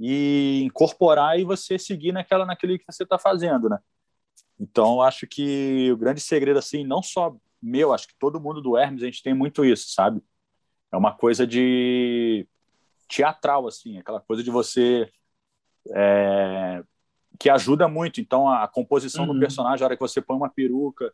e 0.00 0.62
incorporar 0.64 1.38
e 1.38 1.44
você 1.44 1.78
seguir 1.78 2.12
naquela 2.12 2.46
naquele 2.46 2.78
que 2.78 2.84
você 2.90 3.02
está 3.02 3.18
fazendo, 3.18 3.68
né? 3.68 3.78
Então, 4.58 5.00
acho 5.02 5.26
que 5.26 5.90
o 5.92 5.96
grande 5.96 6.20
segredo, 6.20 6.58
assim, 6.58 6.84
não 6.84 7.02
só 7.02 7.36
meu, 7.62 7.92
acho 7.92 8.08
que 8.08 8.14
todo 8.18 8.40
mundo 8.40 8.60
do 8.60 8.76
Hermes, 8.76 9.02
a 9.02 9.06
gente 9.06 9.22
tem 9.22 9.34
muito 9.34 9.64
isso, 9.64 9.90
sabe? 9.90 10.22
É 10.92 10.96
uma 10.96 11.14
coisa 11.14 11.46
de 11.46 12.46
teatral, 13.08 13.66
assim, 13.66 13.98
aquela 13.98 14.20
coisa 14.20 14.42
de 14.42 14.50
você. 14.50 15.10
É... 15.94 16.82
que 17.38 17.48
ajuda 17.48 17.86
muito. 17.88 18.20
Então, 18.20 18.48
a 18.48 18.66
composição 18.66 19.26
uhum. 19.26 19.34
do 19.34 19.40
personagem, 19.40 19.82
a 19.82 19.86
hora 19.86 19.96
que 19.96 20.02
você 20.02 20.20
põe 20.20 20.36
uma 20.36 20.50
peruca, 20.50 21.12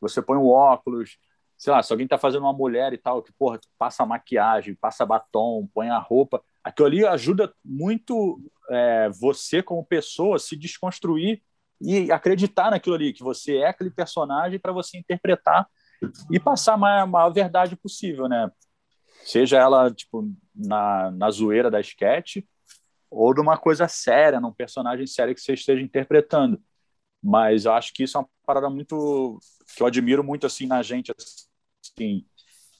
você 0.00 0.20
põe 0.20 0.36
um 0.36 0.48
óculos, 0.48 1.16
sei 1.56 1.72
lá, 1.72 1.82
se 1.82 1.92
alguém 1.92 2.06
tá 2.06 2.18
fazendo 2.18 2.42
uma 2.42 2.52
mulher 2.52 2.92
e 2.92 2.98
tal, 2.98 3.22
que, 3.22 3.32
porra, 3.32 3.58
passa 3.78 4.04
maquiagem, 4.04 4.74
passa 4.74 5.06
batom, 5.06 5.68
põe 5.72 5.88
a 5.88 5.98
roupa, 5.98 6.42
aquilo 6.62 6.88
ali 6.88 7.06
ajuda 7.06 7.54
muito 7.64 8.40
é, 8.70 9.08
você, 9.10 9.62
como 9.62 9.84
pessoa, 9.84 10.38
se 10.38 10.56
desconstruir 10.56 11.42
e 11.80 12.10
acreditar 12.10 12.70
naquilo 12.70 12.96
ali, 12.96 13.12
que 13.12 13.22
você 13.22 13.58
é 13.58 13.68
aquele 13.68 13.90
personagem 13.90 14.58
para 14.58 14.72
você 14.72 14.98
interpretar 14.98 15.66
e 16.30 16.38
passar 16.38 16.74
a 16.74 16.76
maior, 16.76 17.06
maior, 17.06 17.30
verdade 17.30 17.76
possível, 17.76 18.28
né? 18.28 18.50
Seja 19.24 19.58
ela, 19.58 19.90
tipo, 19.90 20.30
na, 20.54 21.10
na 21.10 21.30
zoeira 21.30 21.70
da 21.70 21.80
sketch 21.80 22.38
ou 23.14 23.32
de 23.32 23.40
uma 23.40 23.56
coisa 23.56 23.86
séria, 23.88 24.40
num 24.40 24.52
personagem 24.52 25.06
sério 25.06 25.34
que 25.34 25.40
você 25.40 25.54
esteja 25.54 25.82
interpretando. 25.82 26.60
Mas 27.22 27.64
eu 27.64 27.72
acho 27.72 27.92
que 27.94 28.02
isso 28.02 28.18
é 28.18 28.20
uma 28.20 28.28
parada 28.44 28.68
muito... 28.68 29.38
que 29.74 29.82
eu 29.82 29.86
admiro 29.86 30.22
muito, 30.22 30.46
assim, 30.46 30.66
na 30.66 30.82
gente, 30.82 31.12
assim, 31.12 32.24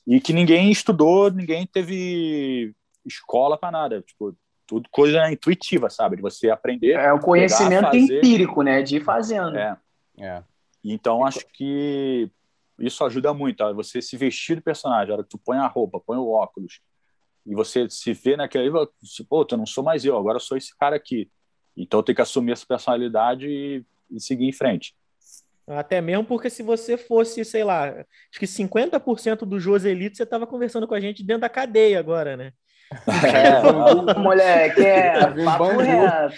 e 0.07 0.21
que 0.21 0.33
ninguém 0.33 0.71
estudou, 0.71 1.31
ninguém 1.31 1.67
teve 1.67 2.75
escola 3.07 3.57
para 3.57 3.71
nada. 3.71 4.03
Tipo, 4.03 4.37
tudo 4.67 4.89
coisa 4.91 5.31
intuitiva, 5.31 5.89
sabe? 5.89 6.17
De 6.17 6.23
você 6.23 6.51
aprender. 6.51 6.93
É 6.93 7.13
o 7.13 7.21
conhecimento 7.21 7.91
pegar, 7.91 7.97
empírico, 7.97 8.63
né? 8.63 8.83
De 8.83 8.97
ir 8.97 9.05
fazendo. 9.05 9.57
É. 9.57 9.79
é. 10.19 10.43
Então, 10.83 11.25
acho 11.25 11.47
que 11.53 12.31
isso 12.79 13.05
ajuda 13.05 13.33
muito, 13.33 13.59
tá? 13.59 13.73
você 13.73 14.03
se 14.03 14.17
vestir 14.17 14.57
do 14.57 14.63
personagem, 14.63 15.11
a 15.11 15.15
hora 15.15 15.23
que 15.23 15.31
tu 15.31 15.39
põe 15.39 15.57
a 15.57 15.67
roupa, 15.67 16.01
põe 16.01 16.19
o 16.19 16.29
óculos, 16.29 16.81
e 17.47 17.55
você 17.55 17.89
se 17.91 18.13
vê 18.13 18.37
naquele, 18.37 18.71
pô, 19.29 19.47
eu 19.51 19.59
não 19.59 19.67
sou 19.67 19.85
mais 19.85 20.05
eu, 20.05 20.17
agora 20.17 20.37
eu 20.37 20.41
sou 20.41 20.57
esse 20.57 20.77
cara 20.77 20.97
aqui. 20.97 21.31
Então, 21.77 22.01
eu 22.01 22.05
tenho 22.05 22.17
que 22.17 22.23
assumir 22.23 22.53
essa 22.53 22.67
personalidade 22.67 23.47
e, 23.47 23.85
e 24.11 24.21
seguir 24.21 24.47
em 24.47 24.53
frente. 24.53 24.95
Até 25.67 26.01
mesmo 26.01 26.25
porque 26.25 26.51
se 26.51 26.63
você 26.63 26.97
fosse, 26.97 27.45
sei 27.45 27.65
lá, 27.65 27.89
acho 27.89 28.39
que 28.39 28.47
50% 28.47 29.47
do 29.47 29.59
Joselito, 29.59 30.17
você 30.17 30.23
estava 30.23 30.47
conversando 30.47 30.87
com 30.87 30.95
a 30.95 31.01
gente 31.01 31.25
dentro 31.25 31.41
da 31.41 31.49
cadeia 31.49 31.99
agora, 31.99 32.37
né? 32.37 32.53
É, 33.25 34.19
moleque, 34.19 34.85
é 34.85 35.15
papo 35.45 35.79
reto. 35.79 36.35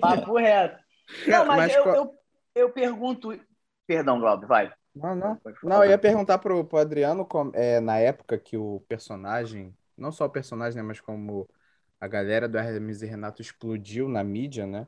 Papo 0.00 0.38
reto. 0.38 0.82
Não, 1.26 1.44
mas, 1.44 1.58
mas 1.58 1.74
eu, 1.74 1.84
eu, 1.94 2.14
eu, 2.54 2.70
pergunto. 2.70 3.38
Perdão, 3.86 4.18
Glauber, 4.18 4.46
vai. 4.46 4.72
Não, 4.94 5.14
não. 5.14 5.38
Não, 5.62 5.84
eu 5.84 5.90
ia 5.90 5.98
perguntar 5.98 6.38
pro, 6.38 6.64
pro 6.64 6.78
Adriano, 6.78 7.28
é, 7.54 7.78
na 7.78 7.98
época 7.98 8.38
que 8.38 8.56
o 8.56 8.82
personagem, 8.88 9.74
não 10.00 10.12
só 10.12 10.26
o 10.26 10.30
personagem, 10.30 10.76
né, 10.76 10.82
mas 10.82 11.00
como 11.00 11.48
a 12.00 12.08
galera 12.08 12.48
do 12.48 12.58
Hermes 12.58 13.02
e 13.02 13.06
Renato 13.06 13.42
explodiu 13.42 14.08
na 14.08 14.24
mídia, 14.24 14.66
né? 14.66 14.86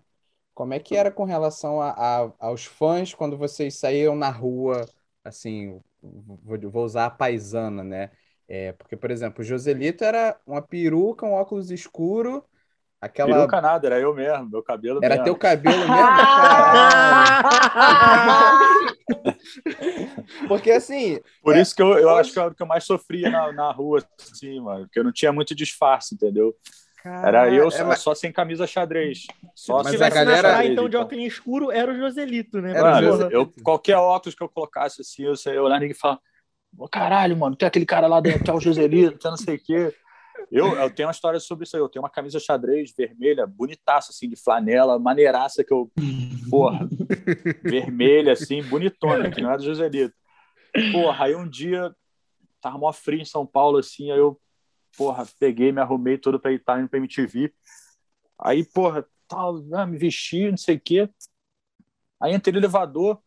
Como 0.55 0.75
é 0.75 0.81
que 0.81 0.97
era 0.97 1.11
com 1.11 1.25
relação 1.25 1.81
a, 1.81 1.91
a, 2.27 2.33
aos 2.39 2.65
fãs 2.67 3.15
quando 3.15 3.39
vocês 3.39 3.75
saíam 3.77 4.15
na 4.17 4.31
rua, 4.31 4.87
assim, 5.25 5.81
vou, 6.03 6.59
vou 6.71 6.85
usar 6.85 7.07
a 7.07 7.11
paisana, 7.11 7.83
né? 7.85 8.11
É, 8.49 8.73
porque, 8.73 8.97
por 8.97 9.11
exemplo, 9.11 9.41
o 9.43 9.45
Joselito 9.45 10.05
era 10.05 10.39
uma 10.47 10.61
peruca, 10.63 11.25
um 11.27 11.33
óculos 11.33 11.71
escuro, 11.71 12.45
Aquela... 13.03 13.35
Peruca 13.35 13.61
nada, 13.61 13.87
era 13.89 13.99
eu 13.99 14.15
mesmo, 14.15 14.49
meu 14.49 14.63
cabelo 14.63 15.01
Era 15.03 15.17
mesmo. 15.17 15.25
teu 15.25 15.37
cabelo 15.37 15.77
mesmo? 15.77 15.93
Porque 20.49 20.71
assim, 20.71 21.19
Por 21.43 21.57
É, 21.57 21.61
isso 21.61 21.75
que 21.75 21.83
eu, 21.83 21.99
eu 21.99 22.09
acho 22.17 22.33
que 22.33 22.39
é 22.39 22.47
o 22.47 22.55
que 22.55 22.63
eu 22.63 22.67
mais 22.67 22.85
sofria 22.85 23.29
na, 23.29 23.53
na 23.53 23.73
rua, 23.73 24.03
assim, 24.21 24.61
mano. 24.61 24.85
Porque 24.87 24.99
eu 25.01 25.05
não 25.05 25.13
tinha 25.13 25.33
muito 25.33 25.53
disfarce, 25.55 26.15
entendeu? 26.15 26.55
Era 27.05 27.53
eu 27.53 27.67
é, 27.67 27.71
só, 27.71 27.85
mas- 27.85 27.99
só 27.99 28.15
sem 28.15 28.33
camisa 28.33 28.65
xadrez. 28.67 29.27
Só 29.55 29.83
Mas 29.83 30.01
a 30.01 30.09
galera- 30.09 30.25
na 30.25 30.39
praia, 30.39 30.43
xadrez, 30.55 30.73
então, 30.73 30.89
de 30.89 30.97
óculos 30.97 31.25
escuro, 31.25 31.71
era 31.73 31.93
o 31.93 31.97
Joselito, 31.97 32.61
né? 32.61 32.71
Era 32.71 32.81
o 32.81 32.85
Mano, 32.93 33.09
Porra. 33.19 33.29
eu, 33.33 33.53
qualquer 33.65 33.97
óculos 33.97 34.35
que 34.37 34.43
eu 34.45 34.49
colocasse 34.49 35.01
assim, 35.01 35.25
eu 35.25 35.35
sei, 35.37 35.57
eu 35.59 35.65
olhar 35.65 35.81
ninguém 35.81 35.97
e 35.97 35.99
falar, 35.99 36.21
"Ô, 36.79 36.89
caralho, 36.89 37.37
mano, 37.37 37.57
tem 37.57 37.67
aquele 37.67 37.85
cara 37.85 38.07
lá 38.07 38.21
dentro, 38.21 38.45
que 38.45 38.51
é 38.51 38.55
o 38.55 38.61
Joselito, 38.61 39.19
tem 39.19 39.31
não 39.33 39.39
sei 39.39 39.57
o 39.57 39.61
quê. 39.61 39.93
Eu, 40.53 40.77
eu 40.77 40.91
tenho 40.91 41.09
uma 41.09 41.13
história 41.13 41.41
sobre 41.41 41.65
isso 41.65 41.75
aí. 41.75 41.83
Eu 41.83 41.89
tenho 41.89 42.03
uma 42.03 42.11
camisa 42.11 42.39
xadrez 42.39 42.93
vermelha, 42.95 43.47
bonitaça, 43.47 44.13
assim, 44.13 44.29
de 44.29 44.37
flanela, 44.37 44.99
maneiraça, 44.99 45.65
que 45.65 45.73
eu, 45.73 45.91
porra, 46.51 46.87
vermelha, 47.63 48.35
assim, 48.35 48.63
bonitona, 48.63 49.31
que 49.31 49.41
não 49.41 49.51
é 49.51 49.57
do 49.57 49.65
Joselito. 49.65 50.15
Porra, 50.93 51.25
aí 51.25 51.35
um 51.35 51.49
dia, 51.49 51.91
tava 52.61 52.77
mó 52.77 52.93
frio 52.93 53.23
em 53.23 53.25
São 53.25 53.47
Paulo, 53.47 53.79
assim, 53.79 54.11
aí 54.11 54.19
eu, 54.19 54.39
porra, 54.95 55.27
peguei, 55.39 55.73
me 55.73 55.81
arrumei 55.81 56.19
todo 56.19 56.39
pra 56.39 56.53
estar 56.53 56.79
indo 56.79 56.89
pra 56.89 56.99
MTV. 56.99 57.51
Aí, 58.39 58.63
porra, 58.63 59.07
tal, 59.27 59.65
ah, 59.73 59.87
me 59.87 59.97
vesti, 59.97 60.51
não 60.51 60.59
sei 60.59 60.77
o 60.77 60.81
quê. 60.81 61.09
Aí 62.21 62.35
entrei 62.35 62.53
no 62.53 62.59
elevador. 62.59 63.19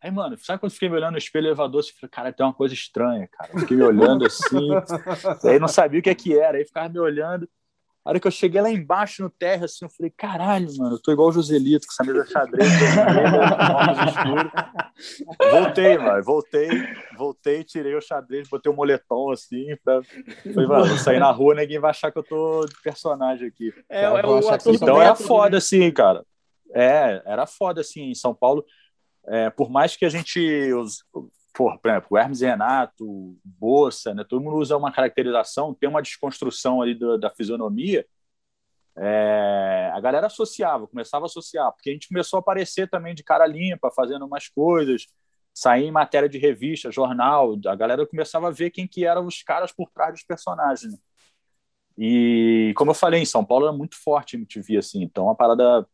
Aí, 0.00 0.10
mano, 0.10 0.36
sabe 0.38 0.60
quando 0.60 0.70
eu 0.70 0.74
fiquei 0.74 0.88
me 0.88 0.96
olhando 0.96 1.12
no 1.12 1.18
espelho 1.18 1.44
do 1.44 1.48
elevador? 1.48 1.82
Você 1.82 1.92
falei, 1.92 2.10
cara, 2.10 2.32
tem 2.32 2.46
uma 2.46 2.54
coisa 2.54 2.72
estranha, 2.72 3.28
cara. 3.28 3.50
Eu 3.52 3.60
fiquei 3.60 3.76
me 3.76 3.82
olhando 3.82 4.24
assim. 4.24 4.68
aí 5.44 5.58
não 5.58 5.68
sabia 5.68 5.98
o 5.98 6.02
que, 6.02 6.10
é 6.10 6.14
que 6.14 6.38
era. 6.38 6.58
Aí 6.58 6.64
ficava 6.64 6.88
me 6.88 7.00
olhando. 7.00 7.48
A 8.04 8.10
hora 8.10 8.20
que 8.20 8.26
eu 8.26 8.30
cheguei 8.30 8.58
lá 8.58 8.70
embaixo 8.70 9.22
no 9.22 9.28
térreo, 9.28 9.66
assim, 9.66 9.84
eu 9.84 9.90
falei, 9.90 10.10
caralho, 10.16 10.66
mano, 10.78 10.94
eu 10.94 11.02
tô 11.02 11.12
igual 11.12 11.28
o 11.28 11.32
Joselito, 11.32 11.86
com 11.86 11.92
essa 11.92 12.10
mesa 12.10 12.26
xadrez. 12.26 12.66
Voltei, 15.50 15.98
mano, 15.98 16.24
voltei, 16.24 16.70
voltei, 17.18 17.64
tirei 17.64 17.94
o 17.94 18.00
xadrez, 18.00 18.48
botei 18.48 18.72
o 18.72 18.74
moletom, 18.74 19.30
assim, 19.30 19.76
pra... 19.84 20.00
Falei, 20.54 20.66
mano, 20.66 20.86
vou 20.86 20.96
sair 20.96 21.18
na 21.18 21.30
rua, 21.30 21.54
ninguém 21.54 21.78
vai 21.78 21.90
achar 21.90 22.10
que 22.10 22.18
eu 22.18 22.22
tô 22.22 22.64
de 22.64 22.80
personagem 22.82 23.46
aqui. 23.46 23.74
É, 23.90 24.04
é 24.04 24.10
o 24.10 24.48
ator 24.48 24.74
Então 24.74 25.02
era 25.02 25.10
método, 25.10 25.28
foda, 25.28 25.50
né? 25.50 25.58
assim, 25.58 25.90
cara. 25.90 26.24
É, 26.72 27.22
era 27.26 27.46
foda, 27.46 27.82
assim, 27.82 28.04
em 28.04 28.14
São 28.14 28.34
Paulo. 28.34 28.64
É, 29.28 29.50
por 29.50 29.70
mais 29.70 29.96
que 29.96 30.04
a 30.04 30.08
gente. 30.08 30.40
Os, 30.74 31.04
por, 31.54 31.78
por 31.80 31.90
exemplo, 31.90 32.16
Hermes 32.18 32.40
e 32.40 32.46
Renato, 32.46 33.04
o 33.04 33.36
Bossa, 33.44 34.14
né? 34.14 34.24
Todo 34.28 34.42
mundo 34.42 34.56
usa 34.56 34.76
uma 34.76 34.92
caracterização, 34.92 35.74
tem 35.74 35.88
uma 35.88 36.02
desconstrução 36.02 36.80
ali 36.82 36.94
do- 36.94 37.18
da 37.18 37.30
fisionomia. 37.30 38.06
é, 38.96 39.90
a 39.94 40.00
galera 40.00 40.26
associava, 40.26 40.86
começava 40.86 41.24
a 41.24 41.26
associar, 41.26 41.72
porque 41.72 41.90
a 41.90 41.92
gente 41.92 42.08
começou 42.08 42.38
a 42.38 42.40
aparecer 42.40 42.88
também 42.88 43.14
de 43.14 43.22
cara 43.24 43.46
limpa, 43.46 43.90
fazendo 43.90 44.26
umas 44.26 44.48
coisas, 44.48 45.06
sair 45.54 45.84
em 45.86 45.90
matéria 45.92 46.28
de 46.28 46.38
revista, 46.38 46.90
jornal, 46.90 47.56
a 47.66 47.74
galera 47.76 48.06
começava 48.06 48.48
a 48.48 48.50
ver 48.50 48.70
quem 48.70 48.86
que 48.88 49.04
eram 49.06 49.26
os 49.26 49.42
caras 49.42 49.72
por 49.72 49.90
trás 49.90 50.12
dos 50.14 50.22
personagens. 50.24 50.92
né? 50.92 50.98
E 51.96 52.72
como 52.76 52.90
eu 52.92 52.94
falei, 52.94 53.20
em 53.20 53.24
São 53.26 53.44
Paulo 53.44 53.66
era 53.66 53.76
muito 53.76 53.96
forte 53.96 54.36
a 54.36 54.38
MTV, 54.38 54.78
assim, 54.78 55.02
então 55.02 55.28
a 55.30 55.34
parada. 55.34 55.86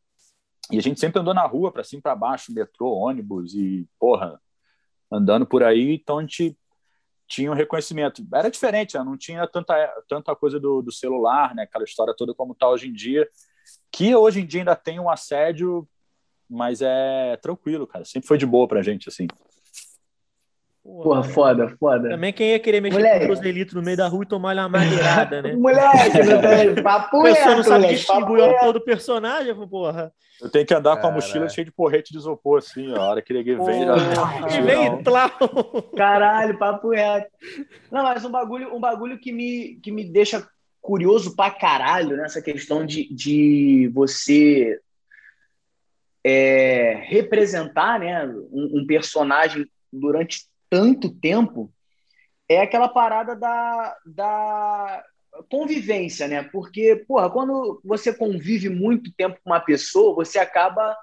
E 0.70 0.78
a 0.78 0.82
gente 0.82 0.99
sempre 0.99 1.20
andou 1.20 1.35
na 1.35 1.47
rua, 1.47 1.70
para 1.70 1.85
cima 1.85 2.03
para 2.03 2.16
baixo, 2.16 2.53
metrô, 2.53 2.93
ônibus 2.93 3.55
e, 3.55 3.86
porra, 3.99 4.41
andando 5.11 5.47
por 5.47 5.62
aí, 5.62 5.95
então 5.95 6.19
a 6.19 6.20
gente 6.23 6.57
tinha 7.27 7.51
um 7.51 7.55
reconhecimento. 7.55 8.27
Era 8.32 8.51
diferente, 8.51 8.97
né? 8.97 9.05
não 9.05 9.16
tinha 9.16 9.47
tanta, 9.47 9.74
tanta 10.09 10.35
coisa 10.36 10.59
do, 10.59 10.82
do 10.82 10.93
celular, 10.93 11.55
né? 11.55 11.65
aquela 11.65 11.85
história 11.85 12.15
toda 12.16 12.35
como 12.35 12.53
está 12.53 12.69
hoje 12.69 12.89
em 12.89 12.93
dia, 12.93 13.28
que 13.91 14.15
hoje 14.15 14.41
em 14.41 14.47
dia 14.47 14.61
ainda 14.61 14.77
tem 14.77 14.99
um 14.99 15.11
assédio, 15.11 15.89
mas 16.49 16.81
é 16.82 17.36
tranquilo, 17.39 17.86
cara. 17.86 18.05
Sempre 18.05 18.28
foi 18.28 18.39
de 18.39 18.47
boa 18.47 18.69
pra 18.69 18.82
gente, 18.82 19.09
assim. 19.09 19.27
Porra, 20.85 21.24
foda, 21.24 21.74
foda. 21.81 22.11
Também 22.11 22.31
quem 22.31 22.51
ia 22.51 22.61
querer 22.61 22.78
mexer 22.82 22.98
Moleque. 22.98 23.27
com 23.27 23.32
o 23.32 23.36
Joselito 23.36 23.74
no 23.74 23.82
meio 23.82 23.97
da 23.97 24.06
rua 24.06 24.23
e 24.23 24.27
tomar 24.27 24.55
uma 24.55 24.69
madeirada, 24.69 25.40
né? 25.40 25.52
Moleque, 25.56 26.23
meu 26.23 26.77
papo 26.85 27.20
A 27.20 27.23
pessoa 27.23 27.56
não 27.56 27.62
sabe 27.62 27.81
moleque, 27.81 27.94
distinguir 27.94 28.39
o 28.39 28.44
autor 28.44 28.73
do 28.74 28.81
personagem, 28.82 29.55
porra. 29.66 30.12
Eu 30.43 30.51
tenho 30.51 30.66
que 30.66 30.74
andar 30.74 30.98
com 30.98 31.06
a 31.06 31.11
mochila 31.11 31.48
cheia 31.48 31.65
de 31.65 31.73
porrete 31.73 32.12
de 32.12 32.19
isopor, 32.19 32.59
assim, 32.59 32.93
ó. 32.93 32.97
a 32.97 33.09
hora 33.09 33.23
que 33.23 33.32
ninguém 33.32 33.56
vem, 33.56 33.86
Porra. 33.86 34.47
E 34.47 34.51
já... 34.51 34.61
vem. 34.61 35.02
Caralho, 35.97 36.59
papo 36.59 36.90
reto. 36.90 37.31
Não, 37.90 38.02
mas 38.02 38.23
um 38.23 38.31
bagulho, 38.31 38.74
um 38.74 38.81
bagulho 38.81 39.19
que, 39.19 39.32
me, 39.32 39.77
que 39.82 39.90
me 39.90 40.05
deixa 40.05 40.47
curioso 40.82 41.35
pra 41.35 41.51
caralho 41.51 42.15
nessa 42.15 42.43
questão 42.43 42.85
de, 42.85 43.09
de 43.11 43.90
você 43.94 44.78
é, 46.23 47.01
representar 47.06 47.98
né, 47.98 48.27
um, 48.27 48.81
um 48.81 48.86
personagem 48.86 49.66
durante 49.90 50.43
tanto 50.70 51.09
tempo 51.11 51.73
é 52.49 52.61
aquela 52.61 52.89
parada 52.89 53.35
da, 53.35 53.97
da 54.05 55.05
convivência, 55.51 56.28
né? 56.28 56.43
Porque, 56.43 57.05
porra, 57.09 57.31
quando 57.31 57.81
você 57.85 58.12
convive 58.12 58.69
muito 58.69 59.12
tempo 59.12 59.39
com 59.43 59.51
uma 59.51 59.61
pessoa, 59.61 60.15
você 60.15 60.39
acaba 60.39 60.97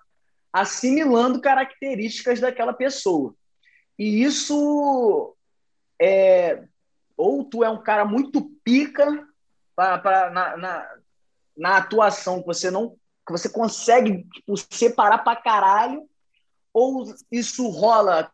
assimilando 0.53 1.41
características 1.41 2.39
daquela 2.39 2.73
pessoa. 2.73 3.33
E 3.97 4.23
isso 4.23 5.35
é 6.01 6.63
ou 7.17 7.43
tu 7.43 7.63
é 7.63 7.69
um 7.69 7.81
cara 7.81 8.03
muito 8.03 8.49
pica 8.63 9.05
pra, 9.75 9.97
pra- 9.99 10.29
na, 10.31 10.57
na, 10.57 10.95
na 11.55 11.77
atuação 11.77 12.41
que 12.41 12.47
você 12.47 12.71
não 12.71 12.95
que 13.25 13.31
você 13.31 13.47
consegue 13.47 14.25
tipo, 14.33 14.57
separar 14.57 15.19
pra 15.19 15.35
caralho, 15.35 16.09
ou 16.73 17.05
isso 17.31 17.69
rola 17.69 18.31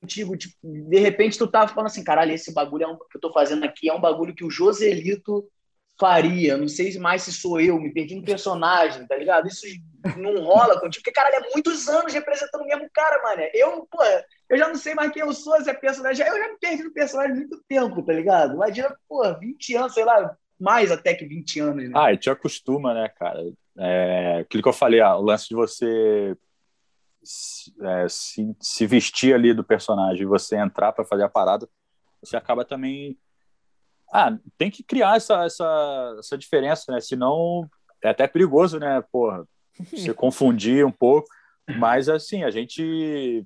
contigo, 0.00 0.36
tipo, 0.36 0.56
de 0.62 0.98
repente 0.98 1.38
tu 1.38 1.46
tá 1.46 1.66
falando 1.66 1.86
assim, 1.86 2.04
caralho, 2.04 2.32
esse 2.32 2.52
bagulho 2.52 2.84
é 2.84 2.88
um- 2.88 2.96
que 2.96 3.16
eu 3.16 3.20
tô 3.20 3.32
fazendo 3.32 3.64
aqui 3.64 3.88
é 3.88 3.94
um 3.94 4.00
bagulho 4.00 4.34
que 4.34 4.44
o 4.44 4.50
Joselito 4.50 5.48
faria, 5.98 6.56
não 6.56 6.68
sei 6.68 6.96
mais 6.98 7.22
se 7.22 7.32
sou 7.32 7.60
eu, 7.60 7.80
me 7.80 7.92
perdi 7.92 8.14
no 8.14 8.22
personagem, 8.24 9.04
tá 9.06 9.16
ligado? 9.16 9.48
Isso 9.48 9.66
não 10.16 10.44
rola 10.44 10.78
contigo, 10.80 11.02
porque, 11.02 11.10
caralho, 11.10 11.44
é 11.44 11.50
muitos 11.52 11.88
anos 11.88 12.12
representando 12.12 12.62
o 12.62 12.66
mesmo 12.66 12.88
cara, 12.94 13.20
mano. 13.22 13.42
Eu, 13.52 13.86
pô, 13.90 13.98
eu 14.48 14.56
já 14.56 14.68
não 14.68 14.76
sei 14.76 14.94
mais 14.94 15.10
quem 15.10 15.22
eu 15.22 15.32
sou, 15.32 15.60
se 15.60 15.68
é 15.68 15.74
personagem, 15.74 16.24
eu 16.24 16.38
já 16.38 16.48
me 16.52 16.58
perdi 16.58 16.84
no 16.84 16.92
personagem 16.92 17.32
há 17.32 17.36
muito 17.36 17.60
tempo, 17.68 18.02
tá 18.02 18.12
ligado? 18.12 18.54
Imagina, 18.54 18.96
pô, 19.08 19.22
20 19.40 19.74
anos, 19.74 19.94
sei 19.94 20.04
lá, 20.04 20.36
mais 20.58 20.92
até 20.92 21.14
que 21.14 21.26
20 21.26 21.58
anos, 21.58 21.84
né? 21.88 21.92
Ah, 21.96 22.12
e 22.12 22.16
te 22.16 22.30
acostuma, 22.30 22.94
né, 22.94 23.08
cara? 23.08 23.40
É, 23.76 24.38
aquilo 24.40 24.62
que 24.62 24.68
eu 24.68 24.72
falei, 24.72 25.00
ah, 25.00 25.16
o 25.16 25.22
lance 25.22 25.48
de 25.48 25.54
você 25.56 26.36
é, 27.80 28.08
se, 28.08 28.56
se 28.60 28.86
vestir 28.86 29.34
ali 29.34 29.52
do 29.52 29.64
personagem 29.64 30.22
e 30.22 30.26
você 30.26 30.56
entrar 30.56 30.92
para 30.92 31.04
fazer 31.04 31.24
a 31.24 31.28
parada, 31.28 31.68
você 32.22 32.36
acaba 32.36 32.64
também. 32.64 33.18
Ah, 34.12 34.36
tem 34.56 34.70
que 34.70 34.82
criar 34.82 35.16
essa, 35.16 35.44
essa, 35.44 36.16
essa 36.18 36.38
diferença, 36.38 36.90
né? 36.92 37.00
Senão 37.00 37.68
é 38.02 38.08
até 38.08 38.26
perigoso, 38.26 38.78
né? 38.78 39.02
Porra, 39.12 39.44
você 39.92 40.14
confundir 40.14 40.84
um 40.86 40.92
pouco. 40.92 41.28
Mas, 41.78 42.08
assim, 42.08 42.44
a 42.44 42.50
gente. 42.50 43.44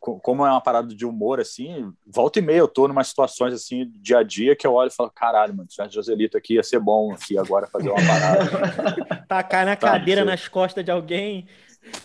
co- 0.00 0.18
Como 0.20 0.44
é 0.46 0.50
uma 0.50 0.60
parada 0.62 0.94
de 0.94 1.04
humor, 1.04 1.38
assim, 1.38 1.92
volta 2.06 2.38
e 2.38 2.42
meia 2.42 2.58
eu 2.58 2.68
tô 2.68 2.88
numa 2.88 3.04
situações 3.04 3.52
assim, 3.52 3.90
dia 4.00 4.18
a 4.18 4.22
dia, 4.22 4.56
que 4.56 4.66
eu 4.66 4.72
olho 4.72 4.88
e 4.88 4.94
falo, 4.94 5.10
caralho, 5.10 5.54
mano, 5.54 5.70
se 5.70 5.86
Joselito 5.90 6.38
aqui 6.38 6.54
ia 6.54 6.62
ser 6.62 6.80
bom 6.80 7.12
aqui 7.12 7.36
agora 7.36 7.66
fazer 7.66 7.90
uma 7.90 8.06
parada. 8.06 8.50
Tacar 9.28 9.66
na 9.66 9.76
cadeira 9.76 10.24
nas 10.24 10.48
costas 10.48 10.82
de 10.84 10.90
alguém. 10.90 11.46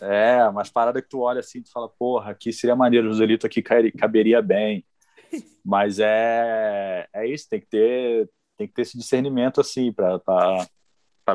É, 0.01 0.47
umas 0.47 0.69
paradas 0.69 1.01
que 1.01 1.09
tu 1.09 1.21
olha 1.21 1.39
assim, 1.39 1.61
tu 1.61 1.71
fala, 1.71 1.89
porra, 1.89 2.31
aqui 2.31 2.51
seria 2.51 2.75
maneiro, 2.75 3.07
o 3.09 3.11
Joselito 3.13 3.45
aqui 3.45 3.61
caberia 3.61 4.41
bem. 4.41 4.85
Mas 5.63 5.99
é, 5.99 7.07
é 7.13 7.27
isso, 7.27 7.47
tem 7.49 7.59
que 7.59 7.67
ter, 7.67 8.29
tem 8.57 8.67
que 8.67 8.73
ter 8.73 8.81
esse 8.81 8.97
discernimento 8.97 9.61
assim, 9.61 9.91
para 9.93 10.67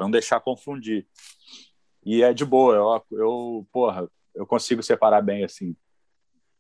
não 0.01 0.11
deixar 0.11 0.41
confundir. 0.41 1.07
E 2.05 2.23
é 2.23 2.35
de 2.35 2.45
boa, 2.45 2.75
eu, 2.75 3.19
eu, 3.19 3.67
porra, 3.73 4.09
eu 4.35 4.47
consigo 4.47 4.83
separar 4.83 5.23
bem 5.23 5.45
assim. 5.45 5.75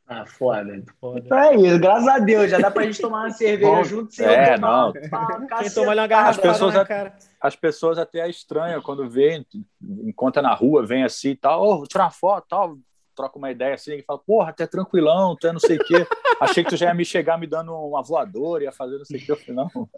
Ah, 0.06 0.26
foda. 0.26 0.82
Foda. 1.00 1.20
Então 1.24 1.38
é 1.38 1.54
isso, 1.56 1.78
graças 1.78 2.06
a 2.08 2.18
Deus, 2.18 2.50
já 2.50 2.58
dá 2.58 2.70
pra 2.70 2.82
gente 2.84 3.00
tomar 3.00 3.20
uma 3.22 3.30
cerveja 3.32 3.70
Bom, 3.70 3.84
junto 3.84 4.14
sem 4.14 4.26
é, 4.26 4.50
eu 4.54 4.60
tomar 4.60 4.70
não. 4.70 4.90
uma 4.90 5.46
Quem 5.58 5.70
toma 5.70 5.90
ali 5.92 6.00
uma 6.00 6.06
garrafa 6.06 6.42
pessoas 6.42 6.74
na 6.74 6.80
é- 6.80 6.84
cara. 6.84 7.16
As 7.40 7.56
pessoas 7.56 7.98
até 7.98 8.28
estranham 8.28 8.82
quando 8.82 9.08
vê, 9.08 9.44
encontra 9.82 10.42
na 10.42 10.52
rua, 10.54 10.84
vem 10.86 11.04
assim 11.04 11.30
e 11.30 11.36
tal, 11.36 11.62
oh, 11.62 11.86
tirar 11.86 12.04
uma 12.04 12.10
foto 12.10 12.46
tal, 12.48 12.76
troca 13.14 13.38
uma 13.38 13.50
ideia 13.50 13.74
assim, 13.74 13.92
e 13.94 14.02
fala, 14.02 14.18
porra, 14.18 14.50
até 14.50 14.66
tranquilão, 14.66 15.32
até 15.32 15.52
não 15.52 15.60
sei 15.60 15.76
o 15.76 15.84
quê. 15.84 16.06
Achei 16.40 16.64
que 16.64 16.70
tu 16.70 16.76
já 16.76 16.86
ia 16.86 16.94
me 16.94 17.04
chegar 17.04 17.38
me 17.38 17.46
dando 17.46 17.72
uma 17.72 18.02
voadora, 18.02 18.64
ia 18.64 18.72
fazer 18.72 18.98
não 18.98 19.04
sei 19.04 19.20
o 19.20 19.24
quê. 19.24 19.32
Eu 19.32 19.36
falei, 19.36 19.54
não, 19.54 19.88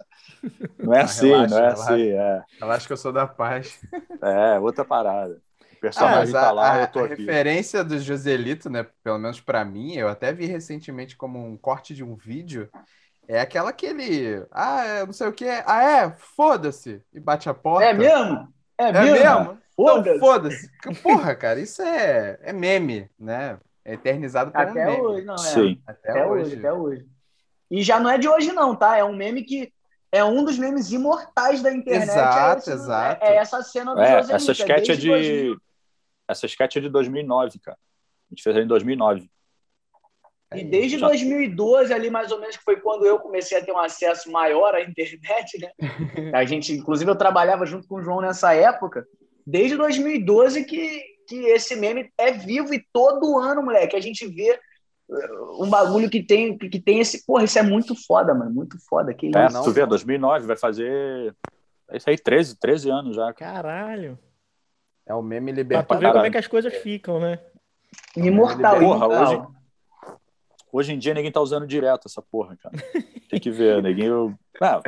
não 0.79 0.93
é 0.95 1.01
Ah, 1.01 1.05
assim, 1.05 1.29
relaxa, 1.29 1.49
não 1.55 1.59
é 1.59 1.69
relaxa. 1.71 1.93
assim, 1.95 2.09
é, 2.11 2.43
Ela 2.61 2.75
acha 2.75 2.87
que 2.87 2.93
eu 2.93 2.97
sou 2.97 3.13
da 3.13 3.27
paz. 3.27 3.81
é 4.23 4.59
outra 4.61 4.85
parada. 4.85 5.41
O 5.77 5.79
Ah, 5.79 5.81
personagem 5.81 6.19
mas 6.19 6.33
tá 6.33 6.49
a, 6.49 6.53
lá, 6.53 6.73
a- 6.75 6.81
eu 6.83 6.87
tô 6.89 6.99
a 7.01 7.05
aqui. 7.05 7.15
referência 7.23 7.85
do 7.85 7.99
Joselito, 7.99 8.69
né? 8.71 8.87
Pelo 9.05 9.19
menos 9.19 9.41
pra 9.41 9.65
mim, 9.65 9.95
eu 9.95 10.09
até 10.09 10.33
vi 10.33 10.47
recentemente 10.47 11.17
como 11.17 11.39
um 11.45 11.57
corte 11.57 11.95
de 11.95 12.03
um 12.03 12.15
vídeo. 12.15 12.69
É 13.29 13.41
aquela 13.41 13.73
que 13.73 13.87
ele. 13.87 14.45
Ah, 14.53 14.85
é, 14.85 15.07
não 15.07 15.13
sei 15.13 15.27
o 15.27 15.33
que. 15.33 15.47
Ah, 15.67 15.83
é? 15.83 16.11
Foda-se. 16.11 17.03
E 17.13 17.21
bate 17.21 17.49
a 17.49 17.55
porta. 17.55 17.85
É 17.87 17.93
mesmo? 17.93 18.49
É, 18.79 18.85
É 18.89 18.93
mesmo? 18.93 19.13
mesmo? 19.15 19.59
Foda-se. 19.77 20.17
Então, 20.17 20.21
foda-se. 20.21 20.71
Porra, 21.03 21.35
cara, 21.35 21.61
isso 21.61 21.83
é, 21.83 22.39
é 22.43 22.53
meme, 22.53 23.11
né? 23.19 23.59
É 23.85 23.95
eternizado 23.95 24.51
como 24.53 24.65
Até 24.65 24.87
meme. 24.87 25.01
hoje, 25.01 25.25
não 25.25 25.35
é? 25.35 25.39
Sim. 25.39 25.81
Até, 25.87 26.11
Até 26.11 26.27
hoje. 26.27 26.43
hoje, 26.45 26.57
até 26.59 26.73
hoje. 26.73 27.07
E 27.71 27.83
já 27.83 27.99
não 28.01 28.09
é 28.11 28.17
de 28.17 28.29
hoje, 28.29 28.53
não, 28.53 28.75
tá? 28.77 28.97
É 28.97 29.05
um 29.05 29.15
meme 29.15 29.43
que 29.43 29.73
é 30.13 30.25
um 30.25 30.45
dos 30.45 30.57
memes 30.57 30.93
imortais 30.93 31.61
da 31.63 31.73
internet. 31.73 32.09
Exato, 32.09 32.57
é 32.57 32.59
esse- 32.59 32.71
exato. 32.73 33.25
É, 33.25 33.29
é 33.29 33.37
essa 33.37 33.61
cena 33.63 33.95
do 33.95 34.01
É, 34.01 34.07
Joselito, 34.23 34.33
essa 34.35 34.53
sketch 34.53 34.71
é 34.71 34.87
desde 34.97 35.09
2000. 35.09 35.55
de. 35.57 35.61
Essa 36.29 36.47
sketch 36.47 36.77
é 36.77 36.81
de 36.81 36.89
2009, 36.89 37.59
cara. 37.61 37.79
A 37.79 38.35
gente 38.35 38.43
fez 38.43 38.57
ela 38.57 38.65
em 38.65 38.69
2009. 38.69 39.31
E 40.55 40.63
desde 40.63 40.99
Já. 40.99 41.09
2012, 41.09 41.93
ali 41.93 42.09
mais 42.09 42.31
ou 42.31 42.39
menos, 42.39 42.57
que 42.57 42.63
foi 42.63 42.77
quando 42.77 43.05
eu 43.05 43.19
comecei 43.19 43.59
a 43.59 43.65
ter 43.65 43.73
um 43.73 43.79
acesso 43.79 44.31
maior 44.31 44.75
à 44.75 44.81
internet, 44.81 45.59
né? 45.59 45.71
A 46.33 46.45
gente, 46.45 46.73
inclusive, 46.73 47.11
eu 47.11 47.17
trabalhava 47.17 47.67
junto 47.67 47.89
com 47.89 47.97
o 47.97 48.03
João 48.03 48.21
nessa 48.21 48.55
época. 48.55 49.05
Desde 49.45 49.77
2012 49.77 50.65
que, 50.65 51.03
que 51.29 51.37
esse 51.47 51.75
meme 51.75 52.11
é 52.17 52.33
vivo 52.33 52.73
e 52.73 52.85
todo 52.93 53.39
ano, 53.39 53.63
moleque, 53.63 53.97
a 53.97 54.01
gente 54.01 54.27
vê 54.27 54.59
uh, 55.09 55.65
um 55.65 55.69
bagulho 55.69 56.09
que 56.09 56.23
tem, 56.23 56.57
que 56.57 56.81
tem 56.81 57.01
esse. 57.01 57.27
Porra, 57.27 57.45
isso 57.45 57.59
é 57.59 57.63
muito 57.63 57.95
foda, 58.07 58.33
mano. 58.33 58.53
Muito 58.53 58.79
foda. 58.89 59.13
Que 59.13 59.27
É, 59.37 59.47
isso. 59.47 59.59
se 59.59 59.65
tu 59.65 59.73
vê, 59.73 59.85
2009 59.85 60.47
vai 60.47 60.57
fazer. 60.57 61.35
É 61.91 61.97
isso 61.97 62.09
aí, 62.09 62.17
13, 62.17 62.57
13 62.57 62.91
anos 62.91 63.17
já. 63.17 63.33
Caralho. 63.33 64.17
É 65.07 65.15
o 65.15 65.23
meme 65.23 65.53
Pra 65.53 65.63
libertário. 65.63 65.89
tu 65.89 65.99
ver 66.01 66.13
como 66.13 66.27
é 66.27 66.31
que 66.31 66.39
as 66.39 66.47
coisas 66.47 66.75
ficam, 66.75 67.21
né? 67.21 67.39
Imortal, 68.17 68.79
Porra, 68.79 69.07
imortal. 69.07 69.23
hoje- 69.23 69.57
Hoje 70.73 70.93
em 70.93 70.99
dia 70.99 71.15
ninguém 71.15 71.33
tá 71.33 71.41
usando 71.41 71.67
direto 71.67 72.07
essa 72.07 72.21
porra, 72.21 72.57
cara. 72.57 72.75
Tem 73.31 73.41
que 73.41 73.51
ver, 73.51 73.81
neguinho. 73.83 74.37
Ah, 74.61 74.81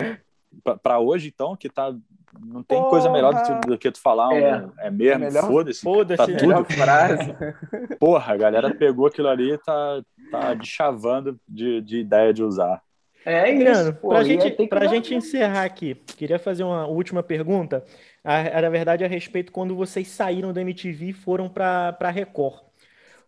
pra, 0.63 0.77
pra 0.77 0.99
hoje, 0.99 1.29
então, 1.35 1.57
que 1.57 1.69
tá. 1.71 1.95
Não 2.39 2.63
tem 2.63 2.83
coisa 2.91 3.09
melhor 3.11 3.33
do 3.33 3.43
que, 3.43 3.69
do 3.69 3.79
que 3.79 3.91
tu 3.91 4.01
falar. 4.01 4.29
um- 4.29 4.33
É. 4.37 4.69
É, 4.81 4.91
mesmo, 4.91 5.21
Melhor- 5.25 5.47
foda-se. 5.47 5.81
Foda-se. 5.81 6.17
Tá 6.19 6.27
né? 6.27 6.37
tudo. 6.37 6.49
Melhor 6.49 6.65
frase. 6.67 7.35
Porra, 7.99 8.35
a 8.35 8.37
galera 8.37 8.75
pegou 8.75 9.07
aquilo 9.07 9.29
ali 9.29 9.53
e 9.53 9.59
tá, 9.59 10.03
tá 10.31 10.53
deschavando 10.55 11.41
de, 11.49 11.81
de 11.81 12.01
ideia 12.01 12.35
de 12.35 12.43
usar. 12.43 12.83
É 13.25 13.51
isso. 13.51 13.95
Pra 13.95 14.23
gente, 14.23 14.67
pra 14.69 14.87
gente 14.87 15.15
encerrar 15.15 15.63
aqui, 15.65 15.95
queria 15.95 16.39
fazer 16.39 16.65
uma 16.65 16.87
última 16.87 17.23
pergunta. 17.23 17.83
A, 18.29 18.61
na 18.61 18.69
verdade, 18.69 19.03
a 19.03 19.09
respeito 19.09 19.51
quando 19.51 19.75
vocês 19.75 20.07
saíram 20.09 20.53
da 20.53 20.61
MTV 20.61 21.07
e 21.07 21.13
foram 21.15 21.49
para 21.49 21.95
para 21.95 22.11
Record. 22.11 22.63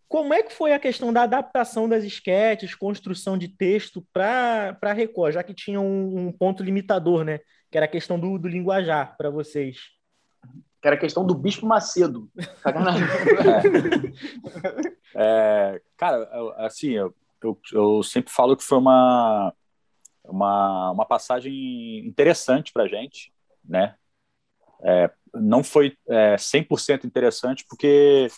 Como 0.06 0.34
é 0.34 0.42
que 0.42 0.52
foi 0.52 0.74
a 0.74 0.78
questão 0.78 1.10
da 1.10 1.22
adaptação 1.22 1.88
das 1.88 2.04
esquetes, 2.04 2.74
construção 2.74 3.38
de 3.38 3.48
texto 3.48 4.06
para 4.12 4.74
para 4.78 4.92
Record, 4.92 5.32
já 5.32 5.42
que 5.42 5.54
tinha 5.54 5.80
um, 5.80 6.26
um 6.26 6.32
ponto 6.32 6.62
limitador, 6.62 7.24
né? 7.24 7.38
Que 7.70 7.78
era 7.78 7.86
a 7.86 7.88
questão 7.88 8.20
do, 8.20 8.38
do 8.38 8.46
linguajar 8.46 9.16
para 9.16 9.30
vocês. 9.30 9.78
Que 10.82 10.88
era 10.88 10.96
a 10.96 11.00
questão 11.00 11.24
do 11.24 11.34
Bispo 11.34 11.64
Macedo. 11.66 12.28
Sacanagem. 12.62 13.06
É, 15.12 15.80
cara, 15.96 16.18
eu- 16.32 16.52
assim, 16.58 16.90
eu, 16.90 17.12
eu, 17.42 17.58
eu 17.72 18.02
sempre 18.02 18.30
falo 18.32 18.56
que 18.56 18.62
foi 18.62 18.78
uma, 18.78 19.52
uma, 20.24 20.92
uma 20.92 21.04
passagem 21.04 22.06
interessante 22.06 22.72
pra 22.72 22.86
gente, 22.86 23.32
né? 23.64 23.96
É, 24.82 25.10
não 25.34 25.62
foi 25.62 25.96
é, 26.08 26.36
100% 26.36 27.04
interessante 27.04 27.64
porque 27.68 28.28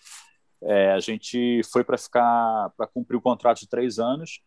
é, 0.62 0.92
a 0.92 1.00
gente 1.00 1.60
foi 1.72 1.82
para 1.82 1.98
ficar 1.98 2.70
para 2.76 2.86
cumprir 2.86 3.16
o 3.16 3.22
contrato 3.22 3.60
de 3.60 3.68
três 3.68 3.98
anos, 3.98 4.40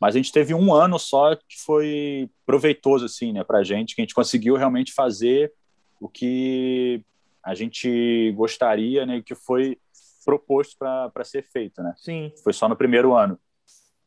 mas 0.00 0.14
a 0.14 0.18
gente 0.18 0.32
teve 0.32 0.54
um 0.54 0.72
ano 0.72 0.98
só 0.98 1.34
que 1.34 1.60
foi 1.64 2.30
proveitoso 2.46 3.04
assim, 3.04 3.32
né, 3.32 3.44
para 3.44 3.58
a 3.58 3.64
gente, 3.64 3.94
que 3.94 4.00
a 4.00 4.04
gente 4.04 4.14
conseguiu 4.14 4.56
realmente 4.56 4.92
fazer 4.92 5.52
o 6.00 6.08
que 6.08 7.04
a 7.42 7.54
gente 7.54 8.32
gostaria, 8.32 9.04
né, 9.04 9.22
que 9.24 9.34
foi 9.34 9.78
proposto 10.24 10.76
para 10.78 11.24
ser 11.24 11.46
feito, 11.50 11.82
né? 11.82 11.94
Sim. 11.96 12.32
Foi 12.42 12.52
só 12.52 12.68
no 12.68 12.76
primeiro 12.76 13.14
ano. 13.14 13.38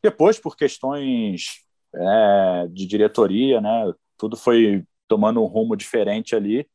Depois, 0.02 0.38
por 0.38 0.56
questões 0.56 1.64
é, 1.94 2.66
de 2.68 2.86
diretoria, 2.86 3.60
né, 3.60 3.92
tudo 4.16 4.36
foi 4.36 4.84
tomando 5.08 5.42
um 5.42 5.46
rumo 5.46 5.76
diferente 5.76 6.34
ali. 6.34 6.66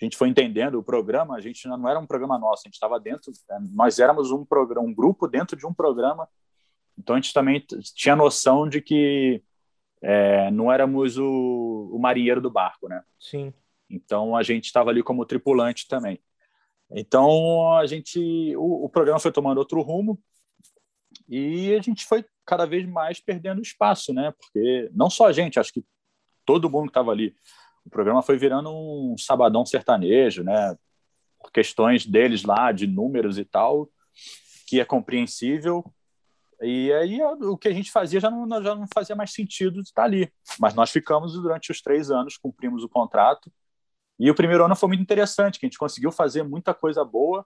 A 0.00 0.04
gente 0.04 0.16
foi 0.16 0.28
entendendo 0.28 0.76
o 0.76 0.82
programa. 0.82 1.36
A 1.36 1.40
gente 1.40 1.68
não 1.68 1.88
era 1.88 1.98
um 1.98 2.06
programa 2.06 2.38
nosso. 2.38 2.62
A 2.64 2.68
gente 2.68 2.74
estava 2.74 2.98
dentro. 2.98 3.30
é, 3.50 3.58
Nós 3.72 3.98
éramos 3.98 4.30
um 4.30 4.44
programa, 4.44 4.86
um 4.86 4.94
grupo 4.94 5.28
dentro 5.28 5.56
de 5.56 5.66
um 5.66 5.74
programa. 5.74 6.28
Então 6.98 7.16
a 7.16 7.20
gente 7.20 7.32
também 7.32 7.64
tinha 7.94 8.16
noção 8.16 8.68
de 8.68 8.80
que 8.80 9.42
é, 10.02 10.50
não 10.50 10.72
éramos 10.72 11.18
o, 11.18 11.90
o 11.92 11.98
marinheiro 11.98 12.40
do 12.40 12.50
barco, 12.50 12.88
né? 12.88 13.02
Sim. 13.18 13.52
Então 13.88 14.36
a 14.36 14.42
gente 14.42 14.66
estava 14.66 14.90
ali 14.90 15.02
como 15.02 15.26
tripulante 15.26 15.86
também. 15.86 16.20
Então 16.90 17.72
a 17.76 17.86
gente, 17.86 18.54
o, 18.56 18.84
o 18.84 18.88
programa 18.88 19.20
foi 19.20 19.32
tomando 19.32 19.58
outro 19.58 19.80
rumo 19.82 20.18
e 21.28 21.74
a 21.74 21.80
gente 21.80 22.06
foi 22.06 22.24
cada 22.44 22.66
vez 22.66 22.86
mais 22.86 23.20
perdendo 23.20 23.60
espaço, 23.60 24.12
né? 24.12 24.32
Porque 24.32 24.90
não 24.92 25.10
só 25.10 25.26
a 25.26 25.32
gente, 25.32 25.60
acho 25.60 25.72
que 25.72 25.84
todo 26.44 26.70
mundo 26.70 26.84
que 26.84 26.90
estava 26.90 27.10
ali, 27.10 27.34
o 27.90 27.92
programa 27.92 28.22
foi 28.22 28.38
virando 28.38 28.70
um 28.70 29.18
sabadão 29.18 29.66
sertanejo, 29.66 30.44
né? 30.44 30.78
Por 31.40 31.50
questões 31.50 32.06
deles 32.06 32.44
lá 32.44 32.70
de 32.70 32.86
números 32.86 33.36
e 33.36 33.44
tal, 33.44 33.90
que 34.64 34.80
é 34.80 34.84
compreensível. 34.84 35.84
E 36.62 36.92
aí 36.92 37.20
o 37.22 37.58
que 37.58 37.66
a 37.66 37.72
gente 37.72 37.90
fazia 37.90 38.20
já 38.20 38.30
não, 38.30 38.48
já 38.62 38.76
não 38.76 38.86
fazia 38.94 39.16
mais 39.16 39.32
sentido 39.32 39.80
estar 39.80 40.04
ali. 40.04 40.32
Mas 40.60 40.72
nós 40.72 40.90
ficamos 40.90 41.32
durante 41.32 41.72
os 41.72 41.82
três 41.82 42.12
anos, 42.12 42.36
cumprimos 42.36 42.84
o 42.84 42.88
contrato. 42.88 43.50
E 44.20 44.30
o 44.30 44.34
primeiro 44.36 44.64
ano 44.64 44.76
foi 44.76 44.90
muito 44.90 45.02
interessante, 45.02 45.58
que 45.58 45.66
a 45.66 45.68
gente 45.68 45.78
conseguiu 45.78 46.12
fazer 46.12 46.44
muita 46.44 46.72
coisa 46.72 47.04
boa, 47.04 47.44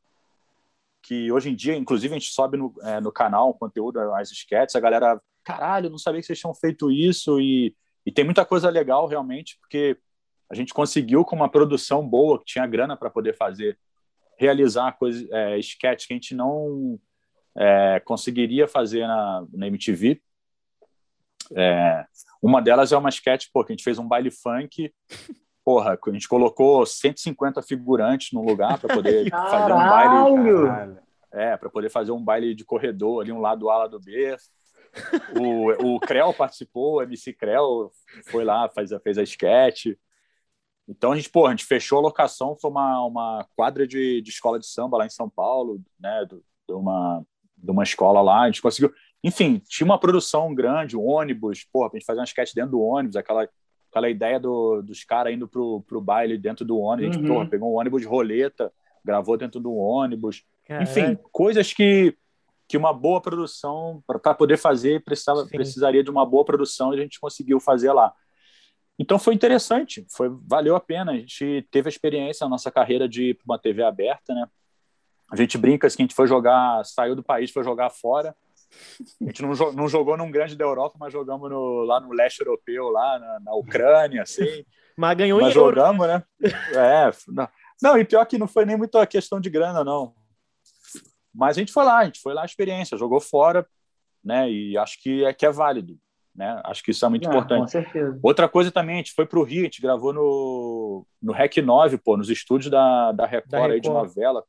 que 1.02 1.32
hoje 1.32 1.48
em 1.48 1.54
dia, 1.54 1.74
inclusive, 1.74 2.14
a 2.14 2.18
gente 2.18 2.32
sobe 2.32 2.58
no, 2.58 2.74
é, 2.82 3.00
no 3.00 3.10
canal 3.10 3.54
conteúdo, 3.54 3.98
as 4.12 4.30
sketches, 4.30 4.76
a 4.76 4.80
galera, 4.80 5.18
caralho, 5.42 5.88
não 5.88 5.98
sabia 5.98 6.20
que 6.20 6.26
vocês 6.26 6.38
tinham 6.38 6.54
feito 6.54 6.90
isso, 6.90 7.40
e, 7.40 7.74
e 8.04 8.12
tem 8.12 8.24
muita 8.24 8.44
coisa 8.44 8.68
legal, 8.68 9.06
realmente, 9.06 9.56
porque 9.60 9.96
a 10.54 10.56
gente 10.56 10.72
conseguiu, 10.72 11.24
com 11.24 11.34
uma 11.34 11.48
produção 11.48 12.06
boa, 12.06 12.38
que 12.38 12.44
tinha 12.44 12.66
grana 12.66 12.96
para 12.96 13.10
poder 13.10 13.36
fazer, 13.36 13.76
realizar 14.38 14.92
coisas, 14.92 15.28
é, 15.32 15.58
sketches 15.58 16.06
que 16.06 16.12
a 16.12 16.16
gente 16.16 16.34
não 16.34 16.98
é, 17.56 18.00
conseguiria 18.04 18.68
fazer 18.68 19.04
na, 19.06 19.44
na 19.52 19.66
MTV. 19.66 20.22
É, 21.56 22.06
uma 22.40 22.62
delas 22.62 22.92
é 22.92 22.96
uma 22.96 23.08
sketch, 23.08 23.48
pô, 23.52 23.64
que 23.64 23.72
a 23.72 23.74
gente 23.74 23.82
fez 23.82 23.98
um 23.98 24.06
baile 24.06 24.30
funk, 24.30 24.94
porra, 25.64 25.98
a 26.00 26.10
gente 26.12 26.28
colocou 26.28 26.86
150 26.86 27.60
figurantes 27.62 28.32
no 28.32 28.44
lugar 28.44 28.78
para 28.78 28.94
poder 28.94 29.28
fazer 29.30 29.72
um 29.72 29.76
baile. 29.76 30.66
Caralho! 30.66 30.98
É, 31.32 31.56
para 31.56 31.68
poder 31.68 31.90
fazer 31.90 32.12
um 32.12 32.24
baile 32.24 32.54
de 32.54 32.64
corredor 32.64 33.22
ali, 33.22 33.32
um 33.32 33.40
lado 33.40 33.68
A, 33.68 33.78
lado 33.78 33.98
B. 33.98 34.36
O, 35.36 35.96
o 35.96 36.00
Creu 36.00 36.32
participou, 36.32 36.98
o 36.98 37.02
MC 37.02 37.32
Creu 37.32 37.90
foi 38.26 38.44
lá, 38.44 38.68
fez, 38.68 38.90
fez 39.02 39.18
a 39.18 39.22
sketch. 39.24 39.86
Então 40.88 41.12
a 41.12 41.16
gente, 41.16 41.30
pô, 41.30 41.46
a 41.46 41.50
gente 41.50 41.64
fechou 41.64 41.98
a 41.98 42.02
locação, 42.02 42.56
foi 42.60 42.70
uma, 42.70 43.04
uma 43.06 43.46
quadra 43.56 43.86
de, 43.86 44.20
de 44.20 44.30
escola 44.30 44.58
de 44.58 44.66
samba 44.66 44.98
lá 44.98 45.06
em 45.06 45.10
São 45.10 45.28
Paulo, 45.30 45.80
né, 45.98 46.26
do- 46.28 46.42
de 46.68 46.74
uma, 46.74 47.22
de 47.56 47.70
uma 47.70 47.82
escola 47.82 48.20
lá, 48.20 48.42
a 48.42 48.46
gente 48.46 48.60
conseguiu, 48.62 48.92
enfim, 49.22 49.62
tinha 49.66 49.84
uma 49.86 49.98
produção 49.98 50.54
grande, 50.54 50.96
um 50.96 51.04
ônibus, 51.06 51.64
porra, 51.72 51.90
pra 51.90 51.98
gente 51.98 52.06
fazer 52.06 52.20
uma 52.20 52.24
sketch 52.26 52.52
dentro 52.54 52.72
do 52.72 52.80
ônibus, 52.80 53.16
aquela, 53.16 53.48
aquela 53.90 54.10
ideia 54.10 54.38
do, 54.38 54.82
dos 54.82 55.04
caras 55.04 55.32
indo 55.32 55.48
pro, 55.48 55.82
pro 55.86 56.00
baile 56.00 56.36
dentro 56.36 56.64
do 56.64 56.78
ônibus, 56.78 57.10
a 57.10 57.12
gente, 57.12 57.22
Uhum. 57.28 57.34
porra, 57.34 57.48
pegou 57.48 57.72
um 57.72 57.78
ônibus 57.78 58.02
de 58.02 58.08
roleta, 58.08 58.70
gravou 59.04 59.36
dentro 59.38 59.60
do 59.60 59.74
ônibus, 59.74 60.42
enfim, 60.80 61.00
Caralho. 61.00 61.18
coisas 61.32 61.72
que, 61.72 62.14
que 62.68 62.76
uma 62.76 62.92
boa 62.92 63.20
produção, 63.20 64.02
para 64.06 64.34
poder 64.34 64.56
fazer, 64.58 65.02
precisava, 65.04 65.44
Sim. 65.44 65.50
precisaria 65.50 66.02
de 66.04 66.10
uma 66.10 66.24
boa 66.26 66.44
produção 66.44 66.92
e 66.94 66.98
a 66.98 67.02
gente 67.02 67.20
conseguiu 67.20 67.60
fazer 67.60 67.92
lá. 67.92 68.12
Então 68.98 69.18
foi 69.18 69.34
interessante, 69.34 70.06
foi 70.10 70.28
valeu 70.46 70.76
a 70.76 70.80
pena. 70.80 71.12
A 71.12 71.16
gente 71.16 71.66
teve 71.70 71.88
a 71.88 71.90
experiência 71.90 72.44
na 72.44 72.50
nossa 72.50 72.70
carreira 72.70 73.08
de 73.08 73.30
ir 73.30 73.34
para 73.34 73.44
uma 73.44 73.58
TV 73.58 73.82
aberta, 73.82 74.34
né? 74.34 74.46
A 75.30 75.36
gente 75.36 75.58
brinca 75.58 75.86
assim, 75.86 75.96
que 75.96 76.02
a 76.02 76.06
gente 76.06 76.14
foi 76.14 76.26
jogar, 76.28 76.84
saiu 76.84 77.16
do 77.16 77.22
país, 77.22 77.50
foi 77.50 77.64
jogar 77.64 77.90
fora. 77.90 78.36
A 79.20 79.24
gente 79.24 79.42
não, 79.42 79.52
não 79.72 79.88
jogou 79.88 80.16
num 80.16 80.30
grande 80.30 80.54
da 80.56 80.64
Europa, 80.64 80.96
mas 80.98 81.12
jogamos 81.12 81.50
no- 81.50 81.82
lá 81.84 81.98
no 82.00 82.12
leste 82.12 82.40
europeu, 82.40 82.88
lá 82.88 83.18
na, 83.18 83.40
na 83.40 83.54
Ucrânia, 83.54 84.22
assim. 84.22 84.64
Mas 84.96 85.16
ganhou 85.16 85.40
Mas 85.40 85.54
em 85.54 85.58
euro. 85.58 85.74
jogamos, 85.74 86.06
né? 86.06 86.22
É, 86.42 87.10
não. 87.28 87.48
não, 87.82 87.98
e 87.98 88.04
pior 88.04 88.24
que 88.26 88.38
não 88.38 88.46
foi 88.46 88.64
nem 88.64 88.76
muito 88.76 88.96
a 88.98 89.06
questão 89.06 89.40
de 89.40 89.50
grana, 89.50 89.82
não. 89.82 90.14
Mas 91.34 91.56
a 91.56 91.60
gente 91.60 91.72
foi 91.72 91.84
lá, 91.84 91.98
a 91.98 92.04
gente 92.04 92.20
foi 92.20 92.32
lá 92.32 92.42
a 92.42 92.46
experiência, 92.46 92.96
jogou 92.96 93.20
fora, 93.20 93.66
né? 94.24 94.48
E 94.50 94.78
acho 94.78 95.00
que 95.02 95.24
é 95.24 95.32
que 95.32 95.44
é 95.46 95.50
válido, 95.50 95.98
né? 96.34 96.60
Acho 96.64 96.82
que 96.82 96.90
isso 96.90 97.04
é 97.04 97.08
muito 97.08 97.26
Ah, 97.28 97.30
importante. 97.30 97.60
Com 97.60 97.66
certeza. 97.68 98.18
Outra 98.22 98.48
coisa 98.48 98.70
também, 98.70 98.94
a 98.96 98.98
gente 98.98 99.12
foi 99.12 99.26
pro 99.26 99.42
Rio, 99.42 99.62
a 99.62 99.64
gente 99.64 99.80
gravou 99.80 100.12
no, 100.12 101.06
no 101.22 101.32
REC 101.32 101.58
9, 101.62 101.98
pô, 101.98 102.16
nos 102.16 102.28
estúdios 102.30 102.70
da, 102.70 103.12
da 103.12 103.24
Record, 103.26 103.50
Da 103.50 103.58
aí 103.64 103.80
de 103.80 103.88
Record. 103.88 104.08
novela, 104.08 104.42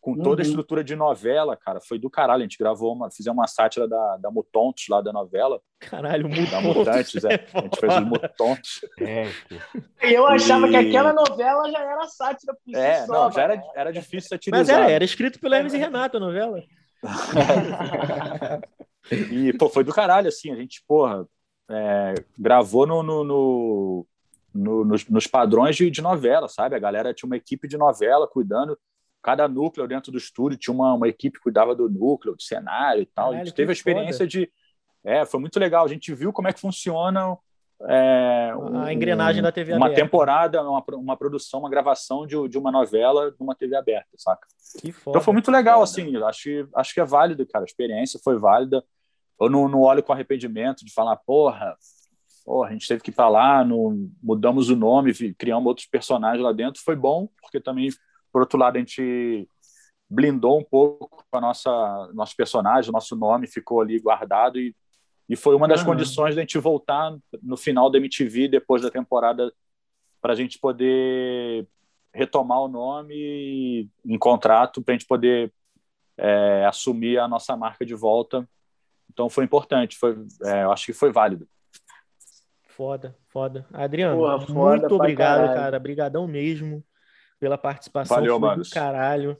com 0.00 0.14
toda 0.16 0.40
a 0.40 0.44
Uhum. 0.44 0.48
estrutura 0.48 0.82
de 0.84 0.94
novela, 0.96 1.56
cara, 1.56 1.80
foi 1.80 1.98
do 1.98 2.08
caralho. 2.08 2.40
A 2.40 2.42
gente 2.44 2.56
gravou 2.56 2.92
uma, 2.94 3.10
fizemos 3.10 3.36
uma 3.38 3.46
sátira 3.48 3.86
da, 3.88 4.16
da 4.16 4.30
Mutontos 4.30 4.84
lá 4.88 5.00
da 5.00 5.12
novela, 5.12 5.60
Caralho, 5.80 6.28
da 6.28 6.60
muito 6.60 6.78
Mutantes, 6.78 7.24
é. 7.24 7.46
A 7.54 7.60
gente 7.62 7.78
fez 7.80 7.96
os 7.96 8.04
Mutontos. 8.04 8.80
E 10.02 10.12
eu 10.14 10.26
achava 10.26 10.66
E- 10.66 10.70
que 10.70 10.76
aquela 10.76 11.12
novela 11.12 11.70
já 11.70 11.80
era 11.80 12.04
sátira 12.06 12.54
por 12.54 12.72
si 12.74 12.76
É, 12.80 13.04
só, 13.06 13.24
não, 13.24 13.32
já 13.32 13.42
era, 13.42 13.56
mano. 13.56 13.68
era 13.76 13.92
difícil 13.92 14.28
satirizar. 14.28 14.58
Mas 14.60 14.68
era, 14.68 14.90
era 14.90 15.04
escrito 15.04 15.38
pelo 15.40 15.54
Hermes 15.54 15.74
e 15.74 15.78
Renato 15.78 16.16
a 16.16 16.20
novela. 16.20 16.62
E, 19.10 19.52
pô, 19.56 19.68
foi 19.68 19.84
do 19.84 19.92
caralho, 19.92 20.28
assim, 20.28 20.50
a 20.52 20.56
gente, 20.56 20.82
porra, 20.86 21.26
é, 21.70 22.14
gravou 22.38 22.86
no, 22.86 23.02
no- 23.02 23.24
no- 23.24 24.06
no- 24.54 24.84
nos, 24.84 25.06
nos 25.08 25.26
padrões 25.26 25.76
de, 25.76 25.90
de 25.90 26.00
novela, 26.02 26.48
sabe? 26.48 26.74
A 26.74 26.78
galera 26.78 27.12
tinha 27.14 27.26
uma 27.28 27.36
equipe 27.36 27.68
de 27.68 27.76
novela 27.76 28.26
cuidando, 28.26 28.78
cada 29.22 29.46
núcleo 29.48 29.86
dentro 29.86 30.10
do 30.10 30.18
estúdio 30.18 30.58
tinha 30.58 30.74
uma, 30.74 30.94
uma 30.94 31.08
equipe 31.08 31.36
que 31.38 31.42
cuidava 31.42 31.74
do 31.74 31.88
núcleo, 31.88 32.34
do 32.34 32.42
cenário 32.42 33.02
e 33.02 33.06
tal. 33.06 33.26
a 33.26 33.28
Caralho, 33.28 33.44
gente 33.46 33.52
que 33.52 33.56
teve 33.56 33.70
a 33.70 33.72
experiência 33.72 34.26
de. 34.26 34.50
É, 35.04 35.24
foi 35.24 35.38
muito 35.40 35.58
legal, 35.60 35.84
a 35.84 35.88
gente 35.88 36.12
viu 36.14 36.32
como 36.32 36.48
é 36.48 36.52
que 36.52 36.60
funciona. 36.60 37.36
é, 37.82 38.52
A 38.82 38.92
engrenagem 38.92 39.42
da 39.42 39.52
TV 39.52 39.74
Uma 39.74 39.86
aberta. 39.86 40.02
temporada, 40.02 40.62
uma, 40.62 40.84
uma 40.94 41.16
produção, 41.16 41.60
uma 41.60 41.70
gravação 41.70 42.26
de, 42.26 42.48
de 42.48 42.58
uma 42.58 42.72
novela 42.72 43.34
numa 43.38 43.54
TV 43.54 43.76
aberta, 43.76 44.08
saca? 44.16 44.46
Foda. 44.92 45.10
Então 45.10 45.20
foi 45.20 45.32
muito 45.32 45.50
legal, 45.50 45.82
assim. 45.82 46.16
Acho, 46.24 46.68
acho 46.74 46.94
que 46.94 47.00
é 47.00 47.04
válido, 47.04 47.46
cara. 47.46 47.64
A 47.64 47.66
experiência 47.66 48.18
foi 48.22 48.36
válida. 48.38 48.84
Eu 49.40 49.48
não, 49.48 49.68
não 49.68 49.80
olho 49.80 50.02
com 50.02 50.12
arrependimento 50.12 50.84
de 50.84 50.92
falar, 50.92 51.16
porra, 51.16 51.76
porra, 52.44 52.70
a 52.70 52.72
gente 52.72 52.88
teve 52.88 53.02
que 53.02 53.10
ir 53.10 53.14
pra 53.14 53.28
lá, 53.28 53.64
não, 53.64 54.10
mudamos 54.22 54.70
o 54.70 54.76
nome, 54.76 55.12
criamos 55.34 55.66
outros 55.66 55.86
personagens 55.86 56.42
lá 56.42 56.52
dentro. 56.52 56.82
Foi 56.82 56.96
bom, 56.96 57.28
porque 57.40 57.60
também, 57.60 57.90
por 58.32 58.40
outro 58.40 58.58
lado, 58.58 58.76
a 58.76 58.78
gente 58.78 59.48
blindou 60.08 60.58
um 60.58 60.64
pouco 60.64 61.22
a 61.30 61.40
nossa 61.40 62.10
nosso 62.14 62.34
personagem, 62.34 62.88
o 62.88 62.92
nosso 62.92 63.14
nome 63.14 63.46
ficou 63.46 63.82
ali 63.82 64.00
guardado 64.00 64.58
e, 64.58 64.74
e 65.28 65.36
foi 65.36 65.54
uma 65.54 65.68
das 65.68 65.80
Aham. 65.80 65.90
condições 65.90 66.34
da 66.34 66.40
gente 66.40 66.58
voltar 66.58 67.14
no 67.42 67.56
final 67.56 67.90
da 67.90 67.98
MTV, 67.98 68.48
depois 68.48 68.80
da 68.80 68.90
temporada, 68.90 69.52
para 70.20 70.32
a 70.32 70.36
gente 70.36 70.58
poder 70.58 71.66
retomar 72.14 72.60
o 72.62 72.68
nome 72.68 73.90
em 74.04 74.18
contrato, 74.18 74.82
para 74.82 74.94
a 74.94 74.96
gente 74.96 75.06
poder 75.06 75.52
é, 76.16 76.64
assumir 76.66 77.18
a 77.18 77.28
nossa 77.28 77.56
marca 77.56 77.84
de 77.84 77.94
volta. 77.94 78.48
Então 79.18 79.28
foi 79.28 79.42
importante, 79.44 79.98
foi, 79.98 80.16
é, 80.44 80.62
eu 80.62 80.70
acho 80.70 80.86
que 80.86 80.92
foi 80.92 81.10
válido. 81.10 81.48
Foda, 82.68 83.16
foda. 83.26 83.66
Adriano, 83.74 84.16
Porra, 84.16 84.38
foda 84.46 84.52
muito 84.82 84.94
obrigado, 84.94 85.38
caralho. 85.40 85.54
cara. 85.60 85.80
Brigadão 85.80 86.28
mesmo 86.28 86.84
pela 87.40 87.58
participação. 87.58 88.16
Valeu, 88.16 88.38
do 88.38 88.70
caralho. 88.70 89.36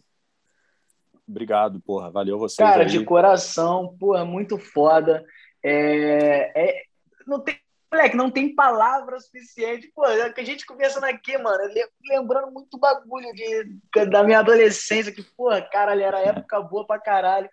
Obrigado, 1.28 1.80
porra. 1.80 2.10
Valeu 2.10 2.40
vocês. 2.40 2.56
Cara, 2.68 2.82
aí. 2.82 2.88
de 2.88 3.04
coração, 3.04 3.96
é 4.16 4.24
muito 4.24 4.58
foda. 4.58 5.24
É, 5.62 6.50
é- 6.60 6.82
não 7.24 7.38
tem, 7.38 7.56
moleque, 7.92 8.16
não 8.16 8.32
tem 8.32 8.52
palavra 8.52 9.20
suficiente. 9.20 9.92
Pô, 9.94 10.04
é 10.06 10.32
que 10.32 10.40
a 10.40 10.44
gente 10.44 10.66
conversando 10.66 11.04
aqui, 11.04 11.38
mano, 11.38 11.72
le- 11.72 11.88
lembrando 12.10 12.50
muito 12.50 12.76
bagulho 12.80 13.32
de, 13.32 14.06
da 14.06 14.24
minha 14.24 14.40
adolescência, 14.40 15.12
que, 15.12 15.22
porra, 15.22 15.62
caralho, 15.62 16.02
era 16.02 16.18
época 16.18 16.60
boa 16.62 16.84
pra 16.84 16.98
caralho. 16.98 17.48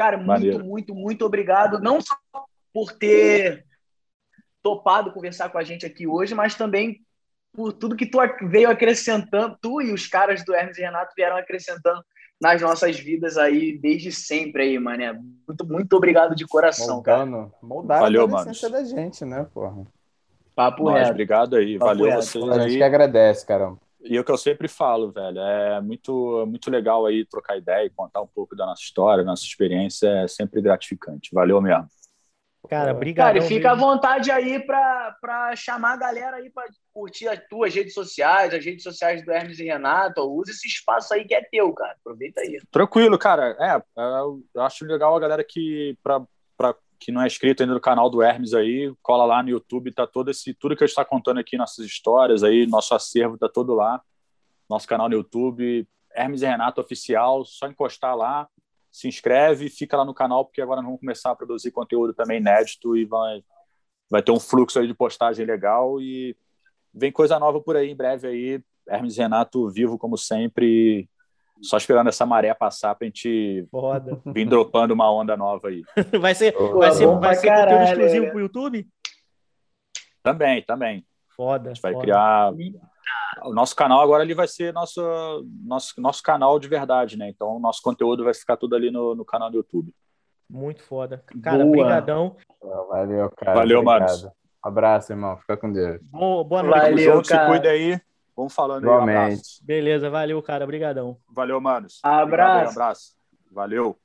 Cara, 0.00 0.16
muito, 0.16 0.28
Maneiro. 0.28 0.64
muito, 0.64 0.94
muito 0.94 1.26
obrigado. 1.26 1.78
Não 1.78 2.00
só 2.00 2.16
por 2.72 2.90
ter 2.92 3.66
topado 4.62 5.12
conversar 5.12 5.50
com 5.50 5.58
a 5.58 5.62
gente 5.62 5.84
aqui 5.84 6.06
hoje, 6.06 6.34
mas 6.34 6.54
também 6.54 7.02
por 7.52 7.70
tudo 7.74 7.94
que 7.94 8.06
tu 8.06 8.18
veio 8.48 8.70
acrescentando, 8.70 9.58
tu 9.60 9.82
e 9.82 9.92
os 9.92 10.06
caras 10.06 10.42
do 10.42 10.54
Hermes 10.54 10.78
e 10.78 10.80
Renato 10.80 11.12
vieram 11.14 11.36
acrescentando 11.36 12.02
nas 12.40 12.62
nossas 12.62 12.98
vidas 12.98 13.36
aí 13.36 13.76
desde 13.76 14.10
sempre 14.10 14.62
aí, 14.62 14.78
mané. 14.78 15.12
Muito, 15.46 15.66
muito 15.66 15.92
obrigado 15.94 16.34
de 16.34 16.46
coração, 16.46 17.02
cara. 17.02 17.26
Moldando, 17.26 17.54
moldaram 17.62 18.00
Valeu, 18.00 18.22
a 18.22 18.24
adolescência 18.24 18.70
da 18.70 18.82
gente, 18.82 19.22
né, 19.26 19.46
porra? 19.52 19.86
Papo 20.54 20.84
Nós, 20.84 21.00
reto. 21.00 21.10
obrigado 21.10 21.56
aí. 21.56 21.78
Papo 21.78 21.90
Valeu 21.90 22.06
reto. 22.06 22.22
vocês 22.22 22.48
A 22.48 22.60
gente 22.60 22.70
aí. 22.70 22.76
que 22.78 22.82
agradece, 22.82 23.44
caramba. 23.44 23.78
E 24.02 24.16
é 24.16 24.20
o 24.20 24.24
que 24.24 24.32
eu 24.32 24.38
sempre 24.38 24.66
falo, 24.66 25.12
velho, 25.12 25.38
é 25.38 25.80
muito, 25.80 26.46
muito 26.46 26.70
legal 26.70 27.04
aí 27.04 27.24
trocar 27.26 27.58
ideia 27.58 27.84
e 27.84 27.90
contar 27.90 28.22
um 28.22 28.26
pouco 28.26 28.56
da 28.56 28.64
nossa 28.64 28.82
história, 28.82 29.22
da 29.22 29.30
nossa 29.30 29.44
experiência, 29.44 30.08
é 30.08 30.28
sempre 30.28 30.62
gratificante. 30.62 31.30
Valeu 31.32 31.60
mesmo. 31.60 31.86
Cara, 32.68 32.92
obrigado. 32.92 33.34
Cara, 33.34 33.38
e 33.38 33.48
fica 33.48 33.72
à 33.72 33.74
vontade 33.74 34.30
aí 34.30 34.60
pra, 34.60 35.16
pra 35.20 35.56
chamar 35.56 35.94
a 35.94 35.96
galera 35.96 36.36
aí 36.36 36.50
pra 36.50 36.64
curtir 36.92 37.26
as 37.26 37.40
tuas 37.48 37.74
redes 37.74 37.94
sociais, 37.94 38.52
as 38.52 38.64
redes 38.64 38.82
sociais 38.82 39.24
do 39.24 39.32
Hermes 39.32 39.58
e 39.58 39.64
Renato. 39.64 40.22
Usa 40.22 40.50
esse 40.50 40.68
espaço 40.68 41.14
aí 41.14 41.24
que 41.24 41.34
é 41.34 41.42
teu, 41.42 41.72
cara. 41.72 41.96
Aproveita 41.98 42.40
aí. 42.40 42.60
Tranquilo, 42.70 43.18
cara. 43.18 43.56
É, 43.58 43.76
é, 43.76 44.20
eu 44.54 44.62
acho 44.62 44.84
legal 44.84 45.16
a 45.16 45.20
galera 45.20 45.42
que, 45.42 45.96
que 47.00 47.10
não 47.10 47.22
é 47.22 47.26
inscrito 47.26 47.62
ainda 47.62 47.74
no 47.74 47.80
canal 47.80 48.10
do 48.10 48.22
Hermes 48.22 48.52
aí, 48.52 48.94
cola 49.02 49.24
lá 49.24 49.42
no 49.42 49.48
YouTube, 49.48 49.90
tá 49.90 50.06
todo 50.06 50.30
esse, 50.30 50.52
tudo 50.52 50.76
que 50.76 50.84
a 50.84 50.86
gente 50.86 50.92
está 50.92 51.04
contando 51.04 51.40
aqui, 51.40 51.56
nossas 51.56 51.86
histórias 51.86 52.44
aí, 52.44 52.66
nosso 52.66 52.94
acervo 52.94 53.38
tá 53.38 53.48
todo 53.48 53.74
lá. 53.74 54.00
Nosso 54.68 54.86
canal 54.86 55.08
no 55.08 55.16
YouTube, 55.16 55.88
Hermes 56.14 56.42
e 56.42 56.46
Renato 56.46 56.80
Oficial, 56.80 57.44
só 57.44 57.66
encostar 57.66 58.14
lá, 58.14 58.48
se 58.92 59.08
inscreve, 59.08 59.68
fica 59.68 59.96
lá 59.96 60.04
no 60.04 60.14
canal, 60.14 60.44
porque 60.44 60.62
agora 60.62 60.80
nós 60.80 60.86
vamos 60.86 61.00
começar 61.00 61.32
a 61.32 61.34
produzir 61.34 61.72
conteúdo 61.72 62.14
também 62.14 62.38
inédito 62.38 62.96
e 62.96 63.04
vai, 63.04 63.42
vai 64.08 64.22
ter 64.22 64.30
um 64.30 64.38
fluxo 64.38 64.78
aí 64.78 64.86
de 64.86 64.94
postagem 64.94 65.44
legal 65.44 66.00
e 66.00 66.36
vem 66.94 67.10
coisa 67.10 67.36
nova 67.38 67.60
por 67.60 67.76
aí 67.76 67.90
em 67.90 67.96
breve 67.96 68.28
aí. 68.28 68.62
Hermes 68.86 69.16
e 69.16 69.20
Renato 69.20 69.68
vivo 69.70 69.98
como 69.98 70.16
sempre, 70.16 71.08
só 71.62 71.76
esperando 71.76 72.08
essa 72.08 72.24
maré 72.26 72.52
passar 72.54 72.94
pra 72.94 73.06
gente 73.06 73.66
Foda. 73.70 74.20
vir 74.26 74.46
dropando 74.46 74.94
uma 74.94 75.12
onda 75.12 75.36
nova 75.36 75.68
aí. 75.68 75.82
Vai 76.20 76.34
ser, 76.34 76.52
Pô, 76.52 76.78
vai 76.78 76.92
ser, 76.92 77.06
vai 77.06 77.34
ser 77.34 77.48
conteúdo 77.48 77.68
caralho, 77.68 77.90
exclusivo 77.90 78.24
né? 78.26 78.30
pro 78.30 78.40
YouTube? 78.40 78.88
Também, 80.22 80.62
também. 80.62 81.04
Foda. 81.36 81.70
A 81.70 81.74
gente 81.74 81.82
vai 81.82 81.92
foda. 81.92 82.04
criar. 82.04 82.52
O 83.42 83.52
nosso 83.52 83.74
canal 83.74 84.00
agora 84.00 84.22
ele 84.22 84.34
vai 84.34 84.46
ser 84.46 84.72
nosso, 84.72 85.00
nosso, 85.64 86.00
nosso 86.00 86.22
canal 86.22 86.58
de 86.58 86.68
verdade, 86.68 87.16
né? 87.16 87.28
Então, 87.28 87.56
o 87.56 87.60
nosso 87.60 87.80
conteúdo 87.82 88.24
vai 88.24 88.34
ficar 88.34 88.56
tudo 88.56 88.76
ali 88.76 88.90
no, 88.90 89.14
no 89.14 89.24
canal 89.24 89.50
do 89.50 89.56
YouTube. 89.56 89.92
Muito 90.48 90.82
foda. 90.82 91.22
Cara, 91.42 91.64
brigadão. 91.64 92.36
Valeu, 92.88 93.30
cara. 93.30 93.54
Valeu, 93.54 93.78
obrigado. 93.80 94.00
manos. 94.00 94.28
Abraço, 94.62 95.12
irmão. 95.12 95.36
Fica 95.38 95.56
com 95.56 95.72
Deus. 95.72 96.00
Boa, 96.02 96.44
boa 96.44 96.62
noite. 96.62 96.80
Valeu, 96.80 97.14
junto, 97.14 97.26
se 97.26 97.32
cara. 97.32 97.48
cuida 97.48 97.70
aí. 97.70 98.00
Vamos 98.40 98.54
falando 98.54 98.84
aí. 98.84 98.88
Um 98.88 98.92
Igualmente. 98.94 99.18
abraço. 99.18 99.60
Beleza, 99.66 100.08
valeu, 100.08 100.42
cara. 100.42 100.66
Brigadão. 100.66 101.18
Valeu, 101.28 101.60
manos. 101.60 102.00
Abraço. 102.02 102.24
Obrigado 102.24 102.58
aí, 102.62 102.68
abraço. 102.68 103.12
Valeu. 103.50 103.96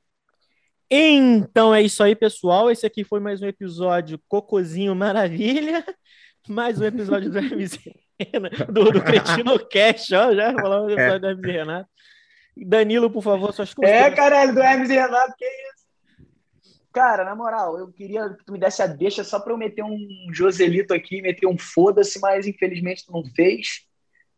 Então 0.90 1.74
é 1.74 1.80
isso 1.80 2.02
aí, 2.02 2.14
pessoal. 2.14 2.70
Esse 2.70 2.84
aqui 2.84 3.02
foi 3.02 3.18
mais 3.18 3.40
um 3.40 3.46
episódio 3.46 4.20
Cocozinho 4.28 4.94
Maravilha. 4.94 5.82
Mais 6.46 6.78
um 6.78 6.84
episódio 6.84 7.30
do 7.30 7.38
Hermes 7.40 7.78
Renato, 8.20 8.70
do, 8.72 8.92
do 8.92 9.02
Cretino 9.02 9.58
Cash, 9.68 10.12
ó. 10.12 10.34
Já 10.34 10.52
falamos 10.52 10.88
do 10.88 10.92
episódio 11.00 11.20
do 11.20 11.26
Hermes 11.28 11.46
e 11.46 11.52
Renato. 11.52 11.88
Danilo, 12.58 13.10
por 13.10 13.22
favor, 13.22 13.52
suas 13.54 13.70
É, 13.70 13.74
considerações. 13.74 14.14
caralho, 14.14 14.54
do 14.54 14.60
Hermes 14.60 14.90
e 14.90 14.94
Renato, 14.94 15.34
que 15.38 15.44
isso? 15.46 15.86
Cara, 16.92 17.24
na 17.24 17.34
moral, 17.34 17.78
eu 17.78 17.90
queria 17.90 18.28
que 18.30 18.44
tu 18.44 18.52
me 18.52 18.58
desse 18.58 18.82
a 18.82 18.86
deixa 18.86 19.24
só 19.24 19.40
pra 19.40 19.52
eu 19.54 19.58
meter 19.58 19.82
um 19.82 19.98
Joselito 20.32 20.92
aqui, 20.94 21.20
meter 21.22 21.46
um 21.46 21.56
foda-se, 21.58 22.20
mas 22.20 22.46
infelizmente 22.46 23.04
tu 23.06 23.12
não 23.12 23.24
fez. 23.34 23.85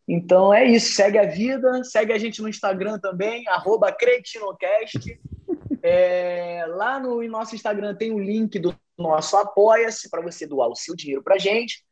Então 0.09 0.55
é 0.55 0.65
isso, 0.65 0.95
segue 0.95 1.19
a 1.19 1.27
vida, 1.27 1.85
segue 1.85 2.13
a 2.15 2.19
gente 2.19 2.41
no 2.41 2.49
Instagram 2.49 2.99
também, 2.99 3.47
arroba 3.49 3.93
Cretinocast. 3.93 5.21
É, 5.83 6.65
lá 6.69 6.99
no 6.99 7.23
nosso 7.29 7.55
Instagram 7.55 7.95
tem 7.95 8.13
o 8.13 8.19
link 8.19 8.59
do 8.59 8.75
nosso 8.97 9.37
Apoia-se 9.37 10.11
para 10.11 10.23
você 10.23 10.47
doar 10.47 10.69
o 10.69 10.75
seu 10.75 10.97
dinheiro 10.97 11.23
pra 11.23 11.39
gente. 11.39 11.85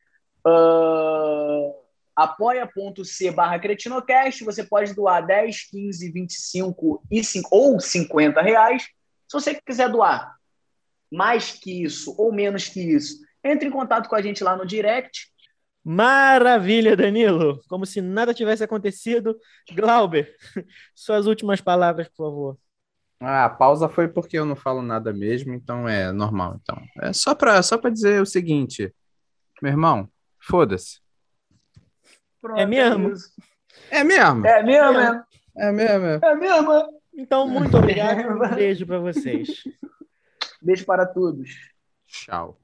Ah, 0.44 1.72
apoia.c 2.16 3.30
barra 3.32 3.58
cretinocast, 3.58 4.42
você 4.42 4.64
pode 4.64 4.94
doar 4.94 5.24
10, 5.24 5.68
15, 5.70 6.10
25 6.10 7.02
e 7.10 7.22
5, 7.22 7.48
ou 7.52 7.78
50 7.78 8.40
reais. 8.40 8.84
Se 9.28 9.38
você 9.38 9.54
quiser 9.54 9.90
doar 9.90 10.34
mais 11.12 11.52
que 11.52 11.84
isso 11.84 12.14
ou 12.18 12.32
menos 12.32 12.68
que 12.68 12.80
isso, 12.80 13.18
entre 13.44 13.68
em 13.68 13.70
contato 13.70 14.08
com 14.08 14.16
a 14.16 14.22
gente 14.22 14.42
lá 14.42 14.56
no 14.56 14.66
direct. 14.66 15.30
Maravilha, 15.88 16.96
Danilo. 16.96 17.60
Como 17.68 17.86
se 17.86 18.00
nada 18.00 18.34
tivesse 18.34 18.64
acontecido. 18.64 19.38
Glauber, 19.72 20.34
suas 20.92 21.26
últimas 21.28 21.60
palavras, 21.60 22.08
por 22.08 22.26
favor. 22.26 22.58
Ah, 23.20 23.44
a 23.44 23.50
pausa 23.50 23.88
foi 23.88 24.08
porque 24.08 24.36
eu 24.36 24.44
não 24.44 24.56
falo 24.56 24.82
nada 24.82 25.12
mesmo, 25.12 25.54
então 25.54 25.88
é 25.88 26.10
normal. 26.10 26.58
Então, 26.60 26.76
é 27.00 27.12
só 27.12 27.36
pra, 27.36 27.62
só 27.62 27.78
pra 27.78 27.88
dizer 27.88 28.20
o 28.20 28.26
seguinte, 28.26 28.92
meu 29.62 29.70
irmão, 29.70 30.08
foda-se. 30.40 30.98
Pronto, 32.42 32.58
É 32.58 32.66
mesmo? 32.66 33.12
isso. 33.12 33.32
É 33.88 34.02
mesmo? 34.02 34.44
É 34.44 34.62
mesmo, 34.64 34.98
é, 34.98 35.24
É 35.56 35.72
mesmo. 35.72 36.04
é. 36.06 36.20
é 36.20 36.34
mesmo. 36.34 37.00
Então, 37.14 37.46
muito 37.46 37.76
obrigado. 37.78 38.28
Um 38.28 38.54
beijo 38.56 38.84
para 38.84 38.98
vocês. 38.98 39.62
Beijo 40.60 40.84
para 40.84 41.06
todos. 41.06 41.48
Tchau. 42.08 42.58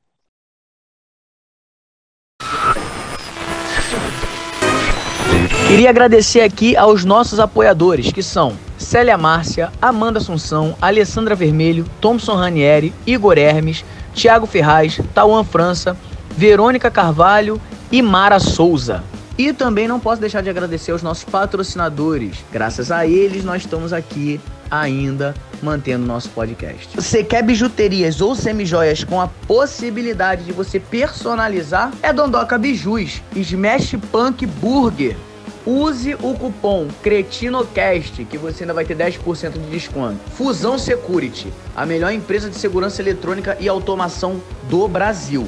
Queria 5.73 5.89
agradecer 5.89 6.43
aqui 6.43 6.77
aos 6.77 7.03
nossos 7.03 7.40
apoiadores, 7.40 8.12
que 8.12 8.23
são 8.23 8.59
Célia 8.77 9.16
Márcia, 9.16 9.73
Amanda 9.81 10.19
Assunção, 10.19 10.77
Alessandra 10.78 11.35
Vermelho, 11.35 11.86
Thompson 11.99 12.35
Ranieri, 12.35 12.93
Igor 13.07 13.39
Hermes, 13.39 13.82
Thiago 14.15 14.44
Ferraz, 14.47 15.01
Tauan 15.15 15.43
França, 15.44 15.97
Verônica 16.36 16.90
Carvalho 16.90 17.59
e 17.90 18.03
Mara 18.03 18.39
Souza. 18.39 19.03
E 19.39 19.51
também 19.55 19.89
não 19.89 19.99
posso 19.99 20.20
deixar 20.20 20.43
de 20.43 20.51
agradecer 20.51 20.93
aos 20.93 21.03
nossos 21.03 21.24
patrocinadores. 21.24 22.44
Graças 22.53 22.93
a 22.93 23.07
eles, 23.07 23.43
nós 23.43 23.62
estamos 23.62 23.94
aqui 23.94 24.39
ainda 24.70 25.35
mantendo 25.62 26.05
nosso 26.05 26.28
podcast. 26.28 26.94
Você 26.94 27.24
quer 27.24 27.43
bijuterias 27.43 28.20
ou 28.20 28.35
semijoias 28.35 29.05
com 29.05 29.19
a 29.19 29.27
possibilidade 29.49 30.44
de 30.44 30.53
você 30.53 30.78
personalizar? 30.78 31.90
É 32.03 32.12
Dondoca 32.12 32.59
Bijus, 32.59 33.23
Smash 33.35 33.94
Punk 34.12 34.44
Burger. 34.44 35.16
Use 35.65 36.15
o 36.15 36.35
cupom 36.35 36.89
CRETINOCAST 37.03 38.25
que 38.25 38.37
você 38.37 38.65
ainda 38.65 38.75
vai 38.75 38.85
ter 38.85 38.97
10% 38.97 39.53
de 39.53 39.71
desconto. 39.71 40.19
Fusão 40.31 40.77
Security, 40.77 41.53
a 41.77 41.87
melhor 41.87 42.13
empresa 42.13 42.51
de 42.51 42.57
segurança 42.57 43.01
eletrônica 43.01 43.57
e 43.61 43.69
automação 43.69 44.43
do 44.69 44.89
Brasil. 44.89 45.47